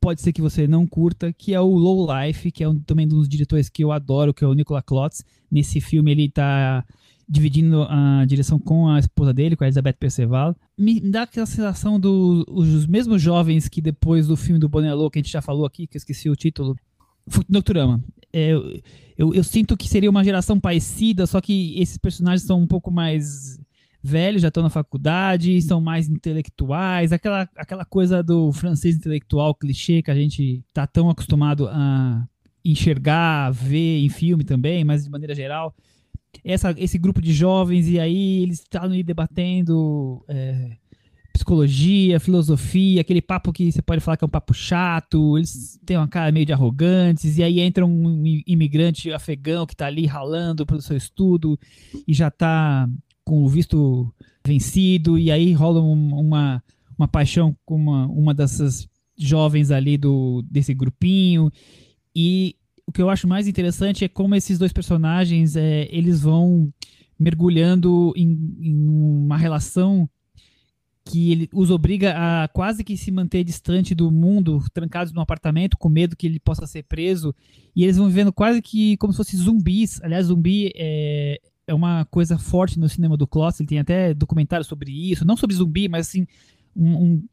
pode 0.00 0.20
ser 0.20 0.32
que 0.32 0.42
você 0.42 0.66
não 0.66 0.84
curta, 0.84 1.32
que 1.32 1.54
é 1.54 1.60
o 1.60 1.68
Low 1.68 2.08
Life, 2.12 2.50
que 2.50 2.64
é 2.64 2.68
um, 2.68 2.78
também 2.80 3.06
um 3.06 3.10
dos 3.10 3.28
diretores 3.28 3.68
que 3.68 3.84
eu 3.84 3.92
adoro, 3.92 4.34
que 4.34 4.42
é 4.42 4.46
o 4.46 4.52
Nicola 4.52 4.82
Klotz. 4.82 5.24
Nesse 5.48 5.80
filme 5.80 6.10
ele 6.10 6.24
está 6.24 6.84
dividindo 7.28 7.84
a 7.88 8.24
direção 8.26 8.58
com 8.58 8.88
a 8.88 8.98
esposa 8.98 9.32
dele, 9.32 9.54
com 9.54 9.62
a 9.62 9.68
Elizabeth 9.68 9.94
Perceval. 9.94 10.56
Me 10.76 11.00
dá 11.00 11.22
aquela 11.22 11.46
sensação 11.46 12.00
dos 12.00 12.44
os 12.48 12.86
mesmos 12.86 13.22
jovens 13.22 13.68
que 13.68 13.80
depois 13.80 14.26
do 14.26 14.36
filme 14.36 14.58
do 14.58 14.68
Bonello, 14.68 15.08
que 15.08 15.20
a 15.20 15.22
gente 15.22 15.32
já 15.32 15.40
falou 15.40 15.64
aqui, 15.64 15.86
que 15.86 15.96
eu 15.96 16.00
esqueci 16.00 16.28
o 16.28 16.36
título, 16.36 16.76
Nocturama. 17.48 18.02
É, 18.32 18.52
eu, 19.16 19.32
eu 19.32 19.44
sinto 19.44 19.76
que 19.76 19.88
seria 19.88 20.10
uma 20.10 20.24
geração 20.24 20.58
parecida, 20.58 21.26
só 21.26 21.40
que 21.40 21.80
esses 21.80 21.96
personagens 21.96 22.42
são 22.42 22.60
um 22.60 22.66
pouco 22.66 22.90
mais 22.90 23.58
velhos, 24.02 24.42
já 24.42 24.48
estão 24.48 24.62
na 24.62 24.70
faculdade, 24.70 25.62
são 25.62 25.80
mais 25.80 26.08
intelectuais, 26.08 27.12
aquela, 27.12 27.48
aquela 27.56 27.84
coisa 27.84 28.22
do 28.22 28.52
francês 28.52 28.96
intelectual 28.96 29.54
clichê 29.54 30.02
que 30.02 30.10
a 30.10 30.14
gente 30.14 30.64
tá 30.72 30.86
tão 30.86 31.08
acostumado 31.08 31.68
a 31.68 32.26
enxergar, 32.64 33.50
ver 33.52 34.00
em 34.00 34.08
filme 34.08 34.44
também, 34.44 34.84
mas 34.84 35.04
de 35.04 35.10
maneira 35.10 35.34
geral. 35.34 35.74
Essa, 36.44 36.74
esse 36.78 36.98
grupo 36.98 37.20
de 37.20 37.32
jovens, 37.32 37.88
e 37.88 38.00
aí 38.00 38.42
eles 38.42 38.60
estavam 38.60 38.92
aí 38.92 39.02
debatendo 39.02 40.24
é, 40.26 40.76
psicologia, 41.32 42.18
filosofia, 42.18 43.00
aquele 43.00 43.22
papo 43.22 43.52
que 43.52 43.70
você 43.70 43.82
pode 43.82 44.00
falar 44.00 44.16
que 44.16 44.24
é 44.24 44.26
um 44.26 44.30
papo 44.30 44.54
chato, 44.54 45.36
eles 45.36 45.78
têm 45.84 45.96
uma 45.96 46.08
cara 46.08 46.32
meio 46.32 46.46
de 46.46 46.52
arrogantes, 46.52 47.38
e 47.38 47.42
aí 47.42 47.60
entra 47.60 47.84
um 47.84 48.24
imigrante 48.46 49.12
afegão 49.12 49.66
que 49.66 49.76
tá 49.76 49.86
ali 49.86 50.06
ralando 50.06 50.66
pelo 50.66 50.80
seu 50.80 50.96
estudo 50.96 51.58
e 52.06 52.14
já 52.14 52.30
tá 52.30 52.88
com 53.24 53.42
o 53.44 53.48
visto 53.48 54.12
vencido, 54.44 55.18
e 55.18 55.30
aí 55.30 55.52
rola 55.52 55.80
um, 55.80 56.18
uma, 56.18 56.62
uma 56.98 57.08
paixão 57.08 57.56
com 57.64 57.76
uma, 57.76 58.06
uma 58.06 58.34
dessas 58.34 58.88
jovens 59.16 59.70
ali 59.70 59.96
do, 59.96 60.42
desse 60.50 60.74
grupinho, 60.74 61.50
e 62.14 62.56
o 62.86 62.92
que 62.92 63.00
eu 63.00 63.08
acho 63.08 63.28
mais 63.28 63.46
interessante 63.46 64.04
é 64.04 64.08
como 64.08 64.34
esses 64.34 64.58
dois 64.58 64.72
personagens, 64.72 65.56
é, 65.56 65.88
eles 65.90 66.20
vão 66.20 66.72
mergulhando 67.18 68.12
em, 68.16 68.56
em 68.60 68.88
uma 68.88 69.36
relação 69.36 70.08
que 71.04 71.32
ele 71.32 71.48
os 71.52 71.70
obriga 71.70 72.14
a 72.16 72.48
quase 72.48 72.84
que 72.84 72.96
se 72.96 73.10
manter 73.10 73.42
distante 73.44 73.94
do 73.94 74.10
mundo, 74.10 74.62
trancados 74.72 75.12
num 75.12 75.20
apartamento, 75.20 75.76
com 75.76 75.88
medo 75.88 76.16
que 76.16 76.26
ele 76.26 76.38
possa 76.38 76.66
ser 76.66 76.84
preso, 76.84 77.34
e 77.74 77.82
eles 77.82 77.96
vão 77.96 78.06
vivendo 78.08 78.32
quase 78.32 78.62
que 78.62 78.96
como 78.98 79.12
se 79.12 79.16
fossem 79.16 79.38
zumbis. 79.38 80.00
Aliás, 80.02 80.26
zumbi 80.26 80.72
é, 80.76 81.40
é 81.66 81.74
uma 81.74 82.04
coisa 82.06 82.38
forte 82.38 82.78
no 82.78 82.88
cinema 82.88 83.16
do 83.16 83.26
Klotz, 83.26 83.60
ele 83.60 83.68
tem 83.68 83.78
até 83.78 84.12
documentário 84.14 84.64
sobre 84.64 84.90
isso, 84.90 85.24
não 85.24 85.36
sobre 85.36 85.56
zumbi, 85.56 85.88
mas 85.88 86.08
assim, 86.08 86.26
um, 86.74 87.04
um, 87.04 87.24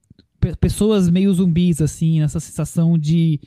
pessoas 0.59 1.09
meio 1.09 1.33
zumbis, 1.33 1.81
assim, 1.81 2.21
essa 2.21 2.39
sensação 2.39 2.97
de 2.97 3.39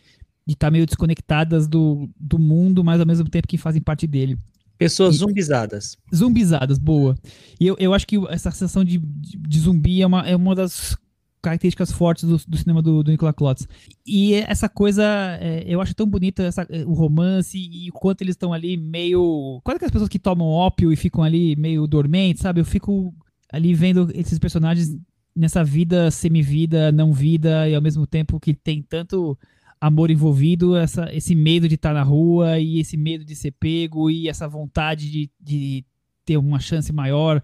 estar 0.47 0.67
tá 0.67 0.71
meio 0.71 0.87
desconectadas 0.87 1.69
do, 1.69 2.09
do 2.19 2.39
mundo, 2.39 2.83
mas 2.83 3.01
ao 3.01 3.07
mesmo 3.07 3.29
tempo 3.29 3.49
que 3.49 3.59
fazem 3.59 3.81
parte 3.81 4.07
dele. 4.07 4.37
Pessoas 4.77 5.17
zumbizadas. 5.17 5.97
Zumbizadas, 6.13 6.79
boa. 6.79 7.15
E 7.61 7.67
eu, 7.67 7.77
eu 7.79 7.95
acho 7.95 8.07
que 8.07 8.17
essa 8.29 8.51
sensação 8.51 8.85
de, 8.85 8.99
de, 8.99 9.39
de 9.39 9.61
zumbi 9.61 10.03
é 10.03 10.07
uma, 10.07 10.27
é 10.27 10.35
uma 10.35 10.55
das 10.55 10.97
características 11.43 11.91
fortes 11.91 12.25
do, 12.25 12.37
do 12.47 12.57
cinema 12.57 12.81
do, 12.81 13.03
do 13.03 13.11
Nicolas 13.11 13.35
Klotz. 13.35 13.69
E 14.07 14.35
essa 14.35 14.69
coisa, 14.69 15.05
é, 15.41 15.65
eu 15.67 15.81
acho 15.81 15.95
tão 15.95 16.07
bonita 16.07 16.45
essa, 16.45 16.67
o 16.87 16.95
romance 16.95 17.59
e 17.59 17.91
o 17.91 17.93
quanto 17.93 18.23
eles 18.23 18.35
estão 18.35 18.53
ali 18.53 18.77
meio... 18.77 19.61
Quase 19.65 19.81
que 19.81 19.85
as 19.85 19.91
pessoas 19.91 20.09
que 20.09 20.19
tomam 20.19 20.47
ópio 20.47 20.93
e 20.93 20.97
ficam 20.97 21.25
ali 21.25 21.57
meio 21.57 21.87
dormentes, 21.87 22.43
sabe? 22.43 22.61
Eu 22.61 22.65
fico 22.65 23.13
ali 23.53 23.75
vendo 23.75 24.09
esses 24.15 24.39
personagens 24.39 24.97
nessa 25.35 25.65
vida 25.65 26.11
semivida, 26.11 26.93
não 26.93 27.13
vida, 27.13 27.69
e 27.69 27.75
ao 27.75 27.83
mesmo 27.83 28.07
tempo 28.07 28.39
que 28.39 28.55
tem 28.55 28.81
tanto 28.83 29.37
amor 29.81 30.13
envolvido, 30.13 30.77
essa, 30.77 31.13
esse 31.13 31.35
medo 31.35 31.69
de 31.69 31.75
estar 31.75 31.93
na 31.93 32.05
rua 32.05 32.61
e 32.61 32.79
esse 32.79 32.97
medo 32.97 33.25
de 33.25 33.35
ser 33.35 33.51
pego 33.51 34.09
e 34.09 34.29
essa 34.29 34.47
vontade 34.47 35.11
de, 35.11 35.31
de 35.41 35.85
ter 36.25 36.37
uma 36.37 36.61
chance 36.61 36.93
maior 36.93 37.43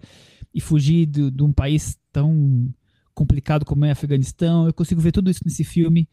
e 0.53 0.61
fugir 0.61 1.05
de 1.05 1.43
um 1.43 1.51
país 1.51 1.99
tão 2.13 2.73
complicado 3.19 3.65
como 3.65 3.83
é 3.83 3.91
Afeganistão. 3.91 4.65
Eu 4.65 4.73
consigo 4.73 5.01
ver 5.01 5.11
tudo 5.11 5.29
isso 5.29 5.41
nesse 5.43 5.65
filme. 5.65 6.07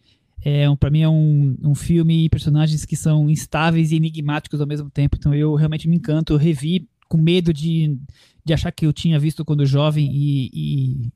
É, 0.44 0.68
um, 0.68 0.76
para 0.76 0.90
mim 0.90 1.02
é 1.02 1.08
um, 1.08 1.56
um 1.62 1.74
filme 1.74 2.24
e 2.24 2.28
personagens 2.28 2.84
que 2.84 2.96
são 2.96 3.30
instáveis 3.30 3.92
e 3.92 3.96
enigmáticos 3.96 4.60
ao 4.60 4.66
mesmo 4.66 4.90
tempo. 4.90 5.16
Então 5.16 5.32
eu 5.32 5.54
realmente 5.54 5.88
me 5.88 5.96
encanto. 5.96 6.32
Eu 6.32 6.36
revi 6.36 6.88
com 7.08 7.16
medo 7.16 7.52
de, 7.52 7.96
de 8.44 8.52
achar 8.52 8.72
que 8.72 8.84
eu 8.84 8.92
tinha 8.92 9.20
visto 9.20 9.44
quando 9.44 9.64
jovem 9.64 10.10
e, 10.12 10.50
e 10.52 11.12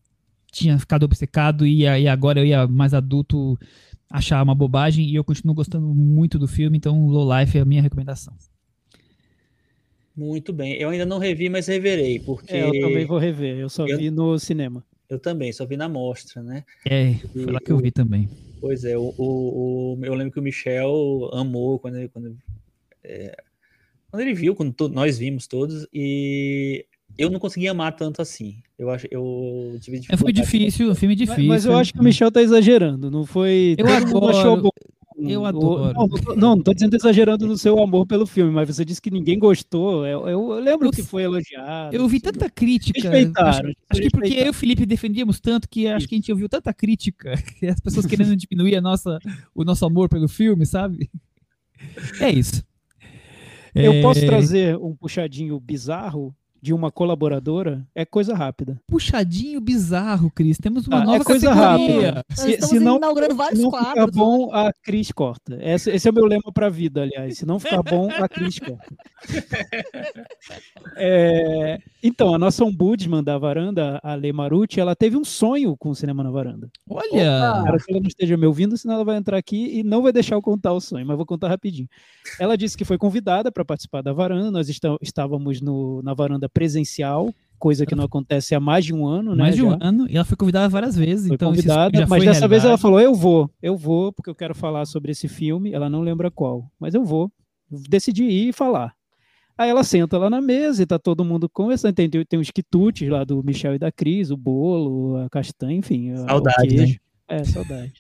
tinha 0.53 0.79
ficado 0.79 1.03
obcecado 1.03 1.67
e, 1.67 1.81
e 1.83 2.09
agora 2.09 2.39
eu 2.39 2.47
ia 2.47 2.69
mais 2.69 2.95
adulto 2.95 3.59
achar 4.09 4.43
uma 4.43 4.55
bobagem 4.55 5.09
e 5.09 5.15
eu 5.17 5.25
continuo 5.25 5.55
gostando 5.55 5.93
muito 5.93 6.39
do 6.39 6.49
filme, 6.49 6.77
então 6.77 7.07
Low 7.07 7.29
Life 7.39 7.57
é 7.59 7.61
a 7.61 7.65
minha 7.65 7.83
recomendação. 7.83 8.35
Muito 10.17 10.53
bem. 10.53 10.75
Eu 10.75 10.89
ainda 10.91 11.07
não 11.07 11.19
revi, 11.19 11.49
mas 11.49 11.69
reverei, 11.69 12.19
porque... 12.19 12.53
É, 12.53 12.67
eu 12.67 12.81
também 12.81 13.07
vou 13.07 13.19
rever, 13.19 13.59
eu 13.59 13.69
só 13.69 13.87
eu, 13.87 13.97
vi 13.97 14.11
no 14.11 14.39
cinema. 14.39 14.85
Eu 15.11 15.19
também, 15.19 15.53
só 15.53 15.67
vi 15.67 15.77
na 15.77 15.89
mostra, 15.89 16.41
né? 16.41 16.65
É, 16.87 17.15
foi 17.15 17.47
lá 17.47 17.59
que 17.59 17.73
eu 17.73 17.79
vi 17.79 17.91
também. 17.91 18.29
Pois 18.61 18.85
é, 18.85 18.97
o, 18.97 19.13
o, 19.19 19.97
o 19.99 20.05
eu 20.05 20.15
lembro 20.15 20.33
que 20.33 20.39
o 20.39 20.43
Michel 20.43 21.29
amou 21.33 21.81
quando 21.81 21.97
ele, 21.97 22.09
quando, 22.09 22.39
é, 23.03 23.37
quando 24.09 24.21
ele 24.23 24.35
viu, 24.35 24.55
quando 24.55 24.73
to, 24.73 24.89
nós 24.89 25.19
vimos 25.19 25.49
todos, 25.49 25.85
e 25.93 26.87
eu 27.19 27.29
não 27.29 27.41
consegui 27.41 27.67
amar 27.67 27.97
tanto 27.97 28.23
assim. 28.23 28.63
Eu 28.79 28.89
acho, 28.89 29.09
eu 29.11 29.77
tive 29.81 30.01
é, 30.09 30.17
Foi 30.17 30.33
difícil, 30.33 30.89
um 30.91 30.95
filme 30.95 31.17
difícil. 31.17 31.49
Mas, 31.49 31.65
mas, 31.65 31.67
eu 31.67 31.77
acho 31.77 31.93
que 31.93 32.01
o 32.01 32.05
Michel 32.05 32.31
tá 32.31 32.41
exagerando, 32.41 33.11
não 33.11 33.27
foi. 33.27 33.75
Eu 33.77 33.89
adoro. 33.89 34.71
Eu 35.29 35.45
adoro. 35.45 35.93
Não, 35.95 36.07
não, 36.07 36.37
não 36.37 36.63
tô 36.63 36.73
dizendo 36.73 36.97
exagerando 36.97 37.47
no 37.47 37.57
seu 37.57 37.79
amor 37.83 38.07
pelo 38.07 38.27
filme, 38.27 38.51
mas 38.51 38.69
você 38.69 38.85
disse 38.85 39.01
que 39.01 39.11
ninguém 39.11 39.39
gostou. 39.39 40.07
Eu, 40.07 40.29
eu 40.29 40.61
lembro 40.61 40.89
eu, 40.89 40.93
que 40.93 41.03
foi 41.03 41.23
elogiado. 41.23 41.95
Eu 41.95 42.03
ouvi 42.03 42.21
tanta 42.21 42.49
crítica. 42.49 43.01
Respeitaram. 43.01 43.71
Acho, 43.71 43.77
acho 43.91 44.03
que 44.03 44.11
porque 44.11 44.35
eu 44.35 44.47
e 44.47 44.51
o 44.51 44.55
Felipe 44.55 44.87
defendíamos 44.87 45.41
tanto 45.41 45.69
que 45.69 45.87
acho 45.87 46.09
que 46.09 46.15
a 46.15 46.19
gente 46.19 46.33
ouviu 46.33 46.49
tanta 46.49 46.73
crítica, 46.73 47.33
as 47.69 47.81
pessoas 47.81 48.07
querendo 48.07 48.35
diminuir 48.37 48.77
a 48.77 48.81
nossa, 48.81 49.19
o 49.55 49.65
nosso 49.65 49.85
amor 49.85 50.09
pelo 50.09 50.29
filme, 50.29 50.65
sabe? 50.65 51.11
É 52.21 52.31
isso. 52.31 52.63
Eu 53.75 53.93
é... 53.93 54.03
posso 54.03 54.21
trazer 54.27 54.77
um 54.77 54.95
puxadinho 54.95 55.59
bizarro 55.61 56.35
de 56.61 56.73
uma 56.73 56.91
colaboradora 56.91 57.87
é 57.95 58.05
coisa 58.05 58.35
rápida. 58.35 58.81
Puxadinho 58.87 59.61
bizarro, 59.61 60.31
Cris. 60.31 60.59
Temos 60.59 60.87
uma 60.87 61.03
ah, 61.03 61.05
nova 61.05 61.23
é 61.23 61.25
coisa 61.25 61.55
categoria. 61.55 62.13
rápida. 62.13 62.25
Se, 62.35 62.61
se 62.63 62.81
não, 62.81 62.97
inaugurando 62.97 63.35
vários 63.35 63.61
não 63.61 63.71
quadros. 63.71 63.91
ficar 63.91 64.07
bom, 64.11 64.53
a 64.53 64.73
Cris 64.73 65.11
corta. 65.13 65.59
Esse, 65.61 65.91
esse, 65.91 66.09
é 66.09 66.11
o 66.11 66.15
meu 66.15 66.27
lema 66.27 66.53
para 66.53 66.67
a 66.67 66.71
vida, 66.71 67.03
aliás. 67.03 67.39
Se 67.39 67.47
não 67.47 67.59
ficar 67.59 67.83
bom, 67.83 68.11
a 68.11 68.29
Cris 68.29 68.59
corta. 68.59 68.95
É, 70.97 71.79
então, 72.03 72.35
a 72.35 72.39
nossa 72.39 72.65
ombudsman 72.65 73.23
da 73.23 73.39
varanda, 73.39 74.01
a 74.03 74.15
Lê 74.15 74.33
Marucci, 74.33 74.81
ela 74.81 74.95
teve 74.95 75.17
um 75.17 75.25
sonho 75.25 75.77
com 75.77 75.91
o 75.91 75.95
Cinema 75.95 76.23
na 76.23 76.31
Varanda. 76.31 76.71
Olha! 76.89 77.63
Opa, 77.63 77.79
se 77.79 77.91
ela 77.91 78.01
não 78.01 78.09
esteja 78.09 78.37
me 78.37 78.47
ouvindo, 78.47 78.77
senão 78.77 78.97
ela 78.97 79.05
vai 79.05 79.17
entrar 79.17 79.39
aqui 79.39 79.79
e 79.79 79.83
não 79.83 80.03
vai 80.03 80.13
deixar 80.13 80.35
eu 80.35 80.43
contar 80.43 80.73
o 80.73 80.81
sonho, 80.81 81.07
mas 81.07 81.17
vou 81.17 81.25
contar 81.25 81.49
rapidinho. 81.49 81.89
Ela 82.39 82.57
disse 82.57 82.77
que 82.77 82.85
foi 82.85 82.99
convidada 82.99 83.51
para 83.51 83.65
participar 83.65 84.03
da 84.03 84.13
varanda, 84.13 84.51
nós 84.51 84.69
estávamos 85.01 85.61
no, 85.61 86.03
na 86.03 86.13
varanda 86.13 86.49
presencial, 86.53 87.33
coisa 87.59 87.85
que 87.85 87.95
não 87.95 88.05
acontece 88.05 88.55
há 88.55 88.61
mais 88.61 88.85
de 88.85 88.95
um 88.95 89.07
ano, 89.07 89.33
né? 89.37 89.45
Mais 89.45 89.55
de 89.55 89.63
um 89.63 89.71
já. 89.71 89.79
ano, 89.81 90.07
e 90.09 90.17
ela 90.17 90.25
foi 90.25 90.37
convidada 90.37 90.69
várias 90.69 90.97
vezes. 90.97 91.27
Foi 91.27 91.35
então 91.35 91.51
convidada, 91.51 92.07
mas 92.07 92.25
dessa 92.25 92.49
vez 92.49 92.65
ela 92.65 92.79
falou: 92.79 93.01
Eu 93.01 93.15
vou, 93.15 93.51
eu 93.63 93.77
vou, 93.77 94.13
porque 94.13 94.31
eu 94.31 94.35
quero 94.35 94.55
falar 94.55 94.87
sobre 94.87 95.13
esse 95.13 95.29
filme. 95.29 95.73
Ela 95.73 95.89
não 95.89 96.01
lembra 96.01 96.31
qual, 96.31 96.71
mas 96.81 96.95
eu 96.95 97.05
vou. 97.05 97.31
Decidi 97.71 98.25
ir 98.25 98.49
e 98.49 98.53
falar. 98.53 98.95
Aí 99.57 99.69
ela 99.69 99.85
senta 99.85 100.17
lá 100.17 100.31
na 100.31 100.41
mesa 100.41 100.83
e 100.83 100.87
tá 100.87 100.99
todo 100.99 101.23
mundo 101.23 101.47
conversando. 101.47 101.95
Tem, 101.95 102.09
tem, 102.09 102.25
tem 102.25 102.41
os 102.41 102.51
quitutes 102.51 103.09
lá 103.09 103.25
do 103.25 103.45
Michel 103.45 103.75
e 103.75 103.79
da 103.79 103.93
Cris, 103.93 104.31
o 104.31 104.37
bolo, 104.37 105.19
a 105.19 105.29
castanha, 105.29 105.77
enfim. 105.77 106.17
Saudade, 106.17 106.77
né? 106.77 106.97
É, 107.31 107.45
saudade. 107.45 107.93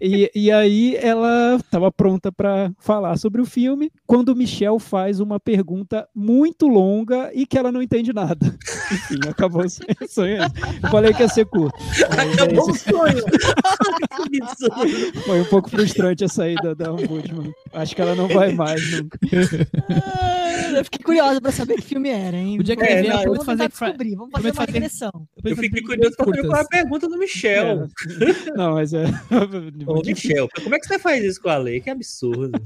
e, 0.00 0.30
e 0.32 0.52
aí 0.52 0.96
ela 0.96 1.56
estava 1.56 1.90
pronta 1.90 2.30
para 2.30 2.70
falar 2.78 3.18
sobre 3.18 3.40
o 3.40 3.44
filme, 3.44 3.90
quando 4.06 4.28
o 4.28 4.36
Michel 4.36 4.78
faz 4.78 5.18
uma 5.18 5.40
pergunta 5.40 6.08
muito 6.14 6.68
longa 6.68 7.32
e 7.34 7.44
que 7.44 7.58
ela 7.58 7.72
não 7.72 7.82
entende 7.82 8.12
nada. 8.12 8.56
Enfim, 8.92 9.18
acabou 9.28 9.64
o 9.64 9.68
sonho. 10.08 10.38
Eu 10.82 10.90
falei 10.90 11.12
que 11.12 11.22
ia 11.22 11.28
ser 11.28 11.44
curto. 11.46 11.76
Acabou 12.04 12.70
o 12.70 12.74
sonho! 12.74 13.24
Foi 15.26 15.40
um 15.40 15.44
pouco 15.46 15.68
frustrante 15.68 16.24
a 16.24 16.28
saída 16.28 16.72
da 16.74 16.92
Ombudsman. 16.92 17.52
Acho 17.72 17.96
que 17.96 18.00
ela 18.00 18.14
não 18.14 18.28
vai 18.28 18.52
mais 18.52 18.80
nunca. 18.92 19.18
eu 20.76 20.84
fiquei 20.84 21.02
curiosa 21.04 21.40
para 21.40 21.50
saber 21.50 21.74
que 21.76 21.82
filme 21.82 22.10
era, 22.10 22.36
hein? 22.36 22.60
O 22.60 22.62
dia 22.62 22.76
que 22.76 22.84
é, 22.84 23.02
não, 23.02 23.24
vamos 23.24 23.44
fazer 23.44 23.68
descobrir, 23.68 24.14
vamos 24.14 24.30
fazer 24.32 24.52
uma 24.52 24.64
regressão. 24.64 25.26
Eu, 25.44 25.50
eu 25.50 25.56
fiquei 25.56 25.82
curioso 25.82 26.16
para 26.16 26.26
saber 26.26 26.46
qual 26.46 26.58
é 26.58 26.60
a 26.60 26.68
pergunta 26.68 27.08
do 27.08 27.18
Michel. 27.18 27.84
É. 27.84 27.88
Não, 28.56 28.67
mas 28.72 28.92
é. 28.92 29.04
Ô, 29.86 30.02
Michel, 30.04 30.48
como 30.62 30.74
é 30.74 30.78
que 30.78 30.86
você 30.86 30.98
faz 30.98 31.24
isso 31.24 31.40
com 31.40 31.48
a 31.48 31.56
lei? 31.56 31.80
Que 31.80 31.90
absurdo. 31.90 32.60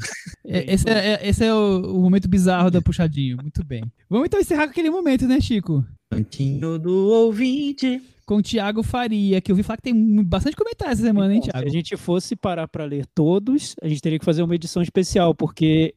É, 0.45 0.73
esse 0.73 0.89
é, 0.89 1.15
é, 1.15 1.29
esse 1.29 1.45
é 1.45 1.55
o, 1.55 1.97
o, 1.97 2.01
momento 2.03 2.29
bizarro 2.29 2.71
da 2.71 2.83
puxadinho. 2.83 3.37
Muito 3.41 3.65
bem. 3.65 3.83
Vamos 4.09 4.27
então 4.27 4.41
encerrar 4.41 4.65
com 4.65 4.71
aquele 4.71 4.91
momento, 4.91 5.27
né, 5.27 5.41
Chico? 5.41 5.85
Cantinho 6.11 6.79
do 6.79 7.09
ouvinte. 7.09 8.03
Com 8.25 8.37
o 8.37 8.43
Thiago 8.43 8.83
Faria, 8.83 9.41
que 9.41 9.51
eu 9.51 9.57
vi 9.57 9.63
falar 9.63 9.77
que 9.79 9.83
tem 9.83 10.23
bastante 10.23 10.57
comentários 10.57 10.99
essa 10.99 11.09
semana, 11.09 11.35
hein, 11.35 11.41
Thiago? 11.41 11.59
Se 11.59 11.67
a 11.67 11.71
gente 11.71 11.97
fosse 11.97 12.37
parar 12.37 12.69
para 12.69 12.85
ler 12.85 13.05
todos, 13.15 13.75
a 13.83 13.89
gente 13.89 14.01
teria 14.01 14.19
que 14.19 14.25
fazer 14.25 14.43
uma 14.43 14.55
edição 14.55 14.81
especial, 14.81 15.35
porque 15.35 15.95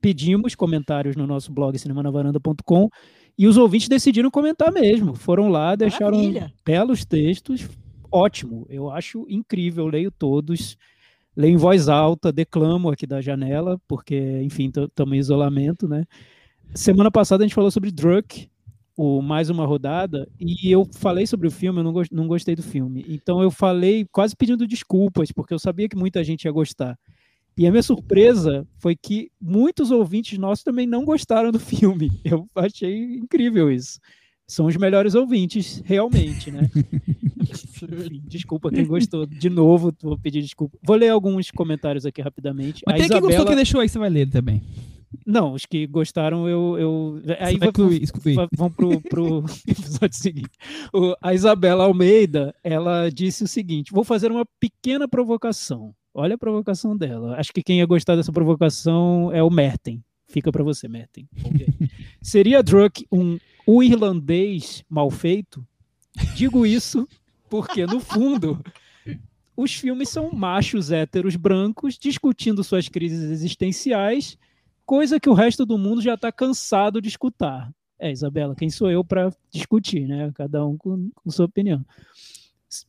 pedimos 0.00 0.54
comentários 0.54 1.16
no 1.16 1.26
nosso 1.26 1.50
blog 1.52 1.78
cinemanavaranda.com 1.78 2.90
e 3.38 3.46
os 3.46 3.56
ouvintes 3.56 3.88
decidiram 3.88 4.30
comentar 4.30 4.70
mesmo. 4.70 5.14
Foram 5.14 5.48
lá, 5.48 5.74
deixaram 5.74 6.18
Maravilha. 6.18 6.52
belos 6.64 7.04
textos, 7.04 7.68
ótimo. 8.12 8.66
Eu 8.68 8.90
acho 8.90 9.26
incrível, 9.28 9.86
leio 9.86 10.10
todos, 10.10 10.76
leio 11.36 11.54
em 11.54 11.56
voz 11.56 11.88
alta, 11.88 12.32
declamo 12.32 12.90
aqui 12.90 13.06
da 13.06 13.20
janela, 13.20 13.80
porque, 13.88 14.40
enfim, 14.42 14.70
estamos 14.76 15.14
em 15.14 15.18
isolamento, 15.18 15.88
né? 15.88 16.04
Semana 16.74 17.10
passada 17.10 17.42
a 17.42 17.46
gente 17.46 17.54
falou 17.54 17.70
sobre 17.70 17.90
Druk, 17.90 18.48
o 18.96 19.22
Mais 19.22 19.48
Uma 19.48 19.66
Rodada, 19.66 20.28
e 20.38 20.70
eu 20.70 20.86
falei 20.94 21.26
sobre 21.26 21.48
o 21.48 21.50
filme, 21.50 21.80
eu 21.80 21.84
não, 21.84 21.92
go 21.92 22.02
não 22.12 22.28
gostei 22.28 22.54
do 22.54 22.62
filme. 22.62 23.04
Então 23.08 23.42
eu 23.42 23.50
falei 23.50 24.06
quase 24.12 24.36
pedindo 24.36 24.66
desculpas, 24.66 25.32
porque 25.32 25.54
eu 25.54 25.58
sabia 25.58 25.88
que 25.88 25.96
muita 25.96 26.22
gente 26.22 26.44
ia 26.44 26.52
gostar. 26.52 26.98
E 27.56 27.66
a 27.66 27.70
minha 27.70 27.82
surpresa 27.82 28.66
foi 28.78 28.96
que 28.96 29.30
muitos 29.40 29.90
ouvintes 29.90 30.38
nossos 30.38 30.64
também 30.64 30.86
não 30.86 31.04
gostaram 31.04 31.50
do 31.50 31.60
filme. 31.60 32.10
Eu 32.24 32.46
achei 32.54 33.16
incrível 33.16 33.70
isso 33.70 33.98
são 34.52 34.66
os 34.66 34.76
melhores 34.76 35.14
ouvintes, 35.14 35.82
realmente, 35.84 36.50
né? 36.50 36.70
desculpa 38.28 38.70
quem 38.70 38.86
gostou. 38.86 39.24
De 39.24 39.48
novo, 39.48 39.92
vou 40.02 40.18
pedir 40.18 40.42
desculpa. 40.42 40.78
Vou 40.82 40.94
ler 40.94 41.08
alguns 41.08 41.50
comentários 41.50 42.04
aqui 42.04 42.20
rapidamente. 42.20 42.82
Mas 42.86 42.94
a 42.94 42.98
tem 42.98 43.06
Isabela... 43.06 43.20
quem 43.20 43.30
gostou 43.30 43.46
que 43.50 43.56
deixou 43.56 43.80
aí, 43.80 43.88
você 43.88 43.98
vai 43.98 44.10
ler 44.10 44.28
também. 44.28 44.62
Não, 45.26 45.54
os 45.54 45.64
que 45.64 45.86
gostaram, 45.86 46.46
eu. 46.48 46.76
eu... 46.78 47.22
Aí 47.38 47.56
vai 47.56 47.70
excluir. 48.00 48.36
vão 48.54 48.70
pro, 48.70 49.00
pro 49.00 49.44
episódio 49.66 50.16
seguinte. 50.16 50.50
O, 50.92 51.14
a 51.22 51.32
Isabela 51.32 51.84
Almeida, 51.84 52.54
ela 52.62 53.10
disse 53.10 53.44
o 53.44 53.48
seguinte: 53.48 53.92
vou 53.92 54.04
fazer 54.04 54.30
uma 54.30 54.44
pequena 54.60 55.08
provocação. 55.08 55.94
Olha 56.14 56.34
a 56.34 56.38
provocação 56.38 56.94
dela. 56.94 57.36
Acho 57.38 57.52
que 57.52 57.62
quem 57.62 57.78
ia 57.78 57.86
gostar 57.86 58.16
dessa 58.16 58.32
provocação 58.32 59.30
é 59.32 59.42
o 59.42 59.50
Merten. 59.50 60.02
Fica 60.28 60.52
para 60.52 60.62
você, 60.62 60.88
Merten. 60.88 61.26
Okay. 61.42 61.66
Seria 62.20 62.62
Druk 62.62 63.06
um 63.10 63.38
o 63.66 63.82
irlandês 63.82 64.84
mal 64.88 65.10
feito? 65.10 65.66
Digo 66.34 66.66
isso 66.66 67.08
porque, 67.48 67.86
no 67.86 68.00
fundo, 68.00 68.62
os 69.56 69.74
filmes 69.74 70.08
são 70.08 70.32
machos 70.32 70.90
héteros 70.90 71.36
brancos 71.36 71.98
discutindo 71.98 72.64
suas 72.64 72.88
crises 72.88 73.30
existenciais, 73.30 74.38
coisa 74.84 75.20
que 75.20 75.28
o 75.28 75.34
resto 75.34 75.64
do 75.66 75.78
mundo 75.78 76.00
já 76.00 76.14
está 76.14 76.32
cansado 76.32 77.00
de 77.00 77.08
escutar. 77.08 77.70
É, 77.98 78.10
Isabela, 78.10 78.56
quem 78.56 78.68
sou 78.68 78.90
eu 78.90 79.04
para 79.04 79.32
discutir, 79.50 80.08
né? 80.08 80.32
Cada 80.34 80.66
um 80.66 80.76
com, 80.76 81.10
com 81.14 81.30
sua 81.30 81.46
opinião. 81.46 81.84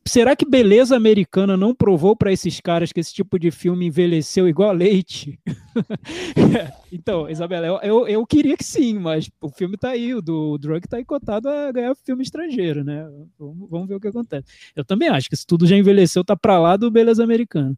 Será 0.06 0.34
que 0.34 0.48
beleza 0.48 0.96
americana 0.96 1.58
não 1.58 1.74
provou 1.74 2.16
para 2.16 2.32
esses 2.32 2.58
caras 2.58 2.90
que 2.90 3.00
esse 3.00 3.12
tipo 3.12 3.38
de 3.38 3.50
filme 3.50 3.86
envelheceu 3.86 4.48
igual 4.48 4.72
leite? 4.72 5.38
então, 6.90 7.28
Isabela, 7.28 7.80
eu, 7.82 8.08
eu, 8.08 8.26
queria 8.26 8.56
que 8.56 8.64
sim, 8.64 8.98
mas 8.98 9.30
o 9.42 9.50
filme 9.50 9.76
tá 9.76 9.90
aí, 9.90 10.14
o 10.14 10.22
do 10.22 10.56
Drug 10.56 10.88
tá 10.88 10.96
aí 10.96 11.04
cotado 11.04 11.50
a 11.50 11.70
ganhar 11.70 11.94
filme 11.96 12.22
estrangeiro, 12.22 12.82
né? 12.82 13.06
Vamos, 13.38 13.68
vamos 13.68 13.86
ver 13.86 13.96
o 13.96 14.00
que 14.00 14.08
acontece. 14.08 14.46
Eu 14.74 14.86
também 14.86 15.10
acho 15.10 15.28
que 15.28 15.34
isso 15.34 15.46
tudo 15.46 15.66
já 15.66 15.76
envelheceu, 15.76 16.24
tá 16.24 16.34
para 16.34 16.58
lá 16.58 16.78
do 16.78 16.90
beleza 16.90 17.22
americana. 17.22 17.76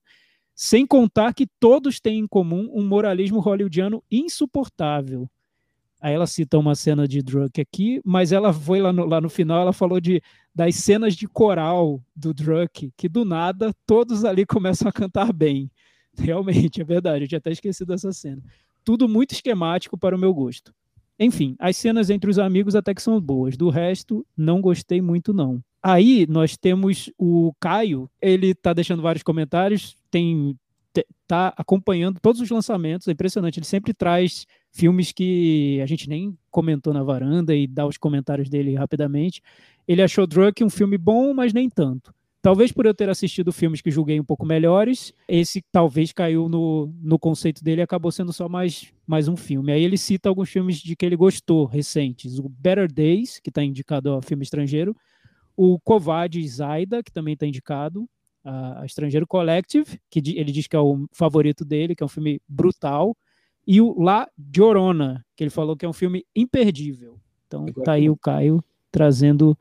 Sem 0.55 0.87
contar 0.87 1.35
que 1.35 1.49
todos 1.59 1.99
têm 1.99 2.21
em 2.21 2.27
comum 2.27 2.71
um 2.73 2.87
moralismo 2.87 3.41
hollywoodiano 3.41 4.01
insuportável. 4.09 5.29
Aí 6.07 6.15
ela 6.15 6.29
cita 6.29 6.57
uma 6.57 6.77
cena 6.77 7.09
de 7.09 7.21
Drunk 7.21 7.61
aqui, 7.61 8.01
mas 8.05 8.31
ela 8.31 8.53
foi 8.53 8.81
lá 8.81 8.93
no, 8.93 9.05
lá 9.07 9.21
no 9.21 9.29
final, 9.29 9.61
ela 9.61 9.73
falou 9.73 10.01
de 10.01 10.23
das 10.55 10.77
cenas 10.77 11.17
de 11.17 11.27
coral 11.27 12.01
do 12.15 12.33
Drunk, 12.33 12.93
que 12.97 13.09
do 13.09 13.25
nada 13.25 13.75
todos 13.85 14.25
ali 14.25 14.47
começam 14.47 14.89
a 14.89 14.93
cantar 14.93 15.33
bem. 15.33 15.69
Realmente, 16.17 16.81
é 16.81 16.85
verdade, 16.85 17.25
eu 17.25 17.29
tinha 17.29 17.39
até 17.39 17.51
esquecido 17.51 17.89
dessa 17.89 18.13
cena. 18.13 18.41
Tudo 18.85 19.09
muito 19.09 19.33
esquemático 19.33 19.99
para 19.99 20.15
o 20.15 20.19
meu 20.19 20.33
gosto. 20.33 20.73
Enfim, 21.19 21.57
as 21.59 21.77
cenas 21.77 22.09
entre 22.09 22.31
os 22.31 22.39
amigos 22.39 22.77
até 22.77 22.95
que 22.95 23.03
são 23.03 23.21
boas. 23.21 23.57
Do 23.57 23.69
resto, 23.69 24.25
não 24.37 24.61
gostei 24.61 25.03
muito, 25.03 25.35
não. 25.35 25.61
Aí 25.83 26.25
nós 26.29 26.57
temos 26.57 27.11
o 27.19 27.53
Caio, 27.59 28.09
ele 28.23 28.55
tá 28.55 28.73
deixando 28.73 29.03
vários 29.03 29.25
comentários, 29.25 29.97
tem 30.09 30.57
tá 31.27 31.53
acompanhando 31.57 32.21
todos 32.21 32.41
os 32.41 32.49
lançamentos, 32.49 33.09
é 33.09 33.13
impressionante, 33.13 33.59
ele 33.59 33.67
sempre 33.67 33.93
traz 33.93 34.47
filmes 34.71 35.13
que 35.13 35.81
a 35.83 35.87
gente 35.87 36.09
nem 36.09 36.37
comentou 36.51 36.93
na 36.93 37.03
varanda 37.03 37.55
e 37.55 37.67
dá 37.67 37.87
os 37.87 37.97
comentários 37.97 38.49
dele 38.49 38.75
rapidamente. 38.75 39.43
Ele 39.89 40.03
achou 40.03 40.27
Drunk 40.27 40.63
um 40.63 40.71
filme 40.71 40.97
bom, 40.97 41.35
mas 41.35 41.53
nem 41.53 41.69
tanto. 41.69 42.15
Talvez 42.47 42.71
por 42.71 42.87
eu 42.87 42.95
ter 42.95 43.09
assistido 43.09 43.53
filmes 43.53 43.81
que 43.81 43.91
julguei 43.91 44.21
um 44.21 44.25
pouco 44.25 44.47
melhores, 44.47 45.13
esse 45.27 45.65
talvez 45.73 46.13
caiu 46.13 46.49
no, 46.49 46.95
no 47.03 47.19
conceito 47.19 47.65
dele 47.65 47.81
e 47.81 47.83
acabou 47.83 48.13
sendo 48.13 48.33
só 48.33 48.49
mais, 48.49 48.93
mais 49.05 49.27
um 49.27 49.37
filme. 49.37 49.73
Aí 49.73 49.83
ele 49.83 49.99
cita 49.99 50.29
alguns 50.29 50.49
filmes 50.49 50.77
de 50.77 50.95
que 50.95 51.05
ele 51.05 51.17
gostou, 51.17 51.65
recentes. 51.65 52.39
O 52.39 52.49
Better 52.49 52.87
Days, 52.93 53.41
que 53.41 53.49
está 53.49 53.65
indicado 53.65 54.15
a 54.15 54.23
filme 54.23 54.45
estrangeiro. 54.45 54.95
o 55.57 55.81
Kovad 55.81 56.37
Zaida, 56.47 57.03
que 57.03 57.11
também 57.11 57.35
está 57.35 57.47
indicado, 57.47 58.09
a, 58.47 58.83
a 58.83 58.87
Estrangeiro 58.87 59.27
Collective, 59.27 60.01
que 60.09 60.21
ele 60.37 60.53
diz 60.53 60.67
que 60.67 60.77
é 60.77 60.81
o 60.81 61.07
favorito 61.13 61.65
dele, 61.65 61.97
que 61.97 62.03
é 62.03 62.07
um 62.07 62.09
filme 62.09 62.41
brutal, 62.49 63.17
e 63.67 63.81
o 63.81 64.01
La 64.01 64.29
Llorona, 64.57 65.25
que 65.35 65.43
ele 65.43 65.51
falou 65.51 65.77
que 65.77 65.85
é 65.85 65.89
um 65.89 65.93
filme 65.93 66.25
imperdível. 66.35 67.19
Então 67.47 67.67
tá 67.85 67.93
aí 67.93 68.09
o 68.09 68.17
Caio 68.17 68.63
trazendo 68.91 69.59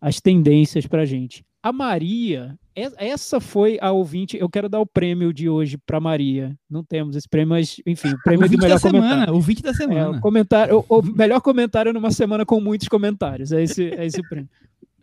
as 0.00 0.20
tendências 0.20 0.86
para 0.86 1.04
gente. 1.04 1.44
A 1.60 1.72
Maria, 1.72 2.58
essa 2.76 3.40
foi 3.40 3.78
a 3.80 3.90
ouvinte. 3.90 4.36
Eu 4.36 4.50
quero 4.50 4.68
dar 4.68 4.80
o 4.80 4.86
prêmio 4.86 5.32
de 5.32 5.48
hoje 5.48 5.78
para 5.78 5.98
Maria. 5.98 6.54
Não 6.68 6.84
temos 6.84 7.16
esse 7.16 7.28
prêmio, 7.28 7.50
mas 7.50 7.80
enfim, 7.86 8.10
o 8.12 8.18
prêmio 8.22 8.46
o 8.46 8.48
do 8.50 8.58
melhor 8.58 8.78
da 8.78 8.80
comentário. 8.80 9.20
Semana, 9.20 9.32
o 9.32 9.40
20 9.40 9.62
da 9.62 9.74
semana. 9.74 10.00
É, 10.00 10.08
o, 10.08 10.20
comentário, 10.20 10.84
o, 10.86 10.98
o, 10.98 11.02
melhor 11.02 11.40
comentário 11.40 11.92
numa 11.92 12.10
semana 12.10 12.44
com 12.44 12.60
muitos 12.60 12.86
comentários. 12.86 13.50
É 13.50 13.62
esse, 13.62 13.88
é 13.94 14.04
esse 14.04 14.20
o 14.20 14.28
prêmio. 14.28 14.50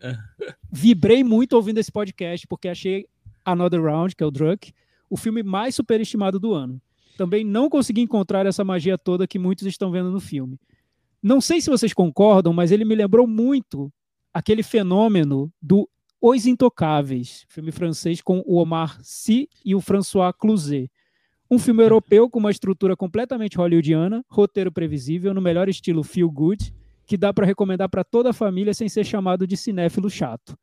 Vibrei 0.70 1.22
muito 1.22 1.54
ouvindo 1.54 1.78
esse 1.78 1.92
podcast 1.92 2.46
porque 2.46 2.68
achei 2.68 3.06
Another 3.44 3.82
Round, 3.82 4.14
que 4.14 4.22
é 4.22 4.26
o 4.26 4.30
Drunk, 4.30 4.72
o 5.08 5.16
filme 5.16 5.42
mais 5.42 5.74
superestimado 5.74 6.38
do 6.38 6.52
ano. 6.54 6.80
Também 7.16 7.44
não 7.44 7.68
consegui 7.68 8.00
encontrar 8.00 8.46
essa 8.46 8.64
magia 8.64 8.96
toda 8.96 9.26
que 9.26 9.38
muitos 9.38 9.66
estão 9.66 9.90
vendo 9.90 10.10
no 10.10 10.20
filme. 10.20 10.58
Não 11.22 11.40
sei 11.40 11.60
se 11.60 11.70
vocês 11.70 11.92
concordam, 11.92 12.52
mas 12.52 12.72
ele 12.72 12.84
me 12.84 12.94
lembrou 12.94 13.26
muito 13.26 13.92
aquele 14.32 14.62
fenômeno 14.62 15.52
do 15.60 15.88
Os 16.20 16.46
Intocáveis, 16.46 17.44
filme 17.48 17.70
francês 17.70 18.20
com 18.20 18.42
o 18.46 18.56
Omar 18.56 18.98
Sy 19.02 19.48
e 19.64 19.74
o 19.74 19.80
François 19.80 20.32
Cluzet. 20.36 20.90
Um 21.50 21.58
filme 21.58 21.82
europeu 21.82 22.30
com 22.30 22.38
uma 22.38 22.50
estrutura 22.50 22.96
completamente 22.96 23.58
hollywoodiana, 23.58 24.24
roteiro 24.28 24.72
previsível, 24.72 25.34
no 25.34 25.40
melhor 25.40 25.68
estilo 25.68 26.02
feel 26.02 26.30
good, 26.30 26.74
que 27.12 27.18
dá 27.18 27.30
para 27.30 27.44
recomendar 27.44 27.90
para 27.90 28.02
toda 28.02 28.30
a 28.30 28.32
família 28.32 28.72
sem 28.72 28.88
ser 28.88 29.04
chamado 29.04 29.46
de 29.46 29.54
cinéfilo 29.54 30.08
chato. 30.08 30.56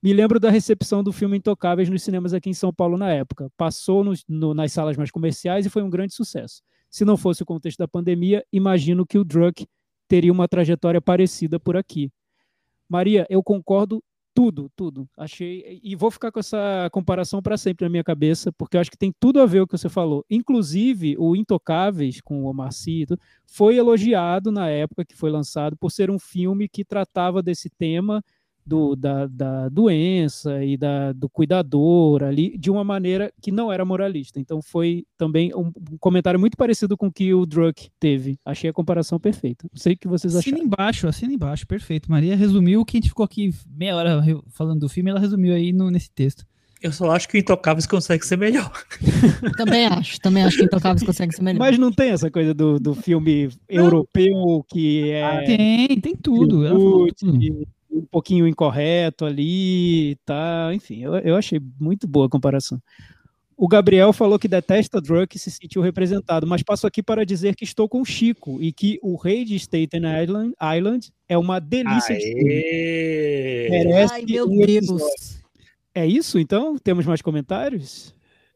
Me 0.00 0.12
lembro 0.12 0.38
da 0.38 0.48
recepção 0.48 1.02
do 1.02 1.12
filme 1.12 1.38
Intocáveis 1.38 1.90
nos 1.90 2.04
cinemas 2.04 2.32
aqui 2.32 2.48
em 2.48 2.54
São 2.54 2.72
Paulo 2.72 2.96
na 2.96 3.10
época. 3.10 3.50
Passou 3.56 4.04
no, 4.04 4.12
no, 4.28 4.54
nas 4.54 4.70
salas 4.72 4.96
mais 4.96 5.10
comerciais 5.10 5.66
e 5.66 5.68
foi 5.68 5.82
um 5.82 5.90
grande 5.90 6.14
sucesso. 6.14 6.62
Se 6.88 7.04
não 7.04 7.16
fosse 7.16 7.42
o 7.42 7.44
contexto 7.44 7.78
da 7.78 7.88
pandemia, 7.88 8.44
imagino 8.52 9.04
que 9.04 9.18
o 9.18 9.24
Druk 9.24 9.66
teria 10.06 10.30
uma 10.30 10.46
trajetória 10.46 11.00
parecida 11.00 11.58
por 11.58 11.76
aqui. 11.76 12.08
Maria, 12.88 13.26
eu 13.28 13.42
concordo 13.42 14.00
tudo, 14.34 14.70
tudo. 14.76 15.08
Achei 15.16 15.80
e 15.82 15.94
vou 15.94 16.10
ficar 16.10 16.30
com 16.32 16.40
essa 16.40 16.88
comparação 16.92 17.42
para 17.42 17.56
sempre 17.56 17.84
na 17.84 17.90
minha 17.90 18.04
cabeça, 18.04 18.52
porque 18.52 18.76
eu 18.76 18.80
acho 18.80 18.90
que 18.90 18.96
tem 18.96 19.12
tudo 19.18 19.40
a 19.40 19.46
ver 19.46 19.58
com 19.60 19.64
o 19.64 19.66
que 19.68 19.78
você 19.78 19.88
falou. 19.88 20.24
Inclusive, 20.30 21.16
o 21.18 21.36
Intocáveis 21.36 22.20
com 22.20 22.42
o 22.42 22.46
Omar 22.46 22.72
Sy 22.72 23.06
foi 23.46 23.76
elogiado 23.76 24.50
na 24.52 24.68
época 24.68 25.04
que 25.04 25.16
foi 25.16 25.30
lançado 25.30 25.76
por 25.76 25.90
ser 25.90 26.10
um 26.10 26.18
filme 26.18 26.68
que 26.68 26.84
tratava 26.84 27.42
desse 27.42 27.68
tema 27.68 28.22
do, 28.70 28.94
da, 28.94 29.26
da 29.26 29.68
doença 29.68 30.64
e 30.64 30.76
da, 30.76 31.12
do 31.12 31.28
cuidador 31.28 32.22
ali 32.22 32.56
de 32.56 32.70
uma 32.70 32.84
maneira 32.84 33.32
que 33.42 33.50
não 33.50 33.72
era 33.72 33.84
moralista. 33.84 34.38
Então 34.38 34.62
foi 34.62 35.04
também 35.18 35.52
um, 35.56 35.72
um 35.90 35.98
comentário 35.98 36.38
muito 36.38 36.56
parecido 36.56 36.96
com 36.96 37.08
o 37.08 37.12
que 37.12 37.34
o 37.34 37.44
Druck 37.44 37.90
teve. 37.98 38.38
Achei 38.44 38.70
a 38.70 38.72
comparação 38.72 39.18
perfeita. 39.18 39.66
Não 39.72 39.80
sei 39.80 39.94
o 39.94 39.98
que 39.98 40.06
vocês 40.06 40.36
assina 40.36 40.58
acharam. 40.58 40.62
Assina 40.62 40.64
embaixo, 40.64 41.08
assina 41.08 41.32
embaixo, 41.32 41.66
perfeito. 41.66 42.08
Maria 42.08 42.36
resumiu 42.36 42.80
o 42.80 42.84
que 42.84 42.96
a 42.96 43.00
gente 43.00 43.08
ficou 43.08 43.24
aqui 43.24 43.52
meia 43.68 43.96
hora 43.96 44.22
falando 44.50 44.78
do 44.78 44.88
filme, 44.88 45.10
ela 45.10 45.18
resumiu 45.18 45.52
aí 45.52 45.72
no, 45.72 45.90
nesse 45.90 46.12
texto. 46.12 46.46
Eu 46.80 46.92
só 46.92 47.10
acho 47.10 47.28
que 47.28 47.36
o 47.36 47.40
Intocáveis 47.40 47.86
consegue 47.86 48.24
ser 48.24 48.38
melhor. 48.38 48.72
também 49.58 49.84
acho, 49.84 50.18
também 50.20 50.44
acho 50.44 50.56
que 50.56 50.62
o 50.62 50.66
Intocáveis 50.66 51.02
consegue 51.02 51.34
ser 51.34 51.42
melhor. 51.42 51.58
Mas 51.58 51.76
não 51.76 51.90
tem 51.90 52.10
essa 52.10 52.30
coisa 52.30 52.54
do, 52.54 52.78
do 52.78 52.94
filme 52.94 53.50
não. 53.70 53.84
europeu 53.84 54.64
que 54.68 55.10
é. 55.10 55.24
Ah, 55.24 55.44
tem, 55.44 56.00
tem 56.00 56.14
tudo. 56.14 56.68
tudo 56.70 57.66
um 57.90 58.04
pouquinho 58.04 58.46
incorreto 58.46 59.24
ali, 59.24 60.16
tá? 60.24 60.70
Enfim, 60.72 61.02
eu, 61.02 61.14
eu 61.16 61.36
achei 61.36 61.60
muito 61.78 62.06
boa 62.06 62.26
a 62.26 62.30
comparação. 62.30 62.80
O 63.56 63.68
Gabriel 63.68 64.10
falou 64.12 64.38
que 64.38 64.48
detesta 64.48 65.02
Drunk 65.02 65.36
e 65.36 65.38
se 65.38 65.50
sentiu 65.50 65.82
representado, 65.82 66.46
mas 66.46 66.62
passo 66.62 66.86
aqui 66.86 67.02
para 67.02 67.26
dizer 67.26 67.54
que 67.54 67.62
estou 67.62 67.88
com 67.88 68.00
o 68.00 68.06
Chico 68.06 68.56
e 68.58 68.72
que 68.72 68.98
o 69.02 69.16
rei 69.16 69.44
de 69.44 69.54
Staten 69.56 70.00
Island, 70.22 70.54
Island 70.76 71.12
é 71.28 71.36
uma 71.36 71.60
delícia 71.60 72.14
Aê! 72.14 72.20
de 72.20 73.70
Merece 73.70 74.14
Ai, 74.14 74.24
meu 74.26 74.46
um 74.46 74.64
Deus. 74.64 75.42
É 75.94 76.06
isso, 76.06 76.38
então? 76.38 76.78
Temos 76.78 77.04
mais 77.04 77.20
comentários? 77.20 78.14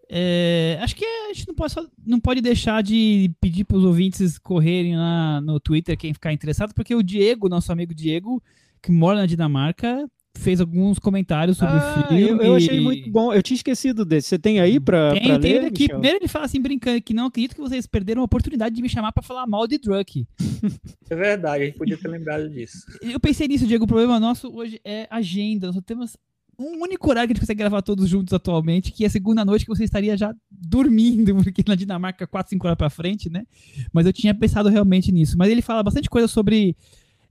É, 0.09 0.79
acho 0.81 0.97
que 0.97 1.05
a 1.05 1.35
gente 1.35 1.49
não 1.49 1.55
pode, 1.55 1.75
não 2.07 2.21
pode 2.21 2.41
deixar 2.41 2.83
de 2.83 3.31
pedir 3.41 3.65
para 3.65 3.77
os 3.77 3.85
ouvintes 3.85 4.39
correrem 4.39 4.97
lá 4.97 5.41
no 5.41 5.59
Twitter, 5.61 5.99
quem 5.99 6.15
ficar 6.15 6.33
interessado, 6.33 6.73
porque 6.75 6.95
o 6.95 7.03
Diego, 7.03 7.49
nosso 7.49 7.71
amigo 7.73 7.95
Diego, 7.95 8.43
que 8.85 8.93
mora 8.93 9.21
na 9.21 9.27
Dinamarca, 9.27 10.07
fez 10.37 10.61
alguns 10.61 10.99
comentários 10.99 11.57
sobre 11.57 11.75
ah, 11.75 12.05
o 12.05 12.09
filme. 12.09 12.31
Eu, 12.31 12.43
eu, 12.43 12.55
achei 12.55 12.81
muito 12.81 13.11
bom. 13.11 13.33
Eu 13.33 13.43
tinha 13.43 13.57
esquecido 13.57 14.05
desse. 14.05 14.29
Você 14.29 14.39
tem 14.39 14.61
aí 14.61 14.79
pra, 14.79 15.13
tem, 15.13 15.23
pra 15.23 15.39
tem 15.39 15.53
ler? 15.55 15.67
Aqui. 15.67 15.89
Primeiro 15.89 16.19
ele 16.19 16.29
fala 16.29 16.45
assim, 16.45 16.61
brincando, 16.61 17.01
que 17.01 17.15
não 17.15 17.27
acredito 17.27 17.55
que 17.55 17.61
vocês 17.61 17.87
perderam 17.87 18.21
a 18.21 18.25
oportunidade 18.25 18.75
de 18.75 18.83
me 18.83 18.89
chamar 18.89 19.13
para 19.13 19.23
falar 19.23 19.47
mal 19.47 19.67
de 19.67 19.79
Druck. 19.79 20.27
É 21.11 21.15
verdade, 21.15 21.63
a 21.63 21.67
gente 21.67 21.77
podia 21.77 21.99
ter 21.99 22.09
lembrado 22.09 22.49
disso. 22.49 22.79
Eu 23.03 23.21
pensei 23.21 23.47
nisso, 23.47 23.67
Diego. 23.67 23.85
O 23.85 23.87
problema 23.87 24.19
nosso 24.19 24.51
hoje 24.51 24.81
é 24.83 25.07
agenda. 25.11 25.67
Nós 25.67 25.77
só 25.77 25.83
temos 25.83 26.17
um 26.59 26.83
único 26.83 27.09
horário 27.11 27.29
que 27.29 27.33
a 27.33 27.35
gente 27.35 27.43
consegue 27.43 27.59
gravar 27.59 27.83
todos 27.83 28.09
juntos 28.09 28.33
atualmente, 28.33 28.91
que 28.91 29.05
é 29.05 29.07
a 29.07 29.11
segunda 29.11 29.45
noite 29.45 29.67
que 29.67 29.69
você 29.69 29.85
estaria 29.85 30.17
já 30.17 30.35
dormindo, 30.51 31.35
porque 31.45 31.63
na 31.67 31.75
Dinamarca 31.75 32.27
4, 32.27 32.51
5 32.51 32.67
horas 32.67 32.79
pra 32.79 32.89
frente, 32.89 33.29
né? 33.29 33.45
Mas 33.93 34.07
eu 34.07 34.13
tinha 34.13 34.35
pensado 34.35 34.71
realmente 34.71 35.13
nisso. 35.13 35.37
Mas 35.37 35.51
ele 35.51 35.61
fala 35.61 35.83
bastante 35.83 36.09
coisa 36.09 36.27
sobre 36.27 36.75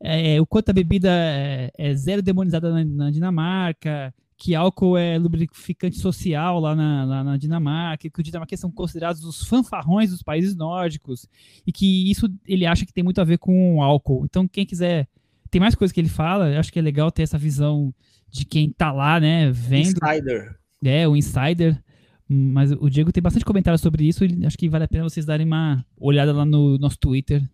é, 0.06 0.42
o 0.42 0.46
quanto 0.46 0.70
a 0.70 0.74
bebida 0.74 1.10
é, 1.10 1.72
é 1.78 1.96
zero 1.96 2.22
demonizada 2.22 2.70
na, 2.70 2.84
na, 2.84 3.10
Dinamarca, 3.10 4.14
que 4.38 4.54
álcool 4.54 4.98
é 4.98 5.18
lubrificante 5.18 5.98
social 5.98 6.60
lá 6.60 6.76
na, 6.76 7.06
lá 7.06 7.24
na 7.24 7.38
Dinamarca, 7.38 8.10
que 8.10 8.20
os 8.20 8.26
dinamarqueses 8.26 8.60
são 8.60 8.70
considerados 8.70 9.24
os 9.24 9.48
fanfarrões 9.48 10.10
dos 10.10 10.22
países 10.22 10.56
nórdicos, 10.56 11.26
e 11.66 11.72
que 11.72 12.12
isso 12.12 12.28
ele 12.46 12.66
acha 12.66 12.86
que 12.86 12.92
tem 12.92 13.04
muito 13.04 13.22
a 13.22 13.24
ver 13.24 13.38
com 13.38 13.78
o 13.78 13.82
álcool. 13.82 14.26
Então, 14.26 14.46
quem 14.46 14.66
quiser. 14.66 15.08
Tem 15.50 15.62
mais 15.62 15.76
coisas 15.76 15.94
que 15.94 16.02
ele 16.02 16.10
fala, 16.10 16.50
eu 16.50 16.60
acho 16.60 16.74
que 16.74 16.80
é 16.80 16.82
legal 16.82 17.12
ter 17.12 17.22
essa 17.22 17.38
visão 17.38 17.94
de 18.30 18.44
quem 18.44 18.72
tá 18.72 18.92
lá, 18.92 19.20
né, 19.20 19.52
vendo. 19.52 20.00
Insider. 20.04 20.60
É, 20.84 21.08
o 21.08 21.16
insider. 21.16 21.82
Mas 22.28 22.72
o 22.72 22.90
Diego 22.90 23.12
tem 23.12 23.22
bastante 23.22 23.46
comentário 23.46 23.78
sobre 23.78 24.06
isso, 24.06 24.26
e 24.26 24.46
acho 24.46 24.58
que 24.58 24.68
vale 24.68 24.86
a 24.86 24.88
pena 24.88 25.04
vocês 25.04 25.26
darem 25.26 25.46
uma 25.46 25.86
olhada 25.96 26.34
lá 26.34 26.44
no 26.44 26.78
nosso 26.80 26.98
Twitter, 26.98 27.48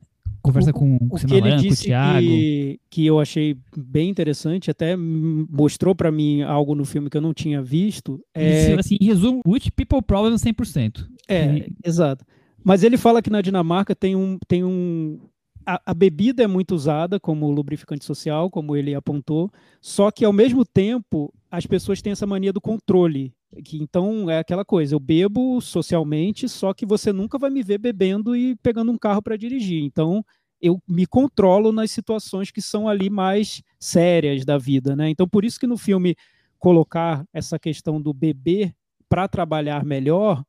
conversa 0.50 0.74
com, 0.74 0.98
com 0.98 1.16
o, 1.16 1.20
que 1.20 1.34
ele 1.34 1.56
disse 1.56 1.84
com 1.84 1.84
o 1.84 1.88
Thiago. 1.88 2.20
Que, 2.20 2.80
que 2.90 3.06
eu 3.06 3.20
achei 3.20 3.58
bem 3.78 4.10
interessante, 4.10 4.70
até 4.70 4.96
mostrou 4.96 5.96
para 5.96 6.12
mim 6.12 6.42
algo 6.42 6.76
no 6.76 6.86
filme 6.86 7.10
que 7.10 7.18
eu 7.18 7.22
não 7.22 7.34
tinha 7.34 7.62
visto. 7.62 8.20
É... 8.34 8.74
Assim, 8.74 8.98
em 9.00 9.06
resumo, 9.06 9.42
Which 9.46 9.72
People 9.72 10.02
Problem 10.02 10.36
100%. 10.36 11.06
É, 11.28 11.58
e... 11.58 11.74
exato. 11.86 12.26
Mas 12.64 12.84
ele 12.84 12.98
fala 12.98 13.22
que 13.22 13.30
na 13.30 13.42
Dinamarca 13.42 13.96
tem 13.96 14.16
um. 14.16 14.38
Tem 14.48 14.64
um 14.64 15.20
a, 15.66 15.82
a, 15.86 15.94
bebida 15.94 16.44
é 16.44 16.48
muito 16.48 16.74
usada 16.74 17.20
como 17.20 17.52
lubrificante 17.52 18.04
social, 18.04 18.50
como 18.50 18.76
ele 18.76 18.96
apontou, 18.96 19.52
só 19.80 20.10
que 20.10 20.26
ao 20.26 20.34
mesmo 20.34 20.66
tempo 20.66 21.32
as 21.52 21.66
pessoas 21.66 22.02
têm 22.02 22.12
essa 22.12 22.26
mania 22.26 22.52
do 22.52 22.62
controle. 22.62 23.34
Que 23.64 23.82
então 23.82 24.30
é 24.30 24.38
aquela 24.38 24.64
coisa, 24.64 24.94
eu 24.94 25.00
bebo 25.00 25.60
socialmente, 25.60 26.48
só 26.48 26.74
que 26.74 26.86
você 26.86 27.12
nunca 27.12 27.38
vai 27.38 27.50
me 27.50 27.64
ver 27.64 27.80
bebendo 27.80 28.36
e 28.36 28.56
pegando 28.58 28.92
um 28.92 28.98
carro 28.98 29.22
para 29.22 29.38
dirigir. 29.38 29.84
Então 29.84 30.24
eu 30.62 30.82
me 30.88 31.06
controlo 31.06 31.72
nas 31.72 31.92
situações 31.92 32.52
que 32.52 32.62
são 32.62 32.88
ali 32.88 33.10
mais 33.10 33.62
sérias 33.80 34.46
da 34.46 34.58
vida, 34.58 34.96
né? 34.96 35.10
Então 35.10 35.28
por 35.28 35.46
isso 35.46 35.60
que 35.60 35.68
no 35.68 35.78
filme 35.78 36.16
colocar 36.58 37.26
essa 37.34 37.58
questão 37.58 38.02
do 38.02 38.14
beber 38.14 38.74
para 39.08 39.28
trabalhar 39.28 39.86
melhor 39.86 40.44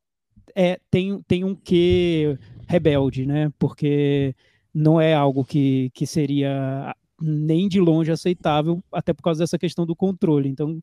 é 0.55 0.81
tem, 0.91 1.23
tem 1.23 1.45
um 1.45 1.55
quê 1.55 2.37
rebelde, 2.69 3.25
né? 3.25 3.53
Porque 3.59 4.35
não 4.75 5.01
é 5.01 5.15
algo 5.15 5.45
que, 5.45 5.91
que 5.95 6.07
seria 6.07 6.95
nem 7.21 7.69
de 7.69 7.81
longe 7.81 8.11
aceitável, 8.11 8.83
até 8.93 9.13
por 9.13 9.23
causa 9.23 9.43
dessa 9.43 9.59
questão 9.59 9.85
do 9.85 9.95
controle. 9.95 10.49
Então, 10.49 10.83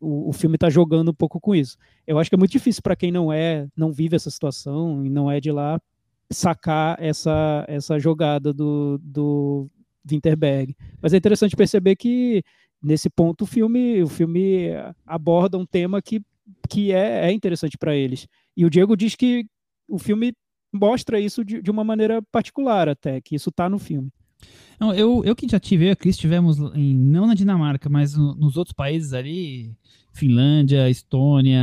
o, 0.00 0.30
o 0.30 0.32
filme 0.32 0.56
está 0.56 0.70
jogando 0.70 1.10
um 1.10 1.14
pouco 1.14 1.40
com 1.40 1.54
isso. 1.54 1.76
Eu 2.06 2.18
acho 2.18 2.30
que 2.30 2.36
é 2.36 2.38
muito 2.38 2.52
difícil 2.52 2.82
para 2.82 2.96
quem 2.96 3.10
não 3.10 3.32
é, 3.32 3.66
não 3.76 3.92
vive 3.92 4.16
essa 4.16 4.30
situação 4.30 5.04
e 5.04 5.10
não 5.10 5.30
é 5.30 5.40
de 5.40 5.50
lá, 5.50 5.80
sacar 6.30 6.96
essa, 7.00 7.64
essa 7.68 7.98
jogada 7.98 8.52
do, 8.52 8.98
do 9.02 9.70
Winterberg. 10.08 10.76
Mas 11.00 11.12
é 11.12 11.16
interessante 11.16 11.56
perceber 11.56 11.96
que 11.96 12.42
nesse 12.82 13.08
ponto 13.08 13.42
o 13.42 13.46
filme, 13.46 14.02
o 14.02 14.08
filme 14.08 14.68
aborda 15.06 15.56
um 15.56 15.66
tema 15.66 16.02
que, 16.02 16.20
que 16.68 16.92
é, 16.92 17.26
é 17.26 17.32
interessante 17.32 17.78
para 17.78 17.94
eles. 17.94 18.26
E 18.56 18.64
o 18.64 18.70
Diego 18.70 18.96
diz 18.96 19.14
que 19.14 19.46
o 19.88 19.98
filme 19.98 20.32
mostra 20.72 21.20
isso 21.20 21.44
de, 21.44 21.62
de 21.62 21.70
uma 21.70 21.84
maneira 21.84 22.20
particular 22.30 22.88
até, 22.88 23.20
que 23.20 23.34
isso 23.34 23.50
está 23.50 23.68
no 23.68 23.78
filme. 23.78 24.10
Não, 24.78 24.92
eu, 24.92 25.22
eu 25.24 25.36
que 25.36 25.48
já 25.48 25.60
tive, 25.60 25.84
eu 25.84 25.88
e 25.88 25.92
a 25.92 25.96
Cris 25.96 26.16
tivemos, 26.16 26.58
em, 26.74 26.94
não 26.94 27.26
na 27.26 27.34
Dinamarca, 27.34 27.88
mas 27.88 28.14
no, 28.14 28.34
nos 28.34 28.56
outros 28.56 28.74
países 28.74 29.12
ali, 29.12 29.72
Finlândia, 30.12 30.90
Estônia, 30.90 31.60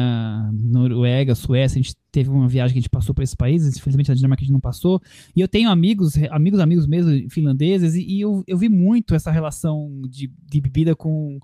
Noruega, 0.53 1.35
Suécia, 1.35 1.79
a 1.79 1.81
gente 1.81 1.95
teve 2.11 2.29
uma 2.29 2.47
viagem 2.47 2.73
que 2.73 2.79
a 2.79 2.81
gente 2.81 2.89
passou 2.89 3.13
para 3.13 3.23
esses 3.23 3.35
países, 3.35 3.77
infelizmente 3.77 4.09
na 4.09 4.15
Dinamarca 4.15 4.41
a 4.41 4.45
gente 4.45 4.53
não 4.53 4.59
passou, 4.59 5.01
e 5.35 5.41
eu 5.41 5.47
tenho 5.47 5.69
amigos, 5.69 6.13
amigos, 6.29 6.59
amigos 6.59 6.87
mesmo, 6.87 7.29
finlandeses, 7.29 7.95
e, 7.95 8.01
e 8.01 8.21
eu, 8.21 8.43
eu 8.47 8.57
vi 8.57 8.69
muito 8.69 9.15
essa 9.15 9.31
relação 9.31 10.01
de, 10.09 10.31
de 10.49 10.61
bebida 10.61 10.95
com, 10.95 11.39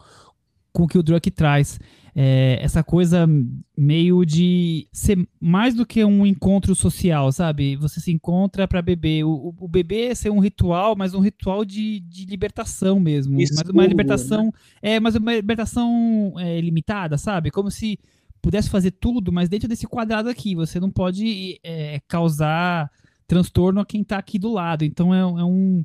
com 0.78 0.84
o 0.84 0.88
que 0.88 0.99
o 0.99 1.02
Druck 1.02 1.32
traz. 1.32 1.80
É, 2.16 2.60
essa 2.62 2.84
coisa 2.84 3.28
meio 3.76 4.24
de 4.24 4.88
ser 4.94 5.28
mais 5.40 5.74
do 5.74 5.88
que 5.88 6.04
um 6.06 6.24
encontro 6.24 6.76
social, 6.76 7.32
sabe? 7.32 7.76
Você 7.78 7.99
se 7.99 8.12
encontra 8.12 8.68
para 8.68 8.80
beber. 8.80 9.24
O, 9.24 9.56
o 9.60 9.68
beber 9.68 10.16
ser 10.16 10.30
um 10.30 10.38
ritual, 10.38 10.95
mas 10.95 11.16
um 11.16 11.20
ritual 11.20 11.66
de, 11.66 11.99
de 12.02 12.26
libertação 12.26 12.99
mesmo. 12.99 13.38
Mas 13.38 13.70
uma 13.70 13.88
libertação. 13.88 14.45
Né? 14.45 14.52
É, 14.84 14.99
mas 14.99 15.16
uma 15.16 15.36
libertação 15.36 16.36
é, 16.38 16.62
limitada, 16.62 17.18
sabe? 17.18 17.49
Como 17.49 17.72
se 17.72 17.99
pudesse 18.40 18.70
fazer 18.70 18.91
tudo, 18.91 19.32
mas 19.32 19.49
dentro 19.49 19.68
desse 19.68 19.88
quadrado 19.88 20.30
aqui. 20.30 20.54
Você 20.54 20.80
não 20.80 20.91
pode 20.91 21.60
é, 21.64 21.99
causar 22.08 22.91
transtorno 23.26 23.82
a 23.82 23.86
quem 23.86 24.02
está 24.02 24.20
aqui 24.20 24.38
do 24.38 24.54
lado. 24.54 24.86
Então 24.86 25.12
é, 25.12 25.22
é, 25.22 25.44
um, 25.44 25.84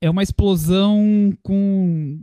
é 0.00 0.08
uma 0.08 0.22
explosão 0.22 1.36
com, 1.42 2.20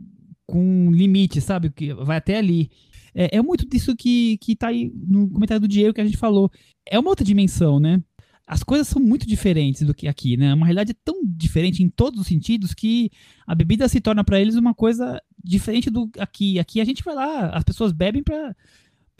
com 0.49 0.91
limite, 0.91 1.39
sabe? 1.39 1.69
Que 1.69 1.93
vai 1.93 2.17
até 2.17 2.37
ali. 2.37 2.69
É, 3.13 3.37
é 3.37 3.41
muito 3.41 3.67
disso 3.67 3.95
que, 3.95 4.37
que 4.37 4.55
tá 4.55 4.69
aí 4.69 4.91
no 4.95 5.29
comentário 5.29 5.61
do 5.61 5.67
Diego 5.67 5.93
que 5.93 6.01
a 6.01 6.05
gente 6.05 6.17
falou. 6.17 6.51
É 6.85 6.97
uma 6.97 7.09
outra 7.09 7.25
dimensão, 7.25 7.79
né? 7.79 8.01
As 8.47 8.63
coisas 8.63 8.87
são 8.87 8.99
muito 8.99 9.27
diferentes 9.27 9.83
do 9.83 9.93
que 9.93 10.07
aqui, 10.07 10.35
né? 10.35 10.53
Uma 10.53 10.65
realidade 10.65 10.95
tão 11.05 11.21
diferente 11.23 11.83
em 11.83 11.89
todos 11.89 12.19
os 12.19 12.27
sentidos 12.27 12.73
que 12.73 13.11
a 13.45 13.53
bebida 13.53 13.87
se 13.87 14.01
torna 14.01 14.23
para 14.23 14.39
eles 14.39 14.55
uma 14.55 14.73
coisa 14.73 15.21
diferente 15.43 15.89
do 15.91 16.09
aqui. 16.17 16.57
Aqui 16.57 16.81
a 16.81 16.85
gente 16.85 17.03
vai 17.03 17.13
lá, 17.13 17.49
as 17.49 17.63
pessoas 17.63 17.91
bebem 17.91 18.23
para 18.23 18.55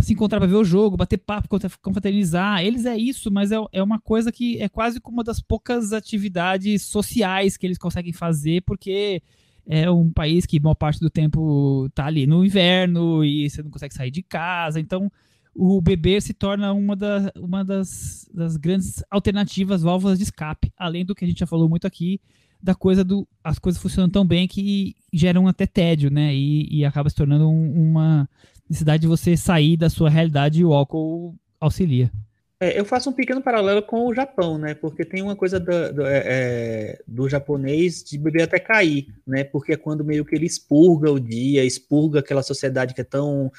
se 0.01 0.13
encontrar 0.13 0.39
para 0.39 0.47
ver 0.47 0.55
o 0.55 0.63
jogo, 0.63 0.97
bater 0.97 1.17
papo, 1.17 1.47
confraternizar. 1.79 2.65
Eles 2.65 2.85
é 2.85 2.97
isso, 2.97 3.29
mas 3.29 3.51
é, 3.51 3.57
é 3.71 3.83
uma 3.83 3.99
coisa 3.99 4.31
que 4.31 4.59
é 4.59 4.67
quase 4.67 4.99
como 4.99 5.17
uma 5.17 5.23
das 5.23 5.39
poucas 5.39 5.93
atividades 5.93 6.81
sociais 6.83 7.55
que 7.55 7.67
eles 7.67 7.77
conseguem 7.77 8.13
fazer, 8.13 8.63
porque 8.63 9.21
é 9.71 9.89
um 9.89 10.11
país 10.11 10.47
que 10.47 10.59
boa 10.59 10.75
parte 10.75 10.99
do 10.99 11.11
tempo 11.11 11.87
tá 11.93 12.07
ali 12.07 12.25
no 12.25 12.43
inverno 12.43 13.23
e 13.23 13.47
você 13.47 13.61
não 13.61 13.69
consegue 13.69 13.93
sair 13.93 14.09
de 14.09 14.23
casa. 14.23 14.79
Então, 14.79 15.11
o 15.53 15.79
beber 15.79 16.23
se 16.23 16.33
torna 16.33 16.73
uma, 16.73 16.95
da, 16.95 17.31
uma 17.37 17.63
das, 17.63 18.27
das 18.33 18.57
grandes 18.57 19.03
alternativas, 19.11 19.83
válvulas 19.83 20.17
de 20.17 20.23
escape, 20.23 20.73
além 20.75 21.05
do 21.05 21.13
que 21.13 21.23
a 21.23 21.27
gente 21.27 21.39
já 21.39 21.45
falou 21.45 21.69
muito 21.69 21.85
aqui, 21.85 22.19
da 22.61 22.73
coisa 22.73 23.03
do 23.03 23.27
as 23.43 23.59
coisas 23.59 23.79
funcionam 23.79 24.09
tão 24.09 24.25
bem 24.25 24.47
que 24.47 24.95
geram 25.13 25.47
até 25.47 25.67
tédio, 25.67 26.09
né? 26.09 26.33
E, 26.33 26.67
e 26.79 26.83
acaba 26.83 27.07
se 27.07 27.15
tornando 27.15 27.47
um, 27.47 27.89
uma 27.89 28.27
necessidade 28.67 29.01
de 29.01 29.07
você 29.07 29.37
sair 29.37 29.77
da 29.77 29.89
sua 29.89 30.09
realidade 30.09 30.61
e 30.61 30.65
o 30.65 30.73
álcool 30.73 31.35
auxilia. 31.59 32.11
É, 32.61 32.77
eu 32.77 32.83
faço 32.83 33.09
um 33.09 33.13
pequeno 33.13 33.41
paralelo 33.41 33.81
com 33.81 34.05
o 34.05 34.13
Japão, 34.13 34.57
né? 34.57 34.73
Porque 34.73 35.05
tem 35.05 35.21
uma 35.21 35.35
coisa 35.35 35.59
do, 35.59 35.93
do, 35.93 36.05
é, 36.05 36.23
é, 36.25 37.01
do, 37.07 37.29
japonês 37.29 38.03
de 38.03 38.17
beber 38.17 38.43
até 38.43 38.59
cair, 38.59 39.07
né? 39.25 39.45
Porque 39.45 39.73
é 39.73 39.77
quando 39.77 40.03
meio 40.03 40.25
que 40.25 40.35
ele 40.35 40.45
expurga 40.45 41.09
o 41.09 41.19
dia, 41.19 41.63
expurga 41.63 42.19
aquela 42.19 42.43
sociedade 42.43 42.93
que 42.93 42.99
é 42.99 43.05
tão 43.05 43.49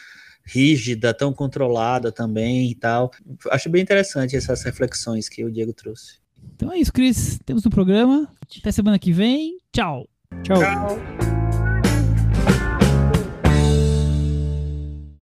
rígida, 0.44 1.14
tão 1.14 1.32
controlada 1.32 2.12
também 2.12 2.70
e 2.70 2.74
tal. 2.74 3.10
Acho 3.50 3.70
bem 3.70 3.82
interessante 3.82 4.36
essas 4.36 4.62
reflexões 4.62 5.28
que 5.28 5.44
o 5.44 5.50
Diego 5.50 5.72
trouxe. 5.72 6.18
Então 6.54 6.70
é 6.70 6.78
isso, 6.78 6.92
Cris. 6.92 7.38
Temos 7.46 7.64
um 7.64 7.70
programa. 7.70 8.28
Até 8.58 8.70
semana 8.70 8.98
que 8.98 9.12
vem. 9.12 9.58
Tchau. 9.72 10.06
Tchau. 10.42 10.58
Tchau. 10.58 11.39